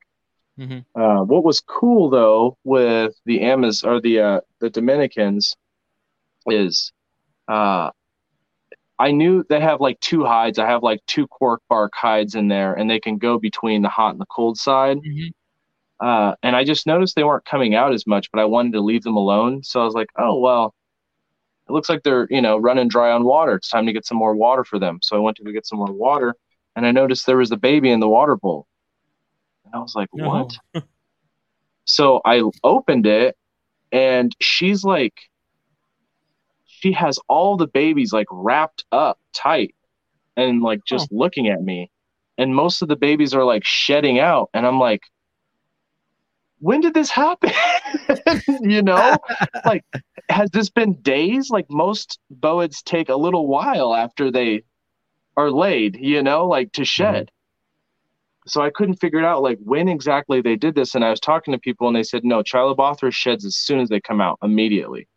Mm-hmm. 0.60 1.02
Uh, 1.02 1.24
what 1.24 1.44
was 1.44 1.62
cool 1.62 2.10
though 2.10 2.58
with 2.64 3.16
the 3.26 3.39
Amaz 3.39 3.86
or 3.86 4.02
the 4.02 4.20
uh, 4.20 4.39
the 4.60 4.70
Dominicans 4.70 5.56
is, 6.48 6.92
uh, 7.48 7.92
I 9.00 9.12
knew 9.12 9.44
they 9.48 9.62
have 9.62 9.80
like 9.80 10.00
two 10.02 10.26
hides. 10.26 10.60
I 10.60 10.68
have 10.68 10.84
like 10.84 11.00
two 11.08 11.28
cork 11.28 11.62
bark 11.70 11.94
hides 11.96 12.36
in 12.36 12.50
there, 12.50 12.74
and 12.74 12.89
they 12.89 13.00
can 13.00 13.18
go 13.18 13.39
between 13.39 13.82
the 13.82 13.89
hot 13.89 14.12
and 14.12 14.22
the 14.22 14.26
cold 14.26 14.58
side. 14.58 14.98
Mm-hmm. 14.98 16.06
Uh, 16.06 16.36
and 16.44 16.56
I 16.56 16.64
just 16.64 16.88
noticed 16.88 17.16
they 17.16 17.24
weren't 17.24 17.46
coming 17.46 17.76
out 17.76 17.94
as 17.94 18.06
much, 18.08 18.30
but 18.32 18.42
I 18.42 18.46
wanted 18.46 18.74
to 18.74 18.82
leave 18.82 19.04
them 19.04 19.16
alone. 19.16 19.64
So 19.64 19.82
I 19.82 19.86
was 19.86 19.94
like, 19.94 20.10
oh 20.18 20.39
well, 20.39 20.74
it 21.72 21.74
looks 21.74 21.88
like 21.88 22.03
they're 22.03 22.28
you 22.30 22.41
know 22.41 22.57
running 22.57 22.89
dry 22.89 23.11
on 23.11 23.24
water. 23.24 23.55
It's 23.55 23.69
time 23.69 23.86
to 23.86 23.93
get 23.93 24.05
some 24.05 24.17
more 24.17 24.36
water 24.36 24.65
for 24.65 24.78
them. 24.78 24.99
So 25.01 25.15
i 25.15 25.19
went 25.19 25.38
to 25.38 25.43
go 25.43 25.51
get 25.51 25.65
some 25.65 25.80
more 25.80 25.91
water 25.91 26.36
and 26.76 26.86
i 26.86 26.91
noticed 26.91 27.26
there 27.26 27.38
was 27.38 27.51
a 27.51 27.57
baby 27.57 27.89
in 27.89 28.01
the 28.01 28.09
water 28.09 28.36
bowl. 28.36 28.67
And 29.65 29.76
i 29.76 29.80
was 29.80 29.95
like 29.95 30.09
no. 30.13 30.28
what? 30.74 30.84
So 31.86 32.22
i 32.26 32.43
opened 32.63 33.07
it 33.07 33.38
and 33.91 34.36
she's 34.39 34.84
like 34.84 35.13
she 36.65 36.91
has 36.91 37.19
all 37.28 37.57
the 37.57 37.67
babies 37.67 38.11
like 38.11 38.28
wrapped 38.30 38.84
up 38.91 39.19
tight 39.34 39.76
and 40.36 40.61
like 40.61 40.84
just 40.86 41.09
oh. 41.11 41.17
looking 41.17 41.47
at 41.47 41.61
me. 41.61 41.89
And 42.38 42.55
most 42.55 42.82
of 42.82 42.88
the 42.88 42.95
babies 42.95 43.34
are 43.34 43.43
like 43.45 43.63
shedding 43.63 44.19
out. 44.19 44.49
And 44.53 44.67
i'm 44.67 44.80
like 44.80 45.03
when 46.62 46.80
did 46.80 46.93
this 46.93 47.09
happen? 47.09 47.51
you 48.62 48.82
know, 48.84 49.18
like, 49.66 49.84
has 50.30 50.49
this 50.51 50.70
been 50.70 50.93
days? 51.01 51.49
Like, 51.49 51.66
most 51.70 52.20
boids 52.34 52.84
take 52.84 53.09
a 53.09 53.16
little 53.16 53.47
while 53.47 53.95
after 53.95 54.32
they 54.32 54.64
are 55.36 55.49
laid, 55.49 55.97
you 55.99 56.22
know, 56.22 56.45
like 56.45 56.72
to 56.74 56.82
mm-hmm. 56.82 56.86
shed. 56.86 57.26
Mm-hmm. 57.26 58.47
So 58.47 58.62
I 58.62 58.70
couldn't 58.70 58.95
figure 58.95 59.20
it 59.20 59.26
out, 59.26 59.41
like, 59.41 59.57
when 59.64 59.89
exactly 59.89 60.41
they 60.41 60.55
did 60.55 60.76
this. 60.76 60.93
And 60.95 61.03
I 61.03 61.09
was 61.09 61.20
talking 61.20 61.51
to 61.51 61.59
people, 61.59 61.88
and 61.88 61.95
they 61.95 62.03
said, 62.03 62.24
no, 62.24 62.43
Chilobothrus 62.43 63.14
sheds 63.14 63.43
as 63.43 63.55
soon 63.55 63.80
as 63.80 63.89
they 63.89 63.99
come 63.99 64.22
out, 64.22 64.38
immediately. 64.43 65.07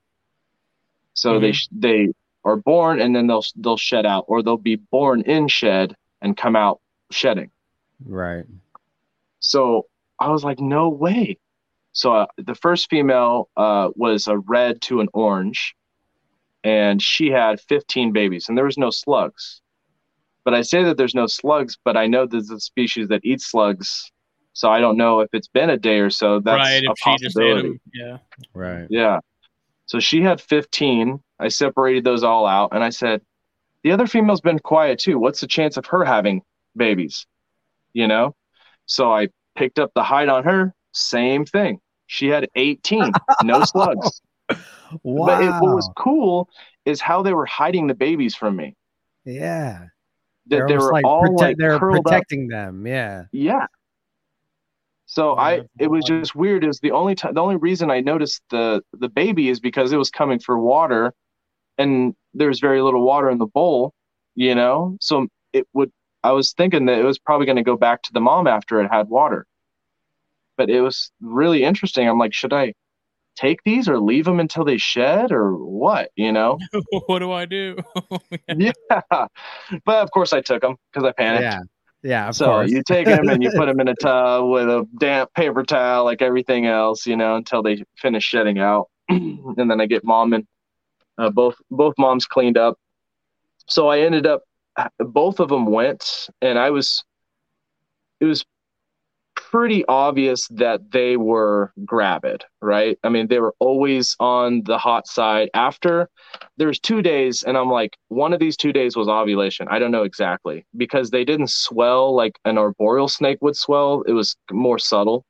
So 1.13 1.39
mm-hmm. 1.39 1.43
they 1.79 2.07
they 2.07 2.13
are 2.45 2.57
born, 2.57 3.01
and 3.01 3.15
then 3.15 3.27
they'll 3.27 3.45
they'll 3.57 3.77
shed 3.77 4.07
out, 4.07 4.25
or 4.29 4.43
they'll 4.43 4.57
be 4.57 4.77
born 4.77 5.23
in 5.23 5.49
shed 5.49 5.95
and 6.21 6.37
come 6.37 6.57
out 6.57 6.81
shedding. 7.11 7.51
Right. 8.05 8.45
So 9.41 9.87
I 10.19 10.31
was 10.31 10.45
like, 10.45 10.61
no 10.61 10.89
way. 10.89 11.39
So 11.93 12.15
uh, 12.15 12.27
the 12.37 12.55
first 12.55 12.91
female 12.91 13.49
uh, 13.57 13.91
was 13.95 14.27
a 14.27 14.39
red 14.39 14.83
to 14.83 15.01
an 15.01 15.09
orange, 15.15 15.75
and 16.65 17.01
she 17.01 17.31
had 17.31 17.61
15 17.61 18.13
babies, 18.13 18.49
and 18.49 18.59
there 18.59 18.65
was 18.65 18.79
no 18.79 18.91
slugs. 18.91 19.61
But 20.45 20.55
I 20.55 20.63
say 20.63 20.85
that 20.85 20.97
there's 20.97 21.15
no 21.15 21.27
slugs, 21.27 21.79
but 21.85 21.97
I 21.97 22.07
know 22.07 22.27
there's 22.27 22.51
a 22.51 22.61
species 22.61 23.09
that 23.09 23.25
eats 23.25 23.47
slugs. 23.47 24.11
So 24.53 24.71
I 24.71 24.81
don't 24.81 24.97
know 24.97 25.21
if 25.21 25.31
it's 25.33 25.49
been 25.49 25.71
a 25.71 25.77
day 25.77 26.01
or 26.01 26.11
so. 26.11 26.41
That's 26.41 26.59
right, 26.59 26.85
a 26.85 26.95
possibility. 27.03 27.81
Yeah. 27.93 28.19
Right. 28.53 28.87
Yeah. 28.91 29.21
So 29.87 30.01
she 30.01 30.23
had 30.23 30.41
15. 30.41 31.21
I 31.39 31.49
separated 31.49 32.05
those 32.05 32.23
all 32.23 32.47
out, 32.47 32.71
and 32.73 32.83
I 32.83 32.91
said, 32.91 33.23
the 33.83 33.93
other 33.93 34.07
female's 34.07 34.41
been 34.41 34.59
quiet 34.59 34.99
too. 34.99 35.19
What's 35.19 35.41
the 35.41 35.47
chance 35.47 35.77
of 35.77 35.87
her 35.87 36.05
having 36.05 36.43
babies? 36.77 37.27
You 37.93 38.09
know? 38.09 38.35
So 38.87 39.13
I 39.13 39.29
picked 39.55 39.79
up 39.79 39.93
the 39.95 40.03
hide 40.03 40.29
on 40.29 40.45
her, 40.45 40.75
same 40.93 41.45
thing. 41.45 41.81
She 42.07 42.29
had 42.29 42.49
18, 42.55 43.13
no 43.43 43.65
slugs. 43.65 44.21
Wow. 45.03 45.27
But 45.27 45.43
it, 45.43 45.51
what 45.51 45.75
was 45.75 45.91
cool 45.97 46.49
is 46.85 47.01
how 47.01 47.23
they 47.23 47.33
were 47.33 47.47
hiding 47.47 47.87
the 47.87 47.95
babies 47.95 48.35
from 48.35 48.57
me. 48.57 48.77
Yeah. 49.25 49.87
That 50.49 50.69
they 50.69 50.77
were 50.77 50.93
like 50.93 51.05
all 51.05 51.23
prote- 51.23 51.41
like 51.41 51.57
they're 51.57 51.79
protecting 51.79 52.53
up. 52.53 52.67
them. 52.67 52.87
Yeah. 52.87 53.25
Yeah. 53.33 53.67
So 55.07 55.37
I 55.37 55.63
it 55.79 55.89
was 55.89 56.05
just 56.05 56.35
weird 56.35 56.65
is 56.65 56.81
the 56.81 56.91
only 56.91 57.15
time 57.15 57.35
the 57.35 57.41
only 57.41 57.57
reason 57.57 57.91
I 57.91 58.01
noticed 58.01 58.43
the 58.51 58.83
the 58.93 59.09
baby 59.09 59.49
is 59.49 59.61
because 59.61 59.93
it 59.93 59.97
was 59.97 60.11
coming 60.11 60.39
for 60.39 60.59
water 60.59 61.15
and 61.79 62.15
there's 62.35 62.61
very 62.61 62.83
little 62.83 63.03
water 63.03 63.31
in 63.31 63.39
the 63.39 63.47
bowl, 63.47 63.95
you 64.35 64.55
know? 64.55 64.97
So 65.01 65.29
it 65.53 65.67
would 65.73 65.93
I 66.25 66.33
was 66.33 66.55
thinking 66.55 66.87
that 66.87 66.99
it 66.99 67.05
was 67.05 67.19
probably 67.19 67.45
going 67.45 67.57
to 67.57 67.63
go 67.63 67.77
back 67.77 68.03
to 68.03 68.13
the 68.13 68.21
mom 68.21 68.47
after 68.47 68.81
it 68.81 68.91
had 68.91 69.09
water. 69.09 69.47
But 70.57 70.71
it 70.71 70.81
was 70.81 71.13
really 71.21 71.63
interesting. 71.63 72.09
I'm 72.09 72.19
like, 72.19 72.33
should 72.33 72.55
I 72.55 72.73
take 73.37 73.63
these 73.65 73.89
or 73.89 74.01
leave 74.01 74.25
them 74.25 74.41
until 74.41 74.65
they 74.65 74.79
shed 74.79 75.33
or 75.33 75.55
what? 75.55 76.11
You 76.17 76.33
know? 76.33 76.59
what 77.07 77.19
do 77.19 77.31
I 77.31 77.45
do? 77.45 77.77
yeah. 78.49 78.73
But 78.89 80.03
of 80.03 80.11
course 80.13 80.33
I 80.33 80.41
took 80.41 80.63
them 80.63 80.77
because 80.91 81.07
I 81.07 81.13
panicked. 81.13 81.43
Yeah. 81.43 81.61
Yeah. 82.03 82.31
so 82.31 82.47
course. 82.47 82.71
you 82.71 82.83
take 82.87 83.07
them 83.07 83.29
and 83.29 83.43
you 83.43 83.51
put 83.51 83.67
them 83.67 83.81
in 83.81 83.89
a 83.89 83.95
tub 83.95 84.49
with 84.49 84.69
a 84.69 84.87
damp 84.99 85.33
paper 85.35 85.63
towel, 85.63 86.05
like 86.05 86.23
everything 86.23 86.67
else, 86.67 87.07
you 87.07 87.17
know, 87.17 87.37
until 87.37 87.63
they 87.63 87.85
finish 87.99 88.25
shedding 88.25 88.59
out. 88.59 88.89
and 89.09 89.71
then 89.71 89.81
I 89.81 89.87
get 89.87 90.05
mom 90.05 90.33
and 90.33 90.47
uh, 91.19 91.29
both 91.29 91.57
both 91.71 91.95
moms 91.99 92.25
cleaned 92.25 92.57
up. 92.57 92.79
So 93.67 93.89
I 93.89 94.01
ended 94.01 94.27
up 94.27 94.43
both 94.99 95.41
of 95.41 95.49
them 95.49 95.67
went, 95.67 96.29
and 96.41 96.59
I 96.59 96.71
was, 96.71 97.05
it 98.21 98.25
was 98.27 98.45
pretty 99.37 99.85
obvious 99.87 100.49
that 100.49 100.91
they 100.91 101.17
were 101.17 101.73
gravid, 101.85 102.45
right? 102.61 102.99
I 103.05 103.09
mean, 103.09 103.29
they 103.29 103.39
were 103.39 103.55
always 103.61 104.17
on 104.19 104.63
the 104.65 104.79
hot 104.79 105.07
side. 105.07 105.49
After 105.55 106.09
there's 106.57 106.81
two 106.81 107.03
days, 107.03 107.45
and 107.45 107.57
I'm 107.57 107.71
like, 107.71 107.97
one 108.09 108.33
of 108.33 108.41
these 108.41 108.57
two 108.57 108.73
days 108.73 108.97
was 108.97 109.09
ovulation. 109.09 109.69
I 109.71 109.79
don't 109.79 109.93
know 109.93 110.03
exactly 110.03 110.67
because 110.77 111.11
they 111.11 111.25
didn't 111.25 111.51
swell 111.51 112.15
like 112.17 112.39
an 112.45 112.59
arboreal 112.59 113.07
snake 113.09 113.39
would 113.43 113.57
swell. 113.57 114.03
It 114.09 114.13
was 114.13 114.37
more 114.51 114.79
subtle. 114.79 115.25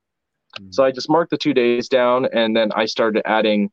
Mm-hmm. 0.59 0.71
So 0.71 0.85
I 0.85 0.91
just 0.91 1.11
marked 1.11 1.31
the 1.31 1.37
two 1.37 1.53
days 1.53 1.89
down, 1.89 2.27
and 2.33 2.57
then 2.57 2.71
I 2.75 2.87
started 2.87 3.23
adding 3.27 3.71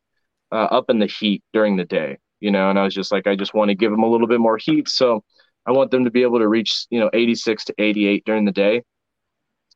uh, 0.50 0.68
up 0.70 0.90
in 0.90 0.98
the 0.98 1.06
heat 1.06 1.42
during 1.52 1.76
the 1.76 1.84
day, 1.84 2.18
you 2.40 2.50
know. 2.50 2.68
And 2.68 2.78
I 2.78 2.84
was 2.84 2.94
just 2.94 3.12
like, 3.12 3.26
I 3.26 3.36
just 3.36 3.54
want 3.54 3.70
to 3.70 3.74
give 3.74 3.90
them 3.90 4.02
a 4.02 4.10
little 4.10 4.26
bit 4.26 4.40
more 4.40 4.58
heat, 4.58 4.88
so 4.88 5.24
I 5.66 5.72
want 5.72 5.90
them 5.90 6.04
to 6.04 6.10
be 6.10 6.22
able 6.22 6.38
to 6.40 6.48
reach, 6.48 6.86
you 6.90 7.00
know, 7.00 7.10
86 7.12 7.64
to 7.66 7.74
88 7.78 8.24
during 8.24 8.44
the 8.44 8.52
day 8.52 8.82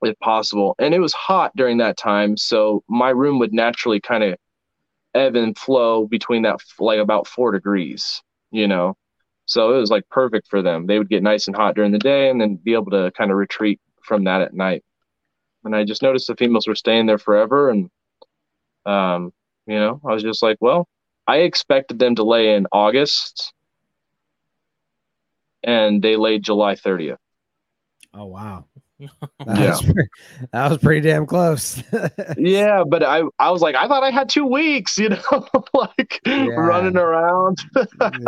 if 0.03 0.19
possible. 0.21 0.75
And 0.79 0.95
it 0.95 1.01
was 1.01 1.13
hot 1.15 1.53
during 1.57 1.79
that 1.79 1.97
time, 1.97 2.37
so 2.37 2.83
my 2.89 3.11
room 3.11 3.39
would 3.39 3.53
naturally 3.53 4.01
kind 4.01 4.25
of 4.25 4.37
ebb 5.15 5.37
and 5.37 5.57
flow 5.59 6.07
between 6.07 6.43
that 6.43 6.61
like 6.79 6.99
about 7.01 7.27
4 7.27 7.53
degrees, 7.53 8.23
you 8.51 8.69
know. 8.69 8.97
So 9.47 9.75
it 9.75 9.79
was 9.79 9.91
like 9.91 10.09
perfect 10.11 10.49
for 10.49 10.63
them. 10.63 10.87
They 10.87 10.99
would 10.99 11.09
get 11.09 11.23
nice 11.23 11.47
and 11.47 11.57
hot 11.57 11.75
during 11.77 11.93
the 11.93 11.99
day 11.99 12.31
and 12.31 12.41
then 12.41 12.57
be 12.57 12.75
able 12.75 12.91
to 12.93 13.13
kind 13.17 13.31
of 13.31 13.37
retreat 13.37 13.81
from 14.03 14.25
that 14.25 14.43
at 14.43 14.55
night. 14.55 14.85
And 15.65 15.75
I 15.77 15.85
just 15.85 16.03
noticed 16.03 16.27
the 16.29 16.37
females 16.37 16.67
were 16.69 16.75
staying 16.77 17.07
there 17.07 17.19
forever 17.19 17.71
and 17.71 17.91
Um, 18.85 19.33
you 19.67 19.77
know, 19.79 20.01
I 20.05 20.13
was 20.15 20.23
just 20.23 20.43
like, 20.43 20.59
well, 20.61 20.89
I 21.27 21.39
expected 21.39 21.99
them 21.99 22.15
to 22.17 22.25
lay 22.25 22.55
in 22.55 22.67
August, 22.73 23.53
and 25.67 26.01
they 26.01 26.17
laid 26.17 26.43
July 26.45 26.75
30th. 26.77 27.19
Oh 28.15 28.25
wow. 28.27 28.65
That, 29.45 29.59
Yeah. 29.59 29.71
was 29.73 29.83
pretty, 29.83 30.09
that 30.53 30.71
was 30.71 30.79
pretty 30.79 31.01
damn 31.07 31.27
close. 31.27 31.83
Yeah, 32.39 32.83
but 32.89 33.03
I 33.03 33.25
I 33.39 33.51
was 33.51 33.61
like, 33.61 33.75
I 33.75 33.87
thought 33.89 34.03
I 34.03 34.11
had 34.11 34.31
two 34.31 34.47
weeks, 34.47 34.97
you 34.97 35.09
know, 35.31 35.45
like 35.75 36.19
Yeah. 36.27 36.55
running 36.55 36.97
around. 36.97 37.59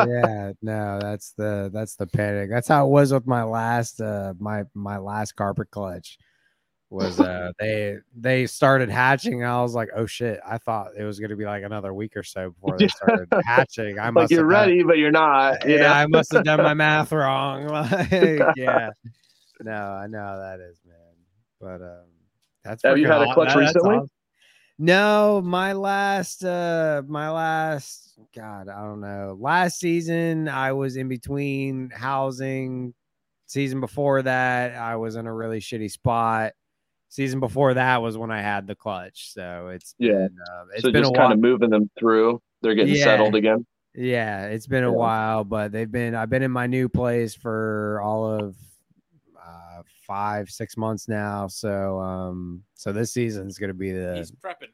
yeah, 0.06 0.52
no, 0.60 0.98
that's 1.01 1.32
the 1.39 1.70
that's 1.73 1.97
the 1.97 2.06
panic. 2.06 2.51
That's 2.51 2.69
how 2.69 2.86
it 2.86 2.90
was 2.90 3.15
with 3.15 3.27
my 3.27 3.44
last 3.44 4.02
uh 4.02 4.35
my 4.39 4.65
my 4.74 4.98
last 4.98 5.36
carpet 5.36 5.70
clutch. 5.70 6.19
Was 6.90 7.20
uh 7.20 7.52
they 7.59 7.98
they 8.16 8.47
started 8.47 8.89
hatching. 8.89 9.44
I 9.44 9.60
was 9.60 9.74
like, 9.74 9.90
oh 9.94 10.06
shit! 10.06 10.40
I 10.47 10.56
thought 10.56 10.93
it 10.97 11.05
was 11.05 11.20
gonna 11.20 11.36
be 11.36 11.44
like 11.44 11.62
another 11.62 11.93
week 11.93 12.16
or 12.16 12.23
so 12.23 12.51
before 12.51 12.78
they 12.78 12.89
started 12.89 13.28
hatching. 13.44 13.98
I 13.98 14.05
like 14.05 14.15
must 14.15 14.31
you're 14.31 14.40
done- 14.40 14.48
ready, 14.48 14.82
but 14.82 14.97
you're 14.97 15.10
not. 15.10 15.69
You 15.69 15.74
yeah, 15.77 15.82
know? 15.82 15.89
I 15.93 16.06
must 16.06 16.32
have 16.32 16.44
done 16.44 16.62
my 16.62 16.73
math 16.74 17.12
wrong. 17.12 17.66
Like, 17.69 18.40
yeah, 18.56 18.90
no, 19.60 19.73
I 19.73 20.06
know 20.06 20.19
how 20.19 20.39
that 20.39 20.60
is, 20.60 20.81
man. 20.86 20.97
But 21.60 21.82
um, 21.85 22.06
that's 22.65 22.82
Have 22.85 22.97
you 22.97 23.06
had 23.06 23.20
a 23.20 23.35
clutch 23.35 23.55
recently? 23.55 23.97
awesome. 23.97 24.09
No, 24.78 25.43
my 25.44 25.73
last, 25.73 26.44
uh, 26.44 27.02
my 27.06 27.28
last, 27.31 28.16
God, 28.35 28.69
I 28.69 28.81
don't 28.82 29.01
know. 29.01 29.36
Last 29.39 29.81
season, 29.81 30.48
I 30.48 30.73
was 30.73 30.97
in 30.97 31.09
between 31.09 31.90
housing. 31.90 32.94
Season 33.47 33.81
before 33.81 34.23
that, 34.23 34.77
I 34.77 34.97
was 34.97 35.16
in 35.16 35.27
a 35.27 35.35
really 35.35 35.59
shitty 35.59 35.90
spot. 35.90 36.52
Season 37.09 37.40
before 37.40 37.74
that 37.74 38.02
was 38.02 38.18
when 38.18 38.30
I 38.30 38.40
had 38.43 38.66
the 38.66 38.74
clutch. 38.74 39.32
So 39.32 39.68
it's 39.68 39.94
Yeah. 39.98 40.12
been, 40.12 40.36
uh, 40.52 40.64
it's 40.74 40.82
so 40.82 40.93
been 40.93 40.97
a 40.97 41.02
just 41.05 41.12
while. 41.12 41.20
kind 41.28 41.32
of 41.32 41.40
moving 41.40 41.70
them 41.70 41.90
through. 41.98 42.40
They're 42.60 42.74
getting 42.74 42.94
Yeah. 42.94 43.05
settled 43.05 43.35
again. 43.35 43.66
Yeah, 43.94 44.47
it's 44.47 44.66
been 44.66 44.85
a 44.85 44.90
Yeah. 44.90 44.97
while, 44.97 45.44
but 45.44 45.72
they've 45.72 45.90
been. 45.90 46.14
I've 46.14 46.30
been 46.30 46.43
in 46.43 46.51
my 46.51 46.66
new 46.66 46.89
place 46.89 47.35
for 47.35 48.01
all 48.02 48.30
of 48.30 48.56
uh, 49.40 49.82
five, 50.06 50.51
six 50.51 50.76
months 50.76 51.09
now. 51.09 51.47
So, 51.47 51.98
um, 52.01 52.62
so 52.74 52.93
this 52.93 53.12
season's 53.12 53.59
gonna 53.59 53.72
be 53.72 53.93
the. 53.93 54.16
He's 54.16 54.30
prepping. 54.30 54.68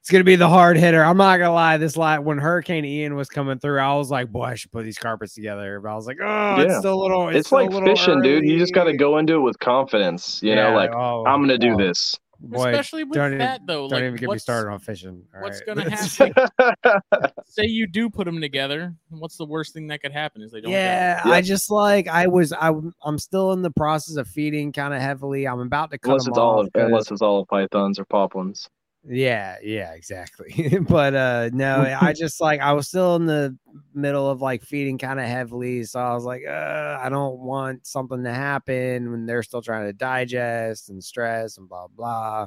It's 0.00 0.10
gonna 0.10 0.24
be 0.24 0.36
the 0.36 0.48
hard 0.48 0.78
hitter. 0.78 1.04
I'm 1.04 1.18
not 1.18 1.36
gonna 1.38 1.52
lie. 1.52 1.76
This 1.76 1.94
lot 1.96 2.24
when 2.24 2.38
Hurricane 2.38 2.84
Ian 2.86 3.16
was 3.16 3.28
coming 3.28 3.58
through, 3.58 3.80
I 3.80 3.94
was 3.94 4.10
like, 4.10 4.32
boy, 4.32 4.44
I 4.44 4.54
should 4.54 4.72
put 4.72 4.84
these 4.84 4.96
carpets 4.98 5.34
together. 5.34 5.78
But 5.78 5.90
I 5.90 5.94
was 5.94 6.06
like, 6.06 6.16
oh, 6.22 6.56
it's 6.60 6.72
Yeah. 6.72 6.78
still 6.78 6.94
a 6.94 7.02
little. 7.02 7.28
It's, 7.28 7.38
It's, 7.40 7.48
still 7.48 7.58
a 7.58 7.60
like 7.60 7.70
little 7.70 7.88
fishing, 7.88 8.22
dude. 8.22 8.44
You 8.48 8.58
just 8.58 8.72
got 8.72 8.84
to 8.84 8.96
go 8.96 9.18
into 9.18 9.34
it 9.34 9.40
with 9.40 9.58
confidence. 9.58 10.40
You 10.42 10.54
know, 10.54 10.72
like 10.74 10.90
oh, 10.94 11.24
I'm 11.26 11.42
gonna 11.42 11.58
do 11.58 11.74
oh, 11.74 11.76
this. 11.76 12.18
Boy, 12.42 12.70
Especially 12.70 13.04
with 13.04 13.12
don't 13.12 13.26
even- 13.26 13.38
that 13.40 13.60
though. 13.66 13.82
don't 13.82 13.90
like, 13.90 14.02
even 14.04 14.16
get 14.16 14.30
me 14.30 14.38
started 14.38 14.70
on 14.70 14.78
fishing. 14.78 15.22
all 15.36 15.42
what's 15.42 15.60
right? 15.68 15.76
gonna 15.76 15.90
happen? 17.10 17.30
Say 17.44 17.66
you 17.66 17.86
do 17.86 18.08
put 18.08 18.24
them 18.24 18.40
together. 18.40 18.94
What's 19.10 19.36
the 19.36 19.44
worst 19.44 19.74
thing 19.74 19.88
that 19.88 20.00
could 20.00 20.12
happen? 20.12 20.40
Is 20.40 20.50
they 20.50 20.62
don't. 20.62 20.72
Yeah, 20.72 21.20
Yeah. 21.26 21.30
I 21.30 21.42
just 21.42 21.70
like 21.70 22.08
I 22.08 22.26
was 22.26 22.54
I 22.54 22.72
I'm 23.04 23.18
still 23.18 23.52
in 23.52 23.60
the 23.60 23.70
process 23.70 24.16
of 24.16 24.26
feeding 24.26 24.72
kind 24.72 24.94
of 24.94 25.02
heavily. 25.02 25.46
I'm 25.46 25.60
about 25.60 25.90
to 25.90 25.98
cut 25.98 26.12
unless 26.12 26.24
them 26.24 26.32
it's 26.32 26.38
all 26.38 26.60
of, 26.60 26.72
'cause- 26.72 26.82
unless 26.86 27.10
it's 27.10 27.20
all 27.20 27.40
of 27.42 27.48
pythons 27.48 27.98
or 27.98 28.06
poplins. 28.06 28.66
Yeah, 29.04 29.56
yeah, 29.62 29.92
exactly. 29.92 30.78
but 30.88 31.14
uh 31.14 31.50
no, 31.52 31.96
I 32.00 32.12
just 32.12 32.40
like 32.40 32.60
I 32.60 32.72
was 32.72 32.88
still 32.88 33.16
in 33.16 33.26
the 33.26 33.56
middle 33.94 34.28
of 34.28 34.40
like 34.42 34.62
feeding 34.62 34.98
kind 34.98 35.18
of 35.18 35.26
heavily, 35.26 35.84
so 35.84 36.00
I 36.00 36.14
was 36.14 36.24
like, 36.24 36.42
uh, 36.46 36.98
I 37.00 37.08
don't 37.08 37.38
want 37.40 37.86
something 37.86 38.22
to 38.24 38.32
happen 38.34 39.10
when 39.10 39.26
they're 39.26 39.42
still 39.42 39.62
trying 39.62 39.86
to 39.86 39.92
digest 39.92 40.90
and 40.90 41.02
stress 41.02 41.56
and 41.58 41.68
blah 41.68 41.86
blah. 41.88 42.46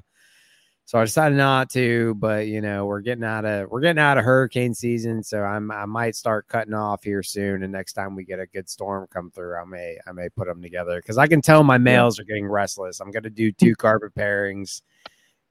So 0.86 1.00
I 1.00 1.06
decided 1.06 1.38
not 1.38 1.70
to, 1.72 2.14
but 2.16 2.48
you 2.48 2.60
know, 2.62 2.86
we're 2.86 3.02
getting 3.02 3.24
out 3.24 3.46
of 3.46 3.70
we're 3.72 3.80
getting 3.82 4.02
out 4.02 4.18
of 4.18 4.26
hurricane 4.26 4.74
season, 4.74 5.24
so 5.24 5.42
I'm 5.42 5.72
I 5.72 5.86
might 5.86 6.16
start 6.16 6.48
cutting 6.50 6.74
off 6.74 7.04
here 7.04 7.24
soon. 7.24 7.64
And 7.64 7.72
next 7.72 7.94
time 7.94 8.16
we 8.16 8.26
get 8.26 8.40
a 8.40 8.48
good 8.48 8.70
storm 8.70 9.08
come 9.12 9.32
through, 9.32 9.56
I 9.58 9.64
may 9.66 9.98
I 10.06 10.12
may 10.12 10.28
put 10.30 10.48
them 10.48 10.62
together 10.62 10.98
because 10.98 11.18
I 11.18 11.28
can 11.28 11.42
tell 11.42 11.64
my 11.64 11.78
males 11.78 12.20
are 12.20 12.26
getting 12.26 12.48
restless. 12.48 13.00
I'm 13.00 13.12
gonna 13.12 13.30
do 13.30 13.52
two 13.52 13.76
carpet 13.76 14.14
pairings, 14.14 14.82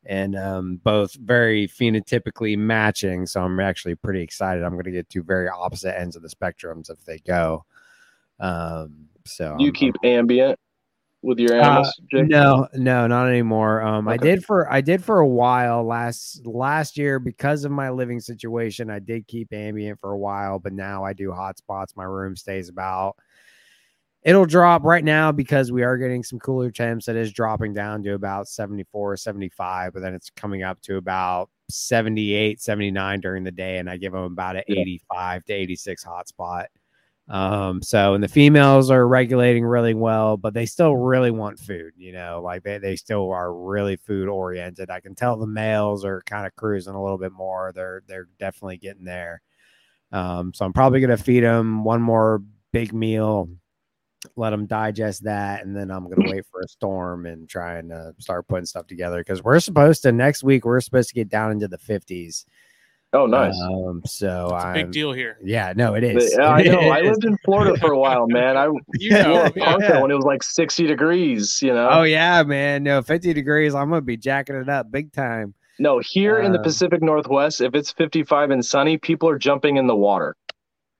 and 0.04 0.36
um, 0.36 0.76
both 0.82 1.14
very 1.14 1.68
phenotypically 1.68 2.56
matching. 2.58 3.26
So 3.26 3.42
I'm 3.42 3.60
actually 3.60 3.94
pretty 3.94 4.22
excited. 4.22 4.64
I'm 4.64 4.76
gonna 4.76 4.90
get 4.90 5.08
two 5.08 5.22
very 5.22 5.48
opposite 5.48 5.98
ends 5.98 6.16
of 6.16 6.22
the 6.22 6.28
spectrums 6.28 6.90
if 6.90 7.04
they 7.04 7.18
go. 7.18 7.64
Um, 8.40 9.08
so 9.24 9.56
you 9.58 9.66
I'm- 9.66 9.74
keep 9.74 9.94
ambient 10.04 10.58
with 11.22 11.38
your 11.38 11.54
Uh, 11.54 11.64
animals, 11.64 12.00
Jake? 12.10 12.28
no, 12.28 12.66
no, 12.74 13.06
not 13.06 13.28
anymore. 13.28 13.80
Um, 13.82 14.08
I 14.08 14.16
did 14.16 14.44
for 14.44 14.70
I 14.72 14.80
did 14.80 15.04
for 15.04 15.20
a 15.20 15.28
while 15.28 15.84
last 15.84 16.44
last 16.44 16.98
year 16.98 17.20
because 17.20 17.64
of 17.64 17.70
my 17.70 17.90
living 17.90 18.18
situation. 18.18 18.90
I 18.90 18.98
did 18.98 19.28
keep 19.28 19.52
ambient 19.52 20.00
for 20.00 20.10
a 20.10 20.18
while, 20.18 20.58
but 20.58 20.72
now 20.72 21.04
I 21.04 21.12
do 21.12 21.28
hotspots. 21.30 21.96
My 21.96 22.02
room 22.04 22.34
stays 22.34 22.68
about. 22.68 23.16
It'll 24.23 24.47
drop 24.47 24.85
right 24.85 25.05
now 25.05 25.32
because 25.32 25.73
we 25.73 25.82
are 25.82 25.97
getting 25.99 26.23
some 26.23 26.39
cooler 26.39 26.70
temps. 26.70 27.07
that 27.07 27.16
is 27.16 27.32
dropping 27.32 27.74
down 27.74 28.05
to 28.05 28.15
about 28.15 28.47
74, 28.47 29.16
75, 29.16 29.93
but 29.93 30.01
then 30.01 30.15
it's 30.15 30.31
coming 30.31 30.62
up 30.62 30.81
to 30.82 30.97
about 30.97 31.51
78, 31.70 32.61
79 32.61 33.20
during 33.20 33.43
the 33.43 33.51
day. 33.51 33.78
And 33.78 33.90
I 33.90 33.97
give 33.97 34.12
them 34.12 34.23
about 34.23 34.57
an 34.57 34.62
85 34.69 35.44
to 35.47 35.53
86 35.53 36.05
hotspot. 36.05 36.66
Um, 37.28 37.82
so 37.82 38.15
and 38.15 38.23
the 38.23 38.28
females 38.28 38.90
are 38.90 39.07
regulating 39.07 39.65
really 39.65 39.94
well, 39.94 40.36
but 40.36 40.55
they 40.55 40.66
still 40.66 40.97
really 40.97 41.31
want 41.31 41.59
food, 41.59 41.93
you 41.97 42.12
know, 42.12 42.43
like 42.44 42.62
they, 42.62 42.78
they 42.78 42.97
still 42.97 43.31
are 43.31 43.55
really 43.55 43.97
food 43.97 44.28
oriented. 44.28 44.90
I 44.90 45.01
can 45.01 45.15
tell 45.15 45.36
the 45.36 45.47
males 45.47 46.05
are 46.05 46.23
kind 46.27 46.47
of 46.47 46.55
cruising 46.57 46.94
a 46.94 47.03
little 47.03 47.19
bit 47.19 47.32
more. 47.32 47.73
They're 47.74 48.03
they're 48.09 48.28
definitely 48.39 48.78
getting 48.78 49.05
there. 49.05 49.40
Um, 50.11 50.53
so 50.53 50.65
I'm 50.65 50.73
probably 50.73 51.01
gonna 51.01 51.16
feed 51.16 51.44
them 51.44 51.85
one 51.85 52.03
more 52.03 52.43
big 52.73 52.93
meal, 52.93 53.49
let 54.36 54.51
them 54.51 54.66
digest 54.66 55.24
that, 55.24 55.65
and 55.65 55.77
then 55.77 55.90
I'm 55.90 56.09
gonna 56.09 56.31
wait 56.31 56.44
for 56.51 56.61
a 56.61 56.69
storm 56.69 57.27
and 57.27 57.49
try 57.49 57.78
and 57.78 57.93
uh, 57.93 58.12
start 58.19 58.47
putting 58.49 58.66
stuff 58.66 58.86
together 58.86 59.19
because 59.19 59.43
we're 59.43 59.61
supposed 59.61 60.03
to 60.03 60.12
next 60.12 60.43
week 60.44 60.65
we're 60.65 60.81
supposed 60.81 61.09
to 61.09 61.15
get 61.15 61.28
down 61.28 61.51
into 61.53 61.69
the 61.69 61.78
50s. 61.78 62.44
Oh, 63.15 63.27
nice. 63.27 63.55
Um, 63.61 64.01
so 64.07 64.44
It's 64.55 64.65
a 64.65 64.66
I'm, 64.69 64.74
big 64.74 64.90
deal 64.93 65.12
here. 65.12 65.36
Yeah, 65.44 65.74
no, 65.77 65.93
it 65.94 66.03
is 66.03 66.15
But, 66.15 66.23
is. 66.23 66.39
I 66.39 66.62
know. 66.73 66.78
I 66.89 67.03
lived 67.03 67.24
in 67.27 67.36
Florida 67.44 67.78
for 67.78 67.93
a 67.93 67.99
while, 67.99 68.27
man. 68.27 68.57
I 68.57 68.69
You 68.94 69.11
know, 69.11 69.32
wore 69.35 69.47
a 69.47 69.53
yeah. 69.81 70.01
when 70.01 70.11
it 70.11 70.15
was 70.15 70.24
like 70.24 70.43
60 70.43 70.86
degrees. 70.86 71.61
You 71.61 71.74
know. 71.74 71.89
Oh 71.90 72.03
yeah, 72.05 72.43
man. 72.43 72.82
No, 72.85 73.03
50 73.03 73.35
degrees. 73.35 73.74
I'm 73.74 73.90
gonna 73.90 74.01
be 74.01 74.16
jacking 74.16 74.57
it 74.57 74.69
up 74.70 74.90
big 74.90 75.12
time. 75.12 75.53
No, 75.78 75.99
here 75.99 76.39
in 76.39 76.53
the 76.53 76.61
Uh, 76.61 76.62
Pacific 76.62 77.03
Northwest, 77.03 77.61
if 77.61 77.74
it's 77.74 77.93
55 77.93 78.51
and 78.51 78.65
sunny, 78.65 78.97
people 78.97 79.28
are 79.28 79.39
jumping 79.39 79.77
in 79.77 79.86
the 79.89 79.97
water. 79.97 80.35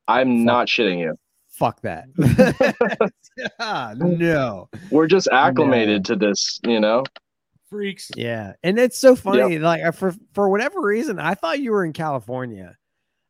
I'm 0.09 0.45
not 0.45 0.67
shitting 0.67 0.99
you. 0.99 1.17
Fuck 1.53 1.83
that. 1.83 2.07
Ah, 3.59 3.95
no. 3.97 4.69
We're 4.91 5.07
just 5.07 5.27
acclimated 5.29 6.05
to 6.07 6.17
this, 6.17 6.61
you 6.67 6.81
know. 6.81 7.03
Freaks. 7.71 8.11
Yeah, 8.15 8.53
and 8.63 8.79
it's 8.79 8.99
so 8.99 9.17
funny. 9.17 9.59
Like 9.59 9.95
for 9.95 10.15
for 10.35 10.51
whatever 10.51 10.81
reason, 10.83 11.19
I 11.19 11.35
thought 11.35 11.61
you 11.61 11.73
were 11.73 11.85
in 11.85 11.95
California. 11.95 12.77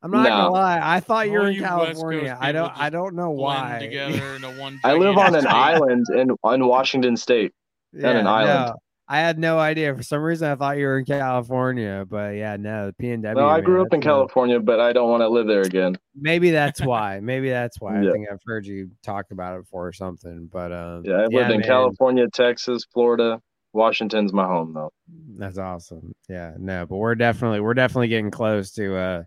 I'm 0.02 0.10
not 0.10 0.26
gonna 0.26 0.50
lie. 0.50 0.80
I 0.82 0.98
thought 0.98 1.28
you 1.28 1.36
All 1.38 1.44
were 1.44 1.50
in 1.50 1.54
you 1.54 1.62
California. 1.62 2.36
I 2.40 2.50
don't. 2.50 2.72
I 2.76 2.90
don't 2.90 3.14
know 3.14 3.30
why. 3.30 3.78
together 3.80 4.34
into 4.34 4.50
one. 4.50 4.80
I 4.84 4.94
live 4.94 5.16
on 5.16 5.36
an 5.36 5.46
island 5.46 6.06
in 6.12 6.32
on 6.42 6.66
Washington 6.66 7.16
State. 7.16 7.52
on 7.96 8.04
an 8.16 8.26
island. 8.26 8.72
no, 8.72 8.76
I 9.08 9.18
had 9.18 9.38
no 9.38 9.58
idea. 9.58 9.94
For 9.94 10.02
some 10.02 10.22
reason, 10.22 10.48
I 10.48 10.54
thought 10.54 10.78
you 10.78 10.86
were 10.86 10.98
in 10.98 11.04
California. 11.04 12.06
But 12.08 12.34
yeah, 12.36 12.56
no, 12.56 12.86
the 12.86 13.04
PNW. 13.04 13.34
No, 13.34 13.46
I 13.46 13.56
man, 13.56 13.64
grew 13.64 13.82
up 13.82 13.92
in 13.92 14.00
uh, 14.00 14.02
California, 14.02 14.60
but 14.60 14.80
I 14.80 14.92
don't 14.92 15.10
want 15.10 15.22
to 15.22 15.28
live 15.28 15.46
there 15.46 15.62
again. 15.62 15.96
Maybe 16.14 16.50
that's 16.50 16.80
why. 16.80 17.20
Maybe 17.20 17.50
that's 17.50 17.80
why. 17.80 17.98
I 17.98 18.10
think 18.10 18.28
I've 18.30 18.40
heard 18.46 18.66
you 18.66 18.90
talk 19.02 19.26
about 19.30 19.56
it 19.56 19.62
before 19.64 19.88
or 19.88 19.92
something. 19.92 20.48
But 20.50 20.72
um, 20.72 21.02
Yeah, 21.04 21.24
I've 21.24 21.32
lived 21.32 21.50
in. 21.50 21.62
California, 21.62 22.26
Texas, 22.32 22.86
Florida. 22.92 23.40
Washington's 23.72 24.32
my 24.32 24.46
home 24.46 24.74
though. 24.74 24.92
That's 25.36 25.58
awesome. 25.58 26.12
Yeah, 26.28 26.52
no, 26.58 26.86
but 26.86 26.96
we're 26.96 27.14
definitely 27.14 27.60
we're 27.60 27.74
definitely 27.74 28.08
getting 28.08 28.30
close 28.30 28.70
to 28.72 28.96
uh 28.96 29.22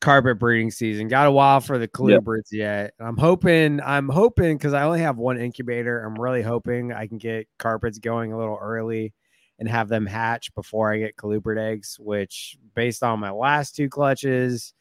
carpet 0.00 0.38
breeding 0.38 0.70
season. 0.70 1.08
Got 1.08 1.26
a 1.26 1.30
while 1.32 1.60
for 1.60 1.78
the 1.78 1.86
colubrids 1.88 2.52
yet. 2.52 2.94
I'm 2.98 3.16
hoping 3.16 3.80
I'm 3.80 4.08
hoping 4.08 4.56
because 4.56 4.72
I 4.72 4.82
only 4.84 5.00
have 5.00 5.18
one 5.18 5.38
incubator. 5.38 6.00
I'm 6.04 6.14
really 6.20 6.42
hoping 6.42 6.92
I 6.92 7.06
can 7.06 7.18
get 7.18 7.46
carpets 7.58 7.98
going 7.98 8.32
a 8.32 8.38
little 8.38 8.58
early 8.60 9.12
and 9.58 9.68
have 9.68 9.88
them 9.88 10.06
hatch 10.06 10.54
before 10.54 10.92
I 10.92 10.98
get 10.98 11.16
colubrid 11.16 11.58
eggs, 11.58 11.96
which 12.00 12.56
based 12.74 13.02
on 13.02 13.20
my 13.20 13.30
last 13.30 13.76
two 13.76 13.90
clutches, 13.90 14.72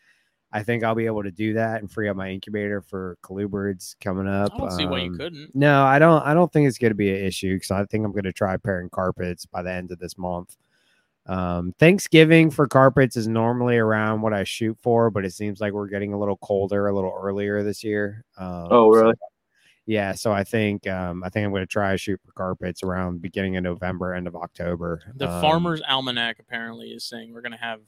I 0.53 0.63
think 0.63 0.83
I'll 0.83 0.95
be 0.95 1.05
able 1.05 1.23
to 1.23 1.31
do 1.31 1.53
that 1.55 1.81
and 1.81 1.91
free 1.91 2.07
up 2.07 2.15
my 2.15 2.29
incubator 2.29 2.81
for 2.81 3.17
colubrids 3.21 3.95
coming 4.01 4.27
up. 4.27 4.53
I 4.53 4.57
don't 4.57 4.71
see 4.71 4.85
why 4.85 4.99
you 5.01 5.11
Um, 5.11 5.17
couldn't. 5.17 5.53
no, 5.53 5.83
I 5.83 5.99
don't. 5.99 6.23
I 6.25 6.33
don't 6.33 6.51
think 6.51 6.67
it's 6.67 6.77
going 6.77 6.91
to 6.91 6.95
be 6.95 7.09
an 7.09 7.23
issue 7.25 7.55
because 7.55 7.71
I 7.71 7.83
think 7.85 8.05
I'm 8.05 8.13
going 8.13 8.23
to 8.23 8.31
try 8.33 8.55
pairing 8.57 8.89
carpets 8.89 9.45
by 9.45 9.61
the 9.63 9.71
end 9.71 9.91
of 9.91 9.99
this 9.99 10.17
month. 10.17 10.55
Um, 11.29 11.73
Thanksgiving 11.77 12.49
for 12.49 12.67
carpets 12.67 13.15
is 13.15 13.27
normally 13.27 13.77
around 13.77 14.21
what 14.21 14.33
I 14.33 14.43
shoot 14.43 14.77
for, 14.81 15.09
but 15.11 15.23
it 15.25 15.31
seems 15.33 15.61
like 15.61 15.73
we're 15.73 15.87
getting 15.87 16.11
a 16.13 16.19
little 16.19 16.37
colder 16.37 16.87
a 16.87 16.93
little 16.95 17.13
earlier 17.15 17.61
this 17.63 17.83
year. 17.83 18.25
Um, 18.37 18.67
Oh, 18.71 18.93
so- 18.93 19.01
really? 19.01 19.13
yeah, 19.85 20.13
so 20.13 20.31
I 20.31 20.43
think 20.43 20.87
um, 20.87 21.23
I 21.23 21.29
think 21.29 21.45
I'm 21.45 21.51
going 21.51 21.61
to 21.61 21.67
try 21.67 21.91
to 21.91 21.97
shoot 21.97 22.19
for 22.25 22.31
carpets 22.31 22.81
around 22.81 23.21
beginning 23.21 23.57
of 23.57 23.63
November, 23.63 24.15
end 24.15 24.27
of 24.27 24.35
October. 24.35 25.01
The 25.15 25.29
Um, 25.29 25.41
Farmer's 25.41 25.81
Almanac 25.87 26.39
apparently 26.39 26.89
is 26.93 27.03
saying 27.03 27.31
we're 27.33 27.41
gonna 27.41 27.57
have 27.57 27.81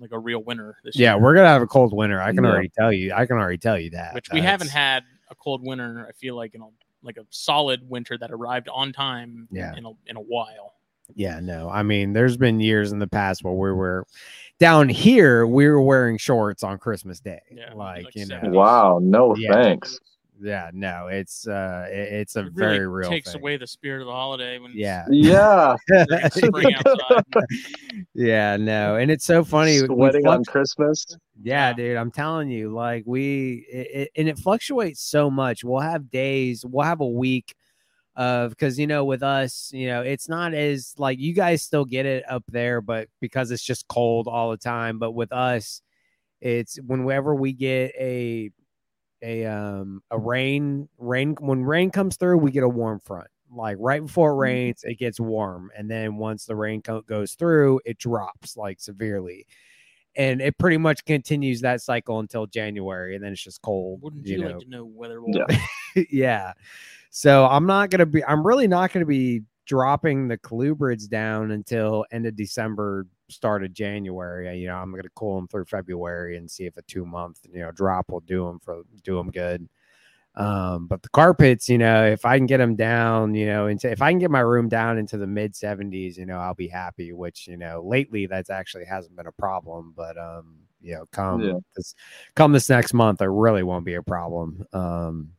like 0.00 0.12
a 0.12 0.18
real 0.18 0.42
winter 0.42 0.78
this 0.82 0.96
Yeah, 0.96 1.10
year. 1.12 1.16
Yeah, 1.18 1.22
we're 1.22 1.34
gonna 1.34 1.48
have 1.48 1.62
a 1.62 1.66
cold 1.66 1.92
winter. 1.94 2.20
I 2.22 2.32
can 2.32 2.42
Yeah. 2.42 2.50
already 2.50 2.70
tell 2.70 2.92
you. 2.92 3.12
I 3.12 3.26
can 3.26 3.36
already 3.36 3.58
tell 3.58 3.78
you 3.78 3.90
that. 3.90 4.14
which 4.14 4.30
we 4.32 4.40
haven't 4.40 4.70
had 4.70 5.04
a 5.30 5.34
cold 5.34 5.62
winter. 5.62 6.06
I 6.08 6.12
feel 6.12 6.36
like 6.36 6.54
in 6.54 6.62
a 6.62 6.68
like 7.04 7.16
a 7.18 7.26
solid 7.30 7.88
winter 7.90 8.16
that 8.16 8.30
arrived 8.30 8.68
on 8.68 8.92
time. 8.92 9.46
Yeah. 9.50 9.74
in 9.76 9.84
a 9.84 9.90
in 10.06 10.16
a 10.16 10.20
while. 10.20 10.74
Yeah, 11.14 11.40
no. 11.40 11.68
I 11.68 11.82
mean, 11.82 12.12
there's 12.12 12.36
been 12.36 12.60
years 12.60 12.92
in 12.92 12.98
the 12.98 13.06
past 13.06 13.44
where 13.44 13.52
we 13.54 13.72
were 13.72 14.04
down 14.58 14.88
here. 14.88 15.46
We 15.46 15.66
were 15.68 15.82
wearing 15.82 16.16
shorts 16.18 16.62
on 16.62 16.78
Christmas 16.78 17.20
Day. 17.20 17.40
Yeah, 17.50 17.74
like, 17.74 18.04
like 18.04 18.14
you 18.14 18.26
know. 18.26 18.36
70s. 18.36 18.52
Wow, 18.52 18.98
no 19.02 19.34
Yeah. 19.36 19.52
thanks. 19.52 19.98
Yeah, 20.40 20.70
no. 20.72 21.06
It's 21.06 21.46
uh, 21.46 21.86
it- 21.88 22.12
it's 22.14 22.36
a 22.36 22.40
It 22.40 22.44
really 22.54 22.76
very 22.76 22.88
real 22.88 23.08
takes 23.10 23.32
thing. 23.32 23.40
away 23.40 23.56
the 23.58 23.66
spirit 23.66 24.00
of 24.00 24.06
the 24.06 24.12
holiday 24.12 24.58
when 24.58 24.72
it's 24.72 24.78
Yeah, 24.80 25.04
Yeah, 25.08 25.76
yeah, 28.14 28.56
no. 28.56 28.96
And 28.96 29.10
it's 29.10 29.24
so 29.24 29.44
funny. 29.44 29.80
we 29.80 29.86
sweating 29.86 30.26
on 30.26 30.44
Christmas. 30.44 31.06
Yeah, 31.42 31.68
Yeah. 31.68 31.72
dude, 31.74 31.96
I'm 31.96 32.10
telling 32.10 32.50
you, 32.50 32.72
like 32.72 33.04
we, 33.06 33.66
it, 33.70 33.88
it, 33.94 34.08
and 34.16 34.28
it 34.28 34.38
fluctuates 34.38 35.00
so 35.00 35.30
much. 35.30 35.64
We'll 35.64 35.80
have 35.80 36.10
days, 36.10 36.64
we'll 36.66 36.84
have 36.86 37.00
a 37.00 37.06
week 37.08 37.54
of 38.16 38.50
because 38.50 38.78
you 38.78 38.86
know, 38.86 39.04
with 39.04 39.22
us, 39.22 39.70
you 39.72 39.88
know, 39.88 40.02
it's 40.02 40.28
not 40.28 40.54
as 40.54 40.94
like 40.98 41.18
you 41.18 41.32
guys 41.32 41.62
still 41.62 41.84
get 41.84 42.06
it 42.06 42.24
up 42.28 42.44
there, 42.48 42.80
but 42.80 43.08
because 43.20 43.50
it's 43.50 43.62
just 43.62 43.88
cold 43.88 44.28
all 44.28 44.50
the 44.50 44.56
time. 44.56 44.98
But 44.98 45.12
with 45.12 45.32
us, 45.32 45.82
it's 46.40 46.78
whenever 46.86 47.34
we 47.34 47.52
get 47.52 47.92
a 47.98 48.50
a 49.22 49.46
um 49.46 50.02
a 50.10 50.18
rain 50.18 50.88
rain 50.98 51.36
when 51.40 51.62
rain 51.64 51.90
comes 51.90 52.16
through, 52.16 52.38
we 52.38 52.50
get 52.50 52.64
a 52.64 52.68
warm 52.68 53.00
front. 53.00 53.28
Like 53.54 53.76
right 53.80 54.04
before 54.04 54.32
it 54.32 54.36
rains, 54.36 54.80
it 54.82 54.98
gets 54.98 55.20
warm, 55.20 55.70
and 55.76 55.90
then 55.90 56.16
once 56.16 56.46
the 56.46 56.56
rain 56.56 56.82
co- 56.82 57.02
goes 57.02 57.34
through, 57.34 57.80
it 57.84 57.98
drops 57.98 58.56
like 58.56 58.80
severely 58.80 59.46
and 60.16 60.40
it 60.40 60.58
pretty 60.58 60.76
much 60.76 61.04
continues 61.04 61.60
that 61.62 61.80
cycle 61.80 62.18
until 62.18 62.46
January, 62.46 63.14
and 63.14 63.24
then 63.24 63.32
it's 63.32 63.42
just 63.42 63.62
cold. 63.62 64.02
Wouldn't 64.02 64.26
you 64.26 64.36
you, 64.36 64.44
know, 64.44 64.50
like 64.50 64.58
to 64.60 64.68
know 64.68 64.84
weather? 64.84 65.20
Yeah. 65.26 65.44
Wolf? 65.48 66.06
yeah. 66.10 66.52
So 67.10 67.46
I'm 67.46 67.66
not 67.66 67.90
gonna 67.90 68.06
be. 68.06 68.24
I'm 68.24 68.46
really 68.46 68.66
not 68.66 68.92
gonna 68.92 69.06
be 69.06 69.42
dropping 69.64 70.28
the 70.28 70.38
colubrids 70.38 71.08
down 71.08 71.52
until 71.52 72.04
end 72.10 72.26
of 72.26 72.36
December, 72.36 73.06
start 73.28 73.64
of 73.64 73.72
January. 73.72 74.58
You 74.58 74.68
know, 74.68 74.76
I'm 74.76 74.90
gonna 74.90 75.08
cool 75.14 75.36
them 75.36 75.48
through 75.48 75.66
February 75.66 76.36
and 76.36 76.50
see 76.50 76.64
if 76.64 76.76
a 76.76 76.82
two 76.82 77.06
month 77.06 77.40
you 77.52 77.60
know 77.60 77.70
drop 77.72 78.10
will 78.10 78.20
do 78.20 78.46
them 78.46 78.58
for 78.60 78.82
do 79.02 79.16
them 79.16 79.30
good. 79.30 79.68
Um, 80.34 80.86
but 80.86 81.02
the 81.02 81.10
carpets, 81.10 81.68
you 81.68 81.76
know, 81.76 82.06
if 82.06 82.24
I 82.24 82.38
can 82.38 82.46
get 82.46 82.56
them 82.58 82.74
down, 82.74 83.34
you 83.34 83.46
know, 83.46 83.66
into 83.66 83.90
if 83.90 84.00
I 84.00 84.10
can 84.10 84.18
get 84.18 84.30
my 84.30 84.40
room 84.40 84.68
down 84.68 84.96
into 84.98 85.18
the 85.18 85.26
mid 85.26 85.52
70s, 85.52 86.16
you 86.16 86.24
know, 86.24 86.38
I'll 86.38 86.54
be 86.54 86.68
happy. 86.68 87.12
Which 87.12 87.46
you 87.46 87.56
know, 87.58 87.82
lately 87.84 88.26
that's 88.26 88.48
actually 88.50 88.86
hasn't 88.86 89.14
been 89.16 89.26
a 89.26 89.32
problem, 89.32 89.92
but 89.96 90.16
um, 90.16 90.56
you 90.80 90.94
know, 90.94 91.04
come 91.12 91.42
Yeah. 91.42 91.58
this 91.76 91.94
come 92.34 92.52
this 92.52 92.70
next 92.70 92.94
month, 92.94 93.20
it 93.20 93.26
really 93.28 93.62
won't 93.62 93.84
be 93.84 93.94
a 93.94 94.02
problem. 94.02 94.64
Um, 94.72 95.32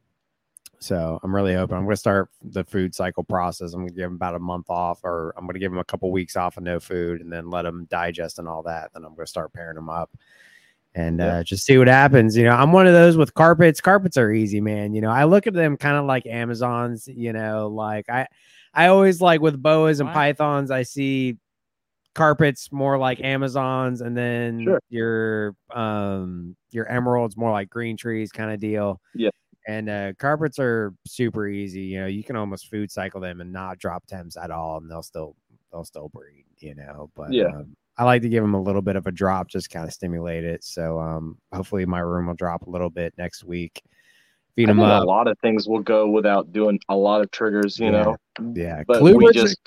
so 0.80 1.20
I'm 1.24 1.34
really 1.34 1.56
hoping 1.56 1.78
I'm 1.78 1.86
going 1.86 1.94
to 1.94 1.98
start 1.98 2.30
the 2.44 2.64
food 2.66 2.94
cycle 2.94 3.24
process. 3.24 3.74
I'm 3.74 3.80
going 3.82 3.90
to 3.90 3.96
give 3.96 4.04
them 4.04 4.16
about 4.16 4.36
a 4.36 4.40
month 4.40 4.70
off, 4.70 5.00
or 5.04 5.34
I'm 5.38 5.46
going 5.46 5.54
to 5.54 5.60
give 5.60 5.72
them 5.72 5.80
a 5.80 5.86
couple 5.86 6.12
weeks 6.12 6.36
off 6.36 6.58
of 6.58 6.64
no 6.64 6.80
food, 6.80 7.22
and 7.22 7.32
then 7.32 7.50
let 7.50 7.62
them 7.64 7.88
digest 7.90 8.38
and 8.38 8.48
all 8.50 8.64
that. 8.64 8.92
Then 8.94 9.06
I'm 9.06 9.16
going 9.16 9.26
to 9.26 9.30
start 9.30 9.54
pairing 9.54 9.76
them 9.76 9.90
up 9.90 10.12
and 10.96 11.22
uh, 11.22 11.44
just 11.44 11.66
see 11.66 11.78
what 11.78 11.88
happens. 11.88 12.38
You 12.38 12.44
know, 12.44 12.52
I'm 12.52 12.72
one 12.72 12.88
of 12.88 12.94
those 12.94 13.18
with 13.18 13.34
carpets. 13.34 13.82
Carpets 13.82 14.18
are 14.18 14.32
easy, 14.32 14.62
man. 14.62 14.94
You 14.94 15.02
know, 15.02 15.10
I 15.10 15.24
look 15.24 15.48
at 15.48 15.54
them 15.54 15.78
kind 15.78 15.98
of 15.98 16.06
like 16.06 16.26
Amazons. 16.26 17.08
You 17.08 17.34
know, 17.34 17.68
like 17.68 18.10
I, 18.10 18.28
I 18.74 18.88
always 18.88 19.22
like 19.22 19.42
with 19.42 19.62
boas 19.62 20.00
and 20.00 20.08
Wow. 20.10 20.14
pythons. 20.14 20.72
I 20.72 20.84
see 20.84 21.38
carpets 22.16 22.72
more 22.72 22.98
like 22.98 23.22
Amazons, 23.22 24.02
and 24.02 24.16
then 24.16 24.64
Sure. 24.64 24.80
your 24.90 25.56
um 25.74 26.56
your 26.72 26.88
emeralds 26.88 27.36
more 27.38 27.52
like 27.52 27.70
green 27.70 27.98
trees 27.98 28.32
kind 28.32 28.52
of 28.52 28.60
deal. 28.60 29.02
Yeah. 29.16 29.30
And 29.68 29.90
uh, 29.90 30.14
carpets 30.20 30.60
are 30.60 30.94
super 31.08 31.48
easy. 31.48 31.82
You 31.84 32.02
know, 32.02 32.08
you 32.08 32.24
can 32.24 32.36
almost 32.36 32.70
food 32.70 32.92
cycle 32.92 33.22
them 33.22 33.40
and 33.42 33.52
not 33.54 33.80
drop 33.80 34.06
temps 34.06 34.36
at 34.38 34.52
all, 34.52 34.78
and 34.78 34.92
they'll 34.92 35.02
still 35.04 35.36
they'll 35.72 35.86
still 35.86 36.10
breed. 36.10 36.46
You 36.60 36.76
know, 36.76 37.10
but 37.16 37.32
Yeah. 37.34 37.48
um, 37.48 37.76
I 37.98 38.04
like 38.06 38.24
to 38.24 38.30
give 38.30 38.44
them 38.44 38.54
a 38.56 38.62
little 38.62 38.82
bit 38.82 38.96
of 38.96 39.06
a 39.06 39.12
drop, 39.12 39.48
just 39.50 39.70
kind 39.70 39.86
of 39.86 39.94
stimulate 39.94 40.44
it. 40.44 40.64
So 40.64 41.00
um, 41.00 41.38
hopefully 41.54 41.86
my 41.86 42.00
room 42.00 42.28
will 42.28 42.34
drop 42.34 42.66
a 42.66 42.70
little 42.70 42.90
bit 42.90 43.14
next 43.18 43.44
week. 43.44 43.82
Feed 44.56 44.66
I 44.66 44.72
them 44.72 44.78
think 44.80 44.90
up. 44.90 45.04
a 45.04 45.06
lot 45.06 45.28
of 45.28 45.38
things 45.40 45.68
will 45.68 45.80
go 45.82 46.10
without 46.10 46.52
doing 46.52 46.80
a 46.90 46.96
lot 46.96 47.22
of 47.22 47.32
triggers, 47.32 47.78
you 47.80 47.86
Yeah. 47.92 47.92
know. 47.92 48.18
Yeah, 48.56 48.84
But 48.88 49.04
we 49.04 49.32
just 49.32 49.58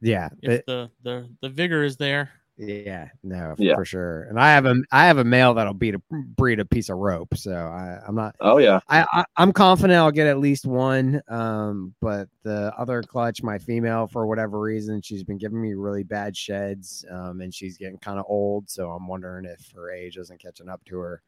yeah, 0.00 0.28
If 0.42 0.64
the 0.66 0.90
the 1.02 1.28
the 1.40 1.48
vigor 1.48 1.82
is 1.82 1.96
there, 1.96 2.30
Yeah, 2.58 3.08
no, 3.22 3.54
Yeah. 3.56 3.76
for 3.76 3.84
sure. 3.84 4.24
And 4.24 4.38
I 4.38 4.48
have 4.52 4.66
a 4.66 4.74
I 4.90 5.06
have 5.06 5.18
a 5.18 5.24
male 5.24 5.54
that'll 5.54 5.74
beat 5.74 5.94
a 5.94 6.02
breed 6.10 6.58
a 6.58 6.64
piece 6.64 6.88
of 6.88 6.96
rope. 6.98 7.36
So 7.36 7.52
I, 7.54 8.00
I'm 8.06 8.16
not 8.16 8.34
oh 8.40 8.58
yeah, 8.58 8.80
I, 8.88 9.06
I 9.12 9.24
I'm 9.36 9.52
confident 9.52 9.96
I'll 9.96 10.10
get 10.10 10.26
at 10.26 10.38
least 10.40 10.66
one. 10.66 11.22
Um, 11.28 11.94
but 12.00 12.28
the 12.42 12.72
other 12.76 13.02
clutch, 13.02 13.44
my 13.44 13.58
female, 13.58 14.08
for 14.08 14.26
whatever 14.26 14.58
reason, 14.58 15.00
she's 15.02 15.22
been 15.22 15.38
giving 15.38 15.62
me 15.62 15.74
really 15.74 16.02
bad 16.02 16.36
sheds. 16.36 17.04
Um, 17.10 17.40
and 17.42 17.54
she's 17.54 17.78
getting 17.78 17.98
kind 17.98 18.18
of 18.18 18.24
old, 18.28 18.68
so 18.68 18.90
I'm 18.90 19.06
wondering 19.06 19.44
if 19.44 19.70
her 19.76 19.92
age 19.92 20.16
isn't 20.16 20.40
catching 20.42 20.68
up 20.68 20.84
to 20.86 20.98
her. 20.98 21.22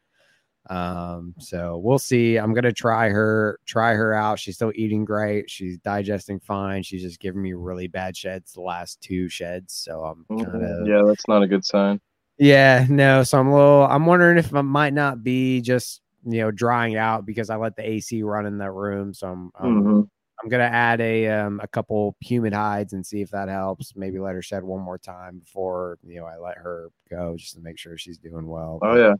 Um, 0.69 1.33
so 1.39 1.79
we'll 1.83 1.99
see. 1.99 2.37
I'm 2.37 2.53
gonna 2.53 2.71
try 2.71 3.09
her, 3.09 3.59
try 3.65 3.93
her 3.93 4.13
out. 4.13 4.39
She's 4.39 4.55
still 4.55 4.71
eating 4.75 5.03
great. 5.05 5.49
She's 5.49 5.77
digesting 5.79 6.39
fine. 6.39 6.83
She's 6.83 7.01
just 7.01 7.19
giving 7.19 7.41
me 7.41 7.53
really 7.53 7.87
bad 7.87 8.15
sheds 8.15 8.53
the 8.53 8.61
last 8.61 9.01
two 9.01 9.27
sheds. 9.27 9.73
So 9.73 10.03
I'm 10.03 10.25
kind 10.43 10.61
Mhm. 10.63 10.81
of 10.81 10.87
yeah, 10.87 11.01
that's 11.07 11.27
not 11.27 11.41
a 11.43 11.47
good 11.47 11.65
sign. 11.65 11.99
yeah, 12.37 12.85
no. 12.89 13.23
So 13.23 13.39
I'm 13.39 13.47
a 13.47 13.55
little. 13.55 13.83
I'm 13.85 14.05
wondering 14.05 14.37
if 14.37 14.53
it 14.53 14.63
might 14.63 14.93
not 14.93 15.23
be 15.23 15.61
just 15.61 16.01
you 16.23 16.41
know 16.41 16.51
drying 16.51 16.95
out 16.95 17.25
because 17.25 17.49
I 17.49 17.55
let 17.55 17.75
the 17.75 17.87
AC 17.89 18.21
run 18.23 18.45
in 18.45 18.59
that 18.59 18.71
room. 18.71 19.13
So 19.13 19.27
I'm 19.27 19.51
I'm, 19.59 19.83
Mhm. 19.83 20.07
I'm 20.43 20.49
gonna 20.49 20.63
add 20.63 21.01
a 21.01 21.27
um 21.27 21.59
a 21.61 21.67
couple 21.67 22.15
humid 22.19 22.53
hides 22.53 22.93
and 22.93 23.05
see 23.05 23.21
if 23.21 23.31
that 23.31 23.49
helps. 23.49 23.95
Maybe 23.95 24.19
let 24.19 24.35
her 24.35 24.41
shed 24.41 24.63
one 24.63 24.81
more 24.81 24.97
time 24.99 25.39
before 25.39 25.97
you 26.05 26.19
know 26.19 26.25
I 26.25 26.37
let 26.37 26.57
her 26.57 26.89
go 27.09 27.35
just 27.37 27.55
to 27.55 27.61
make 27.61 27.77
sure 27.79 27.97
she's 27.97 28.17
doing 28.19 28.47
well. 28.47 28.79
Oh 28.83 28.95
yeah, 28.95 29.13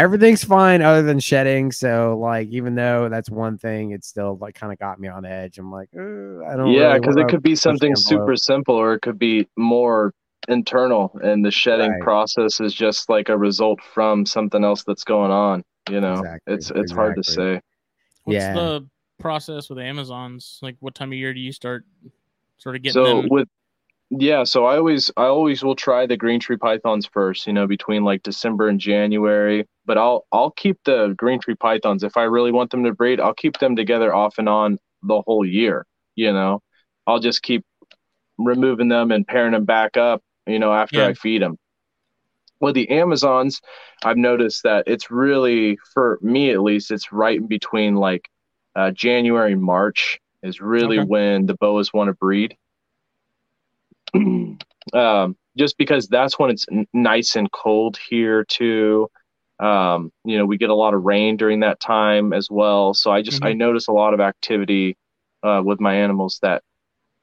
everything's 0.00 0.42
fine 0.42 0.80
other 0.80 1.02
than 1.02 1.20
shedding. 1.20 1.70
So 1.72 2.18
like 2.18 2.48
even 2.48 2.74
though 2.74 3.08
that's 3.08 3.28
one 3.30 3.58
thing, 3.58 3.90
it 3.92 4.02
still 4.04 4.38
like 4.40 4.54
kind 4.54 4.72
of 4.72 4.78
got 4.78 4.98
me 4.98 5.08
on 5.08 5.24
edge. 5.24 5.58
I'm 5.58 5.70
like, 5.70 5.90
"Uh, 5.94 6.00
I 6.00 6.56
don't. 6.56 6.58
Know. 6.58 6.70
Yeah, 6.70 6.88
really 6.88 7.00
because 7.00 7.16
it 7.16 7.28
could 7.28 7.42
be 7.42 7.54
something 7.54 7.90
envelope." 7.90 8.08
super 8.08 8.36
simple, 8.36 8.74
or 8.74 8.94
it 8.94 9.02
could 9.02 9.18
be 9.18 9.46
more 9.56 10.12
internal, 10.48 11.12
and 11.22 11.44
the 11.44 11.50
shedding 11.50 11.90
Right. 11.92 12.00
process 12.00 12.60
is 12.60 12.72
just 12.72 13.08
like 13.10 13.28
a 13.28 13.36
result 13.36 13.80
from 13.82 14.24
something 14.24 14.64
else 14.64 14.82
that's 14.84 15.04
going 15.04 15.30
on. 15.30 15.62
You 15.90 16.00
know, 16.00 16.14
Exactly, 16.14 16.54
it's 16.54 16.70
it's 16.74 16.92
hard 16.92 17.16
to 17.16 17.22
say. 17.24 17.60
what's 18.24 18.36
Yeah. 18.36 18.54
the 18.54 18.88
process 19.18 19.68
with 19.68 19.78
Amazons? 19.78 20.58
Like, 20.62 20.76
what 20.80 20.94
time 20.94 21.12
of 21.12 21.18
year 21.18 21.34
do 21.34 21.40
you 21.40 21.52
start 21.52 21.84
sort 22.58 22.74
of 22.76 22.82
getting 22.82 22.94
so 22.94 23.20
them? 23.22 23.28
with 23.30 23.48
yeah 24.10 24.42
so 24.42 24.66
i 24.66 24.76
always 24.76 25.10
i 25.16 25.24
always 25.24 25.62
will 25.62 25.76
try 25.76 26.04
the 26.04 26.16
green 26.16 26.40
tree 26.40 26.56
pythons 26.56 27.06
first 27.06 27.46
you 27.46 27.52
know 27.52 27.66
between 27.66 28.02
like 28.02 28.22
december 28.22 28.68
and 28.68 28.80
january 28.80 29.64
but 29.86 29.96
i'll 29.96 30.26
i'll 30.32 30.50
keep 30.50 30.78
the 30.84 31.14
green 31.16 31.38
tree 31.40 31.54
pythons 31.54 32.02
if 32.02 32.16
i 32.16 32.24
really 32.24 32.50
want 32.50 32.70
them 32.70 32.82
to 32.82 32.92
breed 32.92 33.20
i'll 33.20 33.34
keep 33.34 33.58
them 33.58 33.76
together 33.76 34.12
off 34.12 34.36
and 34.38 34.48
on 34.48 34.78
the 35.04 35.22
whole 35.26 35.46
year 35.46 35.86
you 36.16 36.32
know 36.32 36.60
i'll 37.06 37.20
just 37.20 37.42
keep 37.42 37.64
removing 38.38 38.88
them 38.88 39.12
and 39.12 39.26
pairing 39.26 39.52
them 39.52 39.64
back 39.64 39.96
up 39.96 40.22
you 40.46 40.58
know 40.58 40.72
after 40.72 41.00
Yeah. 41.00 41.08
i 41.08 41.14
feed 41.14 41.42
them 41.42 41.56
with 42.60 42.74
the 42.74 42.88
amazons 42.90 43.60
i've 44.04 44.16
noticed 44.16 44.62
that 44.64 44.84
it's 44.86 45.10
really 45.10 45.78
for 45.94 46.18
me 46.22 46.50
at 46.50 46.60
least 46.62 46.90
it's 46.90 47.12
right 47.12 47.38
in 47.38 47.46
between 47.46 47.96
like 47.96 48.28
uh, 48.76 48.90
january 48.90 49.54
march 49.54 50.18
is 50.42 50.60
really 50.60 50.98
Okay. 50.98 51.08
when 51.08 51.46
the 51.46 51.54
boas 51.54 51.92
want 51.92 52.08
to 52.08 52.14
breed 52.14 52.56
um, 54.94 55.36
just 55.56 55.76
because 55.78 56.08
that's 56.08 56.38
when 56.38 56.50
it's 56.50 56.66
n- 56.70 56.86
nice 56.92 57.36
and 57.36 57.50
cold 57.52 57.98
here 58.08 58.44
too. 58.44 59.08
Um, 59.58 60.10
you 60.24 60.38
know, 60.38 60.46
we 60.46 60.56
get 60.56 60.70
a 60.70 60.74
lot 60.74 60.94
of 60.94 61.04
rain 61.04 61.36
during 61.36 61.60
that 61.60 61.80
time 61.80 62.32
as 62.32 62.50
well. 62.50 62.94
So 62.94 63.10
I 63.10 63.22
just 63.22 63.44
I 63.44 63.52
notice 63.52 63.88
a 63.88 63.92
lot 63.92 64.14
of 64.14 64.20
activity 64.20 64.96
uh, 65.42 65.62
with 65.64 65.80
my 65.80 65.94
animals 65.94 66.38
that 66.42 66.62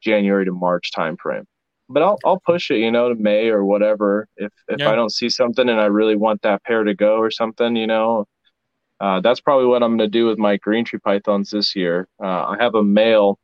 January 0.02 0.46
to 0.46 0.52
March 0.52 0.92
time 0.92 1.18
frame. 1.18 1.46
But 1.90 2.04
I'll 2.04 2.20
I'll 2.26 2.40
push 2.46 2.70
it, 2.70 2.78
you 2.78 2.92
know, 2.92 3.10
to 3.10 3.16
May 3.16 3.50
or 3.50 3.66
whatever. 3.66 4.28
If 4.38 4.52
if 4.68 4.80
Yeah. 4.80 4.92
I 4.92 4.96
don't 4.96 5.12
see 5.12 5.30
something 5.30 5.68
and 5.68 5.80
I 5.80 5.86
really 5.86 6.16
want 6.16 6.42
that 6.44 6.64
pair 6.64 6.84
to 6.84 6.94
go 6.94 7.18
or 7.18 7.32
something, 7.32 7.76
you 7.76 7.88
know, 7.88 8.26
uh, 9.00 9.22
that's 9.22 9.40
probably 9.42 9.68
what 9.68 9.84
I'm 9.84 9.98
going 9.98 10.10
to 10.10 10.20
do 10.20 10.28
with 10.28 10.38
my 10.38 10.58
green 10.58 10.86
tree 10.86 11.00
pythons 11.00 11.52
this 11.52 11.76
year. 11.76 12.08
Uh, 12.22 12.48
I 12.50 12.58
have 12.60 12.76
a 12.76 12.84
male 12.84 13.40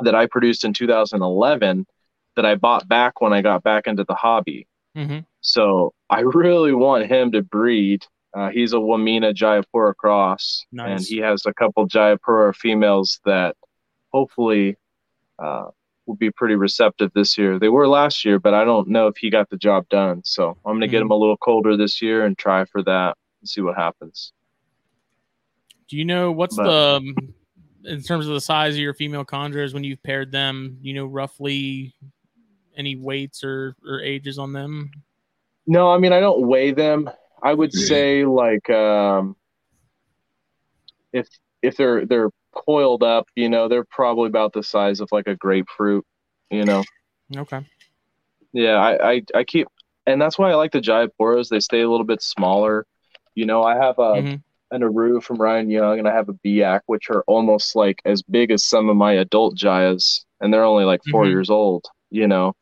that 0.00 0.14
I 0.14 0.26
produced 0.26 0.64
in 0.64 0.72
2011 0.72 1.86
that 2.36 2.46
I 2.46 2.54
bought 2.54 2.86
back 2.88 3.20
when 3.20 3.32
I 3.32 3.42
got 3.42 3.62
back 3.64 3.86
into 3.86 4.04
the 4.04 4.14
hobby. 4.14 4.66
hmm 4.94 5.18
So 5.40 5.92
I 6.10 6.20
really 6.20 6.72
want 6.72 7.06
him 7.06 7.32
to 7.32 7.42
breed. 7.42 8.04
Uh, 8.36 8.50
he's 8.50 8.72
a 8.74 8.76
Wamena 8.76 9.34
Jayapura 9.34 9.96
cross, 9.96 10.64
and 10.78 11.00
he 11.00 11.16
has 11.18 11.44
a 11.46 11.54
couple 11.54 11.88
Jayapura 11.88 12.54
females 12.54 13.18
that 13.24 13.56
hopefully 14.12 14.76
uh, 15.38 15.66
will 16.06 16.16
be 16.16 16.30
pretty 16.30 16.54
receptive 16.54 17.10
this 17.14 17.36
year. 17.38 17.58
They 17.58 17.68
were 17.70 17.88
last 17.88 18.24
year, 18.24 18.38
but 18.38 18.52
I 18.54 18.64
don't 18.64 18.88
know 18.88 19.06
if 19.08 19.16
he 19.16 19.30
got 19.30 19.48
the 19.50 19.56
job 19.56 19.88
done. 19.88 20.20
So 20.24 20.50
I'm 20.64 20.72
going 20.72 20.80
to 20.82 20.86
get 20.88 20.98
Mhm. 20.98 21.06
him 21.06 21.10
a 21.12 21.16
little 21.16 21.36
colder 21.38 21.76
this 21.76 22.00
year 22.02 22.24
and 22.26 22.36
try 22.36 22.64
for 22.66 22.82
that 22.82 23.16
and 23.40 23.48
see 23.48 23.62
what 23.62 23.76
happens. 23.76 24.32
Do 25.88 25.96
you 25.96 26.04
know 26.04 26.30
what's 26.32 26.56
But- 26.56 26.64
the 26.64 26.96
um, 26.96 27.34
in 27.84 28.02
terms 28.02 28.26
of 28.26 28.34
the 28.34 28.40
size 28.40 28.74
of 28.74 28.80
your 28.80 28.94
female 28.94 29.24
chondros 29.24 29.72
when 29.72 29.84
you've 29.84 30.02
paired 30.02 30.30
them? 30.32 30.78
You 30.82 30.94
know 30.94 31.06
roughly 31.06 31.94
any 32.76 32.96
weights 32.96 33.42
or 33.44 33.74
or 33.86 34.00
ages 34.00 34.38
on 34.38 34.52
them? 34.52 34.90
No, 35.66 35.90
I 35.90 35.98
mean 35.98 36.12
I 36.12 36.20
don't 36.20 36.46
weigh 36.46 36.72
them. 36.72 37.10
I 37.42 37.52
would 37.52 37.72
say 37.72 38.24
like 38.24 38.68
um, 38.70 39.36
if 41.12 41.28
if 41.62 41.76
they're 41.76 42.06
they're 42.06 42.30
coiled 42.54 43.02
up, 43.02 43.28
you 43.34 43.48
know, 43.48 43.68
they're 43.68 43.84
probably 43.90 44.28
about 44.28 44.52
the 44.52 44.62
size 44.62 45.00
of 45.00 45.08
like 45.12 45.26
a 45.26 45.36
grapefruit. 45.36 46.04
You 46.50 46.64
know, 46.64 46.84
Okay. 47.36 47.60
yeah, 48.52 48.76
I 48.76 49.10
I, 49.12 49.22
I 49.34 49.44
keep, 49.44 49.68
and 50.06 50.20
that's 50.20 50.38
why 50.38 50.50
I 50.50 50.54
like 50.54 50.72
the 50.72 50.80
Jayapuras. 50.80 51.48
They 51.48 51.60
stay 51.60 51.80
a 51.80 51.90
little 51.90 52.06
bit 52.06 52.22
smaller. 52.22 52.86
You 53.34 53.46
know, 53.46 53.62
I 53.62 53.74
have 53.76 53.98
a 53.98 54.22
Mhm. 54.22 54.42
an 54.72 54.82
Aru 54.82 55.20
from 55.20 55.36
Ryan 55.36 55.70
Young, 55.70 55.98
and 55.98 56.08
I 56.08 56.12
have 56.14 56.28
a 56.28 56.34
Biak, 56.34 56.80
which 56.86 57.10
are 57.10 57.22
almost 57.26 57.76
like 57.76 58.00
as 58.04 58.22
big 58.22 58.50
as 58.50 58.64
some 58.64 58.88
of 58.88 58.96
my 58.96 59.12
adult 59.14 59.56
Jayas, 59.56 60.24
and 60.40 60.52
they're 60.52 60.64
only 60.64 60.84
like 60.84 61.02
4 61.10 61.24
Mhm. 61.24 61.30
years 61.30 61.50
old. 61.50 61.84
You 62.10 62.28
know. 62.28 62.54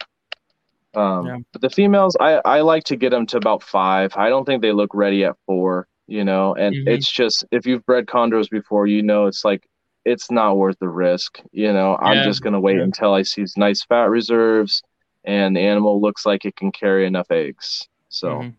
Um, 0.95 1.27
Yeah. 1.27 1.39
But 1.53 1.63
the 1.63 1.71
females, 1.71 2.17
I, 2.21 2.41
I 2.45 2.61
like 2.61 2.85
to 2.85 2.97
get 2.97 3.11
them 3.11 3.27
to 3.27 3.37
about 3.37 3.63
five. 3.63 4.13
I 4.17 4.29
don't 4.29 4.45
think 4.45 4.63
they 4.63 4.73
look 4.73 4.95
ready 4.95 5.25
at 5.25 5.37
four, 5.47 5.89
you 6.07 6.25
know. 6.25 6.55
And 6.55 6.75
Mhm. 6.77 6.89
it's 6.89 7.11
just 7.11 7.45
if 7.51 7.67
you've 7.67 7.85
bred 7.87 8.07
chondros 8.07 8.49
before, 8.49 8.87
you 8.87 9.03
know 9.03 9.27
it's 9.27 9.45
like 9.45 9.67
it's 10.05 10.31
not 10.31 10.57
worth 10.57 10.79
the 10.79 10.89
risk. 10.89 11.41
You 11.53 11.73
know, 11.73 11.97
I'm 11.97 12.23
just 12.23 12.43
gonna 12.43 12.61
wait 12.61 12.77
yeah. 12.77 12.83
until 12.85 13.13
I 13.15 13.23
see 13.23 13.45
nice 13.57 13.85
fat 13.85 14.05
reserves 14.11 14.83
and 15.25 15.57
the 15.57 15.61
animal 15.61 16.01
looks 16.01 16.27
like 16.27 16.45
it 16.45 16.57
can 16.57 16.71
carry 16.71 17.07
enough 17.07 17.31
eggs. 17.31 17.89
So 18.09 18.29
Mhm. 18.29 18.55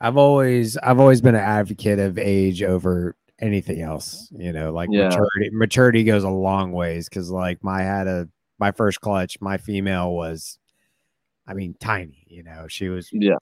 I've 0.00 0.16
always 0.16 0.76
I've 0.78 1.00
always 1.00 1.20
been 1.20 1.34
an 1.34 1.40
advocate 1.42 1.98
of 1.98 2.18
age 2.18 2.62
over 2.62 3.16
anything 3.40 3.80
else. 3.80 4.28
You 4.32 4.52
know, 4.52 4.72
like 4.72 4.90
Yeah. 4.90 5.04
maturity 5.08 5.50
maturity 5.52 6.04
goes 6.04 6.24
a 6.24 6.30
long 6.30 6.72
ways 6.72 7.08
because 7.08 7.30
like 7.30 7.62
my 7.62 7.82
had 7.82 8.06
a 8.08 8.28
my 8.64 8.72
first 8.72 8.98
clutch, 9.02 9.38
my 9.42 9.58
female 9.58 10.12
was 10.14 10.58
I 11.46 11.52
mean 11.52 11.74
tiny, 11.78 12.24
you 12.28 12.42
know, 12.42 12.66
she 12.66 12.88
was 12.88 13.10
yeah, 13.12 13.36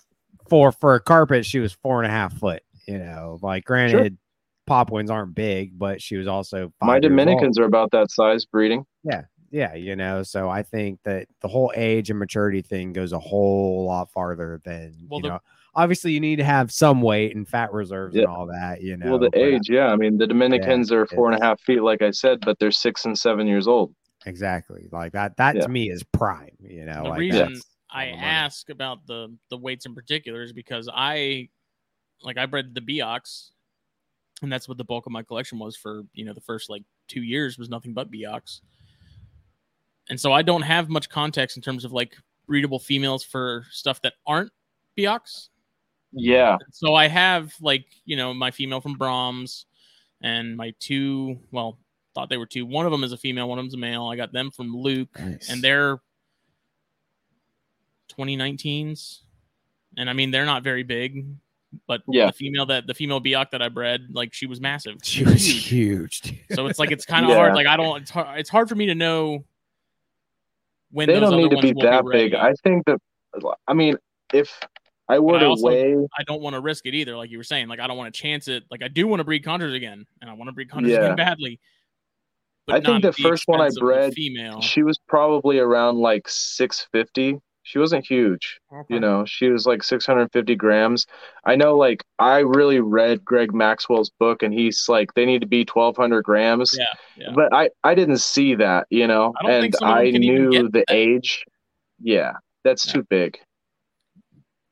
four 0.50 0.72
for 0.72 0.96
a 0.96 1.00
carpet, 1.00 1.46
she 1.46 1.60
was 1.60 1.72
four 1.72 2.02
and 2.02 2.10
a 2.10 2.14
half 2.14 2.32
foot, 2.36 2.62
you 2.88 2.98
know. 2.98 3.38
Like 3.40 3.64
granted, 3.64 4.18
pop 4.66 4.90
wins 4.90 5.10
aren't 5.12 5.36
big, 5.36 5.78
but 5.78 6.02
she 6.02 6.16
was 6.16 6.26
also 6.26 6.72
my 6.80 6.94
five 6.94 7.02
years 7.04 7.10
old. 7.12 7.18
Dominicans 7.18 7.58
are 7.60 7.64
about 7.64 7.92
that 7.92 8.10
size 8.10 8.44
breeding. 8.44 8.84
Yeah, 9.04 9.22
yeah, 9.52 9.74
you 9.74 9.94
know, 9.94 10.24
so 10.24 10.50
I 10.50 10.64
think 10.64 10.98
that 11.04 11.28
the 11.40 11.46
whole 11.46 11.72
age 11.76 12.10
and 12.10 12.18
maturity 12.18 12.60
thing 12.62 12.92
goes 12.92 13.12
a 13.12 13.20
whole 13.20 13.84
lot 13.86 14.10
farther 14.10 14.60
than 14.64 15.06
Well, 15.08 15.20
you 15.20 15.22
the- 15.22 15.28
know. 15.28 15.38
Obviously, 15.74 16.12
you 16.12 16.20
need 16.20 16.36
to 16.36 16.44
have 16.44 16.70
some 16.70 17.00
weight 17.00 17.34
and 17.34 17.48
fat 17.48 17.72
reserves 17.72 18.14
Yeah. 18.14 18.24
and 18.24 18.30
all 18.32 18.46
that, 18.48 18.82
you 18.82 18.94
know. 18.98 19.10
well, 19.12 19.18
the 19.18 19.30
but- 19.30 19.38
age, 19.40 19.70
yeah. 19.70 19.86
I 19.86 19.96
mean, 19.96 20.18
the 20.18 20.26
Dominicans 20.26 20.92
are 20.92 21.06
four 21.06 21.28
and 21.28 21.34
a 21.34 21.36
it's- 21.38 21.48
half 21.48 21.60
feet, 21.62 21.82
like 21.82 22.02
I 22.02 22.10
said, 22.10 22.40
but 22.44 22.58
they're 22.58 22.70
six 22.72 23.06
and 23.06 23.16
seven 23.16 23.46
years 23.46 23.66
old. 23.68 23.94
Exactly 24.26 24.88
like 24.92 25.12
that. 25.12 25.36
That 25.36 25.56
Yeah. 25.56 25.62
to 25.62 25.68
me 25.68 25.90
is 25.90 26.02
prime. 26.02 26.56
You 26.60 26.84
know, 26.84 27.04
the 27.04 27.10
like 27.10 27.18
reason 27.18 27.54
that's 27.54 27.66
I 27.90 28.06
the 28.06 28.12
ask 28.16 28.70
about 28.70 29.06
the 29.06 29.34
the 29.50 29.56
weights 29.56 29.86
in 29.86 29.94
particular 29.94 30.42
is 30.42 30.52
because 30.52 30.88
I 30.92 31.48
like 32.22 32.38
I 32.38 32.46
bred 32.46 32.74
the 32.74 32.80
Biaks, 32.80 33.50
and 34.42 34.52
that's 34.52 34.68
what 34.68 34.78
the 34.78 34.84
bulk 34.84 35.06
of 35.06 35.12
my 35.12 35.22
collection 35.22 35.58
was 35.58 35.76
for 35.76 36.02
you 36.14 36.24
know 36.24 36.32
the 36.32 36.40
first 36.40 36.70
like 36.70 36.82
two 37.08 37.22
years 37.22 37.58
was 37.58 37.68
nothing 37.68 37.92
but 37.92 38.10
Biaks, 38.10 38.60
and 40.08 40.20
so 40.20 40.32
I 40.32 40.42
don't 40.42 40.62
have 40.62 40.88
much 40.88 41.08
context 41.08 41.56
in 41.56 41.62
terms 41.62 41.84
of 41.84 41.92
like 41.92 42.16
breedable 42.48 42.82
females 42.82 43.24
for 43.24 43.66
stuff 43.70 44.00
that 44.02 44.14
aren't 44.26 44.52
Biaks. 44.98 45.48
Yeah, 46.12 46.58
So 46.70 46.94
I 46.94 47.08
have 47.08 47.54
like 47.60 47.86
you 48.04 48.16
know 48.16 48.32
my 48.32 48.50
female 48.50 48.80
from 48.80 48.94
Brahms, 48.94 49.66
and 50.22 50.56
my 50.56 50.72
two 50.78 51.38
well 51.50 51.78
thought 52.14 52.28
they 52.28 52.36
were 52.36 52.46
two. 52.46 52.66
One 52.66 52.84
of 52.86 52.92
them 52.92 53.04
is 53.04 53.12
a 53.12 53.16
female, 53.16 53.48
one 53.48 53.58
of 53.58 53.64
them's 53.64 53.74
a 53.74 53.78
male. 53.78 54.06
I 54.06 54.16
got 54.16 54.32
them 54.32 54.50
from 54.50 54.74
Luke 54.76 55.08
Nice. 55.18 55.50
and 55.50 55.62
they're 55.62 55.98
2019s 58.18 59.20
and 59.96 60.10
i 60.10 60.12
mean 60.12 60.30
they're 60.30 60.44
not 60.44 60.62
very 60.62 60.82
big 60.82 61.24
but 61.86 62.02
Yeah. 62.06 62.26
the 62.26 62.32
female 62.32 62.66
that 62.66 62.86
the 62.86 62.92
female 62.92 63.22
Biak 63.22 63.50
that 63.52 63.62
i 63.62 63.70
bred 63.70 64.08
like 64.12 64.34
she 64.34 64.46
was 64.46 64.60
massive 64.60 64.96
she 65.02 65.24
was 65.24 65.42
huge. 65.70 66.20
dude. 66.20 66.38
so 66.52 66.66
it's 66.66 66.78
like 66.78 66.90
it's 66.90 67.06
kind 67.06 67.24
of 67.24 67.30
Yeah. 67.30 67.36
hard 67.36 67.54
like 67.54 67.66
i 67.66 67.76
don't 67.76 68.02
it's 68.02 68.10
hard, 68.10 68.38
it's 68.38 68.50
hard 68.50 68.68
for 68.68 68.74
me 68.74 68.86
to 68.86 68.94
know 68.94 69.44
when 70.90 71.06
they 71.06 71.14
those 71.14 71.22
don't 71.30 71.32
other 71.32 71.42
need 71.48 71.56
to 71.68 71.74
be 71.74 71.82
that 71.86 72.04
ready. 72.04 72.24
big. 72.24 72.34
I 72.34 72.52
think 72.62 72.84
that, 72.84 72.98
I 73.66 73.72
mean, 73.72 73.96
if 74.34 74.60
I 75.08 75.18
were 75.20 75.36
I 75.36 75.40
to 75.40 75.54
weigh, 75.58 75.94
I 76.18 76.22
don't 76.24 76.42
want 76.42 76.52
to 76.52 76.60
risk 76.60 76.84
it 76.84 76.92
either 76.94 77.16
like 77.16 77.30
you 77.30 77.38
were 77.38 77.44
saying 77.44 77.68
like 77.68 77.80
i 77.80 77.86
don't 77.86 77.96
want 77.96 78.12
to 78.12 78.20
chance 78.20 78.46
it 78.46 78.64
like 78.70 78.82
i 78.82 78.88
do 78.88 79.06
want 79.06 79.20
to 79.20 79.24
breed 79.24 79.42
chondros 79.42 79.74
again 79.74 80.04
and 80.20 80.28
i 80.28 80.34
want 80.34 80.48
to 80.48 80.52
breed 80.52 80.68
chondros 80.68 80.90
Yeah. 80.90 81.04
again 81.04 81.16
badly 81.16 81.60
I 82.68 82.80
think 82.80 83.02
the 83.02 83.12
first 83.12 83.48
one 83.48 83.60
I 83.60 83.70
bred, 83.78 84.14
female 84.14 84.60
she 84.60 84.82
was 84.82 84.98
probably 85.08 85.58
around 85.58 85.98
like 85.98 86.28
650. 86.28 87.38
She 87.64 87.78
wasn't 87.78 88.04
huge, 88.04 88.58
you 88.88 88.98
know, 88.98 89.24
she 89.24 89.48
was 89.48 89.66
like 89.66 89.84
650 89.84 90.56
grams. 90.56 91.06
I 91.44 91.54
know, 91.54 91.76
like, 91.76 92.02
I 92.18 92.38
really 92.38 92.80
read 92.80 93.24
Greg 93.24 93.54
Maxwell's 93.54 94.10
book, 94.18 94.42
and 94.42 94.52
he's 94.52 94.88
like, 94.88 95.14
they 95.14 95.24
need 95.24 95.42
to 95.42 95.46
be 95.46 95.64
1200 95.64 96.22
grams. 96.24 96.76
yeah 96.76 96.86
yeah 97.16 97.32
But 97.34 97.54
I, 97.54 97.70
I 97.84 97.94
didn't 97.94 98.18
see 98.18 98.56
that, 98.56 98.88
you 98.90 99.06
know, 99.06 99.32
I 99.44 99.48
and 99.50 99.74
some 99.74 99.88
of 99.90 99.96
them 99.96 100.04
I 100.06 100.10
knew 100.18 100.68
the 100.70 100.80
that. 100.88 100.90
age. 100.90 101.44
Yeah, 102.02 102.32
that's 102.64 102.84
Yeah. 102.84 102.94
too 102.94 103.04
big, 103.08 103.38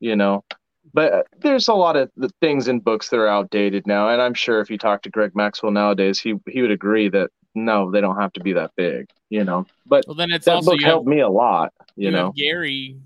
you 0.01 0.17
know. 0.17 0.45
But 0.93 1.13
uh, 1.13 1.23
there's 1.39 1.69
a 1.69 1.75
lot 1.75 1.97
of 1.97 2.11
the 2.17 2.31
things 2.41 2.67
in 2.67 2.81
books 2.81 3.09
that 3.11 3.19
are 3.19 3.29
outdated 3.29 3.87
now, 3.87 4.09
and 4.09 4.21
I'm 4.21 4.35
sure 4.35 4.61
if 4.61 4.69
you 4.69 4.79
talk 4.79 5.03
to 5.03 5.11
Greg 5.11 5.37
Maxwell 5.37 5.71
nowadays, 5.71 6.19
he 6.19 6.35
he 6.49 6.63
would 6.63 6.73
agree 6.73 7.09
that 7.11 7.31
no, 7.55 7.91
they 7.91 8.01
don't 8.01 8.21
have 8.21 8.33
to 8.35 8.41
be 8.41 8.53
that 8.55 8.71
big, 8.77 9.09
you 9.29 9.45
know. 9.45 9.67
But 9.87 10.05
well 10.07 10.15
then 10.17 10.31
it's 10.33 10.47
that 10.47 10.57
also 10.57 10.73
book 10.73 10.81
you 10.81 10.87
have 10.87 10.93
helped 10.93 11.09
me 11.09 11.21
a 11.21 11.29
lot, 11.29 11.73
you, 11.97 12.07
you 12.07 12.11
know. 12.13 12.33
Gary, 12.37 12.97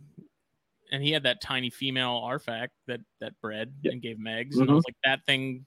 and 0.93 1.03
he 1.03 1.11
had 1.11 1.23
that 1.25 1.41
tiny 1.41 1.71
female 1.71 2.21
Arfak 2.25 2.69
that 2.87 3.01
that 3.21 3.33
bred 3.41 3.73
Yeah. 3.83 3.93
and 3.93 4.03
gave 4.03 4.17
him 4.19 4.27
eggs, 4.27 4.59
and 4.59 4.71
I 4.71 4.73
Mhm. 4.73 4.77
was 4.77 4.85
like, 4.87 4.97
that 5.05 5.25
thing 5.27 5.65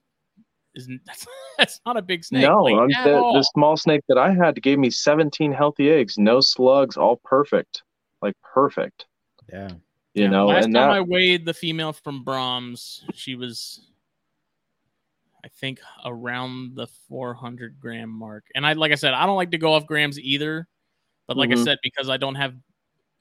isn't 0.76 1.02
that's, 1.06 1.26
that's 1.58 1.82
not 1.86 1.98
a 1.98 2.02
big 2.02 2.24
snake. 2.24 2.44
No, 2.44 2.64
like, 2.64 2.76
I'm, 2.76 2.90
the, 3.04 3.22
the 3.34 3.44
small 3.54 3.78
snake 3.78 4.02
that 4.10 4.18
I 4.18 4.34
had 4.34 4.62
gave 4.62 4.78
me 4.78 4.90
17 4.90 5.52
healthy 5.52 5.90
eggs, 5.90 6.18
no 6.18 6.40
slugs, 6.40 6.98
all 6.98 7.20
perfect, 7.24 7.84
like 8.22 8.36
perfect, 8.54 9.08
yeah. 9.52 9.70
you 10.14 10.24
Yeah, 10.26 10.30
know. 10.30 10.48
Last 10.48 10.66
And 10.66 10.74
time 10.76 10.90
that 10.90 10.96
I 10.98 11.02
weighed 11.02 11.46
the 11.46 11.54
female 11.54 11.94
from 11.94 12.24
Brahms, 12.24 13.04
she 13.14 13.36
was, 13.36 13.90
I 15.46 15.48
think, 15.50 15.80
around 16.06 16.76
the 16.76 16.88
400 17.08 17.80
gram 17.80 18.10
mark. 18.10 18.46
And 18.56 18.66
I, 18.66 18.74
like 18.74 18.92
I 18.92 18.96
said, 18.96 19.14
I 19.14 19.26
don't 19.26 19.36
like 19.36 19.52
to 19.52 19.58
go 19.58 19.74
off 19.74 19.86
grams 19.86 20.20
either. 20.20 20.68
But 21.28 21.38
like 21.38 21.50
I 21.52 21.54
Mhm. 21.54 21.64
said, 21.64 21.78
because 21.84 22.10
I 22.10 22.18
don't 22.18 22.36
have 22.36 22.56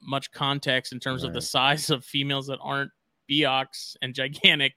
much 0.01 0.31
context 0.31 0.93
in 0.93 0.99
terms 0.99 1.23
of 1.23 1.33
the 1.33 1.41
size 1.41 1.89
of 1.89 2.05
females 2.05 2.47
that 2.47 2.59
aren't 2.61 2.91
Biaks 3.29 3.95
and 4.01 4.13
gigantic, 4.15 4.73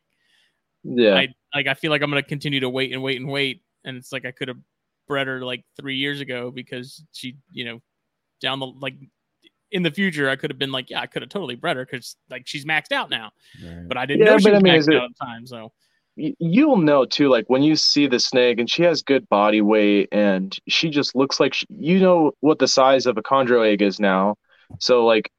yeah, 0.82 1.14
I 1.14 1.28
like 1.54 1.66
I 1.66 1.74
feel 1.74 1.90
like 1.90 2.02
I'm 2.02 2.10
gonna 2.10 2.22
continue 2.22 2.60
to 2.60 2.68
wait 2.70 2.92
and 2.92 3.02
wait 3.02 3.20
and 3.20 3.28
wait, 3.30 3.62
and 3.84 3.96
it's 3.96 4.12
like 4.12 4.24
I 4.24 4.32
could 4.32 4.48
have 4.48 4.58
bred 5.06 5.26
her 5.28 5.44
like 5.44 5.64
three 5.76 5.96
years 5.96 6.20
ago 6.20 6.50
because 6.50 7.04
she, 7.12 7.36
you 7.52 7.64
know, 7.64 7.80
down 8.40 8.58
the 8.60 8.66
like 8.66 8.94
in 9.72 9.82
the 9.84 9.90
future 9.90 10.28
I 10.28 10.36
could 10.36 10.50
have 10.50 10.58
been 10.58 10.72
like, 10.72 10.90
yeah, 10.90 11.00
I 11.00 11.06
could 11.06 11.22
have 11.22 11.28
totally 11.28 11.54
bred 11.54 11.76
her 11.76 11.84
because 11.84 12.16
like 12.30 12.46
she's 12.46 12.64
maxed 12.64 12.90
out 12.92 13.10
now, 13.10 13.30
Right. 13.62 13.86
but 13.86 13.96
I 13.96 14.06
didn't 14.06 14.26
Yeah, 14.26 14.32
know 14.32 14.38
she 14.38 14.44
but 14.44 14.54
I 14.56 14.58
mean, 14.60 14.74
maxed 14.74 14.88
it- 14.88 14.96
out 14.96 15.04
at 15.04 15.10
the 15.18 15.24
time. 15.24 15.46
So 15.46 15.72
you'll 16.16 16.76
know 16.76 17.04
too 17.04 17.28
like 17.28 17.44
when 17.48 17.62
you 17.62 17.76
see 17.76 18.06
the 18.06 18.20
snake 18.20 18.58
and 18.58 18.68
she 18.70 18.82
has 18.82 19.02
good 19.02 19.28
body 19.28 19.60
weight 19.62 20.08
and 20.12 20.58
she 20.68 20.90
just 20.90 21.14
looks 21.14 21.40
like 21.40 21.54
she, 21.54 21.66
you 21.70 21.98
know 22.00 22.32
what 22.40 22.58
the 22.58 22.68
size 22.68 23.06
of 23.06 23.16
a 23.16 23.22
chondro 23.22 23.66
egg 23.66 23.80
is 23.82 23.98
now 24.00 24.34
so 24.78 25.04
like 25.06 25.30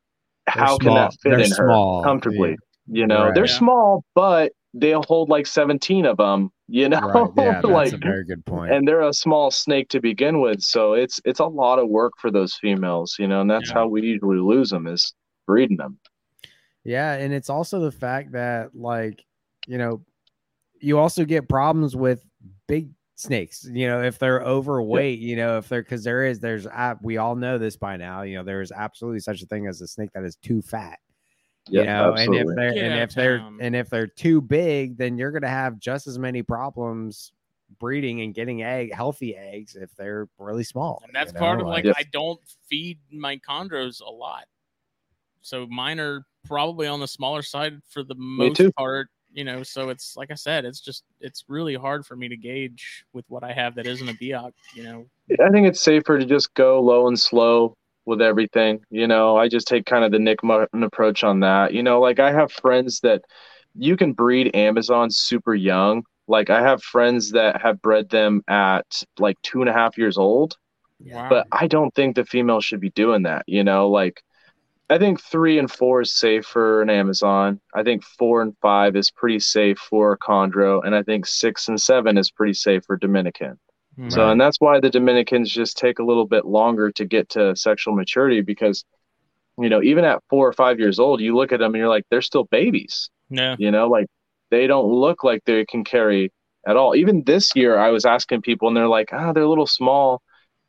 They're 0.54 0.66
how 0.66 0.78
can 0.78 0.96
that 0.96 1.14
fit 1.22 1.40
they're 1.40 1.42
in 1.42 1.52
small, 1.52 1.58
her 1.58 1.82
comfortably 2.04 2.58
you 2.88 3.08
know 3.08 3.32
Right. 3.32 3.34
they're 3.34 3.48
Yeah. 3.48 3.48
small 3.48 4.04
but 4.16 4.54
they'll 4.74 5.04
hold 5.04 5.30
like 5.30 5.48
17 5.48 6.06
of 6.06 6.18
them 6.18 6.52
you 6.68 6.90
know 6.90 7.00
Right. 7.02 7.30
Yeah, 7.36 7.62
that's 7.68 7.68
like 7.68 7.94
a 7.94 7.98
very 7.98 8.24
good 8.26 8.44
and 8.68 8.88
they're 8.88 9.02
a 9.02 9.14
small 9.14 9.52
snake 9.52 9.90
to 9.90 10.02
begin 10.02 10.42
with 10.42 10.62
so 10.62 10.94
it's 10.94 11.20
it's 11.26 11.40
a 11.42 11.46
lot 11.46 11.80
of 11.80 11.90
work 11.90 12.14
for 12.20 12.32
those 12.32 12.56
females 12.56 13.16
you 13.20 13.28
know 13.28 13.42
and 13.42 13.52
that's 13.52 13.72
Yeah. 13.72 13.74
how 13.74 13.88
we 13.88 14.02
usually 14.04 14.38
lose 14.40 14.70
them 14.70 14.88
is 14.88 15.14
breeding 15.48 15.78
them 15.78 16.00
Yeah, 16.84 17.14
and 17.14 17.34
it's 17.34 17.50
also 17.50 17.80
the 17.80 17.92
fact 17.92 18.32
that 18.32 18.76
like, 18.76 19.24
you 19.68 19.78
know, 19.78 20.04
you 20.82 20.98
also 20.98 21.26
get 21.26 21.48
problems 21.48 21.96
with 21.96 22.26
big 22.68 22.90
snakes, 23.16 23.68
you 23.72 23.88
know, 23.88 24.02
if 24.02 24.18
they're 24.18 24.42
overweight, 24.42 25.20
you 25.20 25.36
know, 25.36 25.58
if 25.58 25.70
they're 25.70 25.84
cuz 25.84 26.04
there 26.04 26.26
is 26.26 26.40
there's 26.40 26.68
we 27.02 27.18
all 27.18 27.36
know 27.36 27.58
this 27.58 27.78
by 27.78 27.98
now, 27.98 28.24
you 28.24 28.36
know, 28.36 28.44
there 28.44 28.62
is 28.62 28.72
absolutely 28.72 29.20
such 29.20 29.42
a 29.42 29.46
thing 29.46 29.68
as 29.68 29.82
a 29.82 29.88
snake 29.88 30.10
that 30.14 30.24
is 30.24 30.36
too 30.38 30.62
fat. 30.62 31.00
yeah 31.70 31.82
you 31.82 31.88
know, 31.88 32.14
and 32.14 32.36
if 32.36 32.48
they're 32.56 32.74
Get 32.74 32.84
and 32.84 33.00
if 33.00 33.14
they're 33.14 33.38
town. 33.38 33.58
and 33.62 33.76
if 33.76 33.90
they're 33.90 34.08
too 34.08 34.42
big, 34.42 34.98
then 34.98 35.18
you're 35.18 35.32
going 35.32 35.44
to 35.44 35.48
have 35.48 35.80
just 35.80 36.08
as 36.08 36.18
many 36.18 36.42
problems 36.42 37.32
breeding 37.80 38.22
and 38.22 38.34
getting 38.34 38.64
egg 38.64 38.94
healthy 38.94 39.36
eggs 39.36 39.76
if 39.76 39.96
they're 39.96 40.28
really 40.38 40.64
small. 40.64 41.02
And 41.06 41.14
that's 41.14 41.32
you 41.32 41.36
know, 41.36 41.40
part 41.40 41.62
of 41.62 41.68
like 41.68 41.86
Yes. 41.86 41.96
I 41.98 42.04
don't 42.12 42.40
feed 42.68 43.00
my 43.12 43.38
chondros 43.38 44.02
a 44.02 44.10
lot. 44.12 44.46
So 45.42 45.68
mine 45.68 46.00
are 46.00 46.26
probably 46.46 46.88
on 46.88 47.00
the 47.00 47.08
smaller 47.08 47.42
side 47.42 47.80
for 47.90 48.04
the 48.04 48.16
most 48.16 48.62
part, 48.76 49.08
you 49.34 49.44
know. 49.44 49.64
So 49.64 49.90
it's 49.90 50.16
like 50.18 50.32
I 50.32 50.36
said, 50.36 50.66
it's 50.66 50.82
just 50.82 51.04
it's 51.20 51.46
really 51.48 51.76
hard 51.76 52.06
for 52.06 52.16
me 52.16 52.30
to 52.30 52.38
gauge 52.38 53.06
with 53.14 53.26
what 53.30 53.44
I 53.44 53.54
have 53.54 53.76
that 53.76 53.88
isn't 53.88 54.10
a 54.10 54.14
Biak, 54.14 54.54
you 54.74 54.84
know. 54.84 55.08
I 55.40 55.50
think 55.50 55.68
it's 55.68 55.82
safer 55.82 56.20
to 56.20 56.26
just 56.26 56.54
go 56.54 56.82
low 56.82 57.08
and 57.08 57.20
slow 57.20 57.76
with 58.06 58.22
everything. 58.22 58.82
You 58.90 59.08
know, 59.08 59.38
I 59.38 59.48
just 59.48 59.68
take 59.68 59.86
kind 59.86 60.04
of 60.04 60.12
the 60.12 60.20
Nick 60.20 60.44
Martin 60.44 60.84
approach 60.84 61.24
on 61.24 61.40
that. 61.42 61.74
You 61.74 61.84
know, 61.84 62.00
like 62.02 62.20
I 62.20 62.32
have 62.32 62.52
friends 62.52 63.00
that 63.02 63.24
you 63.76 63.96
can 63.96 64.14
breed 64.14 64.56
Amazon 64.56 65.10
super 65.10 65.56
young. 65.56 66.04
Like 66.28 66.50
I 66.50 66.62
have 66.62 66.84
friends 66.84 67.32
that 67.32 67.62
have 67.62 67.82
bred 67.82 68.10
them 68.10 68.42
at 68.48 69.04
like 69.20 69.42
two 69.42 69.62
and 69.62 69.70
a 69.70 69.74
half 69.74 69.98
years 69.98 70.18
old, 70.18 70.58
Wow. 71.00 71.30
but 71.30 71.48
I 71.52 71.68
don't 71.68 71.94
think 71.96 72.16
the 72.16 72.26
female 72.26 72.62
should 72.62 72.82
be 72.82 72.92
doing 72.92 73.24
that. 73.24 73.44
You 73.48 73.64
know, 73.64 73.90
like 73.90 74.22
I 74.92 75.00
think 75.00 75.22
three 75.22 75.58
and 75.60 75.72
four 75.72 76.02
is 76.02 76.14
safe 76.16 76.46
for 76.46 76.82
an 76.84 76.90
Amazon. 76.90 77.62
I 77.74 77.84
think 77.84 78.04
four 78.04 78.44
and 78.44 78.56
five 78.62 78.96
is 78.96 79.12
pretty 79.12 79.40
safe 79.40 79.80
for 79.80 80.14
a 80.14 80.20
chondro, 80.20 80.82
and 80.86 80.96
I 80.96 81.04
think 81.04 81.26
six 81.26 81.70
and 81.70 81.82
seven 81.82 82.18
is 82.18 82.32
pretty 82.32 82.54
safe 82.54 82.84
for 82.86 82.98
Dominican. 82.98 83.60
So, 84.10 84.30
and 84.30 84.42
that's 84.42 84.58
why 84.60 84.80
the 84.82 84.90
Dominicans 84.90 85.52
just 85.52 85.78
take 85.78 86.00
a 86.00 86.04
little 86.04 86.28
bit 86.28 86.46
longer 86.46 86.92
to 86.92 87.06
get 87.06 87.30
to 87.30 87.56
sexual 87.56 87.96
maturity 87.96 88.42
because, 88.42 88.86
you 89.60 89.70
know, 89.70 89.82
even 89.84 90.06
at 90.06 90.24
four 90.30 90.48
or 90.48 90.54
five 90.54 90.80
years 90.80 91.00
old, 91.00 91.22
you 91.22 91.36
look 91.36 91.54
at 91.54 91.60
them 91.60 91.74
and 91.74 91.80
you're 91.80 91.90
like, 91.90 92.06
they're 92.12 92.22
still 92.22 92.46
babies. 92.46 93.10
yeah. 93.30 93.56
You 93.58 93.72
know, 93.72 93.88
like 93.90 94.08
they 94.52 94.68
don't 94.68 94.92
look 94.92 95.24
like 95.24 95.44
they 95.46 95.66
can 95.66 95.84
carry 95.86 96.32
at 96.68 96.78
all. 96.78 96.96
Even 96.96 97.24
this 97.26 97.56
year, 97.56 97.78
I 97.80 97.92
was 97.92 98.06
asking 98.06 98.44
people 98.44 98.68
and 98.70 98.78
they're 98.78 98.88
like, 98.88 99.10
ah, 99.14 99.34
they're 99.34 99.44
a 99.44 99.50
little 99.50 99.68
small, 99.68 100.22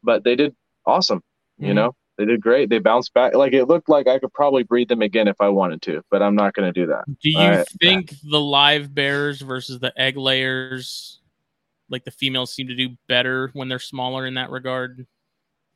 but 0.02 0.24
they 0.24 0.36
did 0.36 0.54
awesome. 0.86 1.22
You 1.58 1.74
Mhm. 1.74 1.74
know, 1.74 1.96
they 2.18 2.24
did 2.26 2.40
great. 2.40 2.68
They 2.68 2.78
bounced 2.78 3.14
back. 3.14 3.34
Like 3.34 3.52
it 3.52 3.66
looked 3.66 3.88
like 3.88 4.06
I 4.06 4.18
could 4.18 4.32
probably 4.32 4.62
breed 4.62 4.88
them 4.88 5.02
again 5.02 5.28
if 5.28 5.40
I 5.40 5.48
wanted 5.48 5.82
to, 5.82 6.02
but 6.10 6.22
I'm 6.22 6.34
not 6.34 6.54
going 6.54 6.72
to 6.72 6.80
do 6.80 6.86
that. 6.88 7.04
Do 7.20 7.30
you 7.30 7.64
think 7.80 8.14
the 8.22 8.40
live 8.40 8.94
bears 8.94 9.40
versus 9.40 9.80
the 9.80 9.92
egg 9.96 10.16
layers, 10.16 11.20
like 11.88 12.04
the 12.04 12.10
females 12.10 12.52
seem 12.52 12.68
to 12.68 12.74
do 12.74 12.90
better 13.08 13.50
when 13.54 13.68
they're 13.68 13.78
smaller 13.78 14.26
in 14.26 14.34
that 14.34 14.50
regard 14.50 15.06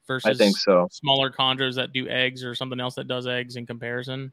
versus 0.07 0.29
I 0.29 0.35
think 0.35 0.57
so. 0.57 0.89
smaller 0.91 1.31
chondros 1.31 1.75
that 1.77 1.93
do 1.93 2.09
eggs 2.09 2.45
or 2.45 2.55
something 2.55 2.81
else 2.81 2.95
that 2.97 3.09
does 3.09 3.27
eggs 3.27 3.57
in 3.57 3.67
comparison? 3.67 4.33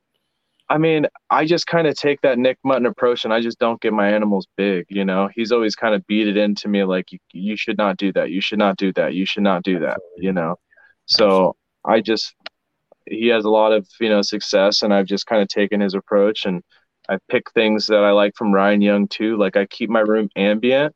I 0.70 0.78
mean, 0.78 1.08
I 1.30 1.46
just 1.46 1.68
kind 1.68 1.88
of 1.88 1.96
take 1.96 2.22
that 2.22 2.38
Nick 2.38 2.58
Mutton 2.64 2.86
approach 2.86 3.26
and 3.26 3.34
I 3.34 3.42
just 3.42 3.60
don't 3.60 3.82
get 3.82 3.94
my 3.94 4.10
animals 4.10 4.48
big. 4.56 4.86
You 4.90 5.04
know, 5.06 5.30
he's 5.36 5.52
always 5.52 5.76
kind 5.76 5.94
of 5.94 6.06
beat 6.08 6.28
it 6.28 6.38
into 6.38 6.68
me 6.68 6.84
like, 6.84 7.12
you, 7.12 7.20
you 7.32 7.58
should 7.58 7.78
not 7.78 7.98
do 7.98 8.14
that. 8.14 8.32
You 8.32 8.42
should 8.42 8.60
not 8.60 8.78
do 8.78 8.94
that. 8.94 9.14
You 9.14 9.26
should 9.26 9.44
not 9.44 9.64
do 9.64 9.80
that. 9.80 10.00
You 10.18 10.32
know, 10.32 10.56
so 11.06 11.56
I 11.85 12.01
just, 12.01 12.35
he 13.07 13.27
has 13.30 13.45
a 13.45 13.49
lot 13.49 13.73
of, 13.73 13.88
you 13.99 14.10
know, 14.10 14.22
success 14.22 14.81
and 14.81 14.93
I've 14.93 15.07
just 15.07 15.26
kind 15.27 15.41
of 15.41 15.47
taken 15.49 15.81
his 15.81 15.93
approach 15.95 16.45
and 16.45 16.64
I 17.10 17.18
pick 17.30 17.51
things 17.51 17.88
that 17.88 18.03
I 18.03 18.11
like 18.11 18.34
from 18.38 18.53
Ryan 18.53 18.81
Young 18.81 19.07
too. 19.07 19.38
Like 19.38 19.57
I 19.57 19.65
keep 19.65 19.89
my 19.89 20.01
room 20.01 20.30
ambient, 20.35 20.95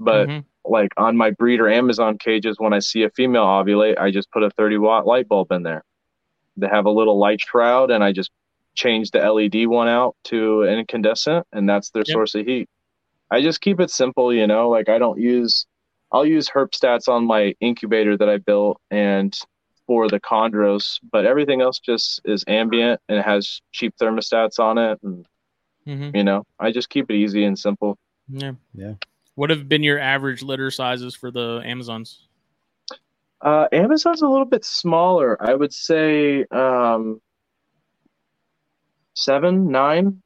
but 0.00 0.28
Mhm. 0.28 0.44
like 0.64 0.92
on 0.96 1.16
my 1.16 1.30
breeder 1.30 1.68
Amazon 1.68 2.18
cages, 2.18 2.56
when 2.58 2.72
I 2.74 2.80
see 2.80 3.04
a 3.04 3.10
female 3.10 3.44
ovulate, 3.46 3.98
I 3.98 4.10
just 4.10 4.30
put 4.32 4.42
a 4.42 4.50
30 4.50 4.78
watt 4.78 5.06
light 5.06 5.28
bulb 5.28 5.52
in 5.52 5.62
there. 5.62 5.82
They 6.56 6.68
have 6.68 6.86
a 6.86 6.90
little 6.90 7.18
light 7.18 7.40
shroud, 7.40 7.90
and 7.90 8.02
I 8.04 8.12
just 8.12 8.30
change 8.74 9.10
the 9.10 9.20
LED 9.24 9.66
one 9.66 9.88
out 9.88 10.16
to 10.24 10.62
an 10.62 10.78
incandescent, 10.78 11.46
and 11.52 11.68
that's 11.68 11.90
their 11.90 12.04
Yep. 12.04 12.20
source 12.20 12.34
of 12.34 12.46
heat. 12.46 12.68
I 13.30 13.42
just 13.42 13.60
keep 13.60 13.80
it 13.80 13.90
simple, 13.90 14.32
you 14.34 14.46
know. 14.46 14.68
Like 14.70 14.88
I 14.88 14.98
don't 14.98 15.20
use, 15.20 15.66
I'll 16.12 16.26
use 16.26 16.48
herp 16.50 16.72
stats 16.72 17.08
on 17.08 17.26
my 17.26 17.54
incubator 17.60 18.16
that 18.16 18.28
I 18.28 18.38
built 18.38 18.80
and 18.90 19.36
for 19.86 20.08
the 20.08 20.20
chondros, 20.20 20.98
but 21.12 21.24
everything 21.26 21.60
else 21.60 21.78
just 21.78 22.20
is 22.24 22.44
ambient 22.48 23.00
and 23.08 23.18
it 23.18 23.24
has 23.24 23.60
cheap 23.72 23.94
thermostats 24.00 24.58
on 24.58 24.78
it, 24.78 24.98
and 25.02 25.26
Mhm. 25.86 26.16
you 26.16 26.24
know, 26.24 26.44
I 26.58 26.72
just 26.72 26.90
keep 26.90 27.10
it 27.10 27.14
easy 27.14 27.44
and 27.44 27.58
simple. 27.58 27.96
Yeah. 28.28 28.52
Yeah. 28.74 28.94
What 29.36 29.50
have 29.50 29.68
been 29.68 29.82
your 29.82 29.98
average 29.98 30.42
litter 30.42 30.70
sizes 30.70 31.14
for 31.14 31.30
the 31.30 31.62
Amazons? 31.64 32.26
Uh, 33.40 33.68
Amazon's 33.70 34.22
a 34.22 34.28
little 34.28 34.46
bit 34.46 34.64
smaller. 34.64 35.36
I 35.40 35.54
would 35.54 35.72
say 35.72 36.44
um, 36.50 37.20
seven, 39.14 39.70
nine, 39.70 40.22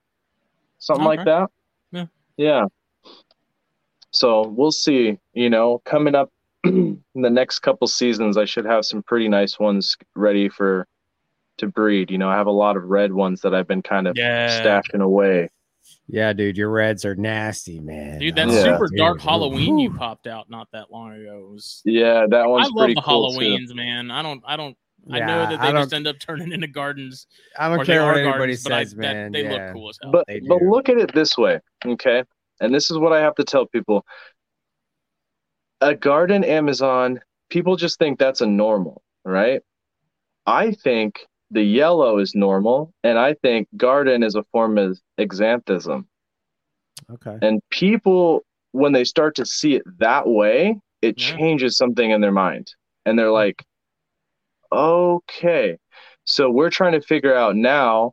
something 0.78 1.04
like 1.04 1.24
that. 1.24 1.50
Yeah. 1.90 2.06
Yeah. 2.36 2.64
So 4.12 4.46
we'll 4.46 4.72
see. 4.72 5.18
You 5.34 5.50
know, 5.50 5.80
coming 5.84 6.14
up 6.14 6.30
in 6.64 7.02
the 7.14 7.30
next 7.30 7.60
couple 7.60 7.86
seasons, 7.86 8.36
I 8.36 8.44
should 8.44 8.64
have 8.64 8.84
some 8.84 9.02
pretty 9.02 9.28
nice 9.28 9.58
ones 9.58 9.96
ready 10.14 10.48
for 10.48 10.86
to 11.58 11.66
breed. 11.66 12.10
You 12.10 12.18
know, 12.18 12.28
I 12.28 12.36
have 12.36 12.46
a 12.46 12.52
lot 12.52 12.76
of 12.76 12.84
red 12.84 13.12
ones 13.12 13.40
that 13.42 13.54
I've 13.54 13.68
been 13.68 13.82
kind 13.82 14.06
of 14.06 14.16
Yeah. 14.16 14.60
stashing 14.60 15.02
away. 15.02 15.50
Yeah, 16.06 16.32
dude, 16.32 16.56
your 16.56 16.70
reds 16.70 17.04
are 17.04 17.14
nasty, 17.14 17.80
man. 17.80 18.18
Dude, 18.18 18.34
that 18.36 18.48
oh, 18.48 18.52
Yeah. 18.52 18.62
super 18.64 18.88
Dude, 18.88 18.98
dark 18.98 19.18
ooh, 19.18 19.28
Halloween 19.28 19.78
you 19.78 19.90
popped 19.92 20.26
out 20.26 20.50
not 20.50 20.68
that 20.72 20.90
long 20.90 21.12
ago 21.12 21.48
was 21.52 21.82
Yeah, 21.84 22.26
that 22.28 22.40
I 22.40 22.46
love 22.46 22.70
pretty 22.76 22.94
the 22.94 23.02
cool 23.02 23.32
too. 23.32 23.38
Halloweens, 23.40 23.74
man. 23.74 24.10
I 24.10 24.22
don't 24.22 24.42
I 24.46 24.56
don't 24.56 24.76
I 25.10 25.20
know 25.20 25.46
that 25.48 25.60
they 25.62 25.72
just 25.72 25.94
end 25.94 26.06
up 26.06 26.18
turning 26.18 26.52
into 26.52 26.66
gardens. 26.66 27.26
I 27.58 27.68
don't 27.74 27.86
care 27.86 28.04
what 28.04 28.18
anybody 28.18 28.38
gardens, 28.38 28.62
but 28.62 28.72
I- 28.72 28.82
says, 28.84 28.92
that- 28.94 29.00
man. 29.00 29.32
they 29.32 29.44
yeah. 29.44 29.50
look 29.66 29.72
cool 29.72 29.88
as 29.90 29.98
hell. 30.02 30.12
But 30.12 30.26
but 30.46 30.62
look 30.62 30.88
at 30.88 30.98
it 30.98 31.12
this 31.14 31.38
way, 31.38 31.60
okay? 31.86 32.22
And 32.60 32.74
this 32.74 32.90
is 32.90 32.98
what 32.98 33.12
I 33.12 33.20
have 33.20 33.34
to 33.36 33.44
tell 33.44 33.66
people. 33.66 34.04
A 35.80 35.94
garden 35.94 36.44
Amazon, 36.44 37.20
people 37.48 37.76
just 37.76 37.98
think 37.98 38.18
that's 38.18 38.40
a 38.40 38.46
normal, 38.46 39.02
right? 39.24 39.62
I 40.46 40.72
think 40.72 41.26
the 41.50 41.62
yellow 41.62 42.18
is 42.18 42.34
normal, 42.34 42.92
and 43.02 43.18
I 43.18 43.34
think 43.34 43.68
garden 43.76 44.22
is 44.22 44.34
a 44.34 44.44
form 44.52 44.78
of 44.78 44.98
exanthism. 45.18 46.06
Okay. 47.10 47.38
And 47.42 47.60
people, 47.70 48.44
when 48.72 48.92
they 48.92 49.04
start 49.04 49.34
to 49.36 49.46
see 49.46 49.74
it 49.74 49.82
that 49.98 50.28
way, 50.28 50.78
it 51.02 51.20
Yeah. 51.20 51.36
changes 51.36 51.76
something 51.76 52.10
in 52.10 52.20
their 52.20 52.32
mind. 52.32 52.74
And 53.04 53.18
they're 53.18 53.28
hmm. 53.28 53.32
like, 53.32 53.64
okay. 54.70 55.78
So 56.24 56.50
we're 56.50 56.70
trying 56.70 56.92
to 56.92 57.00
figure 57.00 57.34
out 57.34 57.56
now 57.56 58.12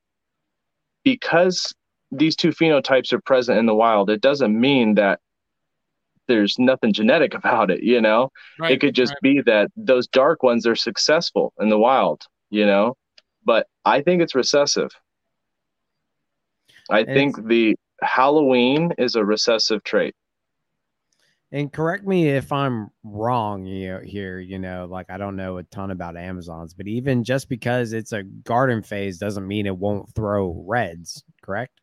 because 1.03 1.73
these 2.11 2.35
two 2.35 2.49
phenotypes 2.49 3.13
are 3.13 3.21
present 3.21 3.59
in 3.59 3.65
the 3.65 3.75
wild, 3.75 4.09
it 4.09 4.21
doesn't 4.21 4.59
mean 4.59 4.95
that 4.95 5.19
there's 6.27 6.57
nothing 6.59 6.93
genetic 6.93 7.33
about 7.33 7.71
it, 7.71 7.83
you 7.83 8.01
know? 8.01 8.31
Right. 8.59 8.73
it 8.73 8.81
could 8.81 8.95
just 8.95 9.13
right. 9.13 9.21
be 9.21 9.41
that 9.45 9.71
those 9.75 10.07
dark 10.07 10.43
ones 10.43 10.65
are 10.67 10.75
successful 10.75 11.53
in 11.59 11.69
the 11.69 11.79
wild, 11.79 12.23
you 12.49 12.65
know? 12.65 12.95
But 13.43 13.67
I 13.85 14.01
think 14.01 14.21
it's 14.21 14.35
recessive. 14.35 14.91
I 16.89 16.99
And 16.99 17.13
think 17.13 17.47
the 17.47 17.75
Halloween 18.01 18.91
is 18.97 19.15
a 19.15 19.25
recessive 19.25 19.83
trait. 19.83 20.15
And 21.51 21.71
correct 21.71 22.05
me 22.05 22.27
if 22.27 22.51
I'm 22.51 22.89
wrong 23.03 23.65
you 23.65 23.93
know, 23.93 23.99
here, 24.01 24.37
you 24.39 24.59
know, 24.59 24.85
like 24.89 25.09
I 25.09 25.17
don't 25.17 25.37
know 25.37 25.57
a 25.57 25.63
ton 25.63 25.91
about 25.91 26.17
Amazons, 26.17 26.73
but 26.73 26.87
even 26.87 27.23
just 27.23 27.47
because 27.47 27.93
it's 27.93 28.11
a 28.11 28.23
garden 28.23 28.81
phase 28.81 29.17
doesn't 29.17 29.47
mean 29.47 29.65
it 29.65 29.77
won't 29.77 30.13
throw 30.13 30.63
reds, 30.67 31.23
correct? 31.41 31.79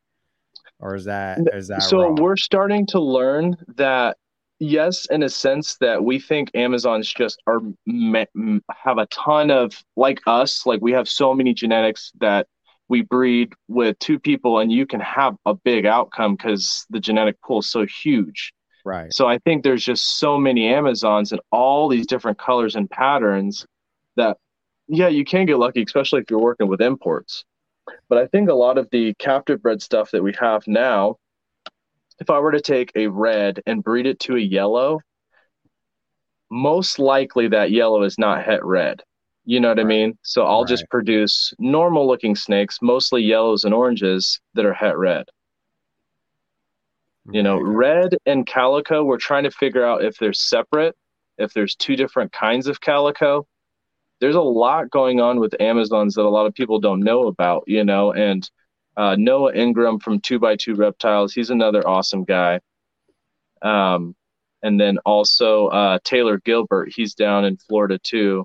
Or 0.81 0.95
is 0.95 1.07
that 1.07 1.39
is 1.55 1.69
that 1.69 1.83
so 1.83 2.03
wrong? 2.03 2.17
we're 2.17 2.37
starting 2.37 2.85
to 2.89 3.01
learn 3.01 3.57
that 3.77 4.19
yes 4.59 5.07
in 5.11 5.23
a 5.23 5.29
sense 5.29 5.77
that 5.79 6.03
we 6.03 6.19
think 6.19 6.51
amazons 6.55 7.13
just 7.13 7.43
are 7.47 7.61
have 8.71 8.99
a 8.99 9.07
ton 9.07 9.51
of 9.51 9.83
like 9.97 10.21
us 10.27 10.65
like 10.65 10.81
we 10.81 10.93
have 10.93 11.09
so 11.09 11.35
many 11.35 11.53
genetics 11.53 12.13
that 12.21 12.47
we 12.89 13.03
breed 13.03 13.53
with 13.69 13.99
two 13.99 14.19
people 14.19 14.59
and 14.59 14.71
you 14.71 14.87
can 14.87 15.01
have 15.01 15.35
a 15.47 15.55
big 15.55 15.87
outcome 15.87 16.37
because 16.37 16.87
the 16.91 17.01
genetic 17.01 17.41
pool 17.43 17.61
is 17.61 17.71
so 17.71 17.85
huge 17.87 18.53
right. 18.85 19.13
so 19.13 19.27
i 19.27 19.39
think 19.39 19.63
there's 19.63 19.85
just 19.85 20.19
so 20.19 20.39
many 20.39 20.69
amazons 20.73 21.33
and 21.33 21.41
all 21.51 21.89
these 21.89 22.07
different 22.07 22.39
colors 22.39 22.77
and 22.77 22.89
patterns 22.91 23.67
that 24.17 24.37
yeah 24.87 25.09
you 25.09 25.25
can 25.25 25.47
get 25.47 25.59
lucky 25.59 25.83
especially 25.83 26.21
if 26.21 26.31
you're 26.31 26.39
working 26.39 26.69
with 26.69 26.81
imports 26.81 27.45
but 28.09 28.19
i 28.19 28.27
think 28.29 28.49
a 28.49 28.55
lot 28.55 28.79
of 28.79 28.89
the 28.91 29.15
captive 29.15 29.61
bred 29.63 29.83
stuff 29.83 30.11
that 30.13 30.23
we 30.23 30.33
have 30.39 30.63
now 30.69 31.17
if 32.21 32.31
I 32.31 32.39
were 32.39 32.53
to 32.53 32.61
take 32.61 32.93
a 32.95 33.07
red 33.09 33.61
and 33.67 33.83
breed 33.83 34.07
it 34.07 34.21
to 34.21 34.37
a 34.37 34.41
yellow, 34.41 35.01
most 36.51 36.99
likely 36.99 37.49
that 37.49 37.71
yellow 37.71 38.03
is 38.03 38.19
not 38.19 38.45
het 38.45 38.65
red. 38.65 39.03
You 39.45 39.61
know 39.61 39.69
what 39.69 39.81
I 39.81 39.85
mean? 39.85 40.17
So 40.23 40.47
I'll 40.47 40.65
just 40.65 40.89
produce 40.91 41.53
normal 41.59 42.07
looking 42.07 42.35
snakes, 42.35 42.79
mostly 42.81 43.23
yellows 43.23 43.65
and 43.65 43.75
oranges 43.75 44.41
that 44.55 44.65
are 44.65 44.73
het 44.73 44.97
red. 44.97 45.27
You 47.31 47.43
know, 47.43 47.59
Right. 47.59 47.77
red 48.03 48.17
and 48.27 48.47
calico, 48.47 49.03
we're 49.05 49.19
trying 49.19 49.45
to 49.45 49.51
figure 49.51 49.85
out 49.85 50.05
if 50.05 50.17
they're 50.19 50.33
separate, 50.33 50.95
if 51.39 51.53
there's 51.53 51.75
two 51.75 51.97
different 51.97 52.33
kinds 52.33 52.67
of 52.67 52.81
calico. 52.81 53.47
There's 54.21 54.35
a 54.35 54.41
lot 54.41 54.91
going 54.91 55.21
on 55.21 55.41
with 55.41 55.61
Amazons 55.61 56.15
that 56.15 56.23
a 56.23 56.29
lot 56.31 56.47
of 56.47 56.55
people 56.55 56.81
don't 56.81 57.01
know 57.01 57.27
about, 57.27 57.65
you 57.67 57.85
know, 57.85 58.13
and 58.13 58.49
uh, 58.97 59.17
Noah 59.19 59.55
Ingram 59.55 59.99
from 59.99 60.21
Two 60.21 60.39
by 60.39 60.57
Two 60.57 60.75
Reptiles, 60.75 61.33
he's 61.33 61.51
another 61.51 61.87
awesome 61.87 62.25
guy. 62.25 62.61
Um, 63.63 64.15
and 64.63 64.81
then 64.81 64.99
also 65.05 65.69
uh, 65.69 65.99
Taylor 66.05 66.41
Gilbert. 66.45 66.91
He's 66.95 67.15
down 67.15 67.45
in 67.45 67.57
Florida 67.57 67.99
too, 68.03 68.45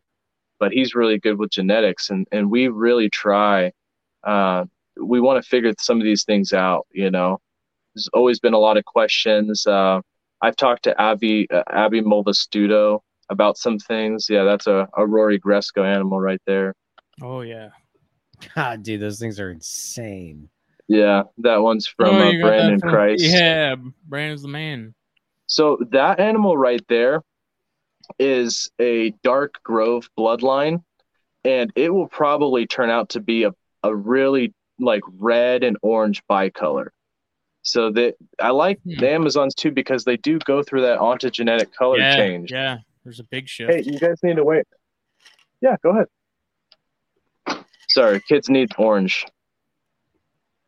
but 0.59 0.71
he's 0.71 0.93
really 0.93 1.17
good 1.17 1.39
with 1.39 1.49
genetics, 1.51 2.09
and 2.09 2.27
and 2.31 2.51
we 2.51 2.67
really 2.67 3.09
try. 3.09 3.71
Uh, 4.23 4.65
we 5.01 5.21
want 5.21 5.41
to 5.41 5.49
figure 5.49 5.73
some 5.79 5.97
of 5.97 6.03
these 6.03 6.25
things 6.25 6.51
out. 6.51 6.85
You 6.91 7.09
know, 7.09 7.39
there's 7.95 8.09
always 8.13 8.39
been 8.39 8.53
a 8.53 8.59
lot 8.59 8.77
of 8.77 8.85
questions. 8.85 9.65
Uh, 9.65 10.01
I've 10.41 10.57
talked 10.57 10.83
to 10.83 11.01
Abby 11.01 11.47
uh, 11.51 11.63
Abby 11.69 12.01
Mulvastudo 12.01 12.99
about 13.29 13.57
some 13.57 13.79
things. 13.79 14.27
Yeah, 14.29 14.43
that's 14.43 14.67
a, 14.67 14.87
a 14.97 15.07
Rory 15.07 15.39
Gresco 15.39 15.83
animal 15.83 16.19
right 16.19 16.41
there. 16.45 16.73
Oh 17.21 17.41
yeah. 17.41 17.69
God, 18.55 18.83
dude, 18.83 19.01
those 19.01 19.19
things 19.19 19.39
are 19.39 19.51
insane. 19.51 20.49
Yeah, 20.87 21.23
that 21.39 21.57
one's 21.57 21.87
from 21.87 22.15
Oh, 22.15 22.27
uh, 22.27 22.31
you 22.31 22.39
got 22.41 22.47
that 22.49 22.57
Brandon 22.57 22.79
from- 22.79 22.89
Christ. 22.89 23.23
Yeah, 23.23 23.75
Brandon's 24.07 24.41
the 24.41 24.47
man. 24.47 24.93
So 25.47 25.77
that 25.91 26.19
animal 26.19 26.57
right 26.57 26.81
there 26.89 27.21
is 28.17 28.71
a 28.79 29.11
dark 29.23 29.55
grove 29.63 30.09
bloodline, 30.17 30.83
and 31.43 31.71
it 31.75 31.93
will 31.93 32.07
probably 32.07 32.65
turn 32.65 32.89
out 32.89 33.09
to 33.09 33.19
be 33.19 33.43
a, 33.43 33.51
a 33.83 33.95
really 33.95 34.53
like 34.79 35.03
red 35.17 35.63
and 35.63 35.77
orange 35.81 36.23
bicolor. 36.29 36.87
So 37.61 37.91
that 37.91 38.15
I 38.41 38.49
like 38.49 38.79
Hmm. 38.83 38.99
the 38.99 39.09
Amazons 39.11 39.53
too 39.53 39.71
because 39.71 40.05
they 40.05 40.17
do 40.17 40.39
go 40.39 40.63
through 40.63 40.81
that 40.83 40.99
ontogenetic 40.99 41.73
color 41.73 41.97
yeah, 41.99 42.15
change. 42.15 42.51
yeah. 42.51 42.77
There's 43.03 43.19
a 43.19 43.23
big 43.25 43.47
shift. 43.47 43.71
Hey, 43.71 43.81
you 43.85 43.99
guys 43.99 44.21
need 44.23 44.37
to 44.37 44.43
wait. 44.43 44.65
Yeah, 45.61 45.75
go 45.83 45.89
ahead. 45.91 46.07
Sorry, 47.99 48.21
kids 48.21 48.49
need 48.49 48.71
orange. 48.77 49.25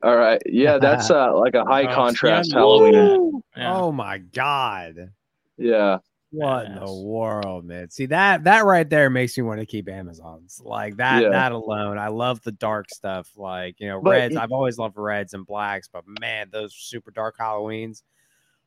All 0.03 0.15
right. 0.17 0.41
Yeah, 0.45 0.77
that's 0.79 1.09
uh 1.11 1.33
like 1.37 1.53
a 1.55 1.63
high 1.63 1.83
Oh, 1.91 1.95
contrast 1.95 2.53
love 2.53 2.81
that. 2.81 2.93
Halloween. 2.93 3.41
Yeah. 3.55 3.73
Oh 3.73 3.91
my 3.91 4.17
god. 4.17 5.11
Yeah. 5.57 5.99
What 6.33 6.65
in 6.65 6.75
the 6.75 6.93
world, 6.93 7.65
man? 7.65 7.89
See 7.89 8.05
that 8.07 8.45
that 8.45 8.65
right 8.65 8.89
there 8.89 9.09
makes 9.09 9.37
me 9.37 9.43
want 9.43 9.59
to 9.59 9.65
keep 9.65 9.87
Amazons. 9.89 10.61
Like 10.63 10.97
that 10.97 11.21
Yeah. 11.23 11.29
that 11.29 11.51
alone. 11.51 11.97
I 11.97 12.07
love 12.07 12.41
the 12.41 12.53
dark 12.53 12.89
stuff. 12.89 13.29
Like, 13.35 13.79
you 13.79 13.87
know, 13.89 14.01
But 14.01 14.11
reds. 14.11 14.35
it- 14.35 14.41
I've 14.41 14.51
always 14.53 14.77
loved 14.77 14.97
reds 14.97 15.33
and 15.33 15.45
blacks, 15.45 15.87
but 15.91 16.03
man, 16.19 16.47
those 16.51 16.73
super 16.75 17.11
dark 17.11 17.37
Halloweens. 17.37 18.01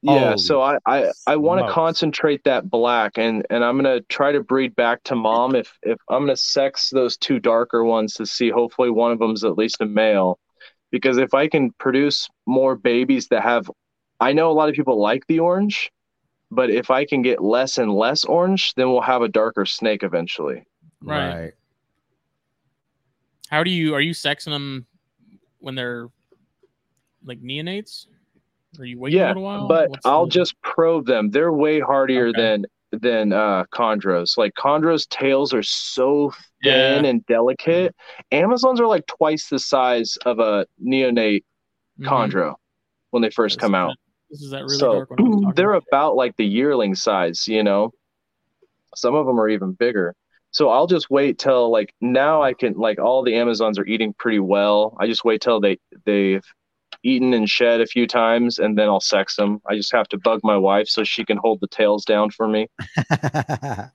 Yeah, 0.05 0.25
Holy 0.27 0.39
so 0.39 0.61
I 0.61 0.77
I, 0.85 1.11
I 1.27 1.37
want 1.37 1.67
to 1.67 1.73
concentrate 1.73 2.45
that 2.45 2.69
black 2.69 3.13
and 3.17 3.47
and 3.49 3.65
I'm 3.65 3.77
gonna 3.77 4.03
try 4.03 4.33
to 4.33 4.43
breed 4.43 4.77
back 4.77 5.03
to 5.05 5.17
mom 5.17 5.55
if 5.55 5.79
if 5.83 5.97
I'm 6.11 6.25
gonna 6.25 6.37
sex 6.37 6.91
those 6.91 7.17
two 7.17 7.39
darker 7.39 7.83
ones 7.85 8.13
to 8.15 8.27
see 8.27 8.51
hopefully 8.51 8.91
one 8.91 9.13
of 9.13 9.19
them's 9.19 9.45
at 9.45 9.57
least 9.57 9.81
a 9.81 9.87
male 9.87 10.39
because 10.91 11.17
if 11.17 11.33
I 11.33 11.49
can 11.49 11.71
produce 11.79 12.29
more 12.45 12.77
babies 12.77 13.29
that 13.29 13.43
have 13.43 13.71
I 14.21 14.35
know 14.35 14.51
a 14.51 14.53
lot 14.53 14.69
of 14.69 14.75
people 14.75 15.01
like 15.01 15.27
the 15.27 15.41
orange 15.41 15.91
but 16.51 16.69
if 16.69 16.91
I 16.91 17.07
can 17.07 17.23
get 17.23 17.43
less 17.43 17.79
and 17.79 17.91
less 17.91 18.27
orange 18.27 18.75
then 18.75 18.91
we'll 18.91 19.01
have 19.01 19.23
a 19.23 19.29
darker 19.29 19.65
snake 19.65 20.03
eventually. 20.03 20.65
Right. 21.03 21.53
How 23.49 23.65
do 23.65 23.71
you 23.71 23.95
are 23.95 24.03
you 24.03 24.13
sexing 24.13 24.51
them 24.51 24.85
when 25.61 25.75
they're 25.75 26.09
like 27.25 27.41
neonates? 27.41 28.07
Are 28.79 28.85
you 28.85 28.99
waiting 28.99 29.19
a 29.21 29.23
Yeah, 29.23 29.29
little 29.29 29.43
while? 29.43 29.69
but 29.69 29.91
What's 29.91 30.07
I'll 30.07 30.27
the- 30.27 30.31
just 30.33 30.61
probe 30.63 31.07
them. 31.07 31.31
They're 31.31 31.53
way 31.53 31.81
hardier 31.81 32.29
Okay. 32.29 32.41
than 32.41 32.67
than 32.93 33.33
uh 33.33 33.65
chondros. 33.73 34.39
Like 34.39 34.55
chondros 34.55 35.09
tails 35.09 35.53
are 35.53 35.65
so 35.65 36.31
thin 36.63 37.05
Yeah. 37.05 37.11
and 37.11 37.27
delicate. 37.27 37.93
Amazons 38.31 38.81
are 38.81 38.87
like 38.87 39.05
twice 39.07 39.49
the 39.49 39.59
size 39.59 40.17
of 40.25 40.39
a 40.39 40.65
neonate 40.81 41.43
Mhm. 41.99 42.07
chondro 42.07 42.55
when 43.11 43.21
they 43.23 43.31
first 43.31 43.57
This 43.57 43.61
come 43.63 43.75
is 43.75 43.79
out. 43.79 43.89
that- 43.89 43.97
This 44.31 44.43
is 44.43 44.51
that 44.51 44.63
really 44.63 44.77
so 44.79 44.93
dark 44.95 45.11
one. 45.11 45.45
I 45.47 45.53
they're 45.57 45.73
about. 45.73 45.89
about 45.91 46.17
like 46.17 46.37
the 46.37 46.47
yearling 46.47 46.95
size, 46.95 47.49
you 47.49 47.63
know. 47.65 47.91
Some 48.95 49.15
of 49.17 49.27
them 49.27 49.41
are 49.41 49.49
even 49.49 49.73
bigger. 49.73 50.15
So 50.53 50.69
I'll 50.69 50.87
just 50.87 51.11
wait 51.11 51.39
till 51.39 51.71
like 51.73 51.93
now 52.01 52.43
I 52.43 52.55
can 52.55 52.75
like 52.75 53.01
all 53.01 53.25
the 53.25 53.35
Amazons 53.35 53.77
are 53.77 53.85
eating 53.87 54.15
pretty 54.19 54.39
well. 54.39 54.97
I 55.01 55.09
just 55.09 55.25
wait 55.25 55.41
till 55.41 55.59
they 55.61 55.79
they've 56.05 56.45
eaten 57.05 57.33
and 57.35 57.49
shed 57.49 57.81
a 57.81 57.87
few 57.87 58.07
times 58.07 58.59
and 58.59 58.77
then 58.79 58.89
I'll 58.89 59.01
sex 59.01 59.37
them. 59.37 59.61
I 59.69 59.77
just 59.77 59.93
have 59.93 60.09
to 60.09 60.19
bug 60.19 60.41
my 60.43 60.57
wife 60.57 60.89
so 60.89 61.05
she 61.05 61.25
can 61.25 61.37
hold 61.37 61.61
the 61.61 61.69
tails 61.69 62.05
down 62.05 62.31
for 62.31 62.49
me. 62.49 62.67
yeah. 63.09 63.91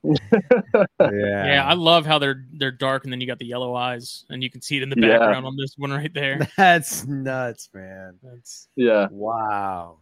Yeah, 1.00 1.66
I 1.66 1.74
love 1.74 2.06
how 2.06 2.20
they're 2.20 2.44
they're 2.54 2.72
dark 2.72 3.04
and 3.04 3.12
then 3.12 3.20
you 3.22 3.28
got 3.28 3.40
the 3.40 3.46
yellow 3.46 3.76
eyes 3.76 4.26
and 4.30 4.44
you 4.44 4.50
can 4.50 4.62
see 4.62 4.78
it 4.78 4.84
in 4.84 4.90
the 4.90 4.96
Yeah. 5.00 5.18
background 5.20 5.46
on 5.46 5.56
this 5.58 5.74
one 5.78 5.92
right 5.92 6.14
there. 6.14 6.48
That's 6.58 7.06
nuts, 7.08 7.70
man. 7.74 8.20
That's 8.24 8.68
Yeah. 8.76 9.08
Wow. 9.12 10.00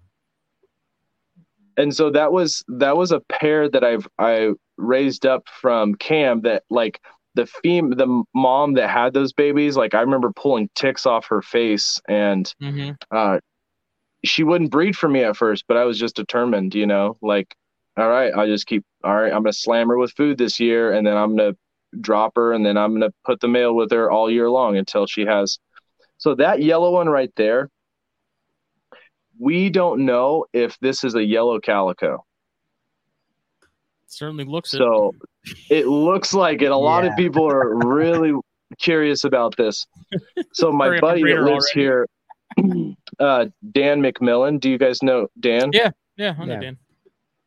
and 1.78 1.96
so 1.96 2.10
that 2.12 2.32
was 2.32 2.64
that 2.68 2.98
was 2.98 3.12
a 3.12 3.20
pair 3.22 3.70
that 3.70 3.84
I've 3.84 4.08
I 4.20 4.52
raised 4.78 5.26
up 5.26 5.48
from 5.62 5.96
Cam 5.96 6.42
that 6.42 6.64
like 6.70 7.02
the 7.38 7.45
fem 7.45 7.91
the 7.91 8.23
mom 8.34 8.73
that 8.73 8.89
had 8.89 9.14
those 9.14 9.31
babies 9.31 9.77
like 9.77 9.93
I 9.93 10.01
remember 10.01 10.31
pulling 10.34 10.69
ticks 10.73 11.05
off 11.05 11.27
her 11.27 11.43
face 11.43 12.01
and 12.09 12.51
mhm. 12.61 12.97
uh 13.11 13.39
she 14.26 14.43
wouldn't 14.43 14.72
breed 14.72 14.97
for 14.97 15.07
me 15.07 15.23
at 15.23 15.38
first 15.38 15.65
but 15.68 15.77
I 15.77 15.84
was 15.85 15.99
just 15.99 16.15
determined 16.15 16.73
you 16.73 16.88
know 16.88 17.15
like 17.22 17.55
all 17.95 18.09
right 18.09 18.34
I'll 18.35 18.47
just 18.47 18.65
keep 18.65 18.84
all 19.03 19.15
right 19.15 19.31
I'm 19.31 19.43
gonna 19.43 19.53
slam 19.53 19.88
her 19.89 19.97
with 19.97 20.14
food 20.14 20.39
this 20.39 20.59
year 20.59 20.91
and 20.91 21.05
then 21.05 21.15
I'm 21.15 21.38
gonna 21.38 21.55
drop 22.01 22.34
her 22.35 22.53
and 22.53 22.65
then 22.65 22.76
I'm 22.76 22.93
gonna 22.93 23.14
put 23.23 23.39
the 23.39 23.47
male 23.47 23.76
with 23.76 23.91
her 23.91 24.09
all 24.09 24.31
year 24.31 24.49
long 24.49 24.76
until 24.76 25.05
she 25.05 25.22
has 25.22 25.59
so 26.18 26.34
that 26.35 26.64
yellow 26.64 26.91
one 26.91 27.07
right 27.07 27.31
there 27.35 27.69
we 29.39 29.69
don't 29.69 30.03
know 30.07 30.45
if 30.53 30.76
this 30.80 31.03
is 31.03 31.14
a 31.14 31.23
yellow 31.23 31.59
calico 31.59 32.26
certainly 34.07 34.43
looks 34.43 34.73
it. 34.73 34.77
so 34.77 35.14
it 35.19 35.30
looks 35.88 36.34
like 36.34 36.61
it. 36.61 36.72
A 36.72 36.78
lot 36.78 37.06
of 37.06 37.15
people 37.15 37.45
are 37.49 37.76
really 37.88 38.34
curious 38.80 39.24
about 39.24 39.56
this. 39.57 39.86
So 40.53 40.72
my 40.72 40.88
Hurry 40.88 40.98
up 40.98 41.03
and 41.03 41.10
buddy 41.10 41.24
that 41.24 41.36
her 41.38 41.45
lives 41.49 41.69
here, 41.69 42.07
uh, 43.19 43.45
Dan 43.72 44.02
McMillan. 44.02 44.60
Do 44.60 44.69
you 44.69 44.78
guys 44.78 45.02
know 45.03 45.28
Dan? 45.40 45.69
Yeah. 45.74 45.91
Yeah, 46.18 46.36
I 46.38 46.45
know 46.45 46.53
Yeah. 46.56 46.60
Dan. 46.60 46.78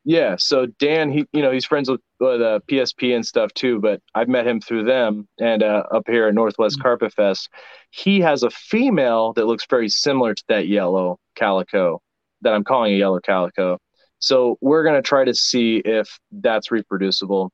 Yeah, 0.05 0.37
So 0.39 0.65
Dan, 0.79 1.11
he 1.13 1.27
you 1.33 1.43
know 1.43 1.53
he's 1.53 1.67
friends 1.67 1.91
with, 1.91 2.01
with 2.21 2.41
uh, 2.41 2.61
PSP 2.71 3.15
and 3.15 3.25
stuff 3.25 3.53
too, 3.53 3.81
but 3.81 4.01
I've 4.15 4.29
met 4.29 4.47
him 4.47 4.59
through 4.61 4.85
them 4.85 5.29
and 5.39 5.63
uh, 5.63 5.83
up 5.93 6.05
here 6.07 6.27
at 6.27 6.35
Northwest 6.35 6.79
Mm. 6.79 6.83
Carpet 6.83 7.13
Fest. 7.13 7.51
He 7.91 8.19
has 8.21 8.43
a 8.43 8.49
female 8.51 9.35
that 9.35 9.45
looks 9.47 9.67
very 9.69 9.91
similar 9.91 10.35
to 10.35 10.43
that 10.49 10.69
yellow 10.69 11.19
calico 11.37 12.01
that 12.41 12.55
I'm 12.55 12.65
calling 12.65 12.95
a 12.95 12.97
yellow 12.97 13.21
calico. 13.21 13.79
So 14.21 14.57
we're 14.63 14.85
gonna 14.85 15.03
try 15.03 15.25
to 15.25 15.35
see 15.35 15.83
if 15.85 16.19
that's 16.33 16.71
reproducible. 16.71 17.53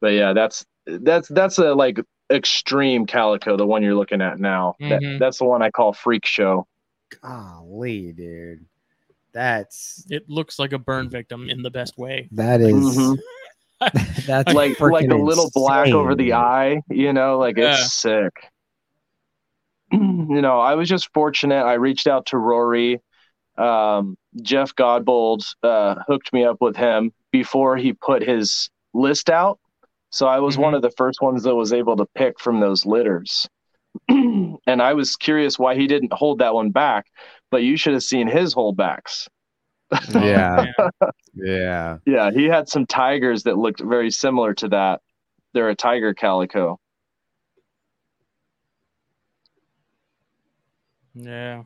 But 0.00 0.08
yeah, 0.14 0.32
that's 0.32 0.64
that's 0.86 1.28
that's 1.28 1.58
a 1.58 1.74
like 1.74 1.98
extreme 2.30 3.06
calico, 3.06 3.56
the 3.56 3.66
one 3.66 3.82
you're 3.82 3.94
looking 3.94 4.20
at 4.20 4.38
now. 4.38 4.74
That, 4.80 5.00
Mhm. 5.00 5.18
that's 5.18 5.38
the 5.38 5.44
one 5.44 5.62
I 5.62 5.70
call 5.70 5.92
freak 5.92 6.26
show. 6.26 6.66
Golly, 7.22 8.12
dude. 8.12 8.66
That's 9.32 10.04
It 10.10 10.28
looks 10.28 10.58
like 10.58 10.72
a 10.72 10.78
burn 10.78 11.08
victim 11.08 11.48
in 11.50 11.62
the 11.62 11.70
best 11.70 11.96
way. 11.98 12.28
that 12.32 12.60
is 12.60 12.72
Mhm. 12.74 13.18
that's 14.26 14.52
like 14.52 14.78
like 14.80 15.04
a 15.06 15.08
freaking 15.08 15.24
little 15.24 15.50
black 15.54 15.88
over 15.88 16.14
the 16.14 16.32
eye, 16.34 16.80
you 16.90 17.12
know, 17.12 17.38
like 17.38 17.56
Yeah. 17.56 17.74
it's 17.74 17.92
sick. 17.94 18.32
you 19.92 20.42
know, 20.42 20.60
I 20.60 20.74
was 20.74 20.88
just 20.88 21.12
fortunate. 21.14 21.62
I 21.64 21.74
reached 21.74 22.06
out 22.06 22.26
to 22.26 22.38
Rory. 22.38 23.00
Um, 23.56 24.16
Jeff 24.42 24.74
Godbold 24.74 25.44
uh, 25.62 25.96
hooked 26.06 26.32
me 26.32 26.44
up 26.44 26.58
with 26.60 26.76
him 26.76 27.12
before 27.32 27.76
he 27.76 27.92
put 27.92 28.22
his 28.22 28.70
list 28.94 29.30
out. 29.30 29.58
So 30.10 30.26
I 30.26 30.38
was 30.38 30.56
one 30.56 30.72
Mhm. 30.72 30.76
of 30.76 30.82
the 30.82 30.90
first 30.96 31.20
ones 31.20 31.42
that 31.42 31.54
was 31.54 31.72
able 31.72 31.96
to 31.96 32.06
pick 32.14 32.40
from 32.40 32.60
those 32.60 32.86
litters. 32.86 33.48
and 34.08 34.58
I 34.82 34.94
was 34.94 35.16
curious 35.16 35.58
why 35.58 35.74
he 35.74 35.86
didn't 35.86 36.12
hold 36.12 36.38
that 36.38 36.54
one 36.54 36.70
back, 36.70 37.06
but 37.50 37.62
you 37.62 37.76
should 37.76 37.92
have 37.94 38.02
seen 38.02 38.26
his 38.28 38.54
holdbacks. 38.54 39.28
Yeah. 40.14 40.66
Yeah. 41.34 41.98
Yeah, 42.06 42.30
he 42.30 42.44
had 42.44 42.68
some 42.68 42.84
tigers 42.86 43.44
that 43.44 43.56
looked 43.56 43.80
very 43.80 44.10
similar 44.10 44.52
to 44.54 44.68
that. 44.68 45.00
They're 45.54 45.70
a 45.70 45.74
tiger 45.74 46.12
calico. 46.14 46.78
Yeah. 51.14 51.62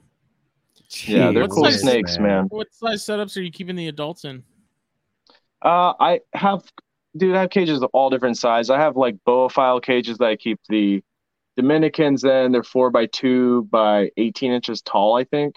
Yeah, 1.06 1.31
they're 1.32 1.43
What 1.43 1.51
cool 1.51 1.64
size- 1.64 1.81
snakes, 1.81 2.19
man. 2.19 2.47
What 2.48 2.73
size 2.73 3.02
setups 3.05 3.36
are 3.36 3.40
you 3.40 3.51
keeping 3.51 3.77
the 3.77 3.89
adults 3.89 4.24
in? 4.24 4.43
Uh, 5.62 5.94
I 5.98 6.20
have, 6.35 6.62
dude, 7.16 7.34
I 7.36 7.43
have 7.43 7.51
cages 7.51 7.82
of 7.82 7.90
all 7.93 8.10
different 8.10 8.39
size. 8.39 8.70
I 8.70 8.78
have 8.78 8.97
like 8.97 9.16
boaphile 9.26 9.82
cages 9.82 10.18
that 10.18 10.26
I 10.28 10.36
keep 10.36 10.60
the 10.68 11.02
Dominicans 11.56 12.24
in. 12.24 12.52
They're 12.52 12.62
four 12.62 12.90
by 12.90 13.06
two 13.06 13.64
by 13.70 14.10
18 14.16 14.52
inches 14.52 14.82
tall, 14.82 15.16
I 15.16 15.24
think. 15.24 15.56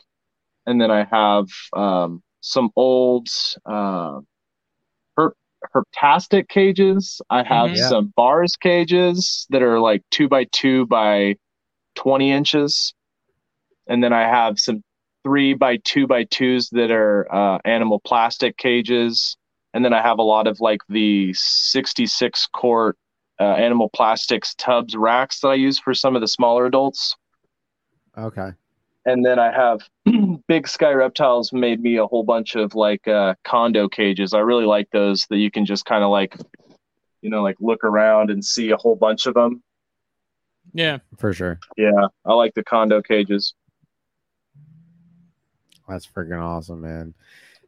And 0.65 0.82
then 0.82 0.91
I 0.91 1.06
have 1.06 1.45
um, 1.73 2.22
some 2.41 2.69
old 2.76 3.27
uh, 3.65 4.19
herp- 5.18 5.34
herptastic 5.73 6.48
cages. 6.49 7.22
I 7.30 7.44
have 7.44 7.72
Mhm. 7.72 7.77
Yeah. 7.77 7.90
some 7.90 8.14
bars 8.15 8.56
cages 8.56 9.45
that 9.52 9.61
are 9.61 9.80
like 9.80 10.03
two 10.11 10.27
by 10.27 10.45
two 10.52 10.86
by 10.88 11.36
20 11.95 12.32
inches. 12.32 12.94
And 13.88 14.03
then 14.03 14.11
I 14.14 14.22
have 14.22 14.60
some 14.60 14.84
three 15.23 15.53
by 15.53 15.77
two 15.77 16.07
by 16.07 16.26
twos 16.26 16.69
that 16.72 16.91
are 16.91 17.27
uh, 17.34 17.60
animal 17.65 17.99
plastic 18.02 18.57
cages, 18.57 19.38
and 19.76 19.84
then 19.84 19.94
I 19.94 20.02
have 20.02 20.20
a 20.20 20.24
lot 20.24 20.48
of 20.48 20.62
like 20.62 20.80
the 20.88 21.34
66 21.34 22.48
quart 22.54 22.98
uh, 23.42 23.44
animal 23.44 23.90
plastics 23.90 24.56
tubs 24.56 24.96
racks 24.96 25.42
that 25.42 25.50
I 25.50 25.56
use 25.56 25.78
for 25.78 25.94
some 25.94 26.16
of 26.16 26.22
the 26.22 26.30
smaller 26.30 26.66
adults. 26.66 27.18
Okay. 28.18 28.52
And 29.06 29.24
then 29.26 29.38
I 29.38 29.52
have 29.52 29.82
Big 30.48 30.70
Sky 30.70 30.94
Reptiles 30.94 31.52
made 31.52 31.82
me 31.82 31.98
a 31.98 32.08
whole 32.08 32.24
bunch 32.24 32.56
of 32.56 32.74
like 32.74 33.06
uh, 33.06 33.36
condo 33.44 33.90
cages. 33.90 34.34
I 34.34 34.40
really 34.40 34.64
like 34.64 34.90
those 34.92 35.28
that 35.30 35.38
you 35.38 35.52
can 35.52 35.66
just 35.66 35.84
kind 35.84 36.06
of 36.06 36.10
like, 36.10 36.38
you 37.22 37.30
know, 37.30 37.44
like 37.44 37.58
look 37.60 37.84
around 37.84 38.32
and 38.32 38.44
see 38.44 38.70
a 38.70 38.78
whole 38.78 38.96
bunch 38.96 39.26
of 39.26 39.34
them. 39.34 39.62
Yeah. 40.74 41.00
For 41.18 41.34
sure. 41.34 41.60
Yeah, 41.76 42.08
I 42.24 42.34
like 42.34 42.54
the 42.54 42.64
condo 42.64 43.02
cages. 43.02 43.54
That's 45.86 46.08
freaking 46.08 46.42
awesome, 46.42 46.80
man. 46.80 47.14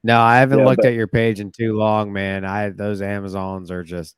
No, 0.08 0.22
I 0.22 0.38
haven't 0.38 0.60
Yeah, 0.60 0.66
looked 0.66 0.78
but- 0.84 0.86
at 0.88 0.94
your 0.94 1.08
page 1.08 1.42
in 1.42 1.52
too 1.52 1.74
long, 1.76 2.14
man. 2.14 2.46
I 2.46 2.70
those 2.70 3.02
Amazons 3.02 3.70
are 3.72 3.84
just 3.84 4.16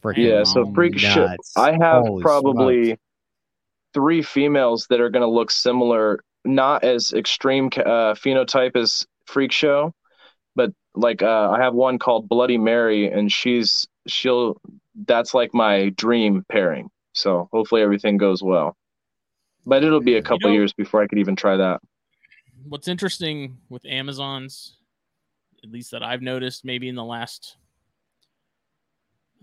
freaking 0.00 0.28
Yeah, 0.28 0.44
so 0.44 0.64
freak 0.72 0.96
show. 0.96 1.26
nuts. 1.26 1.52
I 1.56 1.72
have 1.72 2.04
Holy 2.06 2.22
probably 2.22 2.84
smokes. 2.86 3.02
three 3.94 4.22
females 4.22 4.86
that 4.90 5.00
are 5.00 5.10
going 5.10 5.22
to 5.22 5.28
look 5.28 5.50
similar, 5.50 6.20
not 6.44 6.84
as 6.84 7.12
extreme 7.12 7.66
uh, 7.78 8.14
phenotype 8.14 8.76
as 8.76 9.04
Freak 9.26 9.50
Show, 9.50 9.92
but 10.54 10.70
like 10.94 11.20
uh, 11.22 11.50
I 11.50 11.58
have 11.60 11.74
one 11.74 11.98
called 11.98 12.28
Bloody 12.28 12.58
Mary, 12.58 13.10
and 13.10 13.32
she's 13.32 13.88
she'll 14.06 14.60
that's 15.06 15.34
like 15.34 15.52
my 15.52 15.88
dream 15.96 16.44
pairing. 16.48 16.90
So 17.12 17.48
hopefully 17.52 17.82
everything 17.82 18.18
goes 18.18 18.40
well. 18.40 18.76
But 19.66 19.82
it'll 19.82 20.00
be 20.00 20.14
a 20.16 20.22
couple 20.22 20.50
know- 20.50 20.54
years 20.54 20.72
before 20.72 21.02
I 21.02 21.08
could 21.08 21.18
even 21.18 21.34
try 21.34 21.56
that. 21.56 21.80
What's 22.68 22.86
interesting 22.86 23.56
with 23.68 23.84
Amazons, 23.84 24.76
at 25.64 25.72
least 25.72 25.90
that 25.90 26.02
I've 26.02 26.22
noticed, 26.22 26.64
maybe 26.64 26.88
in 26.88 26.94
the 26.94 27.04
last, 27.04 27.56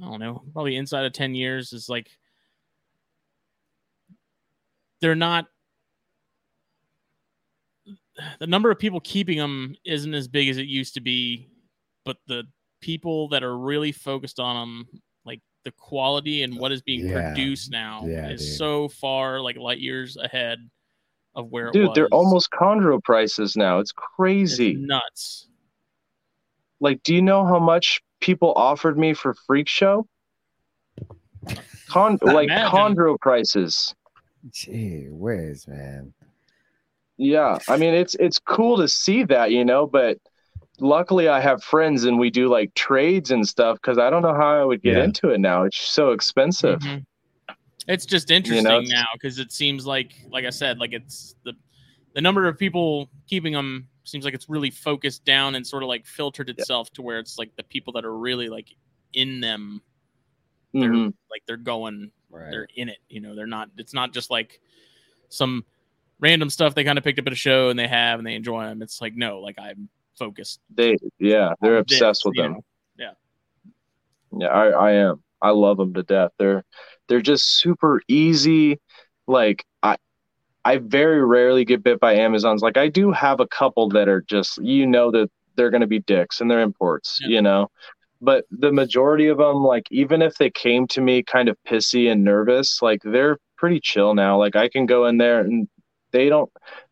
I 0.01 0.05
don't 0.05 0.19
know, 0.19 0.43
probably 0.53 0.75
inside 0.77 1.05
of 1.05 1.13
10 1.13 1.35
years, 1.35 1.73
is 1.73 1.89
like 1.89 2.09
they're 5.01 5.15
not. 5.15 5.47
The 8.39 8.47
number 8.47 8.69
of 8.69 8.77
people 8.77 8.99
keeping 8.99 9.37
them 9.37 9.75
isn't 9.83 10.13
as 10.13 10.27
big 10.27 10.47
as 10.49 10.57
it 10.57 10.67
used 10.67 10.93
to 10.93 11.01
be, 11.01 11.49
but 12.05 12.17
the 12.27 12.43
people 12.81 13.27
that 13.29 13.41
are 13.41 13.57
really 13.57 13.91
focused 13.91 14.39
on 14.39 14.55
them, 14.55 15.01
like 15.25 15.41
the 15.63 15.71
quality 15.71 16.43
and 16.43 16.57
what 16.57 16.71
is 16.71 16.81
being 16.81 17.07
Yeah. 17.07 17.33
produced 17.33 17.71
now, 17.71 18.05
Yeah, 18.05 18.29
is 18.29 18.41
dude. 18.47 18.57
so 18.57 18.89
far 18.89 19.39
like 19.41 19.55
light 19.57 19.79
years 19.79 20.17
ahead 20.17 20.59
of 21.35 21.49
where 21.49 21.69
it 21.69 21.73
Dude, 21.73 21.95
they're 21.95 22.07
almost 22.09 22.51
chondro 22.51 23.01
prices 23.03 23.55
now. 23.55 23.79
It's 23.79 23.91
It's 23.91 24.15
crazy. 24.15 24.75
nuts. 24.75 25.47
Like, 26.81 27.01
do 27.03 27.15
you 27.15 27.21
know 27.21 27.45
how 27.45 27.59
much 27.59 28.01
people 28.19 28.51
offered 28.55 28.97
me 28.97 29.13
for 29.13 29.33
Freak 29.47 29.69
Show? 29.69 30.07
Con 31.87 32.17
like 32.21 32.45
Imagine. 32.49 32.71
chondro 32.71 33.19
prices. 33.19 33.95
Gee 34.51 35.07
whiz, 35.09 35.67
man. 35.67 36.13
Yeah, 37.17 37.59
I 37.67 37.77
mean 37.77 37.93
it's 37.93 38.15
it's 38.15 38.39
cool 38.39 38.77
to 38.77 38.87
see 38.87 39.23
that, 39.25 39.51
you 39.51 39.63
know, 39.65 39.85
but 39.85 40.17
luckily 40.79 41.27
I 41.27 41.39
have 41.39 41.63
friends 41.63 42.05
and 42.05 42.17
we 42.19 42.29
do 42.29 42.47
like 42.47 42.73
trades 42.73 43.31
and 43.31 43.47
stuff 43.47 43.77
because 43.81 43.97
I 43.97 44.09
don't 44.09 44.21
know 44.23 44.33
how 44.33 44.61
I 44.61 44.63
would 44.63 44.81
get 44.81 44.97
Yeah. 44.97 45.03
into 45.03 45.29
it 45.29 45.39
now. 45.39 45.63
It's 45.63 45.77
so 45.79 46.11
expensive. 46.11 46.79
Mhm. 46.79 47.05
It's 47.87 48.05
just 48.05 48.31
interesting 48.31 48.65
it's- 48.65 48.89
now 48.89 49.05
because 49.13 49.37
it 49.39 49.51
seems 49.51 49.85
like, 49.85 50.13
like 50.29 50.45
I 50.45 50.49
said, 50.51 50.77
like 50.79 50.93
it's 50.93 51.35
the 51.43 51.53
the 52.13 52.21
number 52.21 52.47
of 52.47 52.57
people 52.57 53.09
keeping 53.27 53.53
them 53.53 53.87
seems 54.03 54.25
like 54.25 54.33
it's 54.33 54.49
really 54.49 54.71
focused 54.71 55.23
down 55.25 55.55
and 55.55 55.65
sort 55.65 55.83
of 55.83 55.89
like 55.89 56.05
filtered 56.05 56.49
itself 56.49 56.91
to 56.93 57.01
where 57.01 57.19
it's 57.19 57.37
like 57.37 57.55
the 57.55 57.63
people 57.63 57.93
that 57.93 58.05
are 58.05 58.17
really 58.17 58.47
like 58.49 58.75
in 59.13 59.41
them, 59.41 59.81
they're 60.73 60.89
Mhm. 60.89 61.13
like 61.29 61.43
they're 61.47 61.57
going, 61.57 62.11
Right. 62.29 62.49
they're 62.49 62.67
in 62.75 62.89
it. 62.89 62.99
You 63.09 63.19
know, 63.21 63.35
they're 63.35 63.45
not. 63.47 63.69
It's 63.77 63.93
not 63.93 64.13
just 64.13 64.31
like 64.31 64.59
some 65.29 65.65
random 66.19 66.49
stuff 66.49 66.75
they 66.75 66.83
kind 66.83 66.97
of 66.97 67.03
picked 67.03 67.19
up 67.19 67.27
at 67.27 67.33
a 67.33 67.35
show 67.35 67.69
and 67.69 67.77
they 67.77 67.87
have 67.87 68.19
and 68.19 68.27
they 68.27 68.35
enjoy 68.35 68.63
them. 68.65 68.81
It's 68.81 69.01
like 69.01 69.15
no, 69.15 69.39
like 69.39 69.57
I'm 69.59 69.89
focused. 70.17 70.59
They 70.73 70.95
yeah, 71.19 71.53
they're 71.61 71.77
on 71.77 71.83
this, 71.87 71.97
obsessed 71.97 72.23
with 72.25 72.35
them. 72.37 72.53
know? 72.53 72.63
Yeah. 72.97 73.11
Yeah, 74.37 74.47
I, 74.47 74.67
I 74.69 74.91
am. 74.93 75.23
I 75.41 75.49
love 75.49 75.77
them 75.77 75.93
to 75.95 76.03
death. 76.03 76.31
They're 76.37 76.63
they're 77.07 77.21
just 77.21 77.57
super 77.59 78.01
easy. 78.07 78.79
Like 79.27 79.65
I 79.83 79.97
I 80.63 80.77
very 80.77 81.23
rarely 81.25 81.65
get 81.65 81.83
bit 81.83 81.99
by 81.99 82.13
Amazons. 82.15 82.61
Like 82.61 82.77
I 82.77 82.87
do 82.87 83.11
have 83.11 83.39
a 83.39 83.47
couple 83.47 83.89
that 83.89 84.07
are 84.07 84.21
just 84.21 84.57
you 84.59 84.85
know 84.85 85.11
that 85.11 85.29
they're 85.55 85.69
going 85.71 85.81
to 85.81 85.87
be 85.87 85.99
dicks 85.99 86.39
and 86.41 86.49
they're 86.49 86.61
imports, 86.61 87.19
Yeah. 87.21 87.27
you 87.29 87.41
know. 87.41 87.69
But 88.23 88.45
the 88.51 88.71
majority 88.71 89.27
of 89.27 89.39
them, 89.39 89.63
like 89.63 89.87
even 89.91 90.21
if 90.21 90.35
they 90.35 90.49
came 90.51 90.85
to 90.89 91.01
me 91.01 91.23
kind 91.23 91.49
of 91.49 91.57
pissy 91.67 92.11
and 92.11 92.23
nervous, 92.23 92.79
like 92.81 93.01
they're 93.03 93.37
pretty 93.57 93.79
chill 93.79 94.13
now. 94.13 94.37
Like 94.37 94.55
I 94.55 94.69
can 94.69 94.85
go 94.85 95.07
in 95.07 95.17
there 95.17 95.39
and 95.41 95.67
they 96.11 96.29
don't 96.29 96.51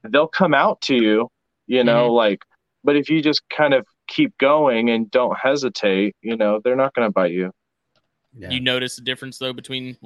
they'll 0.09 0.27
come 0.27 0.53
out 0.55 0.81
to 0.81 0.95
you, 0.95 1.29
you 1.67 1.83
know, 1.83 2.05
Mm-hmm. 2.07 2.13
like 2.15 2.39
but 2.83 2.95
if 2.95 3.09
you 3.09 3.21
just 3.21 3.41
kind 3.49 3.73
of 3.73 3.85
keep 4.07 4.35
going 4.39 4.89
and 4.89 5.11
don't 5.11 5.37
hesitate, 5.37 6.15
you 6.21 6.35
know, 6.37 6.59
they're 6.63 6.75
not 6.77 6.93
going 6.95 7.07
to 7.07 7.11
bite 7.11 7.31
you. 7.31 7.51
Yeah. 8.35 8.49
You 8.49 8.59
notice 8.61 8.95
the 8.95 9.01
difference 9.03 9.37
though 9.37 9.53
between 9.53 9.97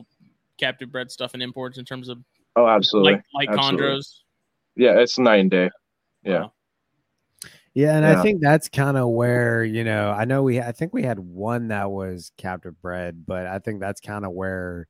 captive 0.60 0.92
bred 0.92 1.10
stuff 1.12 1.34
and 1.34 1.42
imports 1.44 1.78
in 1.78 1.86
terms 1.86 2.10
of 2.10 2.18
Oh, 2.56 2.68
absolutely. 2.68 3.14
like 3.14 3.24
like 3.34 3.50
Absolutely. 3.50 3.88
chondros. 3.88 4.06
Yeah, 4.76 5.00
it's 5.00 5.18
night 5.20 5.40
and 5.42 5.52
day. 5.52 5.70
Yeah. 6.24 6.42
Wow. 6.44 6.54
Yeah, 7.74 7.96
and 7.96 8.06
Yeah. 8.06 8.20
I 8.20 8.24
think 8.24 8.42
that's 8.42 8.70
kind 8.70 8.98
of 8.98 9.10
where 9.10 9.64
you 9.64 9.84
know 9.84 10.12
I 10.12 10.26
know 10.26 10.44
we 10.44 10.62
I 10.62 10.72
think 10.72 10.94
we 10.94 11.04
had 11.04 11.20
one 11.20 11.70
that 11.70 11.90
was 11.92 12.32
captive 12.38 12.80
bred, 12.82 13.26
but 13.26 13.48
I 13.48 13.60
think 13.60 13.80
that's 13.80 14.00
kind 14.02 14.26
of 14.26 14.32
where 14.34 14.88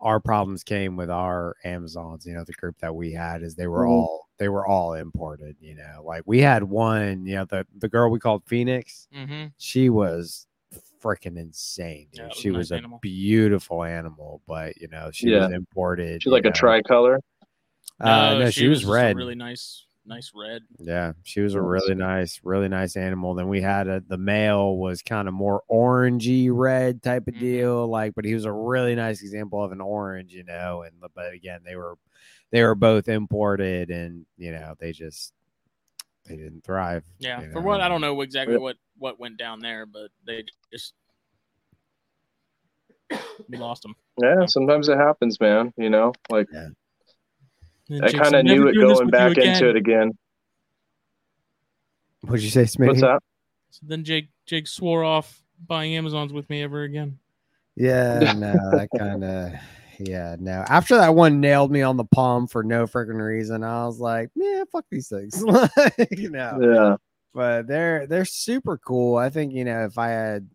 our 0.00 0.20
problems 0.20 0.64
came 0.64 0.96
with 0.96 1.10
our 1.10 1.56
Amazons. 1.64 2.26
You 2.26 2.34
know, 2.34 2.44
the 2.44 2.52
group 2.54 2.76
that 2.80 2.94
we 2.94 3.12
had 3.12 3.42
is 3.42 3.54
they 3.56 3.66
were 3.68 3.84
Mhm. 3.84 3.90
all 3.90 4.28
they 4.38 4.48
were 4.48 4.66
all 4.66 4.94
imported. 4.94 5.56
You 5.60 5.76
know, 5.76 6.02
like 6.04 6.22
we 6.26 6.40
had 6.40 6.64
one. 6.64 7.26
You 7.26 7.36
know, 7.36 7.44
the 7.46 7.66
the 7.78 7.88
girl 7.88 8.10
we 8.10 8.20
called 8.20 8.44
Phoenix, 8.46 9.08
Mm-hmm. 9.14 9.46
she 9.58 9.90
was 9.90 10.46
freaking 11.04 11.38
insane. 11.38 12.06
Dude. 12.12 12.20
Yeah, 12.20 12.26
was 12.28 12.36
she 12.38 12.48
nice 12.48 12.56
was 12.56 12.70
a 12.72 12.76
animal. 12.76 12.98
beautiful 13.02 13.84
animal, 13.84 14.40
but 14.46 14.76
you 14.78 14.88
know 14.88 15.10
she 15.12 15.30
was 15.30 15.52
imported. 15.52 16.22
She's 16.22 16.32
like 16.32 16.44
you 16.44 16.48
a 16.48 16.52
know. 16.52 16.54
tricolor. 16.58 17.20
Uh, 18.00 18.38
no, 18.38 18.50
she, 18.50 18.66
was, 18.66 18.80
just 18.80 18.90
a 18.90 18.92
red. 18.92 19.16
really 19.16 19.36
nice, 19.36 19.84
nice 20.04 20.32
red. 20.34 20.62
Yeah, 20.80 21.12
she 21.22 21.40
was 21.40 21.54
a 21.54 21.62
really 21.62 21.94
nice, 21.94 22.40
really 22.42 22.68
nice 22.68 22.96
animal. 22.96 23.34
Then 23.34 23.46
we 23.48 23.60
had 23.60 23.86
a, 23.86 24.00
the 24.00 24.18
male 24.18 24.76
was 24.76 25.00
kind 25.02 25.28
of 25.28 25.34
more 25.34 25.62
orangey 25.70 26.48
red 26.52 27.02
type 27.04 27.28
of 27.28 27.34
Mhm. 27.34 27.40
deal, 27.40 27.86
like, 27.86 28.14
but 28.16 28.24
he 28.24 28.34
was 28.34 28.46
a 28.46 28.52
really 28.52 28.96
nice 28.96 29.22
example 29.22 29.62
of 29.62 29.70
an 29.70 29.80
orange, 29.80 30.32
you 30.32 30.42
know. 30.42 30.82
And 30.82 30.92
but 31.14 31.32
again, 31.32 31.60
they 31.64 31.76
were 31.76 31.96
they 32.50 32.62
were 32.64 32.74
both 32.74 33.08
imported, 33.08 33.90
and 33.90 34.26
you 34.36 34.50
know 34.50 34.74
they 34.80 34.90
just 34.92 35.32
they 36.26 36.36
didn't 36.36 36.64
thrive. 36.64 37.04
Yeah. 37.18 37.42
you 37.42 37.52
For 37.52 37.60
what 37.60 37.80
I 37.80 37.88
don't 37.88 38.00
know 38.00 38.20
exactly 38.20 38.56
what 38.58 38.76
what 38.98 39.20
went 39.20 39.36
down 39.36 39.60
there, 39.60 39.86
but 39.86 40.10
they 40.26 40.44
just 40.72 40.94
we 43.48 43.58
lost 43.58 43.82
them. 43.82 43.94
Yeah, 44.22 44.46
sometimes 44.46 44.88
it 44.88 44.96
happens, 44.96 45.40
man. 45.40 45.72
You 45.76 45.90
know, 45.90 46.12
like 46.30 46.48
And 46.52 48.04
I 48.04 48.12
kind 48.12 48.34
of 48.34 48.44
knew 48.44 48.68
it 48.68 48.74
going 48.74 49.10
back 49.10 49.36
into 49.36 49.68
it 49.68 49.76
again. 49.76 50.12
What'd 52.22 52.42
you 52.42 52.50
say, 52.50 52.62
Smitty? 52.62 52.86
What's 52.86 53.00
that? 53.02 53.22
So 53.70 53.80
then 53.86 54.04
Jake 54.04 54.28
Jake 54.46 54.66
swore 54.66 55.04
off 55.04 55.42
buying 55.66 55.94
Amazons 55.96 56.32
with 56.32 56.48
me 56.48 56.62
ever 56.62 56.82
again. 56.84 57.18
Yeah, 57.76 58.32
no, 58.36 58.52
that 58.70 58.88
kind 58.96 59.24
of. 59.24 59.52
Yeah, 59.98 60.36
no. 60.38 60.64
After 60.68 60.96
that 60.96 61.14
one 61.14 61.40
nailed 61.40 61.70
me 61.70 61.82
on 61.82 61.96
the 61.96 62.04
palm 62.04 62.46
for 62.46 62.62
no 62.62 62.86
freaking 62.86 63.24
reason, 63.24 63.62
I 63.62 63.86
was 63.86 63.98
like, 63.98 64.30
"Yeah, 64.34 64.64
fuck 64.70 64.84
these 64.90 65.08
things." 65.08 65.42
like, 65.42 66.08
you 66.10 66.30
know. 66.30 66.58
Yeah. 66.60 66.96
but 67.32 67.66
they're 67.66 68.06
they're 68.06 68.24
super 68.24 68.78
cool. 68.78 69.16
I 69.16 69.30
think 69.30 69.52
you 69.52 69.64
know 69.64 69.84
if 69.84 69.98
I 69.98 70.08
had, 70.08 70.48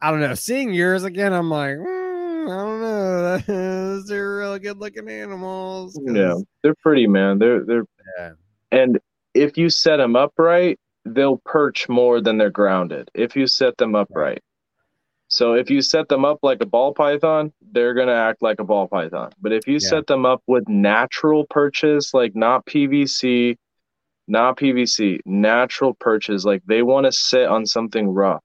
I 0.00 0.10
don't 0.10 0.20
know, 0.20 0.34
seeing 0.34 0.72
yours 0.72 1.04
again, 1.04 1.32
I'm 1.32 1.50
like, 1.50 1.76
"Mm, 1.76 2.50
I 2.50 2.64
don't 2.64 2.80
know, 2.80 3.38
those 3.46 4.10
are 4.10 4.36
really 4.36 4.58
good 4.60 4.78
looking 4.78 5.08
animals. 5.08 5.98
Yeah. 6.02 6.36
They're 6.62 6.74
pretty, 6.76 7.06
man. 7.06 7.38
They're 7.38 7.64
they're 7.64 7.84
yeah, 8.18 8.30
and 8.72 8.98
if 9.34 9.58
you 9.58 9.68
set 9.70 9.98
them 9.98 10.16
upright, 10.16 10.78
they'll 11.04 11.38
perch 11.44 11.88
more 11.88 12.20
than 12.20 12.38
they're 12.38 12.50
grounded. 12.50 13.10
If 13.14 13.36
you 13.36 13.46
set 13.46 13.76
them 13.76 13.94
up 13.94 14.08
right. 14.10 14.42
So 15.28 15.54
if 15.54 15.70
you 15.70 15.82
set 15.82 16.08
them 16.08 16.24
up 16.24 16.38
like 16.42 16.60
a 16.62 16.66
ball 16.66 16.94
python, 16.94 17.52
they're 17.72 17.94
gonna 17.94 18.12
act 18.12 18.42
like 18.42 18.60
a 18.60 18.64
ball 18.64 18.86
python. 18.88 19.30
But 19.40 19.52
if 19.52 19.66
you 19.66 19.78
Yeah. 19.78 19.78
set 19.78 20.06
them 20.06 20.24
up 20.26 20.42
with 20.46 20.68
natural 20.68 21.46
perches, 21.50 22.12
like 22.14 22.34
not 22.36 22.64
PVC, 22.66 23.58
not 24.28 24.56
PVC, 24.56 25.20
natural 25.26 25.94
perches, 25.94 26.44
like 26.44 26.62
they 26.66 26.82
want 26.82 27.06
to 27.06 27.12
sit 27.12 27.46
on 27.48 27.66
something 27.66 28.08
rough. 28.08 28.42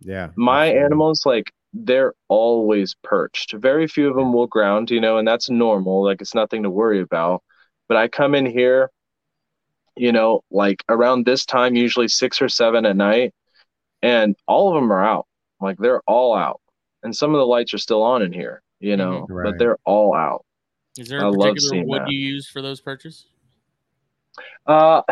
yeah. 0.00 0.30
My 0.36 0.68
absolutely. 0.68 0.80
animals, 0.84 1.22
like 1.26 1.52
they're 1.72 2.14
always 2.28 2.94
perched. 3.02 3.52
Very 3.54 3.86
few 3.86 4.08
of 4.08 4.16
them 4.16 4.32
will 4.32 4.46
ground, 4.46 4.90
you 4.90 5.00
know, 5.00 5.18
and 5.18 5.26
that's 5.28 5.50
normal. 5.50 6.02
Like 6.04 6.20
it's 6.20 6.34
nothing 6.34 6.62
to 6.64 6.70
worry 6.70 7.00
about. 7.00 7.42
But 7.88 7.96
I 7.96 8.08
come 8.08 8.34
in 8.34 8.46
here, 8.46 8.90
you 9.96 10.12
know, 10.12 10.42
like 10.50 10.82
around 10.88 11.26
this 11.26 11.44
time, 11.44 11.76
usually 11.76 12.08
six 12.08 12.40
or 12.40 12.48
seven 12.48 12.86
at 12.86 12.96
night, 12.96 13.34
and 14.02 14.36
all 14.46 14.68
of 14.70 14.74
them 14.80 14.92
are 14.92 15.04
out. 15.04 15.26
Like 15.60 15.78
they're 15.78 16.02
all 16.06 16.34
out, 16.34 16.60
and 17.02 17.14
some 17.14 17.34
of 17.34 17.38
the 17.38 17.46
lights 17.46 17.74
are 17.74 17.78
still 17.78 18.02
on 18.02 18.22
in 18.22 18.32
here, 18.32 18.62
you 18.80 18.96
know, 18.96 19.26
Mhm. 19.28 19.34
Right. 19.34 19.44
but 19.50 19.58
they're 19.58 19.78
all 19.84 20.14
out. 20.14 20.44
Is 20.98 21.08
there 21.08 21.20
I 21.20 21.28
a 21.28 21.30
love 21.30 21.54
particular 21.54 21.68
seeing 21.76 21.88
wood 21.88 22.02
that. 22.02 22.10
you 22.10 22.18
use 22.18 22.48
for 22.48 22.62
those 22.62 22.80
perches? 22.80 23.26
Uh, 24.66 25.02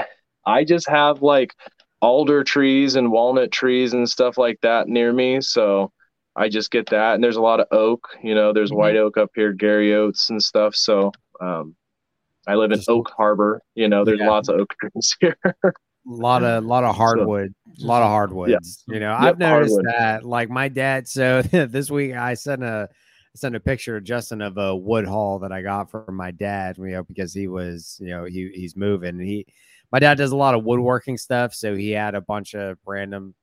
I 0.45 0.65
just 0.65 0.89
have 0.89 1.23
like 1.23 1.55
alder 2.01 2.45
trees 2.45 2.95
and 2.97 3.11
walnut 3.13 3.51
trees 3.51 3.93
and 3.93 4.09
stuff 4.09 4.39
like 4.39 4.61
that 4.63 4.89
near 4.89 5.13
me, 5.13 5.41
so 5.41 5.93
I 6.37 6.49
just 6.49 6.71
get 6.71 6.87
that. 6.91 7.15
And 7.15 7.25
there's 7.25 7.37
a 7.37 7.41
lot 7.43 7.61
of 7.61 7.67
oak, 7.73 8.09
you 8.23 8.35
know. 8.35 8.53
There's 8.53 8.71
Mhm. 8.71 8.77
white 8.77 8.97
oak 8.97 9.17
up 9.17 9.31
here, 9.35 9.53
Garry 9.53 9.93
Oaks 9.95 10.31
and 10.31 10.41
stuff. 10.43 10.75
So, 10.77 11.11
um, 11.41 11.75
I 12.47 12.55
live 12.55 12.71
in 12.71 12.79
Just- 12.79 12.89
Oak 12.89 13.11
Harbor. 13.17 13.61
You 13.75 13.89
know, 13.89 14.05
there's 14.05 14.21
Yeah. 14.21 14.31
lots 14.31 14.49
of 14.49 14.61
oak 14.61 14.73
trees 14.81 15.17
here. 15.21 15.37
A 16.09 16.11
lot 16.11 16.43
of 16.43 16.65
lot 16.65 16.85
of 16.85 16.97
hardwood, 16.97 17.55
a 17.83 17.85
lot 17.85 18.03
of 18.03 18.09
hardwoods. 18.09 18.83
You 18.89 18.99
know, 18.99 19.13
I've 19.13 19.39
noticed 19.39 19.75
hardwood. 19.75 19.95
that. 19.95 20.25
Like 20.25 20.49
my 20.49 20.69
dad. 20.69 21.07
So 21.07 21.43
this 21.53 21.91
week 21.91 22.15
I 22.15 22.35
sent 22.35 22.63
a 22.63 22.89
sent 23.35 23.55
a 23.55 23.61
picture, 23.61 24.01
Justin, 24.01 24.41
of 24.41 24.57
a 24.57 24.75
wood 24.75 25.07
haul 25.07 25.39
that 25.41 25.53
I 25.53 25.63
got 25.63 25.91
from 25.91 26.15
my 26.17 26.31
dad. 26.31 26.79
You 26.79 26.89
know, 26.89 27.03
because 27.03 27.35
he 27.35 27.47
was, 27.47 27.99
you 28.01 28.09
know, 28.09 28.25
he 28.25 28.51
he's 28.55 28.75
moving. 28.75 29.19
He, 29.21 29.47
my 29.93 29.99
dad 29.99 30.17
does 30.19 30.33
a 30.33 30.37
lot 30.37 30.55
of 30.55 30.65
woodworking 30.65 31.19
stuff, 31.19 31.55
so 31.55 31.77
he 31.77 31.91
had 31.91 32.15
a 32.15 32.21
bunch 32.21 32.55
of 32.55 32.79
random, 32.87 33.35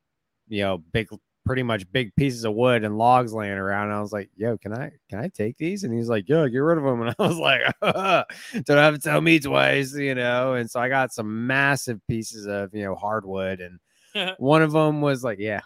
you 0.47 0.61
know, 0.61 0.77
big, 0.77 1.07
pretty 1.45 1.63
much 1.63 1.89
big 1.91 2.15
pieces 2.15 2.43
of 2.43 2.53
wood 2.53 2.83
and 2.83 2.97
logs 2.97 3.33
laying 3.33 3.53
around. 3.53 3.87
And 3.87 3.93
I 3.97 4.01
was 4.01 4.11
like, 4.11 4.29
"Yo, 4.35 4.57
can 4.57 4.73
I 4.73 4.91
can 5.09 5.19
I 5.19 5.29
take 5.29 5.57
these?" 5.57 5.83
And 5.83 5.93
he's 5.93 6.09
like, 6.09 6.27
"Yo, 6.27 6.47
get 6.47 6.57
rid 6.57 6.77
of 6.77 6.83
them." 6.83 7.01
And 7.01 7.15
I 7.19 7.27
was 7.27 7.37
like, 7.37 7.61
"Don't 8.65 8.77
have 8.77 8.95
to 8.95 8.99
tell 8.99 9.21
me 9.21 9.39
twice," 9.39 9.95
you 9.95 10.15
know. 10.15 10.53
And 10.53 10.69
so 10.69 10.79
I 10.79 10.89
got 10.89 11.13
some 11.13 11.47
massive 11.47 11.99
pieces 12.07 12.45
of 12.47 12.73
you 12.73 12.83
know 12.83 12.95
hardwood, 12.95 13.61
and 13.61 14.35
one 14.39 14.61
of 14.61 14.71
them 14.71 15.01
was 15.01 15.23
like, 15.23 15.39
"Yeah." 15.39 15.61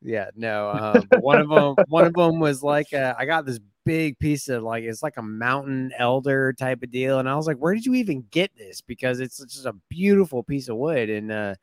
yeah, 0.00 0.30
no. 0.34 0.70
Um, 0.70 1.20
one 1.20 1.40
of 1.40 1.48
them, 1.48 1.74
one 1.88 2.06
of 2.06 2.14
them 2.14 2.40
was 2.40 2.62
like, 2.62 2.92
uh, 2.92 3.14
I 3.18 3.26
got 3.26 3.44
this 3.44 3.60
big 3.84 4.18
piece 4.18 4.48
of 4.48 4.62
like, 4.62 4.84
it's 4.84 5.02
like 5.02 5.16
a 5.16 5.22
mountain 5.22 5.92
alder 6.00 6.52
type 6.52 6.82
of 6.82 6.90
deal, 6.90 7.18
and 7.18 7.28
I 7.28 7.36
was 7.36 7.46
like, 7.46 7.58
where 7.58 7.74
did 7.74 7.84
you 7.84 7.94
even 7.94 8.24
get 8.30 8.50
this? 8.56 8.80
Because 8.80 9.20
it's 9.20 9.38
just 9.38 9.66
a 9.66 9.74
beautiful 9.88 10.42
piece 10.42 10.68
of 10.68 10.76
wood, 10.76 11.10
and 11.10 11.30
uh, 11.30 11.54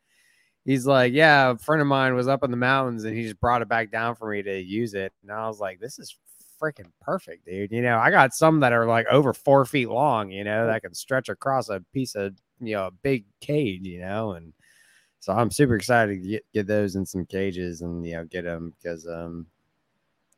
he's 0.64 0.86
like, 0.86 1.12
yeah, 1.12 1.50
a 1.50 1.58
friend 1.58 1.80
of 1.80 1.88
mine 1.88 2.14
was 2.14 2.28
up 2.28 2.44
in 2.44 2.50
the 2.50 2.56
mountains, 2.56 3.04
and 3.04 3.16
he 3.16 3.24
just 3.24 3.40
brought 3.40 3.62
it 3.62 3.68
back 3.68 3.90
down 3.90 4.14
for 4.14 4.30
me 4.30 4.42
to 4.42 4.60
use 4.60 4.94
it, 4.94 5.12
and 5.22 5.32
I 5.32 5.46
was 5.48 5.60
like, 5.60 5.80
this 5.80 5.98
is 5.98 6.16
freaking 6.60 6.90
perfect, 7.00 7.44
dude. 7.46 7.72
You 7.72 7.82
know, 7.82 7.98
I 7.98 8.10
got 8.10 8.34
some 8.34 8.60
that 8.60 8.72
are 8.72 8.86
like 8.86 9.06
over 9.10 9.32
four 9.32 9.64
feet 9.64 9.88
long, 9.88 10.30
you 10.30 10.44
know, 10.44 10.66
that 10.66 10.82
can 10.82 10.94
stretch 10.94 11.28
across 11.28 11.68
a 11.68 11.80
piece 11.92 12.14
of 12.14 12.34
you 12.60 12.74
know 12.74 12.86
a 12.86 12.90
big 12.90 13.24
cage, 13.40 13.82
you 13.84 14.00
know, 14.00 14.32
and 14.32 14.52
so 15.20 15.32
I'm 15.32 15.50
super 15.50 15.76
excited 15.76 16.22
to 16.22 16.28
get, 16.28 16.44
get 16.52 16.66
those 16.66 16.96
in 16.96 17.06
some 17.06 17.26
cages 17.26 17.82
and 17.82 18.04
you 18.06 18.14
know 18.14 18.24
get 18.24 18.44
them 18.44 18.74
because 18.80 19.06
um 19.06 19.46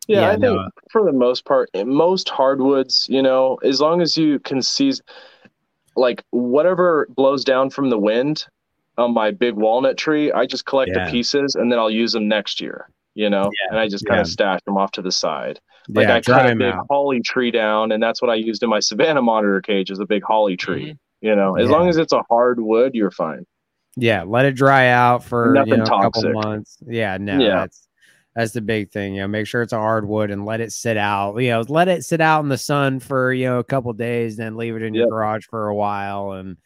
Yeah, 0.09 0.23
Yeah, 0.23 0.29
I 0.29 0.33
think 0.33 0.43
no. 0.43 0.69
for 0.91 1.05
the 1.05 1.13
most 1.13 1.45
part, 1.45 1.69
most 1.75 2.29
hardwoods, 2.29 3.07
you 3.09 3.23
know, 3.23 3.57
as 3.65 3.81
long 3.81 4.01
as 4.03 4.17
you 4.17 4.39
can 4.41 4.63
seize, 4.63 5.01
like 5.97 6.25
whatever 6.31 7.07
blows 7.15 7.45
down 7.45 7.71
from 7.71 7.91
the 7.91 7.99
wind 7.99 8.47
on 8.99 9.13
my 9.15 9.31
big 9.31 9.55
walnut 9.55 9.97
tree, 9.97 10.31
I 10.33 10.47
just 10.47 10.67
collect 10.67 10.93
Yeah. 10.95 11.05
the 11.07 11.11
pieces 11.11 11.55
and 11.55 11.71
then 11.71 11.79
I'll 11.79 11.91
use 11.91 12.13
them 12.13 12.29
next 12.29 12.61
year, 12.61 12.89
you 13.15 13.29
know, 13.31 13.51
and 13.71 13.79
I 13.79 13.89
just 13.89 14.07
kind 14.07 14.19
yeah. 14.19 14.23
of 14.23 14.29
stash 14.29 14.61
them 14.67 14.77
off 14.77 14.93
to 14.93 15.03
the 15.03 15.13
side. 15.13 15.59
Like 15.89 16.09
yeah, 16.09 16.15
I 16.15 16.21
cut 16.21 16.51
a 16.51 16.55
big 16.57 16.73
out. 16.73 16.87
holly 16.89 17.21
tree 17.21 17.51
down, 17.51 17.93
and 17.93 18.03
that's 18.03 18.23
what 18.23 18.31
I 18.31 18.37
used 18.37 18.63
in 18.63 18.71
my 18.71 18.81
Savannah 18.81 19.21
monitor 19.23 19.61
cage 19.61 19.91
is 19.91 19.99
a 20.01 20.07
big 20.07 20.23
holly 20.23 20.57
tree. 20.57 20.93
Mhm. 20.93 20.99
You 21.21 21.37
know, 21.37 21.57
as 21.57 21.69
Yeah. 21.69 21.77
long 21.77 21.89
as 21.89 21.97
it's 21.97 22.13
a 22.13 22.23
hard 22.29 22.61
wood, 22.61 22.95
you're 22.95 23.11
fine. 23.11 23.45
Yeah, 23.97 24.25
let 24.27 24.45
it 24.47 24.57
dry 24.57 24.89
out 24.89 25.23
for 25.23 25.49
you 25.49 25.55
Nothing 25.55 25.79
know, 25.79 25.85
a 25.85 26.03
couple 26.03 26.33
months. 26.33 26.79
Yeah, 26.87 27.17
no, 27.19 27.39
Yeah. 27.39 27.61
that's 27.61 27.89
that's 28.35 28.53
the 28.53 28.61
big 28.61 28.91
thing. 28.91 29.15
You 29.15 29.21
know, 29.23 29.29
make 29.29 29.47
sure 29.47 29.63
it's 29.63 29.73
a 29.73 29.79
hardwood 29.79 30.31
and 30.33 30.45
let 30.45 30.61
it 30.61 30.73
sit 30.73 30.97
out. 30.97 31.37
You 31.39 31.51
know, 31.51 31.65
let 31.69 31.87
it 31.87 32.05
sit 32.05 32.21
out 32.21 32.43
in 32.43 32.49
the 32.49 32.59
sun 32.59 32.99
for 32.99 33.33
you 33.33 33.45
know 33.47 33.59
a 33.59 33.65
couple 33.65 33.93
days, 33.93 34.37
then 34.37 34.57
leave 34.57 34.75
it 34.77 34.83
in 34.83 34.93
your 34.95 35.09
garage 35.09 35.45
for 35.47 35.69
a 35.69 35.75
while, 35.75 36.33
and 36.33 36.57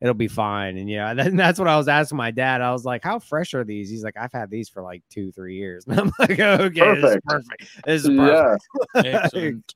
it'll 0.00 0.14
be 0.14 0.28
fine. 0.28 0.76
And 0.78 0.88
yeah, 0.90 1.14
then 1.20 1.36
that's 1.36 1.58
what 1.58 1.68
I 1.68 1.76
was 1.76 1.88
asking 1.88 2.18
my 2.18 2.30
dad. 2.30 2.60
I 2.60 2.72
was 2.72 2.84
like, 2.84 3.02
"How 3.02 3.18
fresh 3.18 3.54
are 3.54 3.64
these?" 3.64 3.88
He's 3.90 4.04
like, 4.04 4.16
"I've 4.16 4.32
had 4.32 4.50
these 4.50 4.68
for 4.68 4.82
like 4.82 5.02
two, 5.10 5.32
three 5.32 5.56
years." 5.56 5.84
And 5.88 6.00
I'm 6.00 6.12
like, 6.18 6.38
"Okay, 6.38 6.94
this 7.00 7.12
is 7.14 7.18
Perfect. 7.24 7.26
perfect. 7.26 7.86
This 7.86 8.04
is 8.04 8.16
perfect." 8.16 8.64
Yeah, 8.94 9.02
Excellent. 9.22 9.74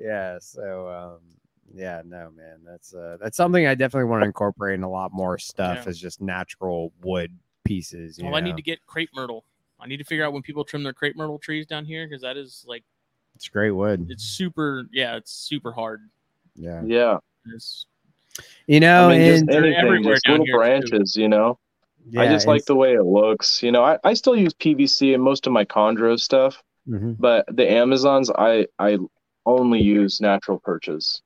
yeah 0.00 0.36
so 0.40 0.88
um 0.88 1.18
yeah 1.72 2.02
no 2.04 2.28
man 2.36 2.58
that's 2.66 2.92
uh 2.92 3.16
that's 3.20 3.36
something 3.36 3.68
i 3.68 3.74
definitely 3.76 4.08
want 4.10 4.20
to 4.20 4.26
incorporate 4.26 4.74
in 4.74 4.82
a 4.82 4.90
lot 4.90 5.12
more 5.12 5.38
stuff 5.38 5.84
Yeah. 5.84 5.90
is 5.90 5.98
just 6.00 6.20
natural 6.20 6.92
wood 7.04 7.38
pieces 7.62 8.18
you 8.18 8.24
Well, 8.24 8.34
I 8.34 8.40
need 8.40 8.56
to 8.56 8.62
get 8.62 8.84
crepe 8.86 9.10
myrtle. 9.14 9.44
I 9.78 9.86
need 9.86 9.98
to 9.98 10.04
figure 10.04 10.24
out 10.24 10.32
when 10.32 10.42
people 10.42 10.64
trim 10.64 10.82
their 10.82 10.92
crepe 10.92 11.14
myrtle 11.14 11.38
trees 11.38 11.66
down 11.66 11.84
here 11.84 12.04
because 12.08 12.20
that 12.22 12.36
is 12.36 12.64
like 12.66 12.82
it's 13.36 13.48
great 13.48 13.70
wood 13.70 14.06
it's 14.10 14.24
super. 14.24 14.86
Yeah, 14.90 15.14
it's 15.14 15.30
super 15.32 15.70
hard. 15.70 16.00
yeah 16.56 16.82
yeah. 16.84 17.18
It's, 17.54 17.86
you 18.66 18.80
know 18.80 19.08
I 19.08 19.16
mean, 19.16 19.26
just 19.26 19.40
and 19.40 19.48
they're 19.48 19.64
anything, 19.64 20.04
just 20.04 20.28
little 20.28 20.44
here, 20.44 20.54
too. 20.54 20.58
branches, 20.58 21.16
you 21.16 21.28
know. 21.28 21.58
I 22.16 22.26
just 22.26 22.46
like 22.46 22.64
the 22.64 22.74
way 22.74 22.94
it 22.94 23.04
looks. 23.04 23.62
You 23.62 23.70
know, 23.72 23.84
I, 23.84 23.98
I 24.02 24.14
still 24.14 24.34
use 24.36 24.52
PVC 24.54 25.14
in 25.14 25.20
most 25.20 25.46
of 25.46 25.52
my 25.52 25.64
chondro 25.64 26.18
stuff, 26.18 26.62
Mhm. 26.88 27.16
but 27.18 27.44
the 27.54 27.70
Amazons, 27.70 28.30
I 28.36 28.66
I 28.78 28.98
only 29.46 29.80
use 29.80 30.20
natural 30.20 30.58
perches. 30.58 31.22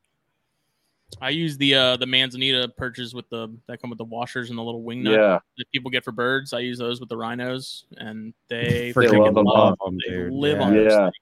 I 1.21 1.31
use 1.31 1.57
the 1.57 1.75
uh 1.77 1.97
the 1.97 2.07
Manzanita 2.07 2.69
perches 2.77 3.15
with 3.15 3.29
the 3.31 3.49
that 3.69 3.81
come 3.81 3.91
with 3.91 3.99
the 3.99 4.05
washers 4.05 4.51
and 4.51 4.59
the 4.59 4.63
little 4.63 4.83
wing 4.83 5.03
nut 5.05 5.13
Yeah, 5.15 5.39
that 5.59 5.65
people 5.73 5.91
get 5.91 6.05
for 6.05 6.13
birds. 6.13 6.53
I 6.53 6.59
use 6.59 6.79
those 6.79 6.99
with 7.01 7.09
the 7.09 7.17
rhinos, 7.17 7.85
and 7.97 8.35
they 8.49 8.93
freaking 8.93 9.21
love 9.25 9.35
them 9.35 9.45
love 9.45 9.79
them. 9.79 9.95
them, 9.95 9.99
They 10.07 10.15
dude. 10.25 10.33
live 10.33 10.59
yeah. 10.59 10.65
on 10.65 10.75
those 10.75 10.93
Yeah. 10.93 11.05
things. 11.05 11.15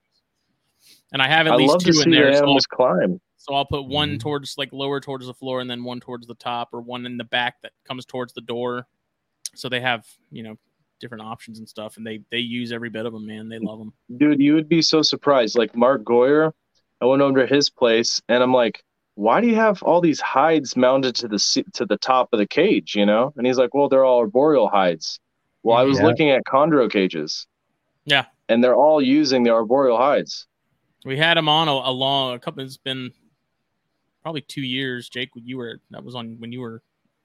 And 1.13 1.21
I 1.23 1.29
have 1.29 1.47
at 1.47 1.53
I 1.53 1.57
least 1.57 1.81
two 1.81 1.93
see 1.93 2.03
in 2.05 2.11
the 2.11 2.17
there, 2.17 2.33
so 2.33 2.39
I'll, 2.39 2.43
animals 2.45 2.67
climb. 2.67 3.21
So 3.43 3.55
I'll 3.55 3.65
put 3.65 3.87
one 3.87 4.17
Mhm. 4.17 4.21
towards 4.21 4.57
like 4.57 4.73
lower 4.73 5.01
towards 5.01 5.27
the 5.27 5.35
floor, 5.35 5.61
and 5.61 5.69
then 5.69 5.83
one 5.83 5.99
towards 6.01 6.27
the 6.29 6.35
top, 6.37 6.69
or 6.73 6.81
one 6.81 7.05
in 7.07 7.17
the 7.17 7.25
back 7.25 7.61
that 7.63 7.73
comes 7.85 8.05
towards 8.07 8.33
the 8.33 8.41
door. 8.41 8.87
So 9.55 9.69
they 9.69 9.81
have 9.81 10.07
you 10.31 10.43
know 10.45 10.57
different 11.01 11.25
options 11.25 11.59
and 11.59 11.69
stuff, 11.69 11.97
and 11.97 12.07
they 12.07 12.21
they 12.31 12.39
use 12.39 12.71
every 12.73 12.89
bit 12.91 13.05
of 13.07 13.13
them. 13.13 13.27
Man, 13.27 13.49
they 13.49 13.59
love 13.59 13.79
them. 13.81 13.93
Dude, 14.17 14.41
you 14.41 14.55
would 14.55 14.69
be 14.69 14.81
so 14.83 15.03
surprised. 15.03 15.57
Like 15.59 15.75
Mark 15.75 16.05
Goyer, 16.05 16.53
I 17.01 17.07
went 17.07 17.21
over 17.23 17.45
to 17.47 17.53
his 17.55 17.69
place, 17.69 18.23
and 18.29 18.43
I'm 18.43 18.53
like, 18.55 18.85
"Why 19.17 19.41
do 19.41 19.49
you 19.49 19.57
have 19.57 19.83
all 19.83 20.01
these 20.01 20.21
hides 20.21 20.77
mounted 20.77 21.17
to 21.17 21.29
the 21.29 21.65
to 21.75 21.85
the 21.85 21.97
top 21.99 22.29
of 22.33 22.39
the 22.39 22.47
cage?" 22.47 22.95
You 22.95 23.07
know, 23.07 23.33
and 23.37 23.45
he's 23.47 23.59
like, 23.59 23.75
"Well, 23.75 23.89
they're 23.89 24.05
all 24.05 24.19
arboreal 24.21 24.69
hides." 24.69 25.19
Well, 25.65 25.77
I 25.77 25.83
was 25.83 25.99
Yeah. 25.99 26.07
looking 26.07 26.31
at 26.31 26.45
chondro 26.45 26.89
cages. 26.91 27.47
Yeah. 28.05 28.27
and 28.49 28.63
they're 28.63 28.75
all 28.77 29.01
using 29.01 29.45
the 29.45 29.51
arboreal 29.51 29.97
hides. 29.97 30.47
We 31.07 31.17
had 31.17 31.39
him 31.39 31.49
on 31.49 31.69
a, 31.69 31.73
a 31.73 31.93
long 31.93 32.35
a 32.35 32.39
couple. 32.39 32.63
It's 32.65 32.77
been 32.77 33.13
probably 34.23 34.41
two 34.43 34.63
years. 34.63 35.09
Jake, 35.09 35.35
when 35.35 35.47
you 35.47 35.59
were 35.59 35.81
that 35.91 36.03
was 36.03 36.15
on 36.15 36.37
when 36.39 36.53
you 36.53 36.61
were 36.61 36.83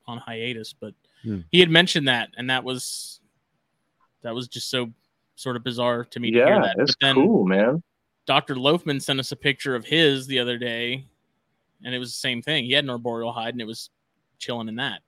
on 0.07 0.17
hiatus, 0.17 0.73
but 0.73 0.93
Hmm. 1.23 1.39
he 1.51 1.59
had 1.59 1.69
mentioned 1.69 2.07
that, 2.07 2.29
and 2.37 2.49
that 2.49 2.63
was 2.63 3.19
that 4.21 4.33
was 4.33 4.47
just 4.47 4.69
so 4.69 4.91
sort 5.35 5.55
of 5.55 5.63
bizarre 5.63 6.03
to 6.05 6.19
me 6.19 6.31
to 6.31 6.37
hear 6.37 6.47
Yeah, 6.47 6.61
that. 6.61 6.75
it's 6.79 6.95
then 6.99 7.15
cool, 7.15 7.45
man. 7.45 7.83
Dr. 8.25 8.55
Loafman 8.55 9.01
sent 9.01 9.19
us 9.19 9.31
a 9.31 9.35
picture 9.35 9.75
of 9.75 9.85
his 9.85 10.27
the 10.27 10.39
other 10.39 10.57
day, 10.57 11.05
and 11.85 11.93
it 11.93 11.99
was 11.99 12.09
the 12.09 12.19
same 12.19 12.41
thing. 12.41 12.65
He 12.65 12.71
had 12.73 12.83
an 12.83 12.89
arboreal 12.89 13.31
hide, 13.31 13.53
and 13.53 13.61
it 13.61 13.67
was 13.67 13.89
chilling 14.39 14.67
in 14.67 14.75
that. 14.75 15.01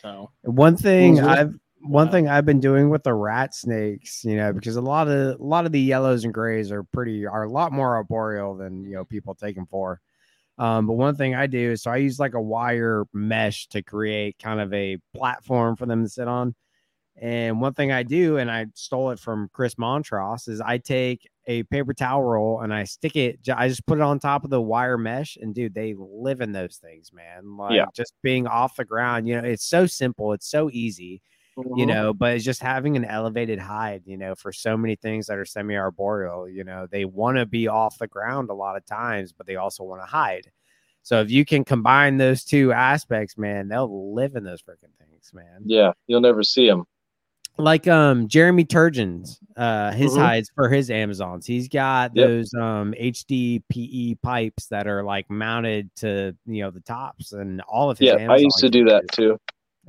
So 0.00 0.30
One 0.42 0.76
thing 0.76 1.16
Mhm. 1.16 1.24
I've 1.24 1.54
one 1.86 2.06
Wow. 2.06 2.12
thing 2.12 2.28
I've 2.28 2.46
been 2.46 2.60
doing 2.60 2.88
with 2.88 3.02
the 3.02 3.12
rat 3.12 3.54
snakes, 3.54 4.24
you 4.24 4.36
know, 4.36 4.54
because 4.54 4.76
a 4.76 4.80
lot 4.80 5.06
of 5.06 5.38
a 5.38 5.42
lot 5.44 5.66
of 5.66 5.72
the 5.72 5.80
yellows 5.80 6.24
and 6.24 6.32
grays 6.32 6.72
are 6.72 6.82
pretty 6.82 7.26
are 7.26 7.42
a 7.42 7.50
lot 7.50 7.72
more 7.72 7.94
arboreal 7.94 8.56
than 8.56 8.84
you 8.84 8.94
know 8.94 9.04
people 9.04 9.34
take 9.34 9.54
them 9.54 9.66
for. 9.66 10.00
Um, 10.58 10.86
but 10.86 10.94
one 10.94 11.16
thing 11.16 11.34
I 11.34 11.46
do 11.46 11.72
is 11.72 11.82
so 11.82 11.90
I 11.90 11.96
use 11.96 12.18
like 12.20 12.34
a 12.34 12.40
wire 12.40 13.04
mesh 13.12 13.66
to 13.68 13.82
create 13.82 14.38
kind 14.38 14.60
of 14.60 14.72
a 14.72 14.98
platform 15.14 15.76
for 15.76 15.86
them 15.86 16.04
to 16.04 16.08
sit 16.08 16.28
on. 16.28 16.54
And 17.16 17.60
one 17.60 17.74
thing 17.74 17.92
I 17.92 18.02
do, 18.02 18.38
and 18.38 18.50
I 18.50 18.66
stole 18.74 19.10
it 19.10 19.20
from 19.20 19.48
Chris 19.52 19.76
Montross, 19.76 20.48
is 20.48 20.60
I 20.60 20.78
take 20.78 21.28
a 21.46 21.62
paper 21.64 21.94
towel 21.94 22.22
roll 22.24 22.60
and 22.60 22.74
I 22.74 22.84
stick 22.84 23.14
it. 23.16 23.38
I 23.54 23.68
just 23.68 23.86
put 23.86 23.98
it 23.98 24.02
on 24.02 24.18
top 24.18 24.44
of 24.44 24.50
the 24.50 24.60
wire 24.60 24.98
mesh, 24.98 25.36
and 25.40 25.54
dude, 25.54 25.74
they 25.74 25.94
live 25.96 26.40
in 26.40 26.52
those 26.52 26.76
things, 26.78 27.12
man. 27.12 27.56
Like 27.56 27.76
Yeah. 27.76 27.86
just 27.94 28.14
being 28.22 28.46
off 28.48 28.76
the 28.76 28.84
ground, 28.84 29.28
you 29.28 29.40
know, 29.40 29.46
it's 29.46 29.64
so 29.64 29.86
simple, 29.86 30.32
it's 30.32 30.50
so 30.50 30.70
easy, 30.72 31.22
you 31.56 31.86
Mhm. 31.86 31.86
know, 31.86 32.12
but 32.14 32.34
it's 32.34 32.44
just 32.44 32.60
having 32.62 32.96
an 32.96 33.04
elevated 33.04 33.58
hide, 33.58 34.02
you 34.06 34.16
know, 34.16 34.34
for 34.34 34.52
so 34.52 34.76
many 34.76 34.96
things 34.96 35.26
that 35.26 35.38
are 35.38 35.44
semi 35.44 35.76
arboreal, 35.76 36.48
you 36.48 36.64
know, 36.64 36.86
they 36.90 37.04
want 37.04 37.36
to 37.38 37.46
be 37.46 37.68
off 37.68 37.98
the 37.98 38.06
ground 38.08 38.50
a 38.50 38.54
lot 38.54 38.76
of 38.76 38.84
times, 38.86 39.32
but 39.32 39.46
they 39.46 39.56
also 39.56 39.84
want 39.84 40.02
to 40.02 40.06
hide. 40.06 40.50
So 41.02 41.20
if 41.20 41.30
you 41.30 41.44
can 41.44 41.64
combine 41.64 42.16
those 42.16 42.44
two 42.44 42.72
aspects, 42.72 43.36
man, 43.38 43.68
they'll 43.68 44.14
live 44.14 44.36
in 44.36 44.44
those 44.44 44.62
freaking 44.62 44.94
things, 44.98 45.30
man 45.34 45.62
Yeah, 45.64 45.92
you'll 46.06 46.20
never 46.22 46.42
see 46.42 46.68
them. 46.68 46.84
like 47.56 47.86
um 47.86 48.26
Jeremy 48.26 48.64
Turgeon's 48.64 49.38
uh 49.56 49.92
his 49.92 50.12
Mhm. 50.12 50.18
hides 50.18 50.50
for 50.56 50.68
his 50.68 50.90
Amazons. 50.90 51.46
He's 51.46 51.68
got 51.68 52.12
Yep. 52.14 52.26
those 52.26 52.52
um 52.54 52.94
HDPE 52.98 54.16
pipes 54.22 54.66
that 54.68 54.86
are 54.88 55.04
like 55.04 55.30
mounted 55.30 55.94
to 55.96 56.34
you 56.46 56.62
know 56.62 56.70
the 56.72 56.80
tops 56.80 57.32
and 57.32 57.60
all 57.62 57.90
of 57.90 57.98
his 57.98 58.08
Yeah, 58.08 58.16
I 58.28 58.36
used 58.38 58.58
to 58.58 58.68
do 58.70 58.84
that 58.86 59.04
too. 59.12 59.38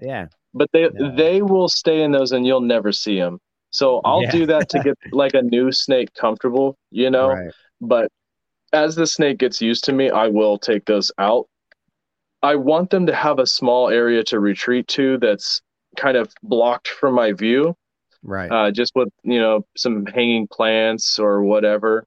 Yeah. 0.02 0.28
But 0.56 0.69
they 0.73 0.90
Yeah. 0.94 1.11
they 1.18 1.41
will 1.44 1.69
stay 1.69 2.03
in 2.03 2.11
those 2.14 2.32
and 2.34 2.48
you'll 2.48 2.61
never 2.61 2.91
see 2.94 3.19
them. 3.19 3.40
So 3.72 4.02
I'll 4.06 4.23
Yeah. 4.23 4.32
do 4.32 4.48
that 4.48 4.69
to 4.69 4.80
get 4.80 4.95
like 5.11 5.36
a 5.36 5.44
new 5.44 5.72
snake 5.72 6.14
comfortable, 6.15 6.77
you 6.91 7.11
know. 7.11 7.30
Right. 7.30 7.53
But 7.82 8.10
as 8.73 8.95
the 8.95 9.07
snake 9.07 9.40
gets 9.40 9.61
used 9.61 9.86
to 9.86 9.94
me, 9.94 10.10
I 10.11 10.27
will 10.27 10.57
take 10.57 10.86
those 10.86 11.11
out. 11.19 11.48
I 12.44 12.56
want 12.56 12.90
them 12.91 13.06
to 13.07 13.15
have 13.15 13.40
a 13.40 13.48
small 13.48 13.90
area 13.90 14.23
to 14.26 14.40
retreat 14.40 14.88
to 14.90 15.18
that's 15.18 15.61
kind 15.98 16.18
of 16.18 16.34
blocked 16.44 16.88
from 16.90 17.15
my 17.15 17.34
view, 17.34 17.76
Right. 18.23 18.52
uh, 18.52 18.72
just 18.72 18.94
with 18.95 19.10
you 19.23 19.40
know 19.40 19.65
some 19.77 20.06
hanging 20.06 20.48
plants 20.48 21.19
or 21.19 21.44
whatever. 21.44 22.06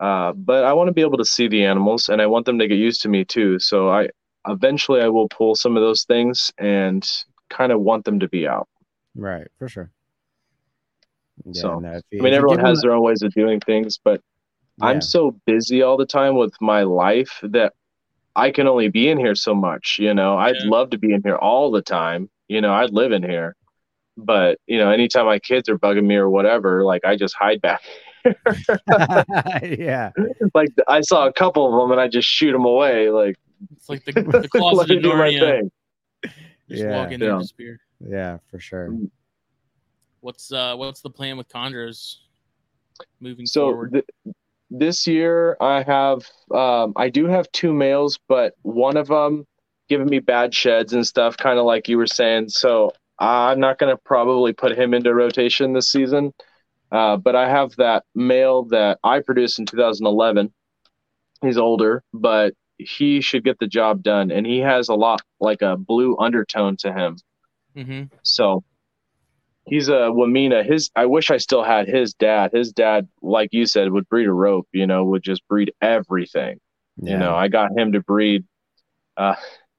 Uh, 0.00 0.32
but 0.32 0.64
I 0.64 0.72
want 0.74 0.88
to 0.88 0.92
be 0.94 1.02
able 1.02 1.18
to 1.18 1.24
see 1.24 1.48
the 1.48 1.64
animals, 1.64 2.08
and 2.08 2.22
I 2.22 2.26
want 2.26 2.46
them 2.46 2.58
to 2.60 2.68
get 2.68 2.78
used 2.78 3.02
to 3.02 3.08
me 3.08 3.24
too. 3.24 3.58
So 3.60 3.90
I 3.90 4.10
eventually 4.48 5.00
I 5.02 5.08
will 5.08 5.28
pull 5.28 5.54
some 5.56 5.76
of 5.76 5.82
those 5.82 6.04
things 6.04 6.52
and 6.58 7.08
kind 7.52 7.70
of 7.72 7.80
want 7.80 8.04
them 8.04 8.18
to 8.20 8.28
be 8.28 8.46
out. 8.48 8.68
right. 9.14 9.48
For 9.58 9.68
sure. 9.68 9.90
Yeah, 11.44 11.52
So, 11.62 11.78
no, 11.78 12.00
you- 12.10 12.20
I 12.20 12.24
mean, 12.24 12.34
everyone 12.34 12.58
has 12.60 12.78
a- 12.78 12.82
their 12.82 12.92
own 12.92 13.02
ways 13.02 13.22
of 13.22 13.32
doing 13.34 13.60
things, 13.60 13.98
but 14.02 14.20
yeah. 14.78 14.86
I'm 14.86 15.00
so 15.00 15.36
busy 15.46 15.82
all 15.82 15.96
the 15.96 16.06
time 16.06 16.34
with 16.36 16.54
my 16.60 16.82
life 16.82 17.32
that 17.42 17.72
I 18.36 18.50
can 18.50 18.66
only 18.66 18.88
be 18.88 19.08
in 19.08 19.18
here 19.18 19.34
so 19.34 19.54
much. 19.54 19.98
You 19.98 20.14
know, 20.14 20.36
I'd 20.38 20.56
Yeah. 20.56 20.70
love 20.76 20.90
to 20.90 20.98
be 20.98 21.12
in 21.12 21.20
here 21.24 21.36
all 21.36 21.70
the 21.70 21.82
time. 21.82 22.30
You 22.48 22.60
know, 22.62 22.72
I'd 22.72 22.90
live 22.90 23.12
in 23.12 23.22
here, 23.22 23.54
but 24.16 24.58
you 24.66 24.78
know, 24.78 24.90
anytime 24.90 25.26
my 25.26 25.38
kids 25.38 25.68
are 25.68 25.78
bugging 25.78 26.06
me 26.06 26.16
or 26.16 26.28
whatever, 26.30 26.84
like 26.84 27.04
I 27.04 27.16
just 27.16 27.34
hide 27.34 27.60
back. 27.60 27.82
yeah. 29.62 30.10
like 30.54 30.68
I 30.88 31.00
saw 31.02 31.26
a 31.26 31.32
couple 31.32 31.66
of 31.66 31.72
them 31.82 31.90
and 31.92 32.00
I 32.00 32.08
just 32.08 32.28
shoot 32.28 32.52
them 32.52 32.64
away. 32.64 33.10
Like, 33.10 33.36
It's 33.76 33.88
like 33.88 34.04
the, 34.04 34.12
the 34.12 34.22
let 34.40 34.50
closet 34.50 34.88
me 34.90 34.96
of 34.98 35.02
do 35.02 35.08
my 35.16 35.28
Narnia. 35.30 35.40
thing. 35.40 35.70
Just 36.72 36.84
Yeah. 36.84 37.02
walk 37.02 37.12
in 37.12 37.20
there 37.20 37.28
Yeah. 37.28 37.34
and 37.34 37.42
disappear. 37.42 37.80
Yeah, 38.00 38.38
for 38.50 38.58
sure. 38.58 38.96
What's 40.20 40.52
uh 40.52 40.74
what's 40.76 41.00
the 41.02 41.10
plan 41.10 41.36
with 41.36 41.48
chondros 41.48 42.16
moving 43.20 43.44
So 43.46 43.70
forward? 43.70 43.92
th- 43.92 44.34
this 44.70 45.06
year 45.06 45.56
I 45.60 45.82
have, 45.82 46.26
um, 46.50 46.94
I 46.96 47.10
do 47.10 47.26
have 47.26 47.50
two 47.52 47.74
males, 47.74 48.18
but 48.26 48.54
one 48.62 48.96
of 48.96 49.08
them 49.08 49.46
giving 49.90 50.06
me 50.06 50.18
bad 50.18 50.54
sheds 50.54 50.94
and 50.94 51.06
stuff, 51.06 51.36
kind 51.36 51.58
of 51.58 51.66
like 51.66 51.88
you 51.88 51.98
were 51.98 52.06
saying. 52.06 52.48
So 52.48 52.92
I'm 53.18 53.60
not 53.60 53.78
going 53.78 53.94
to 53.94 54.00
probably 54.02 54.54
put 54.54 54.78
him 54.78 54.94
into 54.94 55.12
rotation 55.14 55.74
this 55.74 55.90
season. 55.92 56.32
Uh, 56.90 57.16
but 57.18 57.36
I 57.36 57.48
have 57.48 57.76
that 57.76 58.04
male 58.14 58.64
that 58.64 58.98
I 59.04 59.20
produced 59.20 59.58
in 59.58 59.66
2011. 59.66 60.52
He's 61.42 61.58
older, 61.58 62.02
but 62.14 62.54
he 62.84 63.20
should 63.20 63.44
get 63.44 63.58
the 63.58 63.66
job 63.66 64.02
done. 64.02 64.30
And 64.30 64.46
he 64.46 64.58
has 64.58 64.88
a 64.88 64.94
lot 64.94 65.22
like 65.40 65.62
a 65.62 65.76
blue 65.76 66.16
undertone 66.18 66.76
to 66.78 66.92
him. 66.92 67.16
hmm 67.74 68.04
So 68.22 68.64
he's 69.66 69.88
a 69.88 70.10
Wamena. 70.10 70.64
His 70.64 70.90
I 70.96 71.06
wish 71.06 71.30
I 71.30 71.38
still 71.38 71.62
had 71.62 71.88
his 71.88 72.14
dad. 72.14 72.52
His 72.52 72.72
dad, 72.72 73.08
like 73.22 73.50
you 73.52 73.66
said, 73.66 73.90
would 73.92 74.08
breed 74.08 74.26
a 74.26 74.32
rope, 74.32 74.68
you 74.72 74.86
know, 74.86 75.04
would 75.04 75.22
just 75.22 75.46
breed 75.48 75.72
everything. 75.80 76.58
Yeah. 76.96 77.12
You 77.12 77.18
know, 77.18 77.34
I 77.34 77.48
got 77.48 77.76
him 77.76 77.92
to 77.92 78.00
breed 78.00 78.44
uh 79.16 79.34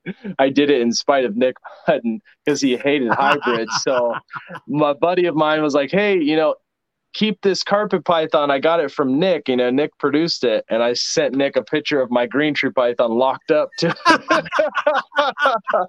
I 0.39 0.49
did 0.49 0.69
it 0.69 0.81
in 0.81 0.91
spite 0.91 1.25
of 1.25 1.35
Nick 1.37 1.55
Hutton 1.85 2.21
because 2.45 2.61
he 2.61 2.75
hated 2.75 3.11
hybrids. 3.11 3.71
so 3.83 4.13
my 4.67 4.93
buddy 4.93 5.25
of 5.27 5.35
mine 5.35 5.61
was 5.61 5.73
like, 5.73 5.91
Hey, 5.91 6.19
you 6.19 6.35
know, 6.35 6.55
keep 7.13 7.41
this 7.41 7.63
carpet 7.63 8.03
python. 8.05 8.51
I 8.51 8.59
got 8.59 8.79
it 8.79 8.91
from 8.91 9.19
Nick. 9.19 9.47
You 9.47 9.55
know, 9.57 9.69
Nick 9.69 9.97
produced 9.99 10.43
it, 10.43 10.65
and 10.69 10.81
I 10.83 10.93
sent 10.93 11.35
Nick 11.35 11.55
a 11.55 11.63
picture 11.63 12.01
of 12.01 12.11
my 12.11 12.25
green 12.25 12.53
tree 12.53 12.71
python 12.71 13.11
locked 13.11 13.51
up 13.51 13.69
to 13.79 13.95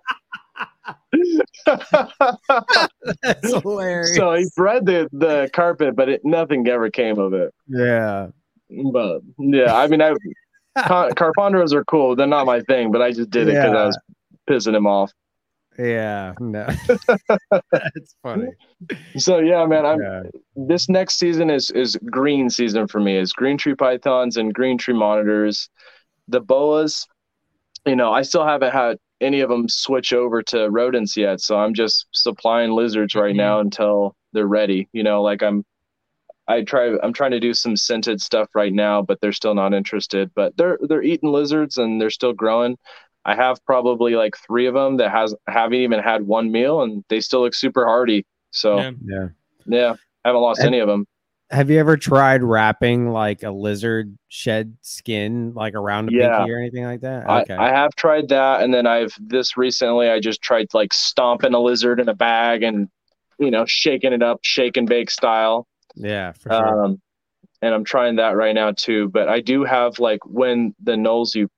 That's 3.23 3.53
hilarious. 3.63 4.17
so 4.17 4.35
he 4.35 4.47
bred 4.57 4.87
the 4.87 5.09
the 5.13 5.51
carpet, 5.53 5.97
but 5.97 6.09
it, 6.09 6.21
nothing 6.25 6.67
ever 6.69 6.91
came 6.91 7.19
of 7.19 7.33
it. 7.35 7.53
yeah. 7.69 8.29
But 8.93 9.21
yeah, 9.39 9.75
I 9.77 9.87
mean, 9.87 10.01
I 10.03 10.15
car- 10.87 11.11
carpondros 11.15 11.73
are 11.75 11.85
cool. 11.85 12.17
They're 12.17 12.27
not 12.27 12.47
my 12.47 12.61
thing, 12.63 12.91
but 12.91 13.03
I 13.03 13.13
just 13.13 13.31
did 13.31 13.47
it 13.49 13.53
because 13.53 13.73
I 13.75 13.87
was 13.87 13.99
pissing 14.49 14.75
him 14.75 14.87
off. 14.87 15.13
Yeah. 15.79 16.33
No. 16.41 16.67
That's 17.71 18.17
funny. 18.23 18.49
So 19.19 19.39
yeah, 19.39 19.65
man, 19.67 19.85
I'm 19.87 20.01
Yeah. 20.01 20.23
This 20.57 20.89
next 20.89 21.17
season 21.19 21.51
is 21.51 21.71
is 21.73 21.97
green 22.11 22.51
season 22.51 22.87
for 22.87 23.01
me. 23.01 23.17
Is 23.17 23.33
green 23.33 23.59
tree 23.59 23.75
pythons 23.75 24.37
and 24.37 24.55
green 24.55 24.79
tree 24.79 24.95
monitors. 24.95 25.69
The 26.29 26.41
boas, 26.41 27.07
you 27.87 27.97
know, 27.97 28.13
I 28.13 28.23
still 28.23 28.47
haven't 28.47 28.73
had 28.73 28.99
any 29.21 29.41
of 29.41 29.49
them 29.51 29.69
switch 29.69 30.13
over 30.13 30.43
to 30.45 30.71
rodents 30.71 31.17
yet, 31.17 31.41
so 31.41 31.59
I'm 31.59 31.75
just 31.75 32.07
supplying 32.13 32.73
lizards 32.73 33.15
right 33.15 33.35
Mhm. 33.35 33.39
now 33.39 33.61
until 33.61 34.17
they're 34.33 34.47
ready. 34.47 34.89
You 34.93 35.03
know, 35.03 35.23
like 35.23 35.43
I'm 35.43 35.65
I 36.49 36.63
try 36.63 36.97
I'm 37.03 37.13
trying 37.13 37.31
to 37.33 37.41
do 37.41 37.55
some 37.55 37.77
scented 37.77 38.21
stuff 38.21 38.51
right 38.55 38.73
now, 38.73 39.03
but 39.03 39.21
they're 39.21 39.33
still 39.33 39.55
not 39.55 39.75
interested. 39.75 40.31
But 40.35 40.57
they're 40.57 40.79
they're 40.83 41.03
eating 41.03 41.33
lizards 41.33 41.79
and 41.79 42.01
they're 42.01 42.11
still 42.11 42.33
growing. 42.35 42.77
I 43.25 43.35
have 43.35 43.65
probably 43.65 44.15
like 44.17 44.37
three 44.47 44.67
of 44.67 44.75
them 44.75 44.99
that 44.99 45.11
has 45.11 45.35
haven't 45.49 45.79
even 45.79 46.01
had 46.01 46.27
one 46.27 46.53
meal 46.53 46.83
and 46.83 47.05
they 47.09 47.21
still 47.21 47.43
look 47.43 47.55
super 47.55 47.87
hardy. 47.87 48.27
So 48.51 48.79
Yeah. 48.79 48.91
Yeah. 49.07 49.29
yeah, 49.67 49.95
I 50.25 50.29
haven't 50.29 50.43
lost 50.43 50.61
And- 50.61 50.69
any 50.69 50.79
of 50.81 50.89
them. 50.89 51.07
Have 51.51 51.71
you 51.71 51.79
ever 51.79 51.97
tried 51.99 52.43
wrapping 52.43 53.11
like 53.11 53.43
a 53.43 53.51
lizard 53.51 54.17
shed 54.29 54.77
skin 54.81 55.53
like 55.55 55.75
around 55.75 56.09
a 56.09 56.13
Yeah. 56.13 56.39
pinky 56.39 56.53
or 56.53 56.59
anything 56.59 56.85
like 56.85 57.03
that? 57.03 57.29
I, 57.29 57.43
Okay. 57.43 57.55
I 57.55 57.69
have 57.69 57.95
tried 57.97 58.29
that, 58.31 58.63
and 58.63 58.73
then 58.73 58.87
I've 58.87 59.15
this 59.21 59.57
recently. 59.57 60.09
I 60.09 60.21
just 60.21 60.41
tried 60.41 60.69
like 60.73 60.93
stomping 60.95 61.53
a 61.53 61.61
lizard 61.61 62.01
in 62.01 62.09
a 62.09 62.15
bag 62.15 62.63
and 62.63 62.89
you 63.39 63.51
know 63.51 63.67
shaking 63.67 64.13
it 64.15 64.23
up, 64.23 64.41
shake 64.43 64.77
and 64.79 64.89
bake 64.89 65.11
style. 65.11 65.67
yeah, 65.97 66.33
for 66.33 66.51
sure. 66.51 66.85
Um, 66.87 67.01
and 67.63 67.75
I'm 67.75 67.85
trying 67.85 68.17
that 68.17 68.37
right 68.37 68.55
now 68.55 68.73
too. 68.73 69.09
But 69.11 69.29
I 69.29 69.41
do 69.41 69.65
have 69.65 69.99
like 69.99 70.25
when 70.25 70.75
the 70.83 70.93
nulls 70.93 71.35
you 71.35 71.49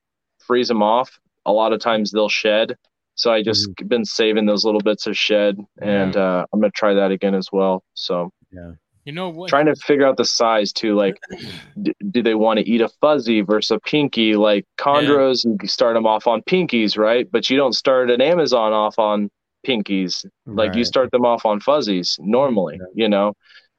freeze 0.40 0.68
them 0.68 0.82
off, 0.82 1.18
a 1.46 1.52
lot 1.52 1.72
of 1.72 1.80
times 1.80 2.10
they'll 2.10 2.28
shed. 2.28 2.76
So 3.14 3.32
I 3.32 3.42
just 3.42 3.70
been 3.86 4.04
saving 4.04 4.44
those 4.46 4.64
little 4.64 4.80
bits 4.82 5.06
of 5.06 5.16
shed, 5.16 5.58
and 5.80 6.16
uh, 6.16 6.44
I'm 6.52 6.60
gonna 6.60 6.72
try 6.72 6.92
that 6.92 7.12
again 7.12 7.34
as 7.36 7.48
well. 7.52 7.82
So 7.94 8.30
You 8.52 9.12
know 9.12 9.28
what? 9.28 9.48
trying 9.50 9.66
to 9.66 9.76
figure 9.76 10.04
out 10.06 10.16
the 10.16 10.24
size 10.24 10.72
too. 10.72 10.94
Like, 10.96 11.16
d- 11.82 11.94
do 12.10 12.22
they 12.22 12.34
want 12.34 12.58
to 12.58 12.68
eat 12.68 12.80
a 12.80 12.88
fuzzy 13.00 13.40
versus 13.40 13.70
a 13.70 13.78
pinky? 13.80 14.34
Like 14.34 14.64
chondros, 14.78 15.44
you 15.44 15.68
start 15.68 15.94
them 15.94 16.06
off 16.06 16.26
on 16.26 16.42
pinkies, 16.42 16.98
right? 16.98 17.30
But 17.30 17.48
you 17.48 17.56
don't 17.56 17.72
start 17.74 18.10
an 18.10 18.20
Amazon 18.20 18.72
off 18.72 18.98
on 18.98 19.30
pinkies. 19.66 20.24
Like 20.46 20.74
you 20.74 20.84
start 20.84 21.10
them 21.12 21.24
off 21.24 21.46
on 21.46 21.60
fuzzies 21.60 22.16
normally. 22.20 22.78
Yeah. 22.80 23.04
You 23.04 23.08
know, 23.08 23.34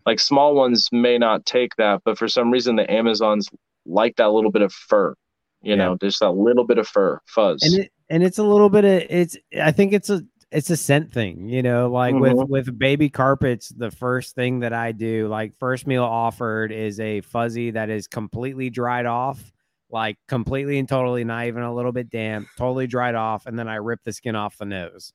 like 0.06 0.20
small 0.22 0.56
ones 0.56 0.88
may 0.94 1.18
not 1.18 1.46
take 1.46 1.76
that, 1.78 2.02
but 2.06 2.18
for 2.18 2.28
some 2.30 2.50
reason 2.50 2.78
the 2.78 2.90
Amazons 2.90 3.50
like 3.86 4.16
that 4.18 4.32
little 4.32 4.52
bit 4.52 4.62
of 4.62 4.72
fur. 4.72 5.14
You 5.62 5.72
Yeah. 5.72 5.76
know, 5.76 5.98
just 6.02 6.20
that 6.22 6.32
little 6.32 6.66
bit 6.66 6.78
of 6.78 6.88
fur, 6.88 7.20
fuzz. 7.26 7.64
and 7.64 7.84
it 7.84 7.92
and 8.10 8.24
it's 8.24 8.38
a 8.38 8.44
little 8.44 8.70
bit 8.70 8.86
of 8.86 9.04
it's 9.10 9.36
i 9.62 9.70
think 9.72 9.92
it's 9.92 10.10
a 10.10 10.22
it's 10.52 10.70
a 10.70 10.78
scent 10.78 11.12
thing 11.12 11.50
you 11.50 11.62
know 11.62 11.90
like 11.90 12.16
with 12.16 12.38
Mhm. 12.38 12.48
with 12.50 12.80
baby 12.80 13.10
carpets 13.10 13.70
the 13.70 13.92
first 13.92 14.34
thing 14.36 14.60
that 14.60 14.72
i 14.74 14.92
do 14.94 15.28
like 15.28 15.54
first 15.58 15.86
meal 15.86 16.04
offered 16.04 16.72
is 16.72 17.00
a 17.02 17.20
fuzzy 17.22 17.72
that 17.72 17.90
is 17.90 18.08
completely 18.08 18.70
dried 18.70 19.06
off 19.06 19.52
like 19.90 20.18
completely 20.28 20.80
and 20.80 20.88
totally 20.88 21.24
not 21.26 21.46
even 21.48 21.64
a 21.64 21.74
little 21.74 21.92
bit 21.92 22.10
damp 22.10 22.48
totally 22.58 22.88
dried 22.88 23.16
off 23.16 23.46
and 23.46 23.60
then 23.60 23.68
i 23.68 23.76
rip 23.76 24.00
the 24.06 24.14
skin 24.14 24.36
off 24.36 24.58
the 24.58 24.66
nose 24.66 25.12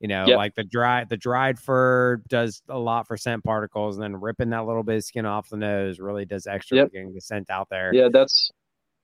you 0.00 0.08
know 0.08 0.24
Yep. 0.26 0.36
like 0.38 0.54
the 0.54 0.64
dry 0.64 1.04
the 1.04 1.16
dried 1.18 1.58
fur 1.58 2.22
does 2.28 2.62
a 2.70 2.78
lot 2.78 3.06
for 3.06 3.16
scent 3.18 3.44
particles 3.44 3.96
and 3.96 4.02
then 4.02 4.16
ripping 4.20 4.50
that 4.50 4.64
little 4.64 4.82
bit 4.82 4.96
of 4.96 5.04
skin 5.04 5.26
off 5.26 5.50
the 5.50 5.56
nose 5.58 6.00
really 6.00 6.24
does 6.24 6.46
extra 6.46 6.78
Yep. 6.78 6.92
getting 6.92 7.12
the 7.14 7.20
scent 7.20 7.50
out 7.50 7.68
there 7.70 7.92
yeah, 7.92 8.08
that's 8.10 8.50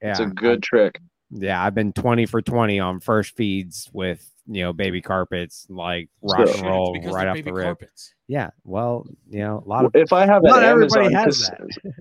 that's 0.01 0.21
a 0.21 0.23
Yeah, 0.25 0.31
good 0.35 0.63
trick. 0.63 0.99
Yeah, 1.31 1.63
I've 1.63 1.75
been 1.75 1.93
20 1.93 2.27
for 2.27 2.41
20 2.43 2.79
on 2.81 3.01
first 3.01 3.37
feeds 3.37 3.89
with, 3.93 4.29
you 4.47 4.63
know, 4.63 4.73
baby 4.73 5.01
carpets, 5.03 5.67
like 5.69 6.09
rock 6.23 6.49
So- 6.49 6.55
and 6.55 6.63
roll 6.67 7.01
right 7.13 7.27
off 7.29 7.43
the 7.43 7.53
rip. 7.53 7.65
carpets. 7.65 8.15
Yeah. 8.29 8.51
Well, 8.65 9.07
you 9.29 9.41
know, 9.41 9.63
a 9.65 9.69
lot 9.69 9.85
of 9.85 9.95
if 9.95 10.13
I 10.13 10.27
have 10.27 10.43
not 10.43 10.59
an 10.59 10.65
everybody 10.65 11.15
Amazon, 11.15 11.25
has 11.25 11.51
'cause 11.51 11.93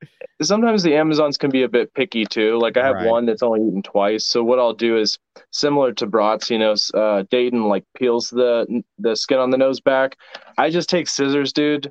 sometimes 0.42 0.82
the 0.82 0.94
Amazons 0.96 1.36
can 1.38 1.50
be 1.50 1.62
a 1.62 1.68
bit 1.68 1.92
picky 1.94 2.24
too. 2.24 2.58
Like 2.58 2.76
I 2.76 2.84
have 2.84 2.96
Right. 2.96 3.06
one 3.06 3.26
that's 3.26 3.42
only 3.42 3.60
eaten 3.66 3.82
twice. 3.82 4.24
So 4.24 4.42
what 4.42 4.58
I'll 4.58 4.72
do 4.74 4.96
is 4.96 5.18
similar 5.50 5.92
to 5.94 6.06
brats, 6.06 6.50
you 6.50 6.58
know, 6.58 6.74
uh, 6.94 7.24
Dayton 7.30 7.64
like 7.68 7.84
peels 7.96 8.30
the 8.30 8.82
the 8.98 9.14
skin 9.16 9.38
on 9.38 9.50
the 9.50 9.58
nose 9.58 9.80
back. 9.80 10.16
I 10.58 10.70
just 10.70 10.88
take 10.88 11.08
scissors, 11.08 11.52
dude, 11.52 11.90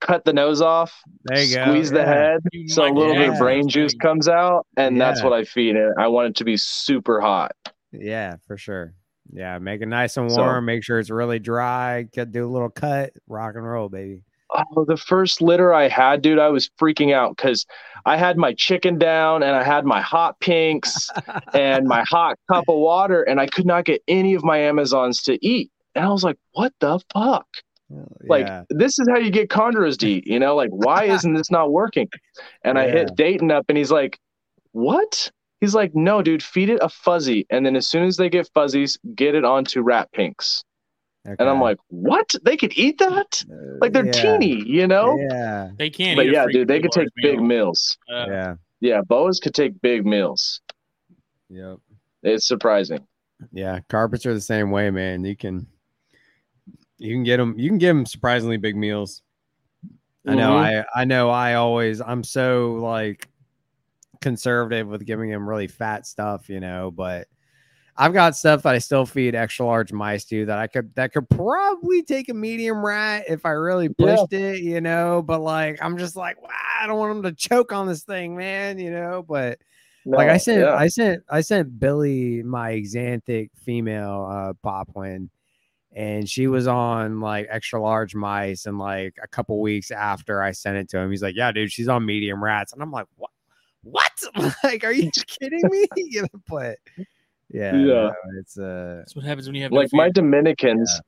cut 0.00 0.24
the 0.24 0.32
nose 0.32 0.60
off, 0.60 0.92
there 1.24 1.42
you 1.42 1.54
go. 1.56 1.64
squeeze 1.64 1.90
the 1.90 1.98
yeah. 2.00 2.06
head, 2.06 2.40
You 2.52 2.68
so 2.68 2.84
a 2.84 2.92
little 2.92 3.14
bit 3.14 3.30
of 3.30 3.38
brain 3.38 3.68
juice 3.68 3.94
comes 3.94 4.28
out, 4.28 4.66
and 4.76 5.00
that's 5.00 5.22
what 5.22 5.32
I 5.32 5.44
feed 5.44 5.76
it. 5.76 5.92
I 5.98 6.08
want 6.08 6.28
it 6.28 6.36
to 6.36 6.44
be 6.44 6.56
super 6.56 7.20
hot. 7.20 7.52
Yeah, 7.92 8.36
for 8.46 8.56
sure. 8.56 8.94
Yeah, 9.32 9.58
make 9.58 9.80
it 9.80 9.86
nice 9.86 10.16
and 10.16 10.30
So- 10.30 10.42
warm. 10.42 10.66
make 10.66 10.84
sure 10.84 10.98
it's 11.00 11.10
really 11.10 11.38
dry. 11.38 12.02
Get 12.12 12.30
do 12.32 12.44
a 12.46 12.48
little 12.50 12.68
cut. 12.70 13.10
Rock 13.26 13.54
and 13.56 13.64
roll, 13.66 13.88
baby. 13.88 14.22
Oh, 14.50 14.84
the 14.84 14.96
first 14.96 15.42
litter 15.42 15.74
I 15.74 15.88
had, 15.88 16.22
dude, 16.22 16.38
I 16.38 16.48
was 16.48 16.70
freaking 16.80 17.12
out 17.12 17.36
because 17.36 17.66
I 18.04 18.16
had 18.16 18.36
my 18.36 18.52
chicken 18.54 18.96
down 18.96 19.42
and 19.42 19.56
I 19.56 19.64
had 19.64 19.84
my 19.84 20.00
hot 20.00 20.38
pinks 20.38 21.10
and 21.52 21.88
my 21.88 22.04
hot 22.08 22.38
cup 22.48 22.64
of 22.68 22.78
water, 22.78 23.24
and 23.24 23.40
I 23.40 23.46
could 23.48 23.66
not 23.66 23.84
get 23.86 24.02
any 24.06 24.34
of 24.34 24.44
my 24.44 24.58
Amazons 24.58 25.20
to 25.22 25.44
eat. 25.44 25.70
and 25.96 26.04
I 26.04 26.10
was 26.10 26.22
like, 26.22 26.36
"What 26.52 26.72
the 26.78 27.00
fuck?" 27.12 27.48
Like 28.28 28.46
yeah. 28.46 28.64
this 28.70 28.98
is 28.98 29.08
how 29.08 29.18
you 29.18 29.30
get 29.30 29.48
chondros 29.48 29.96
to 29.98 30.08
eat, 30.08 30.26
you 30.26 30.38
know? 30.38 30.56
Like 30.56 30.70
why 30.70 31.04
isn't 31.16 31.34
this 31.34 31.50
not 31.50 31.72
working? 31.72 32.08
And 32.62 32.78
I 32.78 32.90
hit 32.90 33.14
Dayton 33.14 33.50
up, 33.50 33.66
and 33.68 33.78
he's 33.78 33.92
like, 33.92 34.18
"What?" 34.72 35.30
He's 35.60 35.74
like, 35.74 35.94
"No, 35.94 36.22
dude, 36.22 36.42
feed 36.42 36.68
it 36.68 36.78
a 36.82 36.88
fuzzy, 36.88 37.46
and 37.50 37.64
then 37.64 37.76
as 37.76 37.86
soon 37.86 38.04
as 38.04 38.16
they 38.16 38.28
get 38.28 38.50
fuzzies, 38.54 38.98
get 39.14 39.34
it 39.34 39.44
onto 39.44 39.82
rat 39.82 40.10
pinks." 40.12 40.64
And 41.24 41.48
I'm 41.48 41.60
like, 41.60 41.78
"What? 41.88 42.34
They 42.44 42.56
could 42.56 42.76
eat 42.76 42.98
that? 42.98 43.44
Uh, 43.50 43.78
Like 43.80 43.92
they're 43.92 44.06
yeah. 44.06 44.12
teeny, 44.12 44.62
you 44.64 44.86
know?" 44.86 45.16
Yeah. 45.30 45.70
They 45.78 45.90
can. 45.90 46.16
But 46.16 46.26
eat 46.26 46.32
yeah, 46.32 46.46
dude, 46.50 46.68
they 46.68 46.80
could 46.80 46.92
take 46.92 47.08
large 47.22 47.34
big 47.36 47.40
meals. 47.40 47.96
Uh, 48.12 48.26
yeah. 48.28 48.54
Yeah, 48.80 49.00
boas 49.00 49.40
could 49.40 49.54
take 49.54 49.80
big 49.80 50.04
meals. 50.04 50.60
Yep. 51.48 51.78
It's 52.22 52.46
surprising. 52.46 53.06
Yeah. 53.52 53.80
Carpets 53.88 54.26
are 54.26 54.34
the 54.34 54.40
same 54.40 54.70
way, 54.70 54.90
man. 54.90 55.24
You 55.24 55.36
can 55.36 55.66
you 56.98 57.14
can 57.14 57.24
get 57.24 57.36
them 57.38 57.54
you 57.58 57.68
can 57.68 57.78
give 57.78 57.94
them 57.96 58.06
surprisingly 58.06 58.56
big 58.56 58.76
meals. 58.76 59.22
I 60.26 60.34
know 60.34 60.52
Mhm. 60.52 60.56
I 60.56 60.84
I 60.94 61.04
know 61.04 61.30
I 61.30 61.54
always 61.54 62.00
I'm 62.00 62.24
so 62.24 62.74
like 62.74 63.28
conservative 64.20 64.88
with 64.88 65.04
giving 65.06 65.30
them 65.30 65.48
really 65.48 65.68
fat 65.68 66.06
stuff, 66.06 66.48
you 66.48 66.60
know, 66.60 66.90
but 66.90 67.28
I've 67.96 68.12
got 68.12 68.36
stuff 68.36 68.62
that 68.64 68.74
I 68.74 68.78
still 68.78 69.06
feed 69.06 69.34
extra 69.34 69.66
large 69.66 69.92
mice 69.92 70.24
to 70.26 70.46
that 70.46 70.58
I 70.58 70.66
could 70.68 70.94
that 70.96 71.12
could 71.12 71.28
probably 71.30 72.02
take 72.02 72.28
a 72.28 72.34
medium 72.34 72.84
rat 72.84 73.24
if 73.28 73.46
I 73.46 73.50
really 73.50 73.88
Yeah. 73.98 74.16
pushed 74.16 74.32
it, 74.32 74.60
you 74.62 74.80
know. 74.80 75.22
But 75.22 75.40
like 75.40 75.78
I'm 75.82 75.98
just 75.98 76.16
like, 76.16 76.40
wow, 76.42 76.48
I 76.82 76.86
don't 76.86 76.98
want 76.98 77.22
them 77.22 77.32
to 77.32 77.36
choke 77.36 77.72
on 77.72 77.86
this 77.86 78.04
thing, 78.04 78.36
man, 78.36 78.78
you 78.78 78.90
know. 78.90 79.24
But 79.26 79.60
like 80.12 80.28
I 80.28 80.34
No, 80.34 80.38
sent, 80.38 80.60
yeah. 80.60 80.74
I 80.74 80.88
sent, 80.88 81.22
I 81.30 81.40
sent 81.42 81.78
Billy 81.80 82.42
my 82.42 82.72
Xanthic 82.74 83.50
female 83.56 84.28
uh, 84.30 84.52
poplin, 84.62 85.30
and 85.96 86.28
she 86.28 86.46
was 86.46 86.68
on 86.68 87.18
like 87.20 87.48
extra 87.50 87.80
large 87.82 88.14
mice. 88.14 88.66
And 88.66 88.78
like 88.78 89.16
a 89.20 89.26
couple 89.26 89.60
weeks 89.60 89.90
after 89.90 90.42
I 90.42 90.52
sent 90.52 90.76
it 90.76 90.88
to 90.90 90.98
him, 90.98 91.10
he's 91.10 91.22
like, 91.22 91.34
"Yeah, 91.34 91.50
dude, 91.50 91.72
she's 91.72 91.88
on 91.88 92.06
medium 92.06 92.44
rats." 92.44 92.72
And 92.72 92.82
I'm 92.82 92.92
like, 92.92 93.06
"What? 93.16 93.30
What? 93.82 94.12
like, 94.64 94.84
are 94.84 94.92
you 94.92 95.10
kidding 95.26 95.62
me?" 95.70 95.86
you 95.96 96.22
know, 96.22 96.40
but 96.48 96.78
yeah, 97.48 97.76
Yeah. 97.76 97.84
no, 97.84 98.14
it's 98.38 98.58
uh, 98.58 98.96
That's 98.98 99.16
what 99.16 99.24
happens 99.24 99.46
when 99.48 99.54
you 99.56 99.62
have 99.62 99.72
no 99.72 99.78
like 99.78 99.88
my 99.92 100.04
fear. 100.04 100.12
Dominicans, 100.12 101.00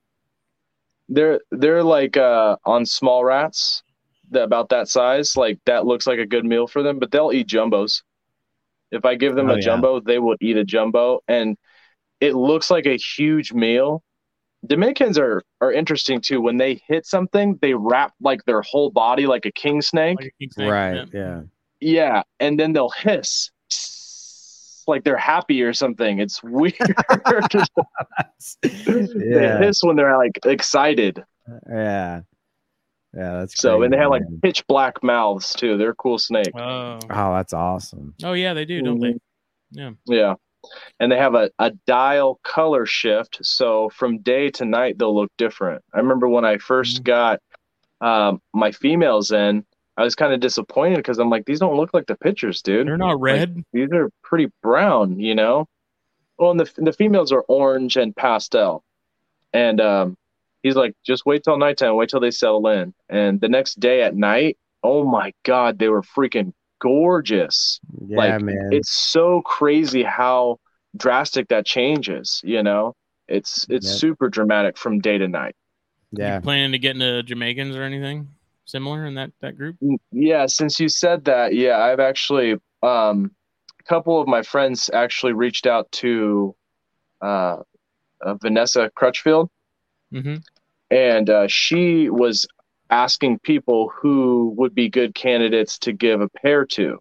they're 1.09 1.40
they're 1.51 1.82
like 1.82 2.16
uh 2.16 2.56
on 2.65 2.85
small 2.86 3.24
rats 3.24 3.82
that 4.31 4.43
about 4.44 4.69
that 4.70 4.89
size. 4.89 5.36
Like 5.36 5.59
that 5.66 5.86
looks 5.86 6.06
like 6.06 6.19
a 6.19 6.27
good 6.27 6.44
meal 6.44 6.66
for 6.66 6.82
them, 6.82 6.98
but 6.98 7.10
they'll 7.10 7.32
eat 7.32 7.48
jumbos. 7.48 8.02
If 8.90 9.05
I 9.05 9.16
give 9.16 9.35
them 9.35 9.51
Oh, 9.51 9.55
a 9.55 9.56
yeah. 9.56 9.60
jumbo, 9.62 10.01
they 10.01 10.19
will 10.19 10.36
eat 10.40 10.56
a 10.56 10.65
jumbo, 10.65 11.20
and 11.28 11.56
it 12.20 12.35
looks 12.35 12.70
like 12.70 12.86
a 12.86 12.97
huge 12.97 13.52
meal. 13.52 14.02
Dominicans 14.67 15.19
are 15.19 15.43
are 15.61 15.73
interesting 15.73 16.21
too. 16.21 16.41
When 16.41 16.57
they 16.57 16.81
hit 16.87 17.07
something, 17.07 17.59
they 17.63 17.75
wrap 17.75 18.13
like 18.21 18.45
their 18.45 18.63
whole 18.63 18.91
body 18.91 19.27
like 19.27 19.47
a 19.47 19.53
king 19.53 19.81
snake. 19.83 20.19
Like 20.21 20.27
a 20.27 20.39
king 20.41 20.51
snake, 20.51 20.71
right, 20.71 20.95
yeah. 20.95 21.05
yeah, 21.13 21.43
Yeah, 21.81 22.23
and 22.41 22.59
then 22.59 22.73
they'll 22.73 22.91
hiss 22.91 23.51
like 24.89 25.05
they're 25.05 25.17
happy 25.17 25.63
or 25.63 25.73
something. 25.73 26.19
It's 26.19 26.43
weird. 26.43 26.75
They 28.63 29.57
hiss 29.61 29.83
when 29.83 29.97
they're 29.97 30.17
like 30.17 30.39
excited. 30.45 31.23
yeah, 31.69 32.23
yeah. 33.15 33.33
That's 33.41 33.61
So 33.61 33.83
and 33.83 33.93
they 33.93 33.97
crazy, 33.97 34.03
have 34.03 34.11
like 34.11 34.23
man. 34.23 34.41
pitch 34.43 34.67
black 34.67 35.03
mouths 35.03 35.53
too. 35.53 35.77
They're 35.77 35.91
a 35.91 35.95
cool 35.95 36.19
snake. 36.19 36.51
Oh. 36.57 36.99
oh, 37.11 37.35
that's 37.35 37.53
awesome. 37.53 38.15
oh 38.25 38.33
yeah, 38.33 38.55
they 38.55 38.65
do, 38.65 38.83
don't 38.83 38.99
they? 38.99 39.09
Mm-hmm. 39.09 39.19
Yeah. 39.79 39.91
Yeah. 40.07 40.35
And 41.01 41.11
they 41.11 41.17
have 41.17 41.35
a, 41.35 41.51
a 41.59 41.71
diel 41.87 42.41
color 42.43 42.85
shift. 42.87 43.39
So 43.43 43.91
from 43.91 44.19
day 44.19 44.51
to 44.51 44.65
night 44.65 44.99
they'll 44.99 45.15
look 45.15 45.31
different. 45.39 45.83
I 45.95 45.99
remember 45.99 46.29
when 46.29 46.45
I 46.45 46.57
1st 46.59 47.01
Mhm. 47.01 47.05
got 47.05 47.41
um, 48.01 48.41
my 48.53 48.71
females 48.73 49.33
in, 49.33 49.65
I 49.97 50.05
was 50.05 50.15
kind 50.15 50.33
of 50.33 50.41
disappointed 50.41 50.97
because 50.97 51.19
I'm 51.19 51.31
like, 51.31 51.45
these 51.45 51.59
don't 51.59 51.77
look 51.77 51.93
like 51.93 52.07
the 52.07 52.17
pictures, 52.17 52.63
dude. 52.63 52.87
They're 52.87 52.97
not 52.97 53.21
red. 53.21 53.65
These 53.73 53.89
are 53.93 54.11
pretty 54.23 54.49
brown, 54.63 55.19
you 55.19 55.35
know? 55.35 55.67
Well, 56.39 56.53
and 56.53 56.61
the, 56.61 56.73
the 56.77 56.93
females 56.93 57.33
are 57.33 57.43
orange 57.49 57.97
and 57.97 58.15
pastel. 58.15 58.85
And 59.53 59.81
um, 59.81 60.17
he's 60.63 60.77
like, 60.77 60.95
just 61.05 61.27
wait 61.27 61.43
till 61.43 61.59
nighttime, 61.59 61.97
wait 61.97 62.11
till 62.11 62.21
they 62.21 62.31
settle 62.31 62.67
in. 62.69 62.95
And 63.09 63.41
the 63.41 63.49
next 63.49 63.81
day 63.81 64.03
at 64.03 64.15
night, 64.15 64.57
oh 64.85 65.05
my 65.05 65.33
God, 65.45 65.79
they 65.81 65.89
were 65.89 66.03
freaking 66.03 66.53
gorgeous. 66.81 67.81
Yeah, 68.07 68.17
Like, 68.17 68.39
man. 68.39 68.59
It's 68.71 68.91
so 68.93 69.43
crazy 69.43 70.03
how 70.03 70.59
drastic 70.97 71.49
that 71.49 71.67
changes, 71.67 72.41
you 72.45 72.63
know? 72.63 72.95
It's 73.29 73.67
it's 73.71 73.87
Yep. 73.87 74.03
super 74.03 74.29
dramatic 74.31 74.79
from 74.79 75.01
day 75.01 75.19
to 75.19 75.29
night. 75.29 75.55
yeah, 76.13 76.37
You 76.37 76.41
planning 76.41 76.73
to 76.73 76.79
get 76.79 76.93
into 76.97 77.23
Jamaicans 77.23 77.77
or 77.77 77.83
anything 77.83 78.29
similar 78.65 79.07
in 79.07 79.15
that 79.15 79.33
that 79.41 79.57
group? 79.57 79.77
Mm, 79.83 79.99
Yeah, 80.13 80.47
since 80.47 80.81
you 80.81 80.89
said 80.89 81.25
that, 81.25 81.55
yeah, 81.55 81.79
I've 81.79 82.01
actually 82.01 82.55
um 82.83 83.33
a 83.81 83.85
couple 83.85 84.21
of 84.21 84.29
my 84.29 84.43
friends 84.43 84.91
actually 84.93 85.33
reached 85.33 85.67
out 85.67 85.91
to 85.93 86.55
uh, 87.23 87.59
uh 88.23 88.35
Vanessa 88.43 88.91
Crutchfield 88.97 89.51
Mm-hmm. 90.13 90.37
and 90.91 91.29
uh, 91.29 91.47
she 91.49 92.09
was 92.09 92.47
asking 92.90 93.39
people 93.40 93.93
who 93.94 94.55
would 94.56 94.74
be 94.74 94.89
good 94.89 95.15
candidates 95.15 95.78
to 95.78 95.93
give 95.93 96.20
a 96.20 96.28
pair 96.28 96.65
to 96.65 96.98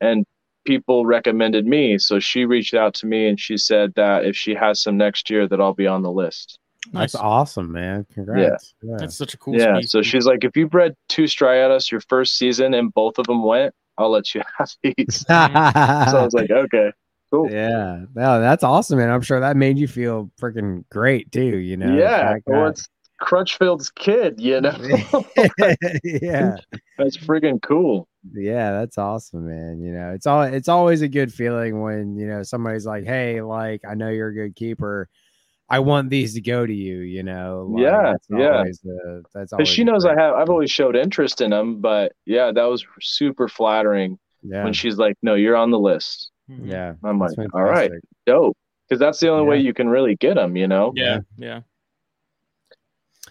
and 0.00 0.24
people 0.64 1.06
recommended 1.06 1.66
me 1.66 1.98
so 1.98 2.18
she 2.18 2.44
reached 2.44 2.74
out 2.74 2.92
to 2.92 3.06
me 3.06 3.28
and 3.28 3.38
she 3.38 3.56
said 3.56 3.92
that 3.94 4.24
if 4.24 4.36
she 4.36 4.54
has 4.54 4.82
some 4.82 4.96
next 4.96 5.30
year 5.30 5.46
that 5.46 5.60
i'll 5.60 5.74
be 5.74 5.86
on 5.86 6.02
the 6.02 6.10
list 6.10 6.58
Nice. 6.92 7.12
that's 7.12 7.14
awesome, 7.16 7.72
man. 7.72 8.06
Congrats. 8.14 8.74
Yeah. 8.80 8.94
That's 8.98 9.16
such 9.16 9.34
a 9.34 9.38
cool. 9.38 9.56
yeah 9.56 9.74
species. 9.74 9.90
so 9.90 10.02
she's 10.02 10.24
like 10.24 10.44
if 10.44 10.56
you 10.56 10.68
bred 10.68 10.94
two 11.08 11.24
striatus 11.24 11.90
your 11.90 12.00
first 12.02 12.38
season 12.38 12.74
and 12.74 12.94
both 12.94 13.18
of 13.18 13.26
them 13.26 13.42
went 13.42 13.74
i'll 13.98 14.10
let 14.10 14.34
you 14.34 14.42
have 14.58 14.70
these 14.82 14.94
mm-hmm. 15.28 16.10
so 16.10 16.18
i 16.18 16.22
was 16.22 16.32
like 16.32 16.50
okay 16.50 16.92
cool 17.30 17.50
yeah, 17.50 18.04
no, 18.14 18.40
that's 18.40 18.62
awesome, 18.62 18.98
man. 18.98 19.10
I'm 19.10 19.20
sure 19.20 19.40
that 19.40 19.56
made 19.56 19.78
you 19.78 19.88
feel 19.88 20.30
freaking 20.40 20.84
great 20.90 21.32
too. 21.32 21.58
You 21.58 21.76
know, 21.76 21.96
yeah 21.96 22.34
fact 22.34 22.44
well 22.46 22.68
it's 22.68 22.88
crutchfield's 23.18 23.90
kid 23.90 24.40
you 24.40 24.60
know 24.60 24.76
yeah, 26.04 26.56
that's 26.98 27.16
friggin' 27.16 27.60
cool 27.62 28.08
yeah, 28.34 28.72
that's 28.72 28.98
awesome, 28.98 29.46
man. 29.48 29.80
You 29.80 29.92
know, 29.92 30.10
it's 30.12 30.26
all 30.26 30.42
it's 30.42 30.68
always 30.68 31.02
a 31.02 31.08
good 31.08 31.32
feeling 31.32 31.80
when 31.80 32.16
you 32.16 32.26
know 32.26 32.42
somebody's 32.42 32.84
like, 32.86 33.04
"Hey, 33.04 33.40
like 33.40 33.82
I 33.88 33.94
know 33.94 34.08
you're 34.08 34.28
a 34.28 34.34
good 34.34 34.56
keeper. 34.56 35.08
I 35.68 35.78
want 35.80 36.10
these 36.10 36.34
to 36.34 36.40
go 36.40 36.66
to 36.66 36.72
you." 36.74 36.98
You 36.98 37.22
know, 37.22 37.70
like, 37.72 37.82
Yeah, 37.82 38.12
that's 38.12 38.26
yeah. 38.30 38.58
always 38.58 38.84
a- 38.84 39.22
that's 39.32 39.52
Because 39.52 39.54
always 39.54 39.68
she 39.68 39.82
a 39.82 39.84
knows 39.84 40.04
I 40.04 40.14
have, 40.20 40.34
I've 40.34 40.50
always 40.50 40.70
showed 40.70 40.96
interest 40.96 41.40
in 41.40 41.50
them, 41.50 41.80
but 41.80 42.12
yeah, 42.24 42.50
that 42.52 42.64
was 42.64 42.84
super 43.00 43.48
flattering 43.48 44.18
Yeah, 44.42 44.64
when 44.64 44.72
she's 44.72 44.96
like, 44.98 45.16
"No, 45.22 45.34
you're 45.34 45.56
on 45.56 45.70
the 45.70 45.78
list." 45.78 46.30
Mhm. 46.50 46.68
yeah. 46.68 46.94
I'm 47.04 47.18
like, 47.20 47.36
that's 47.36 47.50
"All 47.54 47.62
right, 47.64 47.90
dope," 48.26 48.56
because 48.88 48.98
that's 48.98 49.20
the 49.20 49.28
only 49.28 49.46
way 49.46 49.58
you 49.58 49.72
can 49.72 49.88
really 49.88 50.16
get 50.16 50.34
them, 50.34 50.56
you 50.56 50.66
know. 50.68 50.92
Yeah, 50.96 51.20
yeah. 51.36 51.60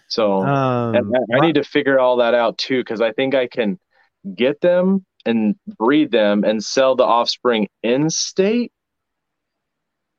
So 0.08 0.42
Um, 0.42 0.94
and 0.94 1.14
I, 1.32 1.36
I 1.38 1.40
need 1.46 1.54
to 1.56 1.64
figure 1.64 1.98
all 1.98 2.16
that 2.18 2.34
out 2.34 2.58
too, 2.58 2.80
because 2.80 3.00
I 3.00 3.12
think 3.12 3.34
I 3.34 3.46
can 3.46 3.78
get 4.34 4.60
them 4.60 5.04
and 5.24 5.56
breed 5.78 6.10
them 6.12 6.44
and 6.44 6.62
sell 6.62 6.94
the 6.94 7.04
offspring 7.04 7.68
in 7.82 8.08
state. 8.10 8.72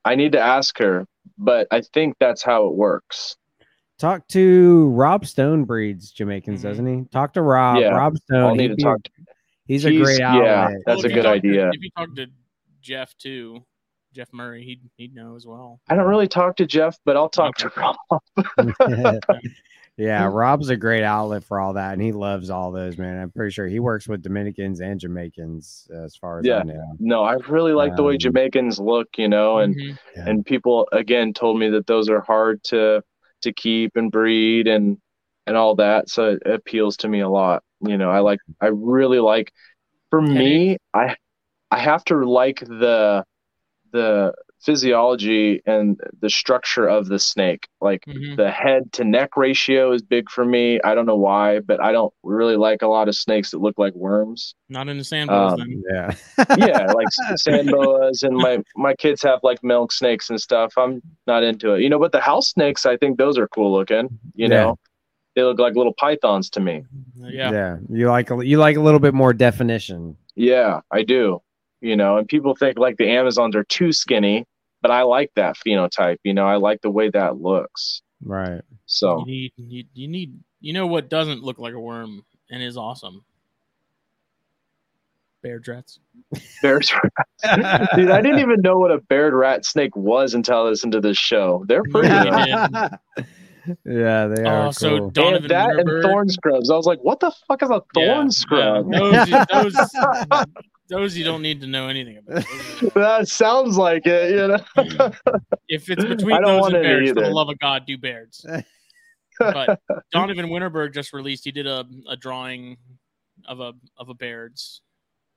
I 0.04 0.14
need 0.14 0.32
to 0.32 0.40
ask 0.40 0.78
her, 0.78 1.06
but 1.36 1.66
I 1.70 1.80
think 1.80 2.16
that's 2.20 2.42
how 2.42 2.66
it 2.66 2.74
works. 2.74 3.36
talk 3.98 4.26
to 4.28 4.88
Rob 4.90 5.26
Stone 5.26 5.64
breeds 5.64 6.10
Jamaicans, 6.12 6.62
doesn't 6.62 6.86
he? 6.86 7.04
Talk 7.10 7.32
to 7.34 7.42
Rob. 7.42 7.78
Yeah, 7.80 7.88
Rob 7.88 8.16
Stone. 8.18 8.42
I'll 8.44 8.54
need 8.54 8.68
to 8.68 8.76
talk. 8.76 8.98
a- 9.06 9.22
he's 9.66 9.84
a 9.84 9.90
he's- 9.90 10.02
great 10.04 10.20
yeah. 10.20 10.68
That's 10.86 11.02
Well, 11.02 11.06
a 11.06 11.14
good 11.14 11.22
talk 11.24 11.32
to- 11.42 11.48
idea. 11.48 11.68
if 11.72 11.82
you 11.82 11.90
talk 11.96 12.14
to 12.16 12.26
Jeff 12.80 13.16
too, 13.18 13.64
Jeff 14.14 14.28
Murray, 14.32 14.64
he'd 14.64 14.80
he'd 14.96 15.14
know 15.14 15.34
as 15.36 15.46
well. 15.46 15.80
I 15.88 15.94
don't 15.96 16.06
really 16.06 16.28
talk 16.28 16.56
to 16.56 16.66
Jeff, 16.66 16.96
but 17.04 17.16
I'll 17.16 17.28
talk 17.28 17.56
to 17.56 17.72
Rob. 17.76 17.96
yeah, 19.98 20.26
Rob's 20.26 20.68
a 20.68 20.76
great 20.76 21.02
outlet 21.02 21.42
for 21.44 21.58
all 21.58 21.72
that, 21.74 21.92
and 21.92 22.00
he 22.00 22.12
loves 22.12 22.50
all 22.50 22.70
those, 22.70 22.96
man. 22.96 23.20
I'm 23.20 23.30
pretty 23.30 23.50
sure 23.52 23.66
he 23.66 23.80
works 23.80 24.06
with 24.06 24.22
Dominicans 24.22 24.80
and 24.80 24.98
Jamaicans 25.00 25.88
as 25.92 26.14
far 26.16 26.38
as 26.38 26.46
I 26.46 26.48
Yeah. 26.48 26.62
know. 26.62 26.96
No, 27.00 27.24
I 27.24 27.34
really 27.48 27.72
like 27.72 27.96
the 27.96 28.04
way 28.04 28.14
Um, 28.14 28.18
Jamaicans 28.18 28.78
look, 28.78 29.08
you 29.18 29.28
know, 29.28 29.58
and 29.58 29.74
Mhm. 29.74 29.98
Yeah. 30.16 30.24
and 30.28 30.46
people 30.46 30.88
again 30.92 31.32
told 31.32 31.58
me 31.58 31.68
that 31.70 31.86
those 31.86 32.08
are 32.08 32.20
hard 32.20 32.62
to 32.64 33.02
to 33.42 33.52
keep 33.52 33.96
and 33.96 34.10
breed 34.10 34.68
and 34.68 34.98
and 35.46 35.56
all 35.56 35.74
that. 35.76 36.08
So 36.08 36.32
it 36.32 36.42
appeals 36.46 36.96
to 36.98 37.08
me 37.08 37.20
a 37.20 37.28
lot. 37.28 37.62
You 37.80 37.98
know, 37.98 38.10
I 38.10 38.20
like 38.20 38.40
I 38.60 38.68
really 38.68 39.18
like 39.20 39.52
for 40.10 40.20
me, 40.22 40.78
I 40.94 41.16
I 41.70 41.78
have 41.80 42.04
to 42.06 42.16
like 42.24 42.60
the 42.60 43.24
the 43.92 44.34
physiology 44.60 45.62
and 45.66 46.00
the 46.20 46.30
structure 46.30 46.86
of 46.86 47.08
the 47.08 47.18
snake. 47.18 47.68
Like 47.80 48.04
Mhm. 48.06 48.36
the 48.36 48.50
head 48.50 48.92
to 48.94 49.04
neck 49.04 49.36
ratio 49.36 49.92
is 49.92 50.02
big 50.02 50.28
for 50.30 50.44
me. 50.44 50.80
I 50.82 50.94
don't 50.94 51.06
know 51.06 51.16
why, 51.16 51.60
but 51.60 51.80
I 51.80 51.92
don't 51.92 52.12
really 52.22 52.56
like 52.56 52.82
a 52.82 52.86
lot 52.88 53.08
of 53.08 53.14
snakes 53.14 53.50
that 53.50 53.58
look 53.60 53.78
like 53.78 53.94
worms. 53.94 54.54
Not 54.68 54.88
in 54.88 54.98
the 54.98 55.04
sandbox 55.04 55.54
Um, 55.54 55.58
then. 55.68 55.82
Yeah. 55.90 56.14
Yeah, 56.68 56.92
like 56.92 57.08
sand 57.36 57.70
boas, 57.70 58.22
and 58.22 58.36
my 58.36 58.58
my 58.76 58.94
kids 58.94 59.22
have 59.22 59.40
like 59.42 59.62
milk 59.62 59.92
snakes 59.92 60.30
and 60.30 60.40
stuff. 60.40 60.72
I'm 60.76 61.02
not 61.26 61.42
into 61.42 61.74
it, 61.74 61.82
you 61.82 61.88
know. 61.88 61.98
But 61.98 62.12
the 62.12 62.20
house 62.20 62.50
snakes, 62.50 62.86
I 62.86 62.96
think 62.96 63.18
those 63.18 63.38
are 63.38 63.48
cool 63.48 63.72
looking. 63.72 64.08
You 64.34 64.48
Yeah. 64.48 64.48
know, 64.48 64.78
they 65.36 65.42
look 65.42 65.58
like 65.58 65.76
little 65.76 65.94
pythons 65.94 66.50
to 66.50 66.60
me. 66.60 66.84
Yeah. 67.16 67.76
You 67.90 68.08
like 68.08 68.30
a, 68.30 68.44
you 68.44 68.58
like 68.58 68.76
a 68.76 68.80
little 68.80 69.00
bit 69.00 69.14
more 69.14 69.32
definition. 69.32 70.16
Yeah, 70.34 70.80
I 70.90 71.02
do. 71.02 71.40
You 71.80 71.96
know, 71.96 72.16
and 72.16 72.26
people 72.26 72.54
think 72.54 72.78
like 72.78 72.96
the 72.96 73.08
Amazons 73.08 73.54
are 73.54 73.64
too 73.64 73.92
skinny, 73.92 74.44
but 74.82 74.90
I 74.90 75.02
like 75.02 75.30
that 75.36 75.56
phenotype. 75.56 76.18
You 76.24 76.34
know, 76.34 76.46
I 76.46 76.56
like 76.56 76.80
the 76.82 76.90
way 76.90 77.08
that 77.10 77.40
looks. 77.40 78.02
Right. 78.22 78.62
So 78.86 79.20
You 79.20 79.26
need 79.26 79.52
you, 79.56 79.84
you 79.94 80.08
need 80.08 80.40
you 80.60 80.72
know 80.72 80.86
what 80.86 81.08
doesn't 81.08 81.42
look 81.42 81.58
like 81.58 81.74
a 81.74 81.80
worm 81.80 82.24
and 82.50 82.62
is 82.62 82.76
awesome. 82.76 83.24
Baird's 85.42 85.68
rats. 85.68 86.00
bears, 86.62 86.88
dude, 86.88 88.10
I 88.10 88.20
didn't 88.20 88.40
even 88.40 88.60
know 88.60 88.76
what 88.78 88.90
a 88.90 88.98
Baird's 88.98 89.34
rat 89.34 89.64
snake 89.64 89.94
was 89.94 90.34
until 90.34 90.58
I 90.58 90.62
listened 90.62 90.92
to 90.92 91.00
this 91.00 91.16
show. 91.16 91.64
They're 91.68 91.84
pretty. 91.84 92.08
Yeah. 92.08 92.88
though. 93.84 93.92
yeah, 93.92 94.26
they 94.26 94.42
oh, 94.44 94.48
are. 94.48 94.66
Oh, 94.66 94.70
so 94.70 94.98
cool. 94.98 95.10
They 95.10 95.22
have 95.22 95.46
Donovan 95.46 95.48
that 95.48 95.78
and 95.78 96.02
thorn 96.02 96.28
scrubs. 96.28 96.70
I 96.70 96.76
was 96.76 96.86
like, 96.86 97.00
what 97.00 97.20
the 97.20 97.32
fuck 97.46 97.62
is 97.62 97.70
a 97.70 97.82
thorn 97.94 98.26
Yeah, 98.26 98.28
scrub? 98.28 98.88
yeah. 98.92 99.44
Those, 99.52 99.74
those, 99.74 100.44
those 100.88 101.16
you 101.16 101.24
don't 101.24 101.42
need 101.42 101.60
to 101.60 101.66
know 101.66 101.88
anything 101.88 102.18
about. 102.18 102.44
That 102.94 103.28
sounds 103.28 103.76
like 103.76 104.06
it, 104.06 104.30
you 104.30 104.48
know. 104.48 104.60
if 105.68 105.88
it's 105.90 106.04
between 106.04 106.36
I 106.36 106.40
don't 106.40 106.62
those 106.62 106.66
and 106.72 106.76
any 106.76 107.04
bears, 107.04 107.08
for 107.10 107.22
the 107.22 107.30
love 107.30 107.48
of 107.48 107.58
God, 107.58 107.84
do 107.86 107.98
bears. 107.98 108.44
But 109.38 109.80
Donovan 110.12 110.46
Winterberg 110.46 110.94
just 110.94 111.12
released. 111.12 111.44
He 111.44 111.52
did 111.52 111.66
a, 111.66 111.84
a 112.08 112.16
drawing 112.16 112.76
of 113.46 113.60
a 113.60 113.72
of 113.96 114.08
a 114.08 114.14
Baird's. 114.14 114.80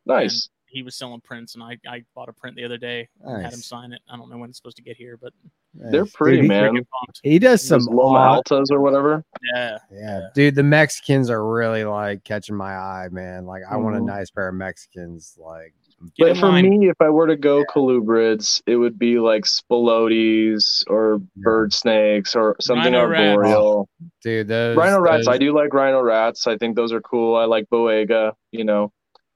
nice. 0.06 0.49
He 0.72 0.84
was 0.84 0.95
selling 0.95 1.19
prints, 1.22 1.56
and 1.56 1.64
I, 1.64 1.77
I 1.88 2.03
bought 2.15 2.30
a 2.30 2.34
print 2.34 2.56
the 2.56 2.64
other 2.64 2.77
day. 2.77 3.07
and 3.23 3.43
Had 3.43 3.53
him 3.53 3.60
sign 3.60 3.91
it. 3.93 4.02
I 4.10 4.15
don't 4.18 4.30
know 4.30 4.38
when 4.38 4.49
it's 4.49 4.57
supposed 4.57 4.77
to 4.77 4.84
get 4.84 4.95
here, 4.98 5.18
but 5.22 5.34
They're 5.73 6.06
pretty, 6.06 6.38
Dude, 6.38 6.43
he- 6.43 6.48
man. 6.49 6.85
He 7.23 7.39
does 7.39 7.61
Some 7.65 7.81
some 7.81 7.93
Loma 7.95 8.41
Altas 8.41 8.65
or 8.72 8.80
whatever. 8.81 9.23
Yeah, 9.53 9.77
Yeah, 9.91 10.22
dude, 10.34 10.56
the 10.56 10.64
Mexicans 10.64 11.30
are 11.30 11.45
really 11.45 11.84
like 11.84 12.23
catching 12.23 12.56
my 12.56 12.73
eye, 12.76 13.07
man. 13.11 13.45
Like, 13.45 13.64
I 13.69 13.76
want 13.77 13.95
a 13.98 13.99
Mhm. 13.99 14.06
nice 14.07 14.30
pair 14.31 14.48
of 14.49 14.56
Mexicans. 14.56 15.38
Like, 15.39 15.73
Get 16.18 16.30
But 16.30 16.38
for 16.38 16.48
line. 16.49 16.68
me, 16.68 16.89
if 16.89 16.99
I 16.99 17.10
were 17.10 17.27
to 17.27 17.35
go 17.35 17.64
colubrids, 17.65 18.60
it 18.65 18.76
would 18.76 18.98
be 18.98 19.19
like 19.19 19.45
spilotes 19.45 20.84
or 20.88 21.19
bird 21.38 21.73
snakes 21.73 22.35
or 22.35 22.56
something 22.60 22.93
Rhino 22.93 23.06
rats. 23.07 23.38
arboreal. 23.38 23.89
dude, 24.23 24.48
those 24.48 24.76
Rhino 24.77 24.99
rats, 24.99 25.27
I 25.27 25.38
do 25.38 25.53
like 25.56 25.73
rhino 25.73 26.02
rats. 26.02 26.48
I 26.48 26.57
think 26.57 26.76
those 26.76 26.91
are 26.91 27.02
cool. 27.02 27.35
I 27.35 27.45
like 27.45 27.65
Boiga, 27.72 28.34
you 28.52 28.64
know. 28.64 28.91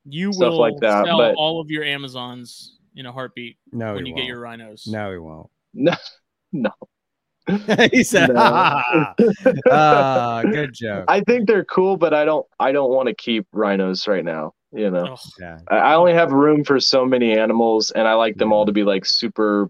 You 0.05 0.31
Stuff 0.33 0.51
will 0.51 0.59
like 0.59 0.73
that, 0.81 1.05
sell 1.05 1.17
but- 1.17 1.35
all 1.35 1.59
of 1.59 1.69
your 1.69 1.83
Amazons 1.83 2.77
in 2.95 3.05
a 3.05 3.11
heartbeat 3.11 3.57
No, 3.71 3.93
when 3.95 4.05
you 4.05 4.13
get 4.13 4.21
won't. 4.21 4.27
your 4.29 4.39
rhinos. 4.39 4.87
No, 4.87 5.11
he 5.11 5.17
won't. 5.17 5.49
No, 5.73 5.93
no. 6.53 6.71
he 7.91 8.03
said, 8.03 8.29
No. 8.29 8.35
"Ah, 8.37 9.13
ah, 9.71 10.41
good 10.43 10.73
joke." 10.73 11.05
I 11.07 11.21
think 11.21 11.47
they're 11.47 11.65
cool, 11.65 11.95
but 11.97 12.11
I 12.13 12.25
don't. 12.25 12.45
I 12.59 12.71
don't 12.71 12.89
want 12.89 13.07
to 13.07 13.13
keep 13.13 13.45
rhinos 13.51 14.07
right 14.07 14.25
now. 14.25 14.53
You 14.71 14.89
know, 14.89 15.13
Ugh. 15.13 15.19
Yeah, 15.39 15.59
I, 15.69 15.77
I 15.77 15.95
only 15.95 16.13
have 16.13 16.31
room 16.31 16.63
for 16.63 16.79
so 16.79 17.05
many 17.05 17.37
animals, 17.37 17.91
and 17.91 18.07
I 18.07 18.13
like 18.15 18.37
them 18.37 18.51
all 18.51 18.65
to 18.65 18.71
be 18.71 18.83
like 18.83 19.05
super 19.05 19.69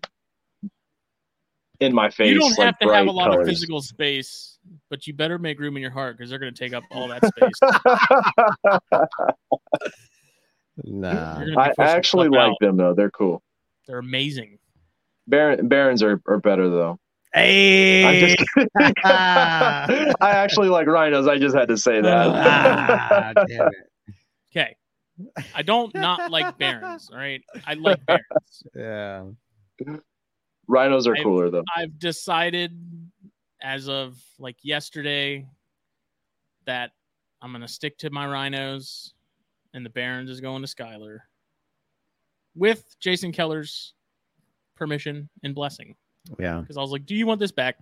in 1.81 1.93
my 1.93 2.09
face. 2.09 2.31
you 2.31 2.39
don't 2.39 2.57
like 2.57 2.65
have 2.67 2.79
to 2.79 2.87
have 2.93 3.03
a 3.03 3.05
bright 3.11 3.13
lot 3.13 3.37
of 3.39 3.45
physical 3.45 3.81
space, 3.81 4.57
but 4.89 5.05
you 5.05 5.13
better 5.13 5.37
make 5.37 5.59
room 5.59 5.75
in 5.75 5.81
your 5.81 5.91
heart 5.91 6.17
because 6.17 6.29
they're 6.29 6.39
going 6.39 6.53
to 6.53 6.57
take 6.57 6.73
up 6.73 6.83
all 6.91 7.09
that 7.09 7.25
space. 7.25 7.59
Nah. 10.83 11.39
You're 11.39 11.55
gonna 11.55 11.73
be 11.73 11.81
I, 11.81 11.85
I 11.85 11.89
actually 11.91 12.29
like 12.29 12.49
out. 12.51 12.57
them 12.61 12.77
though. 12.77 12.93
They're 12.93 13.11
cool. 13.11 13.41
They're 13.87 13.99
amazing. 13.99 14.59
Baron, 15.27 15.67
Barons 15.67 16.03
are, 16.03 16.21
are 16.27 16.39
better 16.39 16.69
though. 16.69 16.99
Hey, 17.33 18.29
I'm 18.29 18.35
just. 18.37 18.69
I 19.05 20.15
actually 20.21 20.69
like 20.69 20.87
rhinos. 20.87 21.27
I 21.27 21.37
just 21.37 21.55
had 21.55 21.67
to 21.67 21.77
say 21.77 21.99
that. 22.01 22.27
ah, 22.27 23.33
damn 23.47 23.67
it. 23.67 23.73
Okay. 24.51 24.75
I 25.53 25.61
don't 25.61 25.93
not 25.95 26.29
like 26.31 26.57
barons. 26.57 27.09
All 27.11 27.17
right. 27.17 27.41
I 27.65 27.73
like 27.75 28.05
barons. 28.05 28.23
Yeah, 28.75 29.25
rhinos 30.67 31.07
are 31.07 31.13
I've- 31.15 31.23
cooler 31.23 31.49
though. 31.49 31.63
I've 31.75 31.97
decided 31.99 32.77
as 33.61 33.89
of 33.89 34.17
like 34.39 34.57
yesterday 34.61 35.47
that 36.65 36.91
I'm 37.41 37.51
going 37.51 37.61
to 37.61 37.67
stick 37.67 37.97
to 37.99 38.09
my 38.09 38.27
rhinos 38.27 39.13
and 39.75 39.85
the 39.85 39.89
barons 39.91 40.29
is 40.29 40.41
going 40.41 40.63
to 40.63 40.67
Skyler 40.67 41.19
with 42.55 42.95
Jason 42.99 43.31
Keller's 43.31 43.93
permission 44.75 45.29
and 45.43 45.53
blessing. 45.53 45.95
yeah. 46.39 46.59
Because 46.61 46.77
I 46.77 46.81
was 46.81 46.91
like, 46.91 47.05
do 47.05 47.13
you 47.15 47.27
want 47.27 47.39
this 47.39 47.51
back? 47.51 47.77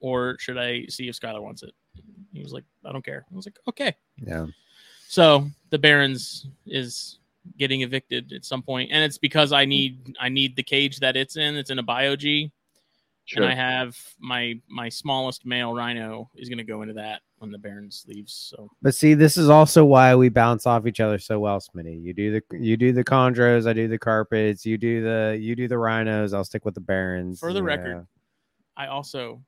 Or 0.00 0.36
should 0.38 0.58
I 0.58 0.84
see 0.86 1.08
if 1.08 1.18
Skyler 1.18 1.42
wants 1.42 1.62
it? 1.62 1.72
He 2.32 2.42
was 2.42 2.52
like, 2.52 2.64
I 2.84 2.92
don't 2.92 3.04
care. 3.04 3.24
I 3.32 3.34
was 3.34 3.46
like, 3.46 3.58
okay. 3.66 3.94
Yeah. 4.24 4.46
So 5.08 5.48
the 5.70 5.78
Barons 5.78 6.46
is 6.66 7.18
getting 7.58 7.80
evicted 7.80 8.32
at 8.32 8.44
some 8.44 8.62
point, 8.62 8.90
and 8.92 9.02
it's 9.02 9.18
because 9.18 9.52
I 9.52 9.64
need 9.64 10.14
I 10.20 10.28
need 10.28 10.54
the 10.56 10.62
cage 10.62 10.98
that 11.00 11.16
it's 11.16 11.36
in. 11.36 11.56
It's 11.56 11.70
in 11.70 11.78
a 11.78 11.82
bio 11.82 12.16
G, 12.16 12.50
Sure. 13.24 13.42
and 13.44 13.52
I 13.52 13.54
have 13.54 13.96
my 14.18 14.60
my 14.68 14.88
smallest 14.90 15.46
male 15.46 15.72
rhino 15.72 16.28
is 16.34 16.48
going 16.48 16.58
to 16.58 16.64
go 16.64 16.82
into 16.82 16.94
that 16.94 17.22
when 17.38 17.50
the 17.50 17.58
Barons 17.58 18.04
leaves. 18.08 18.32
So 18.32 18.70
But 18.82 18.94
see, 18.94 19.14
this 19.14 19.36
is 19.36 19.48
also 19.48 19.84
why 19.84 20.14
we 20.14 20.28
bounce 20.28 20.66
off 20.66 20.86
each 20.86 21.00
other 21.00 21.18
so 21.18 21.38
well, 21.38 21.60
Smitty. 21.60 22.02
You 22.02 22.12
do 22.14 22.32
the 22.32 22.58
you 22.58 22.76
do 22.76 22.92
the 22.92 23.04
chondros, 23.04 23.66
I 23.68 23.72
do 23.72 23.88
the 23.88 23.98
carpets. 23.98 24.64
You 24.64 24.78
do 24.78 25.02
the 25.02 25.38
you 25.40 25.54
do 25.54 25.68
the 25.68 25.78
rhinos. 25.78 26.32
I'll 26.32 26.44
stick 26.44 26.64
with 26.64 26.74
the 26.74 26.80
barons. 26.80 27.38
For 27.40 27.52
the 27.52 27.62
record, 27.62 28.06
I 28.76 28.86
also 28.86 29.42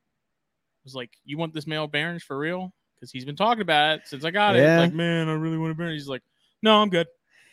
was 0.84 0.94
like, 0.94 1.10
"You 1.24 1.38
want 1.38 1.54
this 1.54 1.66
male 1.66 1.86
Barons 1.86 2.22
for 2.22 2.38
real?" 2.38 2.72
Because 2.94 3.10
he's 3.12 3.24
been 3.24 3.36
talking 3.36 3.62
about 3.62 3.98
it 3.98 4.08
since 4.08 4.24
I 4.24 4.30
got 4.30 4.56
Yeah. 4.56 4.78
it. 4.78 4.80
Like, 4.80 4.94
man, 4.94 5.28
I 5.28 5.32
really 5.34 5.58
want 5.58 5.72
a 5.72 5.74
Baron. 5.74 5.92
He's 5.94 6.08
like, 6.08 6.22
"No, 6.62 6.80
I'm 6.82 6.88
good." 6.90 7.06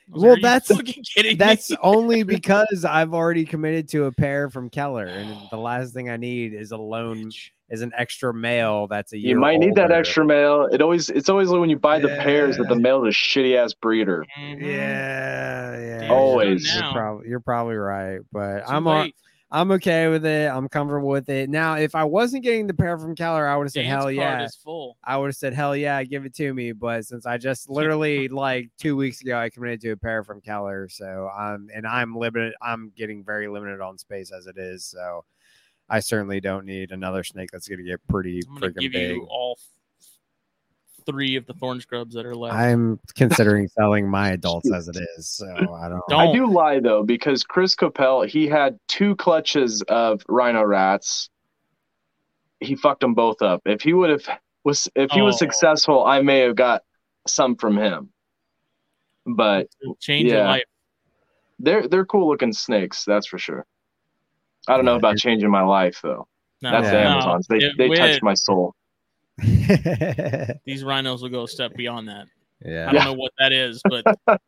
Well, 0.10 0.34
like, 0.34 0.42
that's- 0.42 1.36
that's 1.38 1.72
only 1.82 2.22
because 2.24 2.86
I've 2.86 3.14
already 3.14 3.44
committed 3.44 3.90
to 3.90 4.06
a 4.06 4.12
pair 4.12 4.50
from 4.52 4.70
Keller, 4.70 5.06
and 5.08 5.36
the 5.50 5.58
last 5.58 5.94
thing 5.96 6.10
I 6.12 6.18
need 6.18 6.54
is 6.54 6.72
a 6.72 6.78
lone 6.78 7.32
is 7.70 7.82
an 7.82 7.92
extra 7.98 8.34
male 8.34 8.88
that's 8.88 9.14
a 9.14 9.18
year. 9.18 9.32
you 9.32 9.40
might 9.40 9.58
need 9.58 9.76
that 9.76 9.92
extra 9.92 10.24
male. 10.24 10.68
It 10.72 10.82
always 10.82 11.10
it's 11.10 11.30
always 11.30 11.50
when 11.50 11.70
you 11.70 11.80
buy 11.80 12.00
the 12.00 12.10
pairs 12.10 12.58
that 12.58 12.70
the 12.70 12.76
male 12.76 13.06
is 13.06 13.16
a 13.16 13.18
shitty 13.18 13.56
ass 13.56 13.74
breeder. 13.74 14.26
Mhm. 14.38 14.62
Yeah, 14.62 16.02
yeah. 16.02 16.10
Always. 16.10 16.74
You're, 16.74 16.92
probably 16.92 17.30
you're 17.30 17.40
probably 17.40 17.76
right, 17.76 18.20
but 18.32 18.60
Too 18.60 18.66
I'm 18.68 18.88
all, 18.88 19.02
late. 19.02 19.16
I'm 19.52 19.72
okay 19.72 20.10
with 20.10 20.26
it. 20.26 20.50
I'm 20.50 20.68
comfortable 20.68 21.08
with 21.08 21.30
it. 21.30 21.50
Now, 21.50 21.76
if 21.76 21.96
I 21.96 22.04
wasn't 22.04 22.44
getting 22.44 22.68
the 22.68 22.74
pair 22.74 22.98
from 22.98 23.16
Keller, 23.16 23.48
I 23.48 23.56
would 23.56 23.66
have 23.66 23.72
said 23.72 23.84
Dance 23.84 24.02
hell 24.02 24.12
yeah. 24.12 24.44
is 24.44 24.56
full. 24.56 24.98
I 25.04 25.18
would 25.18 25.28
have 25.28 25.36
said 25.36 25.54
hell 25.54 25.76
yeah, 25.76 26.04
give 26.04 26.26
it 26.26 26.36
to 26.36 26.54
me. 26.54 26.72
But 26.72 27.06
since 27.06 27.26
I 27.26 27.38
just 27.38 27.70
literally 27.70 28.28
like 28.28 28.70
two 28.80 28.96
weeks 28.96 29.22
ago, 29.22 29.38
I 29.38 29.50
committed 29.50 29.82
to 29.82 29.92
a 29.92 29.98
pair 29.98 30.24
from 30.24 30.42
Keller, 30.42 30.90
so 30.90 31.30
I'm 31.36 31.70
and 31.74 31.88
I'm 31.88 32.16
limited. 32.16 32.54
I'm 32.62 32.92
getting 32.98 33.24
very 33.24 33.48
limited 33.48 33.82
on 33.82 33.98
space 33.98 34.32
as 34.32 34.48
it 34.48 34.58
is. 34.58 34.84
So 34.84 35.24
I 35.90 36.00
certainly 36.00 36.40
don't 36.42 36.66
need 36.66 36.92
another 36.92 37.24
snake 37.24 37.50
that's 37.52 37.68
going 37.68 37.80
to 37.80 37.86
get 37.86 38.00
pretty 38.08 38.42
I'm 38.50 38.58
freaking 38.58 38.80
give 38.80 38.92
big. 38.94 39.16
you 39.18 39.28
all 39.30 39.60
three 41.06 41.36
of 41.36 41.46
the 41.46 41.54
thorn 41.54 41.80
scrubs 41.80 42.16
that 42.16 42.26
are 42.26 42.36
left. 42.36 42.56
I'm 42.56 43.00
considering 43.16 43.68
selling 43.78 44.10
my 44.10 44.32
adults 44.32 44.72
as 44.74 44.88
it 44.88 44.98
is, 45.18 45.28
so 45.28 45.46
I 45.48 45.88
don't. 45.90 46.02
Don't. 46.10 46.20
I 46.20 46.34
do 46.34 46.48
lie 46.52 46.80
though 46.80 47.04
because 47.04 47.44
Chris 47.44 47.76
Coppell 47.76 48.28
he 48.28 48.48
had 48.48 48.80
two 48.88 49.16
clutches 49.18 49.84
of 49.84 50.24
rhino 50.28 50.64
rats. 50.64 51.30
He 52.60 52.76
fucked 52.76 53.02
them 53.02 53.14
both 53.14 53.42
up. 53.44 53.62
If 53.66 53.82
he 53.82 53.94
would 53.94 54.10
have 54.10 54.24
was 54.64 54.90
if 54.96 55.12
he 55.12 55.22
was 55.22 55.36
Oh. 55.36 55.38
successful, 55.38 56.04
I 56.06 56.22
may 56.22 56.40
have 56.40 56.56
got 56.56 56.82
some 57.28 57.56
from 57.56 57.78
him. 57.78 58.10
But 59.28 59.68
It'll 59.82 59.96
change 59.98 60.30
your 60.30 60.38
yeah. 60.40 60.48
life. 60.48 60.64
they're 61.60 61.88
they're 61.88 62.06
cool 62.06 62.28
looking 62.28 62.54
snakes, 62.54 63.04
that's 63.06 63.28
for 63.28 63.38
sure. 63.38 63.66
I 64.68 64.76
don't 64.76 64.86
know 64.86 64.96
about 64.96 65.18
changing 65.18 65.50
my 65.50 65.62
life 65.64 66.00
though. 66.02 66.28
No, 66.62 66.72
That's 66.72 66.90
the 66.90 66.98
Yeah. 66.98 67.04
no, 67.04 67.10
Amazons. 67.10 67.48
They 67.48 67.58
it 67.58 67.74
they 67.78 67.90
will- 67.90 67.98
touch 67.98 68.22
my 68.22 68.34
soul. 68.34 68.74
These 70.66 70.84
rhinos 70.84 71.22
will 71.22 71.30
go 71.30 71.44
a 71.44 71.48
step 71.48 71.76
beyond 71.76 72.08
that. 72.08 72.28
Yeah. 72.66 72.90
I 72.90 72.94
don't 72.94 73.04
know 73.04 73.14
what 73.14 73.32
that 73.40 73.52
is, 73.52 73.82
but 73.90 74.06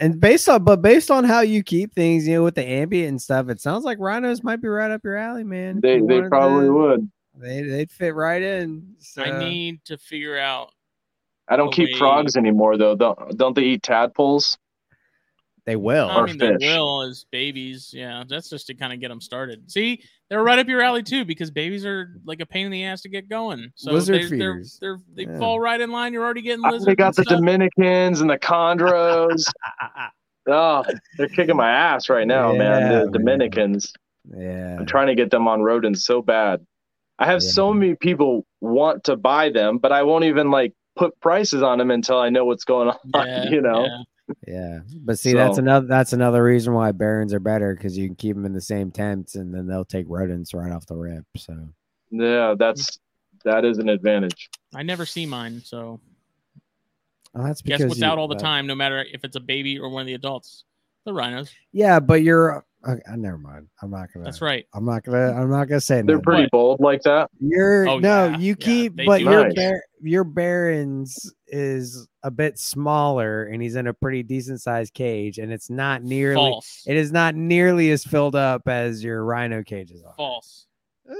And 0.00 0.20
based 0.20 0.48
on, 0.48 0.62
but 0.62 0.80
based 0.80 1.10
on 1.10 1.24
how 1.24 1.40
you 1.40 1.62
keep 1.64 1.92
things, 1.92 2.26
you 2.26 2.34
know, 2.34 2.44
with 2.44 2.54
the 2.54 2.64
ambient 2.64 3.08
and 3.08 3.20
stuff, 3.20 3.48
it 3.48 3.60
sounds 3.60 3.84
like 3.84 3.98
rhinos 3.98 4.44
might 4.44 4.62
be 4.62 4.68
right 4.68 4.90
up 4.92 5.00
your 5.02 5.16
alley, 5.16 5.42
man. 5.42 5.80
They 5.80 6.00
they 6.00 6.22
probably 6.22 6.66
to- 6.66 6.72
would. 6.72 7.10
They 7.36 7.62
they'd 7.62 7.90
fit 7.90 8.14
right 8.14 8.42
in. 8.42 8.94
So. 9.00 9.22
I 9.22 9.38
need 9.38 9.84
to 9.86 9.96
figure 9.98 10.38
out. 10.38 10.70
I 11.48 11.56
don't 11.56 11.72
keep 11.72 11.88
wait. 11.90 11.96
frogs 11.96 12.36
anymore 12.36 12.76
though. 12.76 12.94
Don't 12.94 13.36
don't 13.36 13.54
they 13.54 13.62
eat 13.62 13.82
tadpoles? 13.82 14.58
They 15.68 15.76
will. 15.76 16.08
I 16.08 16.24
mean, 16.24 16.38
they 16.38 16.56
will 16.58 17.02
as 17.02 17.26
babies. 17.30 17.90
Yeah, 17.92 18.24
that's 18.26 18.48
just 18.48 18.68
to 18.68 18.74
kind 18.74 18.90
of 18.90 19.00
get 19.00 19.08
them 19.08 19.20
started. 19.20 19.70
See, 19.70 20.02
they're 20.30 20.42
right 20.42 20.58
up 20.58 20.66
your 20.66 20.80
alley 20.80 21.02
too 21.02 21.26
because 21.26 21.50
babies 21.50 21.84
are 21.84 22.14
like 22.24 22.40
a 22.40 22.46
pain 22.46 22.64
in 22.64 22.72
the 22.72 22.84
ass 22.84 23.02
to 23.02 23.10
get 23.10 23.28
going. 23.28 23.70
So 23.74 23.92
Lizard 23.92 24.30
they, 24.30 24.38
they're, 24.38 24.62
they're, 24.80 24.98
they 25.14 25.24
Yeah. 25.24 25.38
fall 25.38 25.60
right 25.60 25.78
in 25.78 25.90
line. 25.90 26.14
You're 26.14 26.24
already 26.24 26.40
getting 26.40 26.64
lizards. 26.64 26.86
They 26.86 26.96
got 26.96 27.08
and 27.08 27.16
the 27.16 27.22
stuff. 27.24 27.38
Dominicans 27.40 28.22
and 28.22 28.30
the 28.30 28.38
Chondros. 28.38 29.44
oh, 30.48 30.84
they're 31.18 31.28
kicking 31.28 31.56
my 31.56 31.70
ass 31.70 32.08
right 32.08 32.26
now, 32.26 32.54
man. 32.54 32.88
The 32.88 32.88
man. 32.88 33.12
Dominicans. 33.12 33.92
yeah. 34.34 34.76
I'm 34.78 34.86
trying 34.86 35.08
to 35.08 35.14
get 35.14 35.30
them 35.30 35.46
on 35.48 35.60
rodents 35.60 36.06
so 36.06 36.22
bad. 36.22 36.64
I 37.18 37.26
have 37.26 37.42
Yeah. 37.42 37.50
so 37.50 37.74
many 37.74 37.94
people 37.94 38.46
want 38.62 39.04
to 39.04 39.16
buy 39.16 39.50
them, 39.50 39.76
but 39.76 39.92
I 39.92 40.02
won't 40.02 40.24
even 40.24 40.50
like 40.50 40.72
put 40.96 41.20
prices 41.20 41.62
on 41.62 41.76
them 41.76 41.90
until 41.90 42.18
I 42.18 42.30
know 42.30 42.46
what's 42.46 42.64
going 42.64 42.88
on. 42.88 42.96
Yeah, 43.26 43.50
you 43.50 43.60
know, 43.60 43.84
yeah. 43.84 43.98
Yeah, 44.46 44.80
but 45.04 45.18
see, 45.18 45.32
that's 45.32 45.58
another 45.58 45.86
that's 45.86 46.12
another 46.12 46.42
reason 46.42 46.74
why 46.74 46.92
Barons 46.92 47.32
are 47.32 47.40
better 47.40 47.74
because 47.74 47.96
you 47.96 48.06
can 48.08 48.16
keep 48.16 48.36
them 48.36 48.44
in 48.44 48.52
the 48.52 48.60
same 48.60 48.90
tents 48.90 49.34
and 49.34 49.54
then 49.54 49.66
they'll 49.66 49.84
take 49.84 50.06
rodents 50.08 50.52
right 50.54 50.72
off 50.72 50.86
the 50.86 50.96
rip. 50.96 51.24
So 51.36 51.56
yeah, 52.10 52.54
that's 52.58 52.98
that 53.44 53.64
is 53.64 53.78
an 53.78 53.88
advantage. 53.88 54.50
I 54.74 54.82
never 54.82 55.06
see 55.06 55.24
mine, 55.26 55.62
so 55.64 56.00
oh, 57.34 57.42
that's 57.44 57.62
guess 57.62 57.78
because 57.78 57.88
what's 57.90 58.00
you- 58.00 58.06
out 58.06 58.18
all 58.18 58.28
the 58.28 58.36
uh, 58.36 58.40
time, 58.40 58.66
no 58.66 58.74
matter 58.74 59.04
if 59.12 59.24
it's 59.24 59.36
a 59.36 59.40
baby 59.40 59.78
or 59.78 59.88
one 59.88 60.02
of 60.02 60.06
the 60.06 60.14
adults. 60.14 60.64
The 61.04 61.14
rhinos. 61.14 61.50
Yeah, 61.72 62.00
but 62.00 62.22
you're. 62.22 62.66
Okay, 62.86 63.00
uh, 63.10 63.16
never 63.16 63.38
mind. 63.38 63.68
I'm 63.80 63.90
not 63.90 64.12
gonna. 64.12 64.24
That's 64.26 64.42
right. 64.42 64.66
I'm 64.74 64.84
not 64.84 65.04
gonna. 65.04 65.32
I'm 65.32 65.48
not 65.48 65.68
gonna 65.68 65.80
say 65.80 65.96
They're 66.02 66.16
nothing. 66.16 66.22
pretty 66.22 66.42
What? 66.42 66.50
bold 66.50 66.80
like 66.80 67.00
that. 67.04 67.30
You're 67.40 67.88
Oh, 67.88 67.98
no, 67.98 68.26
yeah, 68.26 68.36
you 68.36 68.54
keep, 68.54 68.94
they 68.94 69.06
but 69.06 69.22
your 69.22 69.44
Nice. 69.44 69.54
bar, 69.54 69.82
your 70.02 70.24
Barons 70.24 71.32
is 71.50 72.06
a 72.22 72.30
bit 72.30 72.58
smaller, 72.58 73.44
and 73.46 73.62
he's 73.62 73.76
in 73.76 73.86
a 73.86 73.94
pretty 73.94 74.22
decent 74.22 74.60
sized 74.60 74.94
cage, 74.94 75.38
and 75.38 75.52
it's 75.52 75.70
not 75.70 76.02
nearly. 76.02 76.34
False. 76.36 76.84
It 76.86 76.96
is 76.96 77.12
not 77.12 77.34
nearly 77.34 77.90
as 77.90 78.04
filled 78.04 78.36
up 78.36 78.68
as 78.68 79.02
your 79.02 79.24
Rhino 79.24 79.62
cages 79.62 80.02
are. 80.04 80.14
False. 80.16 80.66
Eh, 81.10 81.14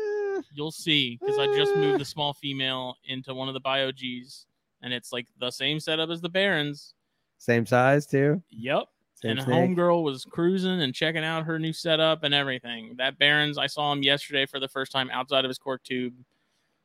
You'll 0.52 0.70
see 0.70 1.18
because 1.20 1.38
I 1.38 1.46
just 1.56 1.74
moved 1.76 2.00
the 2.00 2.04
small 2.04 2.32
female 2.34 2.94
into 3.06 3.34
one 3.34 3.48
of 3.48 3.54
the 3.54 3.60
bio 3.60 3.90
Gs, 3.90 4.46
and 4.82 4.92
it's 4.92 5.12
like 5.12 5.26
the 5.40 5.50
same 5.50 5.80
setup 5.80 6.10
as 6.10 6.20
the 6.20 6.28
Barons. 6.28 6.94
same 7.38 7.66
size 7.66 8.06
too. 8.06 8.42
Yep. 8.50 8.84
Same 9.14 9.30
and 9.32 9.42
snake? 9.42 9.54
homegirl 9.70 10.04
was 10.04 10.24
cruising 10.24 10.80
and 10.82 10.94
checking 10.94 11.24
out 11.24 11.42
her 11.44 11.58
new 11.58 11.72
setup 11.72 12.22
and 12.22 12.32
everything. 12.32 12.94
That 12.98 13.18
Barons, 13.18 13.58
I 13.58 13.66
saw 13.66 13.92
him 13.92 14.02
yesterday 14.04 14.46
for 14.46 14.60
the 14.60 14.68
first 14.68 14.92
time 14.92 15.10
outside 15.12 15.44
of 15.44 15.48
his 15.48 15.58
cork 15.58 15.82
tube 15.82 16.14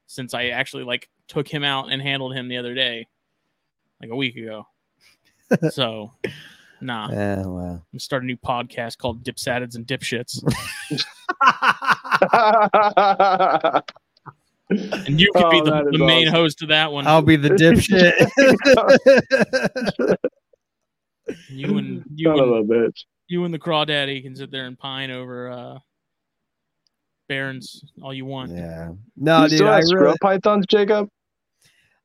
since 0.07 0.34
I 0.34 0.48
actually 0.48 0.84
like 0.84 1.10
took 1.28 1.48
him 1.48 1.64
out 1.64 1.91
and 1.91 2.02
handled 2.02 2.34
him 2.36 2.48
the 2.48 2.57
other 2.57 2.74
day, 2.74 3.07
like 4.02 4.11
a 4.11 4.15
week 4.15 4.36
ago. 4.36 4.65
so, 5.72 6.11
nah, 6.82 7.10
Yeah, 7.11 7.45
well. 7.45 7.86
I'm 7.91 7.99
starting 7.99 8.30
a 8.30 8.34
new 8.34 8.38
podcast 8.38 8.98
called 8.98 9.24
Dipsadids 9.24 9.76
and 9.76 9.86
Dipshits, 9.86 10.40
and 14.70 15.20
you 15.20 15.32
could 15.34 15.49
be 15.49 15.61
Oh, 15.61 15.65
the, 15.65 15.90
the 15.91 15.98
main 16.06 16.28
awesome. 16.28 16.36
host 16.40 16.61
of 16.64 16.70
that 16.70 16.91
one. 16.91 17.07
I'll 17.07 17.22
be 17.22 17.36
the 17.36 17.49
dipshit. 17.49 18.14
you 21.49 21.78
and 21.78 22.03
you 22.15 22.26
Son 22.26 22.40
of 22.40 22.49
and 22.49 22.72
a 22.72 22.74
bitch. 22.74 23.06
you 23.28 23.45
and 23.45 23.53
the 23.53 23.60
crawdaddy 23.60 24.22
can 24.24 24.36
sit 24.36 24.52
there 24.52 24.65
and 24.65 24.78
pine 24.78 25.11
over 25.11 25.49
uh 25.52 25.80
Barons 27.30 27.84
all 28.02 28.14
you 28.14 28.26
want. 28.26 28.52
yeah. 28.52 28.90
No, 29.15 29.44
you 29.44 29.49
dude. 29.49 29.57
still 29.60 29.70
I 29.70 29.76
have 29.76 29.84
scrub 29.86 30.03
really, 30.03 30.18
pythons, 30.22 30.65
Jacob? 30.68 31.10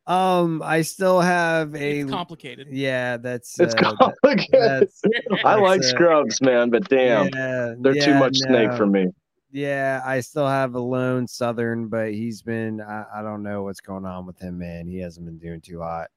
Um, 0.08 0.62
I 0.64 0.82
still 0.82 1.20
have 1.20 1.74
a. 1.74 2.00
It's 2.00 2.10
complicated. 2.10 2.68
Yeah, 2.70 3.16
that's. 3.18 3.60
It's 3.60 3.74
uh, 3.74 3.92
that- 3.92 3.98
complicated. 4.22 4.48
that's 4.52 5.02
I 5.44 5.54
like 5.56 5.80
uh, 5.80 5.84
scrubs, 5.84 6.40
man, 6.40 6.70
but 6.70 6.88
damn, 6.88 7.28
yeah, 7.34 7.74
they're 7.78 7.92
too 7.94 8.00
yeah, 8.10 8.18
much 8.18 8.36
snake 8.36 8.72
for 8.74 8.86
me. 8.86 9.08
Yeah, 9.50 10.02
I 10.04 10.20
still 10.20 10.46
have 10.46 10.74
a 10.74 10.80
lone 10.80 11.26
southern, 11.26 11.88
but 11.88 12.12
he's 12.12 12.42
been 12.42 12.80
I, 12.80 13.04
I 13.16 13.22
don't 13.22 13.42
know 13.42 13.62
what's 13.62 13.80
going 13.80 14.04
on 14.04 14.26
with 14.26 14.38
him, 14.38 14.58
man. 14.58 14.86
He 14.86 14.98
hasn't 14.98 15.24
been 15.24 15.38
doing 15.38 15.60
too 15.60 15.80
hot. 15.80 16.08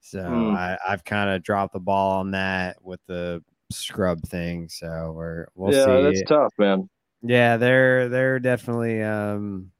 So 0.00 0.22
Hmm. 0.22 0.54
I, 0.54 0.78
I've 0.86 1.04
kind 1.04 1.30
of 1.30 1.42
dropped 1.42 1.72
the 1.72 1.80
ball 1.80 2.20
on 2.20 2.30
that 2.32 2.76
with 2.82 3.00
the 3.06 3.42
scrub 3.70 4.22
thing. 4.22 4.68
So 4.68 5.12
we're 5.14 5.46
we'll 5.54 5.74
yeah, 5.74 5.84
see. 5.84 6.02
that's 6.02 6.22
tough, 6.28 6.52
man. 6.58 6.88
Yeah, 7.22 7.56
they're 7.56 8.08
they're 8.08 8.38
definitely 8.38 9.02
um 9.02 9.70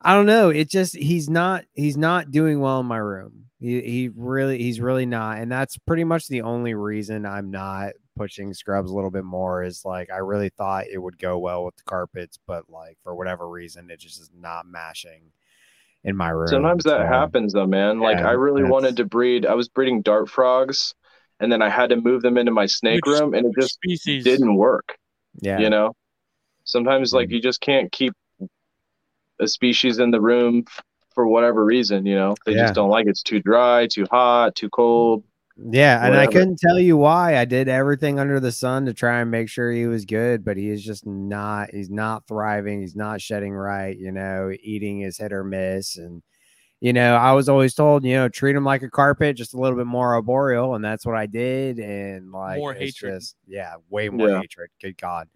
I 0.00 0.14
don't 0.14 0.26
know. 0.26 0.50
It 0.50 0.68
just 0.70 0.96
he's 0.96 1.28
not 1.28 1.64
he's 1.74 1.96
not 1.96 2.30
doing 2.30 2.60
well 2.60 2.80
in 2.80 2.86
my 2.86 2.98
room. 2.98 3.46
He 3.58 3.80
he 3.80 4.10
really 4.14 4.58
he's 4.58 4.80
really 4.80 5.06
not. 5.06 5.38
And 5.38 5.50
that's 5.50 5.76
pretty 5.78 6.04
much 6.04 6.28
the 6.28 6.42
only 6.42 6.74
reason 6.74 7.26
I'm 7.26 7.50
not 7.50 7.92
pushing 8.16 8.52
scrubs 8.54 8.90
a 8.90 8.94
little 8.94 9.10
bit 9.10 9.24
more 9.24 9.62
is 9.62 9.84
like 9.84 10.10
I 10.12 10.18
really 10.18 10.50
thought 10.50 10.86
it 10.86 10.98
would 10.98 11.18
go 11.18 11.38
well 11.38 11.64
with 11.64 11.76
the 11.76 11.82
carpets, 11.84 12.38
but 12.46 12.70
like 12.70 12.96
for 13.02 13.14
whatever 13.14 13.48
reason 13.48 13.90
it 13.90 13.98
just 14.00 14.20
is 14.20 14.30
not 14.38 14.66
mashing 14.66 15.32
in 16.04 16.16
my 16.16 16.28
room. 16.30 16.46
Sometimes 16.48 16.84
that 16.84 17.00
So, 17.02 17.06
happens 17.06 17.52
though, 17.52 17.66
man. 17.66 17.98
Like 17.98 18.18
I 18.18 18.32
really 18.32 18.62
that's- 18.62 18.72
wanted 18.72 18.96
to 18.98 19.04
breed. 19.04 19.46
I 19.46 19.54
was 19.54 19.68
breeding 19.68 20.02
dart 20.02 20.28
frogs, 20.30 20.94
and 21.40 21.50
then 21.50 21.60
I 21.60 21.68
had 21.68 21.90
to 21.90 21.96
move 21.96 22.22
them 22.22 22.38
into 22.38 22.52
my 22.52 22.66
snake 22.66 23.04
Which- 23.04 23.18
room, 23.18 23.34
and 23.34 23.46
it 23.46 23.52
just 23.60 23.74
species 23.74 24.22
didn't 24.22 24.54
work. 24.54 24.96
Yeah. 25.40 25.58
You 25.58 25.70
know, 25.70 25.94
sometimes 26.62 27.12
like 27.12 27.28
Mhm. 27.28 27.32
you 27.32 27.40
just 27.42 27.60
can't 27.60 27.90
keep 27.90 28.12
a 29.40 29.48
species 29.48 29.98
in 29.98 30.10
the 30.10 30.20
room 30.20 30.64
for 31.14 31.26
whatever 31.26 31.64
reason. 31.64 32.06
You 32.06 32.14
know, 32.16 32.34
they 32.46 32.52
Yeah. 32.52 32.62
just 32.62 32.74
don't 32.74 32.90
like 32.90 33.06
it. 33.06 33.10
it's 33.10 33.22
too 33.22 33.40
dry, 33.40 33.86
too 33.86 34.06
hot, 34.10 34.54
too 34.54 34.68
cold. 34.70 35.24
Yeah, 35.70 36.06
and 36.06 36.14
I 36.16 36.28
couldn't 36.28 36.60
tell 36.60 36.78
you 36.78 36.96
why. 36.96 37.36
I 37.36 37.44
did 37.44 37.68
everything 37.68 38.20
under 38.20 38.38
the 38.38 38.52
sun 38.52 38.86
to 38.86 38.94
try 38.94 39.20
and 39.20 39.28
make 39.28 39.48
sure 39.48 39.72
he 39.72 39.86
was 39.86 40.04
good, 40.04 40.44
but 40.44 40.56
he 40.56 40.68
is 40.70 40.84
just 40.84 41.04
not. 41.04 41.70
He's 41.72 41.90
not 41.90 42.28
thriving. 42.28 42.80
He's 42.80 42.94
not 42.94 43.20
shedding 43.20 43.52
right. 43.54 43.98
You 43.98 44.12
know, 44.12 44.52
eating 44.62 45.00
is 45.00 45.18
hit 45.18 45.32
or 45.32 45.42
miss, 45.42 45.96
and 45.96 46.22
you 46.80 46.92
know, 46.92 47.16
I 47.16 47.32
was 47.32 47.48
always 47.48 47.74
told, 47.74 48.04
you 48.04 48.14
know, 48.14 48.28
treat 48.28 48.54
him 48.54 48.62
like 48.64 48.82
a 48.84 48.88
carpet, 48.88 49.36
just 49.36 49.52
a 49.52 49.58
little 49.58 49.76
bit 49.76 49.88
more 49.88 50.14
arboreal, 50.14 50.76
and 50.76 50.84
that's 50.84 51.04
what 51.04 51.16
I 51.16 51.26
did. 51.26 51.80
And 51.80 52.30
like, 52.30 52.58
More 52.58 52.72
hatred. 52.72 53.14
just 53.14 53.34
yeah, 53.48 53.74
way 53.90 54.10
more 54.10 54.28
Yeah. 54.28 54.40
hatred. 54.40 54.70
Good 54.80 54.96
God. 54.96 55.26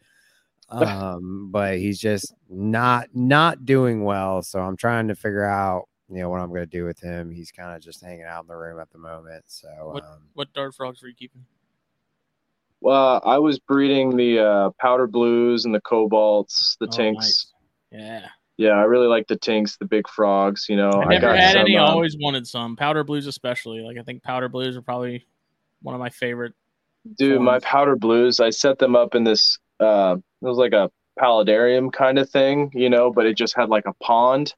Um, 0.87 1.49
but 1.51 1.79
he's 1.79 1.99
just 1.99 2.35
not 2.49 3.09
not 3.15 3.65
doing 3.65 4.05
well. 4.05 4.43
So 4.43 4.61
I'm 4.61 4.77
trying 4.77 5.09
to 5.09 5.15
figure 5.15 5.45
out, 5.45 5.89
you 6.09 6.19
know, 6.21 6.31
what 6.31 6.41
I'm 6.41 6.49
gonna 6.49 6.67
do 6.67 6.85
with 6.85 6.99
him. 7.01 7.31
He's 7.31 7.51
kind 7.51 7.77
of 7.77 7.83
just 7.83 8.03
hanging 8.03 8.25
out 8.25 8.45
in 8.45 8.49
the 8.49 8.57
room 8.57 8.81
at 8.81 8.91
the 8.91 8.99
moment. 8.99 9.45
So 9.49 9.69
um, 9.97 10.23
What 10.35 10.53
dart 10.53 10.75
frogs 10.75 11.03
were 11.03 11.09
you 11.09 11.15
keeping? 11.15 11.45
Well, 12.81 13.21
I 13.25 13.39
was 13.39 13.59
breeding 13.61 14.17
the 14.17 14.41
uh, 14.41 14.71
powder 14.81 15.07
blues 15.07 15.65
and 15.65 15.75
the 15.75 15.81
cobalts, 15.81 16.77
the 16.81 16.87
Oh, 16.87 16.91
tinks. 16.91 17.19
nice. 17.21 17.47
Yeah. 17.93 18.27
Yeah, 18.57 18.73
I 18.73 18.83
really 18.83 19.07
like 19.07 19.27
the 19.29 19.37
tinks, 19.37 19.77
the 19.77 19.85
big 19.87 20.09
frogs. 20.09 20.67
You 20.69 20.77
know, 20.77 20.91
I 20.91 21.05
I 21.05 21.09
never 21.09 21.27
got 21.29 21.39
had 21.39 21.53
some, 21.53 21.61
any. 21.63 21.77
I 21.77 21.83
um, 21.83 21.91
always 21.91 22.17
wanted 22.21 22.47
some. 22.47 22.77
Powder 22.77 23.03
blues, 23.05 23.27
especially. 23.27 23.81
Like 23.81 23.99
I 23.99 24.03
think 24.03 24.23
powder 24.23 24.49
blues 24.49 24.77
are 24.77 24.83
probably 24.83 25.27
one 25.83 25.95
of 25.95 26.01
my 26.01 26.11
favorite. 26.11 26.55
Dude, 27.19 27.41
my 27.41 27.59
powder 27.61 27.97
blues, 27.97 28.41
I 28.41 28.51
set 28.51 28.79
them 28.79 28.95
up 28.95 29.15
in 29.15 29.25
this 29.25 29.59
uh 29.81 30.17
it 30.43 30.47
was 30.47 30.59
like 30.59 30.73
a 30.73 30.91
paludarium 31.19 31.93
kind 31.93 32.19
of 32.19 32.29
thing, 32.31 32.71
you 32.75 32.91
know, 32.91 33.13
but 33.13 33.27
it 33.27 33.37
just 33.37 33.55
had 33.57 33.69
like 33.69 33.85
a 33.87 33.93
pond 33.95 34.55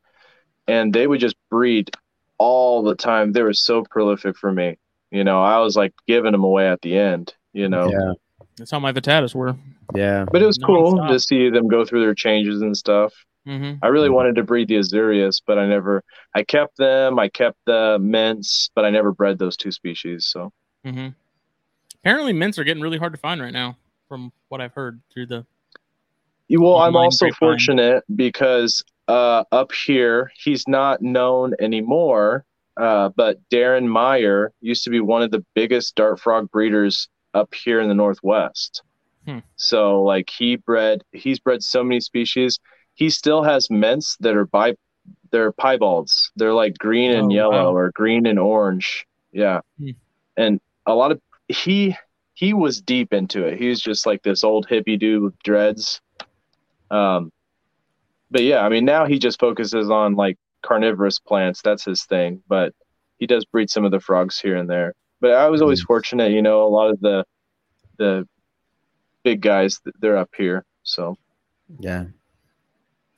and 0.66 0.93
they 0.94 1.06
would 1.06 1.20
just 1.20 1.36
breed 1.51 1.90
all 2.39 2.82
the 2.82 2.94
time. 2.94 3.32
They 3.32 3.43
were 3.43 3.52
so 3.55 3.82
prolific 3.90 4.36
for 4.39 4.51
me. 4.52 4.78
You 5.11 5.24
know, 5.24 5.43
I 5.43 5.59
was 5.59 5.77
like 5.77 5.93
giving 6.06 6.32
them 6.32 6.44
away 6.44 6.69
at 6.69 6.81
the 6.82 6.97
end, 6.98 7.35
you 7.52 7.69
know. 7.69 7.90
yeah, 7.90 8.12
That's 8.56 8.70
how 8.70 8.78
my 8.81 8.93
Vittatus 8.93 9.35
were. 9.35 9.56
yeah. 9.94 10.24
But 10.31 10.43
it 10.43 10.47
was 10.47 10.59
cool 10.59 11.06
to 11.09 11.20
see 11.20 11.51
them 11.51 11.69
go 11.69 11.85
through 11.85 12.01
their 12.01 12.15
changes 12.15 12.62
and 12.62 12.77
stuff. 12.77 13.12
Mm-hmm. 13.47 13.85
I 13.85 13.89
really 13.89 14.09
Mhm. 14.09 14.15
wanted 14.15 14.36
to 14.36 14.43
breed 14.43 14.69
the 14.69 14.77
Azureus, 14.77 15.43
but 15.47 15.59
I 15.59 15.66
never 15.66 16.02
I 16.35 16.43
kept 16.44 16.78
them, 16.78 17.19
I 17.19 17.28
kept 17.28 17.59
the 17.66 17.98
mints, 18.01 18.70
but 18.74 18.86
I 18.86 18.90
never 18.90 19.12
bred 19.12 19.39
those 19.39 19.56
two 19.56 19.70
species, 19.70 20.27
so 20.27 20.51
Mm-hmm. 20.86 21.09
Apparently, 22.01 22.32
mints 22.32 22.59
are 22.59 22.65
getting 22.65 22.82
really 22.82 22.98
hard 22.98 23.12
to 23.12 23.19
find 23.19 23.40
right 23.40 23.52
now, 23.52 23.77
from 24.09 24.32
what 24.48 24.61
I've 24.61 24.73
heard 24.74 25.01
through 25.12 25.27
the. 25.27 25.47
Well, 26.50 26.76
I'm 26.78 26.96
also 26.96 27.26
grapevine. 27.26 27.38
fortunate 27.38 28.04
because 28.14 28.84
uh, 29.08 29.44
up 29.52 29.72
here 29.72 30.30
he's 30.36 30.66
not 30.68 31.02
known 31.02 31.54
anymore. 31.60 32.44
Uh, 32.76 33.08
but 33.16 33.38
Darren 33.52 33.86
Meyer 33.86 34.52
used 34.60 34.82
to 34.84 34.90
be 34.90 34.98
one 35.00 35.22
of 35.22 35.30
the 35.30 35.44
biggest 35.54 35.94
dart 35.94 36.18
frog 36.18 36.50
breeders 36.50 37.08
up 37.32 37.54
here 37.54 37.80
in 37.80 37.88
the 37.88 37.94
Northwest. 37.94 38.82
Hmm. 39.26 39.38
So 39.56 40.02
like 40.02 40.28
he 40.28 40.56
bred, 40.56 41.02
he's 41.12 41.38
bred 41.38 41.62
so 41.62 41.84
many 41.84 42.00
species. 42.00 42.58
He 42.94 43.10
still 43.10 43.42
has 43.44 43.70
mints 43.70 44.16
that 44.20 44.36
are 44.36 44.46
bi, 44.46 44.74
they're 45.30 45.52
piebalds. 45.52 46.30
They're 46.36 46.52
like 46.52 46.76
green 46.78 47.12
and 47.12 47.26
Oh, 47.30 47.34
yellow 47.34 47.72
wow. 47.72 47.76
or 47.76 47.92
green 47.94 48.26
and 48.26 48.38
orange. 48.38 49.06
Yeah, 49.32 49.60
Hmm. 49.78 49.90
and 50.36 50.60
a 50.86 50.94
lot 50.94 51.12
of 51.12 51.20
he 51.48 51.96
he 52.34 52.54
was 52.54 52.80
deep 52.80 53.12
into 53.12 53.44
it. 53.46 53.58
He 53.58 53.68
was 53.68 53.80
just 53.80 54.04
like 54.04 54.22
this 54.22 54.42
old 54.44 54.66
hippie 54.68 54.98
dude 54.98 55.22
with 55.22 55.38
dreads. 55.44 56.00
Um, 56.94 57.30
but 58.30 58.42
yeah, 58.42 58.60
I 58.60 58.68
mean, 58.68 58.84
now 58.84 59.04
he 59.06 59.18
just 59.18 59.40
focuses 59.40 59.90
on 59.90 60.14
like 60.14 60.36
carnivorous 60.62 61.18
plants. 61.18 61.60
That's 61.62 61.84
his 61.84 62.04
thing. 62.04 62.42
But 62.48 62.72
he 63.18 63.26
does 63.26 63.44
breed 63.44 63.70
some 63.70 63.84
of 63.84 63.90
the 63.90 64.00
frogs 64.00 64.38
here 64.38 64.56
and 64.56 64.68
there. 64.68 64.94
But 65.20 65.32
I 65.32 65.48
was 65.48 65.62
always 65.62 65.82
fortunate, 65.82 66.32
you 66.32 66.42
know, 66.42 66.62
a 66.64 66.68
lot 66.68 66.90
of 66.90 67.00
the 67.00 67.24
the 67.98 68.26
big 69.22 69.40
guys 69.40 69.80
they're 70.00 70.16
up 70.16 70.30
here. 70.36 70.64
So 70.82 71.16
yeah, 71.78 72.04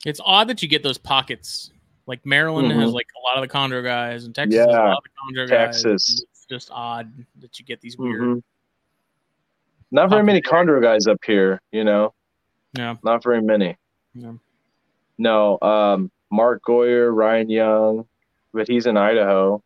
it's 0.05 0.21
odd 0.25 0.49
that 0.49 0.63
you 0.63 0.69
get 0.69 0.83
those 0.83 0.99
pockets. 0.99 1.71
Like 2.07 2.25
Maryland 2.25 2.71
Mhm. 2.71 2.81
has 2.81 2.93
like 2.93 3.09
a 3.17 3.21
lot 3.27 3.43
of 3.43 3.49
the 3.49 3.53
chondro 3.53 3.83
guys, 3.83 4.25
and 4.25 4.35
Texas 4.35 4.55
Yeah. 4.55 4.67
has 4.67 4.77
a 4.77 4.79
lot 4.79 4.99
of 4.99 5.05
the 5.05 5.11
chondro 5.41 5.49
guys. 5.49 5.83
Texas. 5.83 6.23
It's 6.31 6.47
just 6.47 6.71
odd 6.71 7.13
that 7.41 7.59
you 7.59 7.65
get 7.65 7.81
these 7.81 7.99
weird. 7.99 8.21
mhm. 8.23 8.43
not 9.93 10.11
very 10.11 10.23
many 10.23 10.41
chondro 10.43 10.81
guys 10.83 11.07
up 11.07 11.19
here, 11.25 11.61
you 11.73 11.85
know, 11.85 12.13
Yeah, 12.77 12.97
not 13.03 13.23
very 13.23 13.43
many. 13.43 13.77
yeah. 14.15 14.33
No, 15.19 15.59
um, 15.63 16.11
Mark 16.31 16.63
Goyer, 16.67 17.15
Ryan 17.15 17.49
Young, 17.49 18.07
but 18.53 18.69
he's 18.69 18.87
in 18.87 18.97
Idaho. 18.97 19.63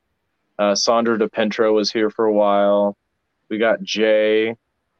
Uh, 0.58 0.74
Sandra 0.74 1.18
DePentro 1.18 1.72
was 1.74 1.90
here 1.90 2.08
for 2.10 2.26
a 2.26 2.32
while. 2.32 2.96
We 3.48 3.58
got 3.58 3.82
Jay, 3.82 4.54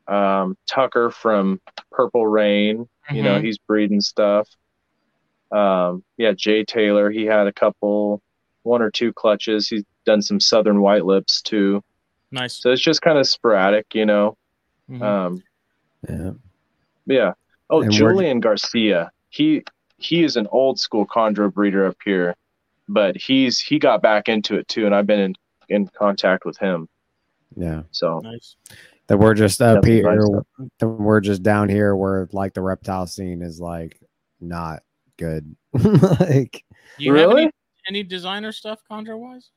um, 0.09 0.57
Tucker 0.67 1.11
from 1.11 1.61
Purple 1.93 2.27
Rain. 2.27 2.89
You 3.13 3.23
know, 3.23 3.39
Mhm. 3.39 3.45
he's 3.45 3.59
breeding 3.59 4.01
stuff. 4.01 4.49
Um, 5.53 6.03
yeah, 6.17 6.33
Jay 6.33 6.65
Taylor. 6.65 7.11
He 7.11 7.25
had 7.27 7.47
a 7.47 7.53
couple, 7.53 8.23
one 8.63 8.83
or 8.83 8.91
two 8.91 9.13
clutches. 9.13 9.69
He's 9.69 9.85
done 10.07 10.23
some 10.23 10.41
Southern 10.41 10.81
White 10.81 11.05
Lips 11.05 11.43
too. 11.43 11.83
nice. 12.33 12.55
So 12.63 12.71
it's 12.71 12.81
just 12.81 13.03
kind 13.03 13.19
of 13.19 13.27
sporadic, 13.27 13.93
you 13.95 14.07
know. 14.07 14.37
Mhm. 14.89 15.03
Um, 15.03 15.43
yeah. 16.09 16.31
yeah. 17.07 17.33
Oh, 17.71 17.81
And 17.83 17.91
where- 17.91 17.99
Julian 18.13 18.41
Garcia. 18.41 19.11
He 19.31 19.63
he 19.99 20.25
is 20.25 20.37
an 20.37 20.47
old 20.51 20.79
school 20.81 21.07
chondro 21.07 21.53
breeder 21.53 21.87
up 21.87 21.97
here, 22.05 22.35
but 22.89 23.17
he's 23.17 23.61
he 23.61 23.79
got 23.79 24.03
back 24.03 24.29
into 24.29 24.57
it 24.57 24.67
too, 24.69 24.87
and 24.87 24.95
I've 24.95 25.07
been 25.07 25.21
in 25.21 25.35
in 25.69 25.87
contact 25.89 26.45
with 26.45 26.59
him. 26.59 26.89
Yeah. 27.57 27.83
So 27.93 28.19
nice. 28.25 28.57
That 29.07 29.19
we're 29.19 29.35
just 29.35 29.61
up 29.63 29.83
Definitely 29.83 29.97
here. 30.03 30.17
nice 30.59 30.69
that 30.79 30.89
we're 30.89 31.21
just 31.21 31.43
down 31.43 31.69
here 31.69 31.95
where 31.97 32.29
like 32.33 32.55
the 32.55 32.61
reptile 32.63 33.07
scene 33.07 33.43
is 33.43 33.61
like 33.61 33.99
not 34.41 34.83
good. 35.17 35.55
like 35.73 36.65
Do 36.99 37.05
you 37.05 37.15
have 37.15 37.29
Really? 37.29 37.43
any, 37.43 37.53
any 37.89 38.03
designer 38.03 38.51
stuff 38.53 38.81
chondro 38.91 39.19
wise? 39.19 39.51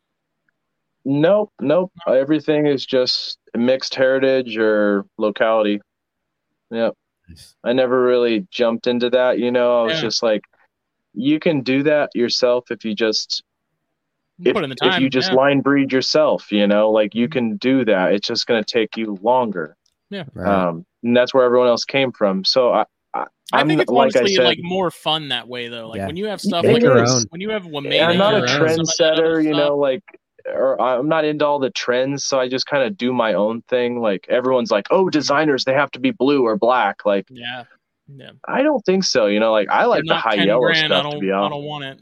nope, 1.06 1.52
nope. 1.60 1.92
Everything 2.08 2.66
is 2.68 2.86
just 2.86 3.38
mixed 3.56 3.94
heritage 3.96 4.58
or 4.58 5.06
locality. 5.18 5.82
Yep. 6.72 6.94
I 7.64 7.74
never 7.74 8.02
really 8.04 8.48
jumped 8.52 8.88
into 8.88 9.10
that. 9.12 9.40
You 9.40 9.52
know, 9.52 9.82
I 9.82 9.84
was 9.84 9.94
Yeah. 9.96 10.02
just 10.02 10.24
like, 10.24 10.44
you 11.14 11.40
can 11.40 11.62
do 11.62 11.84
that 11.84 12.10
yourself 12.16 12.72
if 12.72 12.84
you 12.86 12.96
just 12.96 13.44
if, 14.44 14.54
Put 14.56 14.64
in 14.64 14.70
the 14.72 14.76
time. 14.76 14.94
if 14.94 15.00
you 15.00 15.10
just 15.10 15.30
yeah. 15.30 15.36
line 15.38 15.62
breed 15.62 15.92
yourself. 15.92 16.52
You 16.52 16.66
know, 16.68 16.90
like 16.92 17.14
you 17.14 17.30
can 17.30 17.56
do 17.58 17.86
that. 17.86 18.14
It's 18.14 18.28
just 18.28 18.48
going 18.48 18.64
to 18.64 18.70
take 18.70 18.98
you 18.98 19.18
longer. 19.22 19.78
right. 20.12 20.28
um, 20.38 20.86
and 21.04 21.16
that's 21.16 21.34
where 21.34 21.44
everyone 21.46 21.68
else 21.68 21.86
came 21.86 22.12
from. 22.12 22.44
So 22.44 22.74
I, 22.74 22.86
I, 23.14 23.26
I 23.54 23.64
think 23.64 23.82
it's 23.82 23.92
like 23.92 24.16
I 24.16 24.20
honestly 24.20 24.36
said, 24.36 24.46
like 24.46 24.60
more 24.62 24.90
fun 24.90 25.30
that 25.30 25.48
way 25.48 25.68
though. 25.68 25.88
Like 25.90 25.98
Yeah. 25.98 26.08
when 26.08 26.16
you 26.18 26.26
have 26.26 26.42
stuff 26.42 26.64
Make 26.64 26.74
like 26.74 26.82
your 26.82 26.98
own. 27.08 27.24
when 27.30 27.42
you 27.42 27.52
have 27.52 27.64
Wamena 27.64 28.08
I'm 28.08 28.18
not 28.18 28.34
a 28.34 28.44
or 28.44 28.48
some 28.48 28.62
of 28.62 28.88
that 28.98 29.14
other 29.14 29.24
trendsetter, 29.42 29.44
you 29.44 29.52
know, 29.52 29.78
like, 29.78 30.02
or 30.46 30.80
I'm 30.82 31.08
not 31.08 31.26
into 31.26 31.46
all 31.46 31.60
the 31.60 31.70
trends. 31.70 32.26
So 32.26 32.40
I 32.40 32.48
just 32.50 32.66
kind 32.66 32.84
of 32.84 32.98
do 32.98 33.14
my 33.14 33.34
own 33.34 33.62
thing. 33.64 34.00
Like 34.02 34.26
everyone's 34.30 34.72
like, 34.72 34.88
oh, 34.92 35.10
designers, 35.10 35.64
they 35.66 35.74
have 35.74 35.92
to 35.92 36.00
be 36.00 36.12
blue 36.12 36.44
or 36.44 36.58
black. 36.58 37.06
Like 37.06 37.26
Yeah, 37.30 37.64
yeah. 38.08 38.32
I 38.48 38.62
don't 38.64 38.82
think 38.86 39.04
so. 39.04 39.28
You 39.28 39.40
know, 39.40 39.52
like 39.52 39.70
I 39.70 39.86
like 39.86 40.04
the 40.06 40.16
high 40.16 40.36
10 40.38 40.48
yellow 40.48 40.62
grand, 40.62 40.86
I 40.94 41.00
stuff 41.00 41.04
don't, 41.04 41.14
to 41.14 41.20
be 41.20 41.32
honest, 41.32 41.46
I 41.48 41.50
don't 41.56 41.64
want 41.66 41.84
it. 41.86 42.00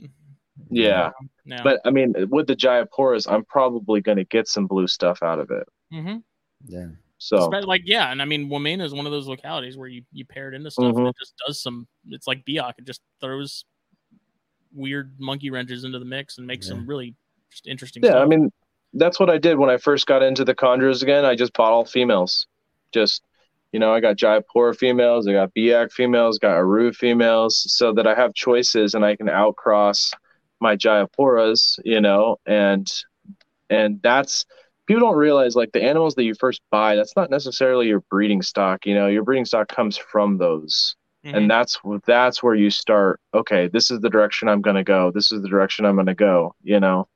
Yeah, 0.69 1.11
Yeah. 1.45 1.61
but 1.63 1.81
I 1.85 1.91
mean, 1.91 2.13
with 2.29 2.47
the 2.47 2.55
Jayapuras, 2.55 3.29
I'm 3.31 3.43
probably 3.45 3.99
going 4.01 4.17
to 4.17 4.23
get 4.25 4.47
some 4.47 4.67
blue 4.67 4.87
stuff 4.87 5.21
out 5.21 5.39
of 5.39 5.51
it. 5.51 5.67
mm-hmm. 5.93 6.17
yeah. 6.65 6.87
So 7.23 7.37
like 7.49 7.83
yeah, 7.85 8.11
and 8.11 8.19
I 8.19 8.25
mean 8.25 8.49
Wamena 8.49 8.81
is 8.81 8.95
one 8.95 9.05
of 9.05 9.11
those 9.11 9.27
localities 9.27 9.77
where 9.77 9.87
you 9.87 10.01
you 10.11 10.25
pair 10.25 10.47
it 10.51 10.55
into 10.55 10.71
stuff 10.71 10.85
and 10.85 10.95
Mhm. 10.95 11.09
it 11.09 11.15
just 11.19 11.33
does 11.45 11.61
some. 11.61 11.87
It's 12.07 12.25
like 12.25 12.43
Biak, 12.45 12.73
it 12.79 12.85
just 12.85 13.01
throws 13.21 13.63
weird 14.73 15.13
monkey 15.19 15.51
wrenches 15.51 15.83
into 15.83 15.99
the 15.99 16.05
mix 16.05 16.39
and 16.39 16.47
makes 16.47 16.65
Yeah. 16.65 16.71
some 16.73 16.87
really 16.87 17.13
just 17.51 17.67
interesting. 17.67 18.03
yeah, 18.03 18.11
stuff. 18.11 18.23
I 18.23 18.25
mean, 18.25 18.51
that's 18.93 19.19
what 19.19 19.29
I 19.29 19.37
did 19.37 19.57
when 19.57 19.69
I 19.69 19.77
first 19.77 20.07
got 20.07 20.23
into 20.23 20.43
the 20.43 20.55
chondros 20.55 21.01
again. 21.03 21.25
I 21.25 21.35
just 21.35 21.53
bought 21.53 21.71
all 21.71 21.85
females. 21.85 22.47
Just, 22.91 23.21
you 23.71 23.79
know, 23.79 23.93
I 23.93 23.99
got 24.01 24.17
Jaipur 24.17 24.73
females, 24.73 25.27
I 25.27 25.33
got 25.33 25.53
Biak 25.53 25.91
females, 25.91 26.39
got 26.39 26.57
Aru 26.57 26.91
females, 26.91 27.63
so 27.73 27.93
that 27.93 28.07
I 28.07 28.15
have 28.15 28.33
choices 28.33 28.93
and 28.95 29.05
I 29.05 29.15
can 29.15 29.27
outcross 29.27 30.11
my 30.59 30.75
Jayapuras, 30.75 31.79
you 31.85 32.01
know, 32.01 32.37
and 32.45 32.87
and 33.69 34.01
that's 34.01 34.45
people 34.87 35.01
don't 35.01 35.15
realize 35.17 35.55
like 35.55 35.71
the 35.71 35.81
animals 35.83 36.15
that 36.15 36.23
you 36.23 36.33
first 36.35 36.61
buy, 36.69 36.95
that's 36.95 37.15
not 37.15 37.29
necessarily 37.29 37.87
your 37.87 38.01
breeding 38.09 38.41
stock. 38.41 38.85
You 38.85 38.95
know, 38.95 39.07
your 39.07 39.23
breeding 39.23 39.45
stock 39.45 39.67
comes 39.69 39.97
from 39.97 40.37
those 40.37 40.95
Mhm. 41.23 41.37
and 41.37 41.51
that's 41.51 41.79
that's 42.07 42.41
where 42.41 42.55
you 42.55 42.71
start 42.71 43.19
okay 43.31 43.67
this 43.67 43.91
is 43.91 43.99
the 43.99 44.09
direction 44.09 44.49
i'm 44.49 44.59
going 44.59 44.75
to 44.75 44.83
go 44.83 45.11
this 45.13 45.31
is 45.31 45.43
the 45.43 45.47
direction 45.47 45.85
i'm 45.85 45.93
going 45.93 46.07
to 46.07 46.15
go 46.15 46.55
you 46.63 46.79
know 46.79 47.07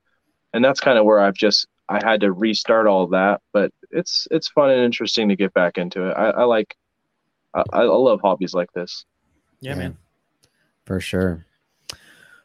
and 0.55 0.63
that's 0.65 0.79
kind 0.79 0.97
of 0.97 1.05
where 1.05 1.19
i've 1.19 1.35
just 1.35 1.67
i 1.89 1.99
had 2.03 2.21
to 2.21 2.31
restart 2.31 2.87
all 2.87 3.05
that 3.07 3.41
but 3.53 3.71
it's 3.91 4.27
it's 4.31 4.47
fun 4.47 4.69
and 4.71 4.81
interesting 4.81 5.29
to 5.29 5.35
get 5.35 5.53
back 5.53 5.77
into 5.77 6.07
it 6.09 6.13
i, 6.17 6.29
I 6.31 6.43
like 6.45 6.75
I, 7.53 7.63
I 7.73 7.81
love 7.83 8.19
hobbies 8.21 8.53
like 8.53 8.71
this 8.73 9.05
yeah, 9.61 9.75
man. 9.75 9.97
For 10.85 10.99
sure. 10.99 11.45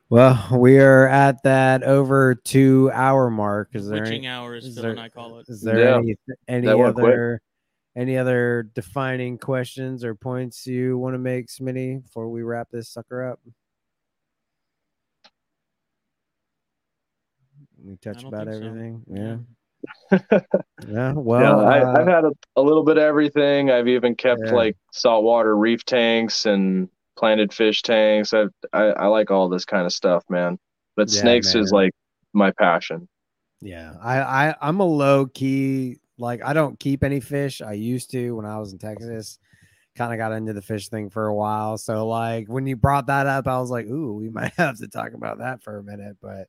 Well, 0.08 0.48
we 0.58 0.78
are 0.78 1.06
at 1.08 1.42
that 1.42 1.82
over 1.82 2.34
two 2.34 2.90
hour 2.94 3.28
mark. 3.30 3.70
Is 3.74 3.88
there 3.88 4.00
Witching 4.02 4.26
any, 4.26 4.28
hours, 4.28 4.64
is 4.64 4.74
there- 4.76 4.98
I 4.98 5.08
call 5.08 5.38
it. 5.40 5.46
is 5.48 5.60
there 5.60 5.78
Yeah. 5.78 5.96
any 5.98 6.16
any 6.48 6.66
That 6.66 6.78
went 6.78 6.94
quick. 6.94 7.06
other 7.06 7.42
any 7.96 8.16
other 8.16 8.70
defining 8.74 9.36
questions 9.38 10.04
or 10.04 10.14
points 10.14 10.66
you 10.66 10.96
want 10.98 11.14
to 11.14 11.18
make, 11.18 11.48
Smitty, 11.48 12.02
before 12.02 12.28
we 12.30 12.42
wrap 12.42 12.68
this 12.70 12.88
sucker 12.88 13.28
up? 13.28 13.40
We 17.84 17.96
touch 17.96 18.22
about 18.24 18.46
think 18.46 18.56
so. 18.56 18.66
everything. 18.66 19.02
Yeah. 19.08 19.36
Yeah. 20.12 20.40
Yeah. 20.88 21.12
Well, 21.12 21.60
yeah 21.60 21.68
I, 21.68 21.80
uh, 21.80 21.98
i've 22.00 22.06
had 22.06 22.24
a, 22.24 22.32
a 22.56 22.62
little 22.62 22.82
bit 22.84 22.96
of 22.96 23.02
everything 23.02 23.70
i've 23.70 23.86
even 23.86 24.14
kept 24.14 24.46
Yeah. 24.46 24.52
like 24.52 24.76
saltwater 24.92 25.56
reef 25.56 25.84
tanks 25.84 26.46
and 26.46 26.88
planted 27.16 27.52
fish 27.52 27.82
tanks 27.82 28.32
I've, 28.32 28.50
i 28.72 28.84
i 28.84 29.06
like 29.06 29.30
all 29.30 29.48
this 29.48 29.64
kind 29.66 29.84
of 29.86 29.92
stuff 29.92 30.24
man 30.30 30.58
but 30.96 31.10
Yeah, 31.10 31.20
snakes 31.20 31.54
is 31.54 31.70
like 31.70 31.92
my 32.32 32.50
passion 32.52 33.08
Yeah, 33.60 33.94
I, 34.00 34.20
I 34.20 34.54
I'm 34.60 34.80
a 34.80 34.84
low 34.86 35.26
key 35.26 35.98
like 36.18 36.42
I 36.44 36.52
don't 36.52 36.78
keep 36.78 37.02
any 37.04 37.20
fish. 37.20 37.60
I 37.60 37.72
used 37.72 38.10
to 38.12 38.32
when 38.36 38.46
I 38.46 38.58
was 38.58 38.72
in 38.72 38.78
Texas. 38.78 39.38
Kind 39.96 40.12
of 40.12 40.18
got 40.18 40.32
into 40.32 40.52
the 40.52 40.62
fish 40.62 40.88
thing 40.88 41.10
for 41.10 41.26
a 41.26 41.34
while. 41.34 41.76
So 41.76 42.06
like 42.06 42.48
when 42.48 42.66
you 42.66 42.76
brought 42.76 43.06
that 43.06 43.26
up, 43.26 43.46
I 43.48 43.58
was 43.58 43.70
like, 43.70 43.86
ooh, 43.86 44.14
we 44.14 44.28
might 44.30 44.52
have 44.56 44.78
to 44.78 44.88
talk 44.88 45.12
about 45.14 45.38
that 45.38 45.62
for 45.62 45.78
a 45.78 45.82
minute. 45.82 46.16
But 46.22 46.48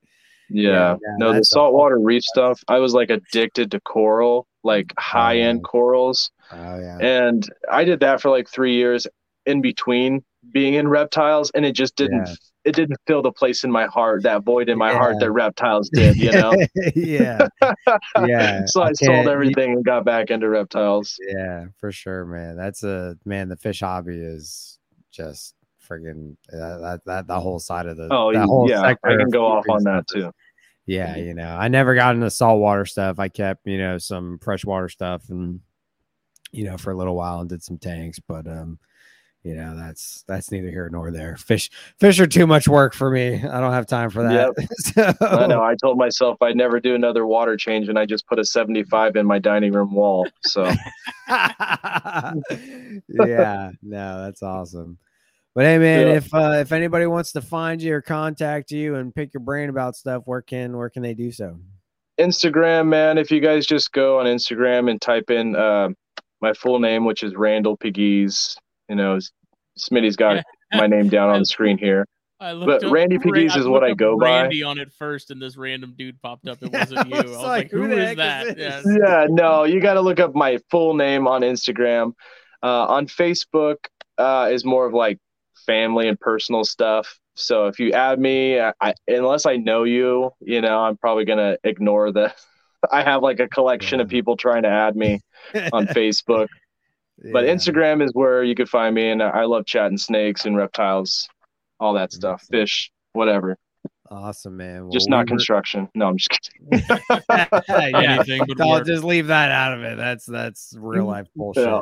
Yeah, 0.52 0.98
yeah, 1.02 1.16
no, 1.18 1.34
the 1.34 1.44
saltwater 1.44 2.00
reef 2.00 2.24
stuff. 2.24 2.62
I 2.68 2.80
was 2.80 2.94
like 2.94 3.10
addicted 3.10 3.72
to 3.72 3.80
coral, 3.82 4.48
like 4.64 4.94
high 4.98 5.38
end 5.38 5.64
corals, 5.64 6.32
oh 6.52 6.80
yeah, 6.80 6.98
and 7.00 7.48
I 7.70 7.84
did 7.84 8.00
that 8.02 8.22
for 8.22 8.30
like 8.30 8.50
three 8.50 8.76
years 8.76 9.08
in 9.46 9.62
between 9.62 10.24
being 10.52 10.74
in 10.76 10.88
reptiles, 10.88 11.52
and 11.52 11.66
it 11.66 11.74
just 11.74 11.96
didn't. 11.96 12.28
Yeah. 12.28 12.36
It 12.64 12.76
didn't 12.76 12.98
fill 13.08 13.24
the 13.24 13.32
place 13.32 13.64
in 13.64 13.72
my 13.72 13.88
heart, 13.88 14.22
that 14.22 14.44
void 14.44 14.70
in 14.70 14.78
my 14.78 14.94
heart 14.94 15.16
that 15.20 15.32
reptiles 15.32 15.90
did. 15.90 16.16
You 16.16 16.32
know. 16.32 16.54
yeah, 16.96 17.48
yeah. 18.24 18.66
so 18.68 18.84
I, 18.84 18.90
I 18.90 18.92
sold 18.94 19.28
everything 19.28 19.74
and 19.74 19.84
got 19.84 20.06
back 20.06 20.30
into 20.30 20.48
reptiles. 20.48 21.18
Yeah, 21.28 21.66
for 21.80 21.92
sure, 21.92 22.24
man. 22.24 22.58
That's 22.58 22.84
a 22.84 23.18
man. 23.26 23.50
The 23.50 23.56
fish 23.56 23.80
hobby 23.80 24.20
is 24.20 24.78
just 25.12 25.56
friggin' 25.92 26.36
uh, 26.54 26.78
that 26.80 27.02
that 27.06 27.28
the 27.28 27.40
whole 27.40 27.60
side 27.60 27.86
of 27.86 27.98
the 27.98 28.08
Oh 28.12 28.32
whole 28.46 28.70
yeah, 28.70 28.82
I 28.82 28.96
can 28.96 29.30
go 29.30 29.46
off 29.46 29.66
on 29.70 29.84
that 29.84 30.08
too. 30.08 30.32
Yeah, 30.86 31.16
you 31.16 31.34
know, 31.34 31.48
I 31.48 31.68
never 31.68 31.96
got 31.96 32.16
into 32.16 32.30
saltwater 32.30 32.86
stuff. 32.86 33.20
I 33.20 33.30
kept, 33.30 33.68
you 33.68 33.78
know, 33.78 33.98
some 33.98 34.40
freshwater 34.40 34.90
stuff 34.90 35.30
and 35.30 35.62
you 36.52 36.66
know, 36.66 36.78
for 36.78 36.92
a 36.92 36.98
little 36.98 37.16
while 37.16 37.40
and 37.40 37.50
did 37.50 37.64
some 37.64 37.78
tanks, 37.78 38.20
but 38.20 38.48
um, 38.48 38.78
you 39.44 39.56
know, 39.56 39.76
that's 39.76 40.24
that's 40.28 40.52
neither 40.52 40.70
here 40.70 40.88
nor 40.92 41.12
there. 41.12 41.36
Fish 41.36 41.72
fish 42.00 42.20
are 42.20 42.28
too 42.28 42.46
much 42.46 42.68
work 42.68 42.94
for 42.94 43.10
me. 43.10 43.36
I 43.36 43.60
don't 43.60 43.74
have 43.74 43.88
time 43.88 44.10
for 44.10 44.24
that. 44.24 44.54
so, 44.72 45.14
I 45.26 45.48
know. 45.48 45.64
I 45.64 45.76
told 45.82 45.98
myself 45.98 46.42
I'd 46.42 46.56
never 46.56 46.80
do 46.80 46.94
another 46.94 47.26
water 47.26 47.58
change, 47.58 47.90
and 47.90 47.98
I 47.98 48.06
just 48.06 48.28
put 48.28 48.38
a 48.38 48.46
75 48.46 49.16
in 49.16 49.26
my 49.26 49.40
dining 49.40 49.74
room 49.74 49.94
wall. 49.94 50.28
So. 50.44 50.64
yeah, 51.30 52.34
no, 53.82 54.24
that's 54.24 54.44
awesome. 54.44 54.98
But 55.54 55.66
hey, 55.66 55.78
man, 55.80 56.08
Yeah. 56.08 56.14
if 56.14 56.34
uh, 56.34 56.58
if 56.62 56.72
anybody 56.72 57.06
wants 57.08 57.34
to 57.34 57.42
find 57.42 57.82
you 57.82 57.94
or 57.96 58.02
contact 58.02 58.72
you 58.72 58.96
and 58.96 59.14
pick 59.14 59.34
your 59.34 59.42
brain 59.42 59.70
about 59.70 59.96
stuff, 59.96 60.24
where 60.26 60.42
can 60.42 60.78
where 60.78 60.90
can 60.90 61.04
they 61.04 61.14
do 61.14 61.32
so? 61.32 61.60
Instagram, 62.20 62.88
man. 62.88 63.18
If 63.18 63.32
you 63.32 63.40
guys 63.42 63.66
just 63.66 63.92
go 63.92 64.20
on 64.20 64.26
Instagram 64.28 64.90
and 64.90 65.02
type 65.02 65.30
in 65.30 65.56
uh, 65.56 65.90
my 66.42 66.54
full 66.54 66.80
name, 66.80 67.06
which 67.06 67.24
is 67.24 67.36
Randall 67.36 67.78
Pegues, 67.78 68.56
you 68.90 68.96
know, 68.96 69.20
Smitty's 69.78 70.16
got 70.16 70.44
my 70.74 70.88
name 70.88 71.10
down 71.10 71.30
on 71.30 71.40
the 71.40 71.46
screen 71.46 71.78
here. 71.78 72.06
I 72.40 72.54
But 72.54 72.84
Randy 72.90 73.18
Pegues 73.20 73.56
is 73.56 73.68
what 73.68 73.84
I 73.84 73.92
up 73.92 73.98
go 73.98 74.18
by. 74.18 74.42
Randy 74.42 74.64
on 74.64 74.80
it 74.80 74.92
first, 74.94 75.32
and 75.32 75.42
this 75.42 75.58
random 75.58 75.94
dude 75.98 76.20
popped 76.22 76.48
up. 76.48 76.58
It 76.64 76.72
wasn't 76.74 77.10
you. 77.10 77.16
I 77.16 77.20
I 77.20 77.22
was 77.24 77.32
was 77.32 77.38
like, 77.38 77.46
like, 77.46 77.72
who 77.72 77.82
who 77.84 77.88
the 77.90 77.98
is 78.02 78.18
heck 78.18 78.58
is 78.58 78.84
that? 78.84 79.00
yeah, 79.08 79.26
no, 79.30 79.64
you 79.66 79.80
got 79.82 79.94
to 79.96 80.02
look 80.02 80.20
up 80.20 80.34
my 80.34 80.60
full 80.72 80.94
name 80.96 81.28
on 81.28 81.42
Instagram. 81.42 82.14
Uh, 82.64 82.86
on 82.86 83.08
Facebook 83.08 83.78
uh, 84.18 84.50
is 84.52 84.64
more 84.66 84.86
of 84.86 84.94
like 84.94 85.18
family 85.72 86.08
and 86.10 86.20
personal 86.20 86.64
stuff. 86.66 87.18
So 87.36 87.68
if 87.68 87.80
you 87.80 87.94
add 87.94 88.20
me, 88.20 88.60
I, 88.60 88.74
I, 88.82 88.94
unless 89.08 89.46
I 89.46 89.56
know 89.56 89.84
you, 89.84 90.32
you 90.42 90.60
know, 90.62 90.80
I'm 90.80 90.98
probably 90.98 91.26
gonna 91.26 91.58
ignore 91.64 92.12
the. 92.12 92.34
I 92.92 93.04
have 93.04 93.22
like 93.22 93.40
a 93.40 93.48
collection 93.48 94.00
of 94.02 94.10
people 94.10 94.36
trying 94.36 94.64
to 94.64 94.70
add 94.70 94.96
me 94.96 95.20
on 95.72 95.86
Facebook, 96.00 96.48
but 97.32 97.44
Instagram 97.44 98.04
is 98.04 98.12
where 98.14 98.44
you 98.44 98.56
could 98.56 98.68
find 98.68 98.96
me, 98.96 99.12
and 99.12 99.22
I 99.22 99.44
love 99.44 99.68
chatting 99.68 100.00
snakes 100.00 100.46
and 100.46 100.58
reptiles, 100.58 101.30
all 101.80 101.94
that 101.94 102.10
mm-hmm. 102.10 102.16
stuff, 102.16 102.42
Awesome. 102.42 102.52
fish, 102.52 102.92
whatever. 103.14 103.56
Awesome, 104.10 104.58
man. 104.58 104.82
Well, 104.84 104.92
Just 104.92 105.08
we 105.08 105.12
not 105.12 105.20
were- 105.20 105.26
construction. 105.28 105.88
No, 105.94 106.08
I'm 106.08 106.18
just 106.18 106.32
kidding. 106.32 106.86
yeah, 107.30 108.18
Anything 108.18 108.42
but 108.48 108.60
I'll 108.60 108.72
work. 108.72 108.88
just 108.88 109.04
leave 109.04 109.28
that 109.28 109.52
out 109.52 109.74
of 109.78 109.84
it. 109.84 109.96
That's 109.98 110.26
that's 110.26 110.76
real 110.78 111.06
life 111.06 111.28
bullshit. 111.36 111.66
Yeah. 111.68 111.82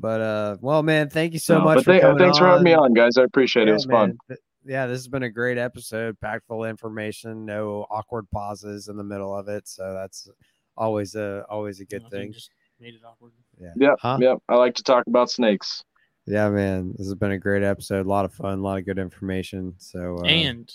But 0.00 0.20
uh, 0.20 0.56
well, 0.60 0.82
man, 0.82 1.10
thank 1.10 1.32
you 1.32 1.38
so 1.40 1.58
No, 1.58 1.64
much 1.64 1.76
but 1.78 1.84
for 1.84 1.90
thank- 1.92 2.02
coming 2.02 2.18
thanks 2.18 2.38
for 2.38 2.46
having 2.46 2.62
me 2.62 2.72
on, 2.74 2.94
guys. 2.94 3.16
I 3.16 3.24
appreciate 3.24 3.64
it. 3.64 3.66
Yeah, 3.66 3.72
It 3.72 3.74
was 3.74 3.84
fun. 3.86 4.08
man. 4.10 4.18
Th- 4.28 4.40
Yeah, 4.64 4.86
this 4.86 4.98
has 4.98 5.08
been 5.08 5.22
a 5.24 5.30
great 5.30 5.58
episode, 5.58 6.20
packed 6.20 6.46
full 6.46 6.64
of 6.64 6.70
information, 6.70 7.44
no 7.46 7.86
awkward 7.90 8.30
pauses 8.30 8.88
in 8.88 8.96
the 8.96 9.04
middle 9.04 9.34
of 9.36 9.48
it. 9.48 9.66
So 9.66 9.94
that's 9.94 10.28
always 10.76 11.14
a 11.16 11.44
always 11.48 11.80
a 11.80 11.84
good 11.84 12.02
Nothing, 12.04 12.20
thing. 12.26 12.32
Just 12.32 12.50
made 12.78 12.94
it 12.94 13.00
awkward. 13.04 13.32
Yeah. 13.60 13.72
Yep, 13.76 13.94
Huh? 14.00 14.18
yep. 14.20 14.38
I 14.48 14.54
like 14.56 14.74
to 14.76 14.82
talk 14.84 15.06
about 15.08 15.30
snakes. 15.30 15.82
Yeah, 16.26 16.48
man, 16.50 16.92
this 16.96 17.06
has 17.06 17.14
been 17.14 17.32
a 17.32 17.38
great 17.38 17.62
episode. 17.64 18.04
A 18.04 18.08
lot 18.08 18.24
of 18.26 18.32
fun, 18.34 18.58
a 18.58 18.62
lot 18.62 18.78
of 18.78 18.84
good 18.84 18.98
information. 18.98 19.74
So 19.78 20.18
uh, 20.18 20.24
And 20.26 20.70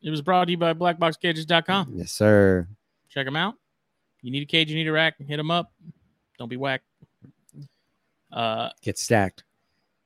it 0.00 0.08
was 0.10 0.22
brought 0.22 0.44
to 0.46 0.52
you 0.52 0.56
by 0.56 0.72
blackboxcages.com. 0.72 1.90
yes, 1.94 2.12
sir. 2.12 2.68
Check 3.10 3.26
them 3.26 3.36
out. 3.36 3.54
You 4.22 4.30
need 4.30 4.42
a 4.42 4.46
cage, 4.46 4.70
you 4.70 4.76
need 4.76 4.86
a 4.86 4.92
rack, 4.92 5.16
hit 5.18 5.36
them 5.36 5.50
up. 5.50 5.72
Don't 6.38 6.48
be 6.48 6.56
whacked. 6.56 6.84
Uh, 8.32 8.70
Get 8.82 8.98
stacked. 8.98 9.44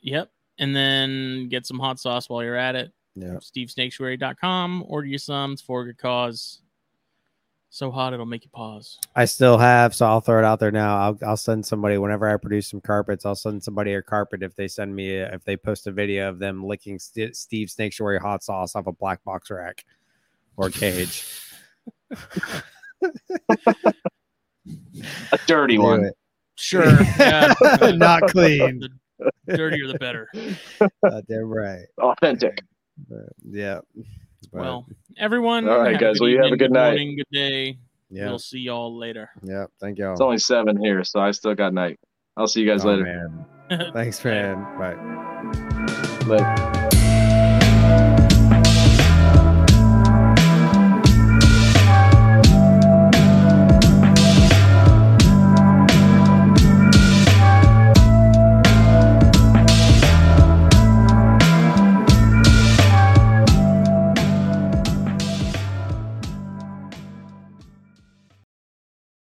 yep. 0.01 0.31
And 0.59 0.75
then 0.75 1.49
get 1.49 1.67
some 1.67 1.79
hot 1.81 1.99
sauce 1.99 2.29
while 2.29 2.43
you're 2.45 2.55
at 2.57 2.77
it. 2.77 2.93
Yeah. 3.17 3.35
SteveSnaketuary.com. 3.35 4.85
Order 4.87 5.07
you 5.09 5.19
some. 5.19 5.53
It's 5.55 5.63
for 5.63 5.83
a 5.83 5.85
good 5.87 5.99
cause. 5.99 6.61
So 7.71 7.91
hot 7.91 8.13
it'll 8.13 8.25
make 8.25 8.45
you 8.45 8.51
pause. 8.51 9.01
I 9.17 9.25
still 9.25 9.59
have, 9.59 9.97
so 9.97 10.07
I'll 10.07 10.21
throw 10.21 10.39
it 10.39 10.45
out 10.45 10.61
there 10.61 10.71
now. 10.71 10.97
I'll 10.97 11.19
I'll 11.27 11.37
send 11.37 11.67
somebody 11.67 11.99
whenever 11.99 12.29
I 12.29 12.37
produce 12.37 12.69
some 12.69 12.81
carpets. 12.81 13.27
I'll 13.27 13.35
send 13.35 13.65
somebody 13.65 13.95
a 13.95 14.03
carpet 14.03 14.45
if 14.45 14.55
they 14.55 14.69
send 14.69 14.95
me 14.95 15.17
a, 15.17 15.35
if 15.35 15.43
they 15.43 15.57
post 15.57 15.89
a 15.89 15.91
video 15.91 16.29
of 16.29 16.39
them 16.39 16.65
licking 16.65 17.01
St- 17.01 17.35
Steve 17.35 17.67
Snaketuary 17.67 18.21
hot 18.21 18.45
sauce 18.45 18.77
off 18.77 18.87
a 18.87 18.93
black 18.93 19.25
box 19.25 19.51
rack 19.51 19.85
or 20.57 20.71
cage. 20.71 21.27
A 25.33 25.39
dirty 25.47 25.77
Do 25.77 25.83
one. 25.83 26.11
It. 26.57 26.61
Sure. 26.61 26.99
Yeah. 27.19 27.53
Not 27.95 28.23
clean. 28.31 28.81
The 29.47 29.57
dirtier 29.57 29.87
the 29.87 29.99
better. 29.99 30.29
Uh, 31.03 31.21
damn 31.29 31.45
right. 31.45 31.85
Authentic. 32.01 32.61
But, 33.09 33.19
yeah. 33.45 33.81
But, 34.53 34.61
Well, 34.61 34.87
everyone. 35.19 35.69
All 35.69 35.79
right, 35.81 35.99
guys. 35.99 36.21
Well, 36.21 36.29
you 36.29 36.43
have 36.43 36.53
a 36.53 36.57
good 36.57 36.73
night. 36.73 36.91
morning, 36.91 37.17
good 37.17 37.27
day. 37.37 37.79
yeah, 38.11 38.27
We'll 38.27 38.39
see 38.39 38.59
y'all 38.61 38.97
later. 38.97 39.31
yeah. 39.43 39.67
Thank 39.81 39.99
y'all. 39.99 40.13
It's 40.13 40.21
only 40.21 40.39
seven 40.39 40.77
here, 40.83 41.05
so 41.05 41.21
I 41.21 41.31
still 41.31 41.55
got 41.55 41.73
night. 41.73 41.99
I'll 42.37 42.47
see 42.49 42.61
you 42.63 42.69
guys 42.71 42.85
Oh, 42.85 42.89
later. 42.91 43.31
man. 43.71 43.91
Thanks, 43.95 44.23
man. 44.25 44.57
Bye. 44.79 46.27
Later. 46.27 46.81